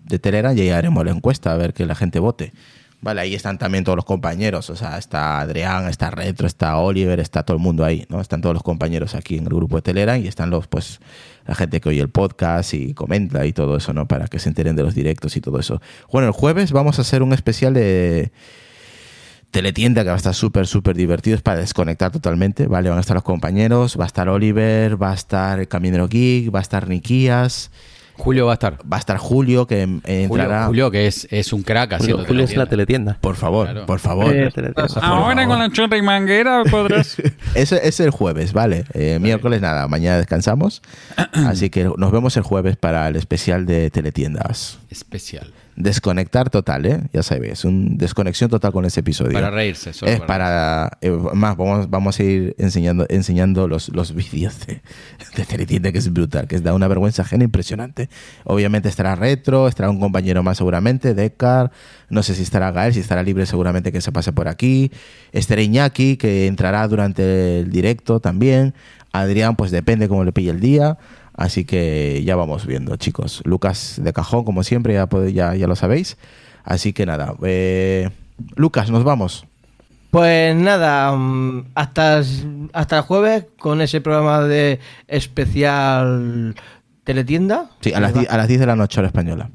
de 0.05 0.19
Telegram 0.19 0.55
y 0.55 0.61
ahí 0.61 0.69
haremos 0.69 1.05
la 1.05 1.11
encuesta 1.11 1.53
a 1.53 1.57
ver 1.57 1.73
que 1.73 1.85
la 1.85 1.95
gente 1.95 2.19
vote. 2.19 2.53
Vale, 2.99 3.21
ahí 3.21 3.35
están 3.35 3.59
también 3.59 3.83
todos 3.83 3.95
los 3.95 4.05
compañeros. 4.05 4.69
O 4.69 4.75
sea, 4.75 4.97
está 4.97 5.39
Adrián, 5.39 5.87
está 5.87 6.09
Retro, 6.09 6.47
está 6.47 6.77
Oliver, 6.77 7.19
está 7.19 7.43
todo 7.43 7.55
el 7.55 7.61
mundo 7.61 7.85
ahí, 7.85 8.05
¿no? 8.09 8.19
Están 8.19 8.41
todos 8.41 8.53
los 8.53 8.63
compañeros 8.63 9.13
aquí 9.13 9.37
en 9.37 9.43
el 9.43 9.49
grupo 9.49 9.75
de 9.75 9.83
Telegram 9.83 10.19
y 10.19 10.27
están 10.27 10.49
los, 10.49 10.67
pues, 10.67 10.99
la 11.45 11.53
gente 11.53 11.79
que 11.79 11.89
oye 11.89 12.01
el 12.01 12.09
podcast 12.09 12.73
y 12.73 12.93
comenta 12.93 13.45
y 13.45 13.53
todo 13.53 13.77
eso, 13.77 13.93
¿no? 13.93 14.07
Para 14.07 14.27
que 14.27 14.39
se 14.39 14.49
enteren 14.49 14.75
de 14.75 14.83
los 14.83 14.95
directos 14.95 15.37
y 15.37 15.41
todo 15.41 15.59
eso. 15.59 15.79
Bueno, 16.11 16.27
el 16.27 16.33
jueves 16.33 16.71
vamos 16.71 16.97
a 16.97 17.03
hacer 17.03 17.21
un 17.21 17.33
especial 17.33 17.75
de 17.75 18.31
teletienda 19.51 20.03
que 20.03 20.09
va 20.09 20.15
a 20.15 20.17
estar 20.17 20.33
súper, 20.35 20.67
súper 20.67 20.95
divertido. 20.95 21.35
Es 21.35 21.41
para 21.41 21.59
desconectar 21.59 22.11
totalmente, 22.11 22.67
¿vale? 22.67 22.89
Van 22.89 22.97
a 22.97 23.01
estar 23.01 23.15
los 23.15 23.23
compañeros, 23.23 23.97
va 23.99 24.03
a 24.03 24.07
estar 24.07 24.29
Oliver, 24.29 25.01
va 25.01 25.11
a 25.11 25.15
estar 25.15 25.59
el 25.59 25.67
Caminero 25.67 26.07
Geek, 26.07 26.53
va 26.53 26.59
a 26.59 26.61
estar 26.61 26.87
Nikias, 26.89 27.71
Julio 28.19 28.47
va 28.47 28.53
a 28.53 28.55
estar. 28.55 28.79
va 28.91 28.97
a 28.97 28.99
estar 28.99 29.17
Julio, 29.17 29.67
que 29.67 29.81
em- 29.83 30.01
Julio, 30.01 30.23
entrará... 30.43 30.65
Julio, 30.65 30.89
que 30.89 31.05
es, 31.05 31.27
es 31.29 31.53
un 31.53 31.61
crack 31.61 31.93
haciendo 31.93 32.17
Julio, 32.17 32.27
Julio 32.27 32.43
es 32.45 32.55
la 32.57 32.65
teletienda. 32.65 33.17
Por 33.21 33.35
favor, 33.35 33.67
Claro. 33.67 33.85
por 33.85 33.99
favor. 33.99 34.35
Eh, 34.35 34.49
Teletienda. 34.53 34.87
Ahora 35.01 35.45
con 35.47 35.59
la 35.59 35.69
chorra 35.71 35.97
y 35.97 36.01
manguera 36.01 36.63
podrás. 36.69 37.17
Ese 37.53 37.87
es 37.87 37.99
el 37.99 38.09
jueves, 38.09 38.53
¿vale? 38.53 38.85
Eh, 38.95 39.19
miércoles 39.21 39.61
nada, 39.61 39.87
mañana 39.87 40.17
descansamos. 40.17 40.81
Así 41.33 41.69
que 41.69 41.83
nos 41.95 42.11
vemos 42.11 42.35
el 42.37 42.43
jueves 42.43 42.75
para 42.75 43.07
el 43.07 43.15
especial 43.17 43.67
de 43.67 43.91
teletiendas. 43.91 44.79
Especial. 44.89 45.53
Desconectar 45.79 46.49
total, 46.49 46.87
¿eh? 46.87 47.01
Ya 47.13 47.21
sabéis, 47.21 47.63
un 47.63 47.97
desconexión 47.97 48.49
total 48.49 48.71
con 48.71 48.83
ese 48.85 49.01
episodio. 49.01 49.33
Para 49.33 49.51
reírse. 49.51 49.93
solo 49.93 50.11
Es 50.11 50.19
para. 50.21 50.89
eh, 51.01 51.11
más, 51.35 51.55
vamos, 51.55 51.87
vamos 51.87 52.19
a 52.19 52.23
ir 52.23 52.55
enseñando, 52.57 53.05
enseñando 53.09 53.67
los, 53.67 53.89
los 53.89 54.15
vídeos 54.15 54.65
de, 54.65 54.81
de 55.35 55.45
Teletienda, 55.45 55.91
que 55.91 55.99
es 55.99 56.11
brutal, 56.11 56.47
que 56.47 56.59
da 56.61 56.73
una 56.73 56.87
vergüenza 56.87 57.21
ajena 57.21 57.43
impresionante. 57.43 58.09
Obviamente 58.43 58.89
estará 58.89 59.13
Retro, 59.15 59.67
estará 59.67 59.91
un 59.91 59.99
compañero 59.99 60.41
más 60.41 60.57
seguramente, 60.57 61.13
Decar. 61.13 61.71
No 62.09 62.23
sé 62.23 62.33
si 62.33 62.41
estará 62.41 62.71
Gael, 62.71 62.95
si 62.95 63.01
estará 63.01 63.21
libre 63.21 63.45
seguramente 63.45 63.91
que 63.91 64.01
se 64.01 64.11
pase 64.11 64.33
por 64.33 64.47
aquí. 64.47 64.91
Estará 65.31 65.61
Iñaki, 65.61 66.17
que 66.17 66.47
entrará 66.47 66.87
durante 66.87 67.59
el 67.59 67.69
directo 67.69 68.19
también. 68.19 68.73
Adrián, 69.11 69.55
pues 69.55 69.69
depende 69.69 70.07
cómo 70.07 70.23
le 70.23 70.31
pille 70.31 70.49
el 70.49 70.59
día. 70.59 70.97
Así 71.37 71.63
que 71.65 72.21
ya 72.25 72.35
vamos 72.35 72.65
viendo, 72.65 72.95
chicos. 72.97 73.41
Lucas 73.45 74.01
de 74.03 74.11
cajón, 74.11 74.43
como 74.43 74.63
siempre, 74.63 74.93
ya, 74.95 75.07
ya, 75.31 75.55
ya 75.55 75.67
lo 75.67 75.75
sabéis. 75.77 76.17
Así 76.63 76.91
que 76.91 77.05
nada. 77.05 77.33
eh, 77.43 78.09
Lucas, 78.55 78.91
nos 78.91 79.03
vamos. 79.05 79.45
Pues 80.11 80.55
nada, 80.55 81.15
mm, 81.15 81.67
hasta, 81.75 82.21
hasta 82.73 82.97
el 82.97 83.03
jueves 83.03 83.45
con 83.59 83.81
ese 83.81 84.01
programa 84.01 84.41
de 84.43 84.79
especial 85.07 86.55
teletienda. 87.03 87.69
Sí, 87.81 87.93
a 87.93 87.99
las, 87.99 88.15
a 88.15 88.37
las 88.37 88.47
10 88.47 88.59
de 88.59 88.65
la 88.65 88.75
noche 88.75 88.99
hora 88.99 89.07
española. 89.07 89.49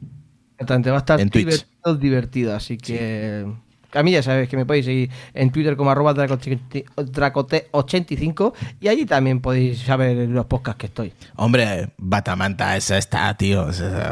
Exactamente, 0.53 0.91
va 0.91 0.97
a 0.97 1.01
estar 1.01 1.21
En 1.21 1.31
Twitch. 1.31 1.45
divertido, 1.47 1.97
divertido, 1.97 2.55
así 2.57 2.79
que 2.79 3.45
a 3.93 4.03
mí 4.03 4.11
ya 4.13 4.23
sabéis 4.23 4.49
que 4.49 4.57
me 4.57 4.67
podéis 4.67 4.87
seguir 4.87 5.11
en 5.35 5.51
Twitter 5.51 5.77
como 5.77 5.91
arroba 5.91 6.15
dracote- 6.15 6.85
dracote85 6.97 8.53
y 8.81 8.89
allí 8.89 9.07
también 9.07 9.41
podéis 9.41 9.81
saber 9.81 10.29
los 10.29 10.47
podcasts 10.47 10.79
que 10.81 10.87
estoy. 10.87 11.13
Hombre, 11.37 11.91
Batamanta, 11.99 12.77
esa 12.77 12.99
está, 12.99 13.35
tío. 13.37 13.67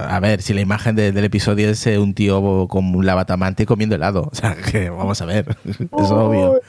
A 0.09 0.21
ver, 0.21 0.43
si 0.43 0.55
la 0.55 0.61
imagen 0.61 0.97
de- 0.97 1.13
del 1.13 1.25
episodio 1.25 1.71
es 1.71 1.87
eh, 1.87 1.99
un 1.99 2.15
tío 2.15 2.67
con 2.69 3.05
la 3.05 3.15
Batamanta 3.15 3.63
y 3.63 3.67
comiendo 3.67 3.95
helado. 3.97 4.29
O 4.31 4.35
sea, 4.35 4.55
que 4.71 4.91
vamos 4.91 5.21
a 5.23 5.27
ver. 5.27 5.57
es 5.65 6.11
obvio. 6.11 6.61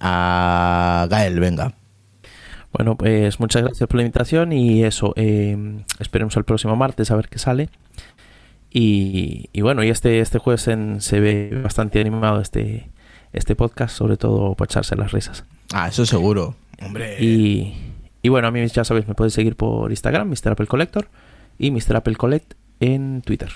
A 0.00 1.06
Gael, 1.10 1.40
venga. 1.40 1.72
Bueno, 2.72 2.96
pues 2.96 3.40
muchas 3.40 3.62
gracias 3.62 3.86
por 3.88 3.96
la 3.96 4.02
invitación 4.02 4.52
y 4.52 4.84
eso, 4.84 5.14
eh, 5.16 5.56
esperemos 5.98 6.36
el 6.36 6.44
próximo 6.44 6.76
martes 6.76 7.10
a 7.10 7.16
ver 7.16 7.28
qué 7.28 7.38
sale. 7.38 7.70
Y, 8.78 9.48
y 9.54 9.62
bueno, 9.62 9.82
y 9.84 9.88
este, 9.88 10.20
este 10.20 10.38
jueves 10.38 10.68
en- 10.68 11.00
se 11.00 11.18
ve 11.18 11.60
bastante 11.62 11.98
animado 11.98 12.42
este, 12.42 12.90
este 13.32 13.56
podcast, 13.56 13.96
sobre 13.96 14.18
todo 14.18 14.54
para 14.54 14.66
echarse 14.66 14.94
las 14.96 15.12
risas. 15.12 15.44
Ah, 15.72 15.88
eso 15.88 16.04
seguro. 16.04 16.56
Hombre. 16.82 17.16
Y, 17.24 17.74
y 18.20 18.28
bueno, 18.28 18.48
a 18.48 18.50
mí 18.50 18.66
ya 18.66 18.84
sabéis, 18.84 19.08
me 19.08 19.14
podéis 19.14 19.32
seguir 19.32 19.56
por 19.56 19.90
Instagram, 19.90 20.28
Mr. 20.28 20.50
Apple 20.52 20.66
Collector, 20.66 21.08
y 21.58 21.70
Mr. 21.70 21.96
Apple 21.96 22.16
Collect 22.16 22.52
en 22.80 23.22
Twitter. 23.22 23.48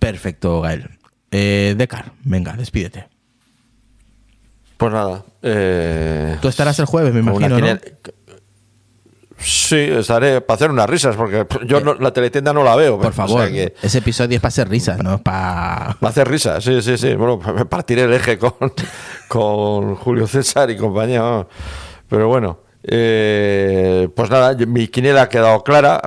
Perfecto, 0.00 0.60
Gael. 0.60 0.90
Eh, 1.30 1.76
Decar, 1.78 2.10
venga, 2.24 2.54
despídete. 2.54 3.06
Pues 4.76 4.92
nada. 4.92 5.24
eh, 5.42 6.36
Tú 6.42 6.48
estarás 6.48 6.78
el 6.80 6.86
jueves, 6.86 7.14
me 7.14 7.20
imagino, 7.20 7.58
¿no? 7.60 7.78
Sí, 9.38 9.76
estaré 9.76 10.40
para 10.40 10.56
hacer 10.56 10.70
unas 10.70 10.88
risas, 10.88 11.14
porque 11.14 11.46
yo 11.66 11.80
no- 11.80 11.94
la 11.94 12.12
teletienda 12.12 12.52
no 12.52 12.64
la 12.64 12.74
veo. 12.74 12.96
Por 12.98 13.08
o 13.08 13.12
favor, 13.12 13.42
sea 13.42 13.50
que 13.52 13.74
ese 13.82 13.98
episodio 13.98 14.36
es 14.36 14.40
para 14.40 14.48
hacer 14.48 14.68
risas, 14.68 14.98
no 15.02 15.14
es 15.16 15.20
para... 15.20 15.96
va 16.02 16.08
a 16.08 16.08
hacer 16.08 16.26
risas, 16.28 16.64
sí, 16.64 16.80
sí, 16.82 16.96
sí. 16.96 17.14
Bueno, 17.14 17.38
me 17.54 17.66
partiré 17.66 18.02
el 18.02 18.12
eje 18.14 18.38
con, 18.38 18.54
con 19.28 19.94
Julio 19.96 20.26
César 20.26 20.70
y 20.70 20.76
compañía. 20.76 21.46
Pero 22.08 22.28
bueno, 22.28 22.60
eh, 22.82 24.08
pues 24.14 24.30
nada, 24.30 24.54
mi 24.66 24.88
quiniela 24.88 25.22
ha 25.22 25.28
quedado 25.28 25.62
clara. 25.64 26.00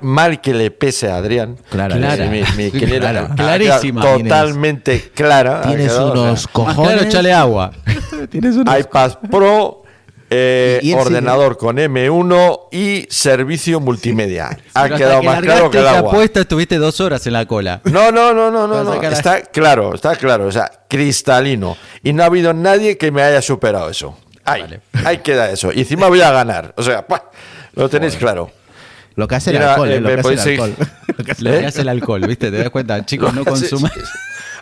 Mal 0.00 0.40
que 0.40 0.54
le 0.54 0.70
pese 0.70 1.10
a 1.10 1.16
Adrián. 1.16 1.56
Clara, 1.70 2.16
Sí, 2.16 2.22
mi, 2.28 2.42
mi 2.56 2.70
quiniela 2.72 3.10
Clara. 3.10 3.20
ha 3.20 3.34
quedado 3.36 3.36
Clarísima. 3.36 4.00
Totalmente 4.02 5.10
clara. 5.14 5.62
Tienes 5.62 5.92
quedado, 5.92 6.12
o 6.12 6.14
sea, 6.14 6.22
unos 6.22 6.48
cojones. 6.48 6.92
claro, 6.92 7.02
échale 7.02 7.32
agua. 7.32 7.70
Tienes 8.30 8.56
unos 8.56 8.78
iPad 8.80 9.12
Pro, 9.30 9.82
eh, 10.30 10.94
ordenador 10.96 11.56
con 11.56 11.76
M1 11.78 12.68
y 12.72 13.06
servicio 13.10 13.80
multimedia. 13.80 14.58
Ha 14.74 14.82
Pero 14.84 14.96
quedado 14.96 15.20
que 15.20 15.26
más 15.26 15.40
claro 15.40 15.70
que 15.70 15.78
el 15.78 15.86
agua. 15.86 16.10
apuesta 16.10 16.40
estuviste 16.40 16.76
dos 16.78 17.00
horas 17.00 17.26
en 17.26 17.32
la 17.32 17.46
cola. 17.46 17.80
No, 17.84 18.10
no, 18.12 18.32
no, 18.34 18.50
no, 18.50 18.66
no, 18.66 18.84
no. 18.84 19.02
Está 19.02 19.42
claro, 19.42 19.94
está 19.94 20.16
claro. 20.16 20.46
O 20.46 20.52
sea, 20.52 20.70
cristalino. 20.88 21.76
Y 22.02 22.12
no 22.12 22.22
ha 22.22 22.26
habido 22.26 22.52
nadie 22.52 22.98
que 22.98 23.10
me 23.10 23.22
haya 23.22 23.40
superado 23.42 23.90
eso. 23.90 24.18
Ahí, 24.44 24.64
ahí 25.04 25.18
queda 25.18 25.50
eso. 25.50 25.72
Y 25.72 25.80
encima 25.80 26.08
voy 26.08 26.20
a 26.22 26.30
ganar. 26.30 26.72
O 26.76 26.82
sea, 26.82 27.06
¡pua! 27.06 27.30
lo 27.74 27.88
tenéis 27.88 28.16
claro. 28.16 28.50
Lo 29.14 29.26
que 29.26 29.34
hace 29.34 29.50
el 29.50 29.56
alcohol, 29.62 29.90
eh, 29.90 29.96
eh, 29.96 30.00
lo 30.00 30.08
que 30.08 30.20
hace 30.20 30.54
el 30.54 30.60
alcohol. 30.60 30.74
Lo 31.18 31.24
que 31.24 31.66
hace- 31.66 31.80
el 31.80 31.88
alcohol, 31.88 32.20
¿viste? 32.28 32.50
Te 32.52 32.58
das 32.58 32.70
cuenta, 32.70 33.04
chicos, 33.04 33.34
no 33.34 33.42
Sí, 33.42 33.50
sí, 33.50 33.50
consuman. 33.70 33.90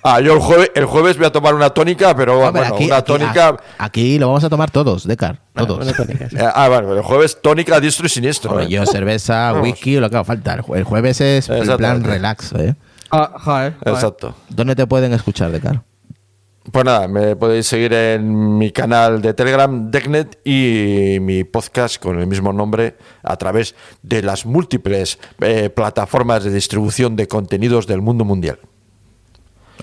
Ah, 0.08 0.20
yo 0.20 0.34
el 0.34 0.38
jueves, 0.40 0.70
el 0.74 0.84
jueves 0.84 1.16
voy 1.16 1.26
a 1.26 1.32
tomar 1.32 1.54
una 1.54 1.70
tónica, 1.70 2.14
pero 2.14 2.34
Hombre, 2.40 2.60
bueno, 2.62 2.74
aquí, 2.74 2.84
una 2.86 2.96
aquí- 2.98 3.06
tónica. 3.12 3.56
aquí 3.78 4.18
lo 4.18 4.28
vamos 4.28 4.44
a 4.44 4.48
tomar 4.48 4.70
todos, 4.70 5.06
Decar, 5.06 5.40
todos. 5.54 5.78
Bueno, 5.78 5.92
tónica, 5.96 6.30
sí. 6.30 6.36
Eh, 6.40 6.48
Ah, 6.54 6.68
bueno, 6.68 6.94
el 6.94 7.02
jueves 7.02 7.38
tónica 7.42 7.80
diestro 7.80 8.06
y 8.06 8.08
siniestro. 8.08 8.50
Hombre, 8.52 8.66
¿eh? 8.66 8.68
yo 8.68 8.86
cerveza, 8.86 9.52
whisky, 9.62 9.96
lo 9.96 10.08
que 10.08 10.16
haga 10.16 10.24
falta. 10.24 10.54
El 10.54 10.62
jue- 10.62 10.76
El 10.78 10.84
jueves 10.84 11.20
es 11.20 11.48
el 11.48 11.76
plan 11.76 12.04
relax, 12.04 12.52
¿eh? 12.52 12.74
Ah, 13.10 13.32
joder, 13.38 13.74
joder. 13.78 13.94
Exacto. 13.94 14.34
¿Dónde 14.48 14.74
te 14.76 14.86
pueden 14.86 15.12
escuchar, 15.12 15.50
Decar? 15.50 15.82
Pues 16.72 16.84
nada, 16.84 17.06
me 17.06 17.36
podéis 17.36 17.66
seguir 17.68 17.92
en 17.92 18.58
mi 18.58 18.72
canal 18.72 19.22
de 19.22 19.34
Telegram, 19.34 19.88
Decknet, 19.88 20.40
y 20.44 21.18
mi 21.20 21.44
podcast 21.44 22.02
con 22.02 22.18
el 22.18 22.26
mismo 22.26 22.52
nombre 22.52 22.96
a 23.22 23.36
través 23.36 23.76
de 24.02 24.20
las 24.22 24.44
múltiples 24.46 25.20
eh, 25.40 25.70
plataformas 25.70 26.42
de 26.42 26.50
distribución 26.52 27.14
de 27.14 27.28
contenidos 27.28 27.86
del 27.86 28.02
mundo 28.02 28.24
mundial. 28.24 28.58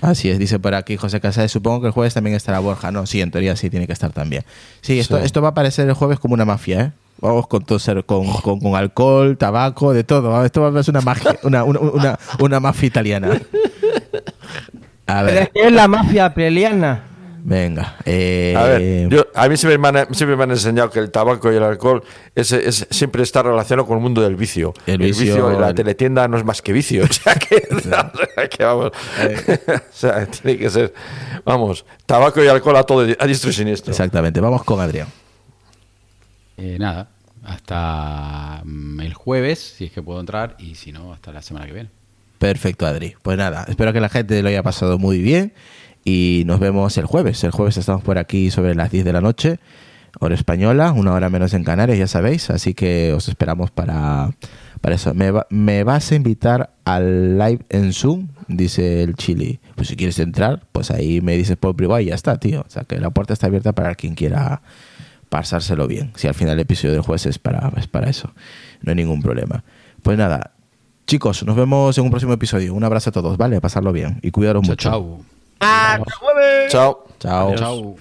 Así 0.02 0.28
es, 0.30 0.38
dice 0.38 0.58
por 0.58 0.74
aquí 0.74 0.96
José 0.96 1.20
Casares. 1.20 1.52
Supongo 1.52 1.80
que 1.82 1.86
el 1.88 1.92
jueves 1.92 2.14
también 2.14 2.36
estará 2.36 2.58
Borja. 2.58 2.90
No, 2.90 3.06
sí, 3.06 3.20
en 3.20 3.30
teoría 3.30 3.56
sí 3.56 3.70
tiene 3.70 3.86
que 3.86 3.92
estar 3.92 4.10
también. 4.12 4.44
Sí, 4.80 4.98
esto, 4.98 5.18
Sí. 5.18 5.24
esto 5.24 5.40
va 5.42 5.48
a 5.50 5.54
parecer 5.54 5.88
el 5.88 5.94
jueves 5.94 6.18
como 6.18 6.34
una 6.34 6.44
mafia, 6.44 6.80
¿eh? 6.80 6.92
Vamos 7.20 7.46
con, 7.46 7.64
todo, 7.64 7.78
ser- 7.78 8.04
con, 8.04 8.26
con, 8.42 8.58
con 8.60 8.74
alcohol, 8.74 9.38
tabaco, 9.38 9.92
de 9.92 10.04
todo. 10.04 10.44
Esto 10.44 10.60
va 10.62 10.68
a 10.68 10.72
parecer 10.72 10.92
una 10.92 11.00
magia, 11.00 11.38
una, 11.44 11.64
una, 11.64 11.78
una, 11.80 12.18
una 12.40 12.60
mafia 12.60 12.86
italiana. 12.88 13.40
A 15.06 15.20
Pero 15.22 15.28
es 15.28 15.34
ver, 15.34 15.50
que 15.52 15.66
es 15.66 15.72
la 15.72 15.86
mafia 15.88 16.26
apreliana. 16.26 17.02
Venga. 17.46 17.96
eh, 18.06 18.54
A 18.56 18.62
ver, 18.64 19.08
yo- 19.10 19.26
a 19.34 19.48
mí 19.48 19.56
siempre 19.56 19.76
me, 19.78 19.88
han, 19.88 20.14
siempre 20.14 20.34
me 20.36 20.42
han 20.44 20.50
enseñado 20.50 20.90
que 20.90 20.98
el 20.98 21.10
tabaco 21.10 21.52
y 21.52 21.56
el 21.56 21.62
alcohol 21.62 22.02
es, 22.34 22.50
es- 22.52 22.86
siempre 22.90 23.22
está 23.22 23.42
relacionado 23.42 23.86
con 23.86 23.98
el 23.98 24.02
mundo 24.02 24.22
del 24.22 24.34
vicio. 24.34 24.72
El 24.86 24.94
El, 24.94 25.08
vicio- 25.12 25.26
vicio, 25.34 25.50
en 25.52 25.60
la 25.60 25.72
teletienda 25.74 26.26
no 26.26 26.36
es 26.38 26.44
más 26.44 26.62
que 26.62 26.72
vicio. 26.72 27.04
O 27.08 27.12
sea 27.12 27.34
que, 27.34 27.68
o 27.76 27.80
sea 27.80 28.48
que 28.48 28.64
vamos. 28.64 28.90
Eh. 29.20 29.58
o 29.68 29.80
sea, 29.92 30.26
tiene 30.26 30.58
que 30.58 30.70
ser, 30.70 30.92
vamos, 31.44 31.84
tabaco 32.06 32.42
y 32.42 32.48
alcohol 32.48 32.76
a 32.76 32.82
todo 32.82 33.00
a 33.18 33.26
diestro 33.26 33.50
y 33.50 33.52
siniestro. 33.52 33.90
Exactamente, 33.92 34.40
vamos 34.40 34.64
con 34.64 34.80
Adrián. 34.80 35.08
Eh, 36.56 36.76
nada, 36.78 37.10
hasta 37.42 38.62
mm, 38.64 39.00
el 39.00 39.12
jueves, 39.14 39.58
si 39.76 39.84
es 39.86 39.92
que 39.92 40.02
puedo 40.02 40.20
entrar, 40.20 40.56
y 40.58 40.76
si 40.76 40.92
no, 40.92 41.12
hasta 41.12 41.32
la 41.32 41.42
semana 41.42 41.66
que 41.66 41.72
viene. 41.72 41.90
Perfecto, 42.38 42.86
Adri. 42.86 43.14
Pues 43.22 43.36
nada, 43.38 43.64
espero 43.68 43.92
que 43.92 44.00
la 44.00 44.08
gente 44.08 44.40
lo 44.42 44.48
haya 44.48 44.62
pasado 44.62 44.98
muy 44.98 45.18
bien 45.20 45.52
y 46.04 46.42
nos 46.46 46.60
vemos 46.60 46.96
el 46.98 47.06
jueves. 47.06 47.42
El 47.44 47.50
jueves 47.50 47.76
estamos 47.76 48.02
por 48.02 48.18
aquí 48.18 48.50
sobre 48.50 48.74
las 48.74 48.90
10 48.90 49.04
de 49.04 49.12
la 49.12 49.20
noche, 49.20 49.58
hora 50.20 50.34
española, 50.34 50.92
una 50.92 51.12
hora 51.12 51.30
menos 51.30 51.54
en 51.54 51.64
Canarias, 51.64 51.98
ya 51.98 52.06
sabéis. 52.06 52.50
Así 52.50 52.74
que 52.74 53.12
os 53.12 53.28
esperamos 53.28 53.70
para, 53.70 54.30
para 54.80 54.94
eso. 54.94 55.14
¿Me, 55.14 55.30
va- 55.30 55.46
¿Me 55.50 55.82
vas 55.84 56.12
a 56.12 56.14
invitar 56.14 56.74
al 56.84 57.38
live 57.38 57.60
en 57.70 57.92
Zoom? 57.92 58.28
Dice 58.46 59.02
el 59.02 59.14
Chili. 59.14 59.60
Pues 59.74 59.88
si 59.88 59.96
quieres 59.96 60.18
entrar, 60.18 60.66
pues 60.72 60.90
ahí 60.90 61.20
me 61.22 61.36
dices 61.36 61.56
por 61.56 61.74
privado 61.74 62.00
y 62.00 62.06
ya 62.06 62.14
está, 62.14 62.36
tío. 62.38 62.60
O 62.60 62.70
sea 62.70 62.84
que 62.84 62.98
la 63.00 63.10
puerta 63.10 63.32
está 63.32 63.46
abierta 63.46 63.72
para 63.72 63.94
quien 63.94 64.14
quiera 64.14 64.60
pasárselo 65.30 65.88
bien. 65.88 66.12
Si 66.14 66.28
al 66.28 66.34
final 66.34 66.54
el 66.54 66.60
episodio 66.60 66.92
del 66.92 67.02
jueves 67.02 67.26
es 67.26 67.38
para, 67.38 67.72
es 67.76 67.86
para 67.88 68.08
eso. 68.10 68.32
No 68.82 68.90
hay 68.90 68.96
ningún 68.96 69.20
problema. 69.22 69.64
Pues 70.02 70.16
nada, 70.18 70.52
chicos, 71.06 71.42
nos 71.44 71.56
vemos 71.56 71.96
en 71.98 72.04
un 72.04 72.10
próximo 72.10 72.34
episodio. 72.34 72.74
Un 72.74 72.84
abrazo 72.84 73.10
a 73.10 73.12
todos, 73.14 73.36
¿vale? 73.38 73.60
Pasarlo 73.60 73.92
bien 73.92 74.18
y 74.22 74.30
cuidaros 74.30 74.62
Chao, 74.62 74.70
mucho. 74.70 74.90
chao. 74.90 75.33
Chao. 75.60 77.04
Chao. 77.18 77.54
Chao. 77.54 77.96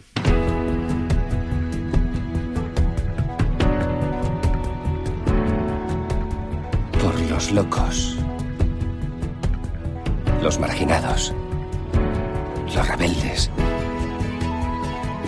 Por 7.01 7.19
los 7.29 7.51
locos. 7.51 8.17
Los 10.41 10.59
marginados. 10.59 11.33
Los 12.75 12.87
rebeldes. 12.87 13.51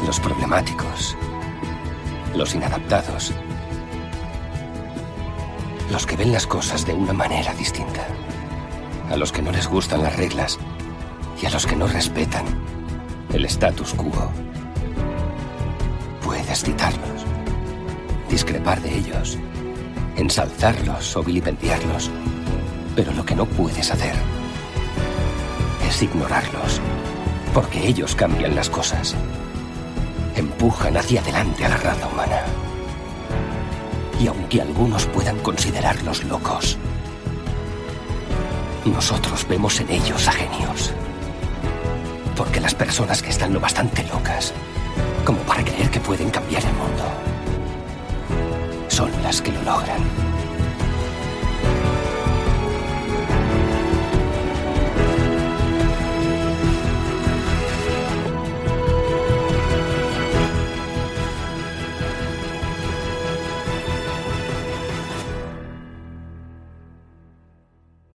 Los 0.05 0.19
problemáticos. 0.19 1.15
Los 2.35 2.53
inadaptados. 2.55 3.33
Los 5.91 6.05
que 6.05 6.17
ven 6.17 6.33
las 6.33 6.47
cosas 6.47 6.85
de 6.85 6.93
una 6.93 7.13
manera 7.13 7.53
distinta. 7.53 8.05
A 9.09 9.15
los 9.15 9.31
que 9.31 9.41
no 9.41 9.51
les 9.51 9.67
gustan 9.67 10.03
las 10.03 10.15
reglas. 10.17 10.59
Y 11.41 11.45
a 11.45 11.49
los 11.49 11.65
que 11.65 11.75
no 11.75 11.87
respetan 11.87 12.45
el 13.33 13.45
status 13.45 13.93
quo. 13.93 14.31
Puedes 16.23 16.63
citarlos. 16.63 17.25
Discrepar 18.29 18.81
de 18.81 18.97
ellos 18.97 19.37
ensalzarlos 20.17 21.15
o 21.15 21.23
vilipendiarlos. 21.23 22.09
Pero 22.95 23.11
lo 23.13 23.25
que 23.25 23.35
no 23.35 23.45
puedes 23.45 23.91
hacer 23.91 24.15
es 25.87 26.01
ignorarlos, 26.01 26.81
porque 27.53 27.87
ellos 27.87 28.15
cambian 28.15 28.55
las 28.55 28.69
cosas. 28.69 29.15
Empujan 30.35 30.97
hacia 30.97 31.21
adelante 31.21 31.65
a 31.65 31.69
la 31.69 31.77
raza 31.77 32.07
humana. 32.07 32.41
Y 34.19 34.27
aunque 34.27 34.61
algunos 34.61 35.05
puedan 35.07 35.37
considerarlos 35.39 36.23
locos, 36.23 36.77
nosotros 38.85 39.45
vemos 39.47 39.79
en 39.81 39.89
ellos 39.89 40.27
a 40.27 40.31
genios. 40.31 40.93
Porque 42.35 42.59
las 42.59 42.75
personas 42.75 43.21
que 43.21 43.29
están 43.29 43.53
lo 43.53 43.59
bastante 43.59 44.03
locas 44.03 44.53
como 45.25 45.39
para 45.39 45.63
creer 45.63 45.89
que 45.89 45.99
pueden 45.99 46.29
cambiar 46.29 46.63
el 46.63 46.73
mundo 46.73 47.03
son 48.87 49.11
las 49.23 49.41
que 49.41 49.51
lo 49.51 49.61
logran. 49.63 50.34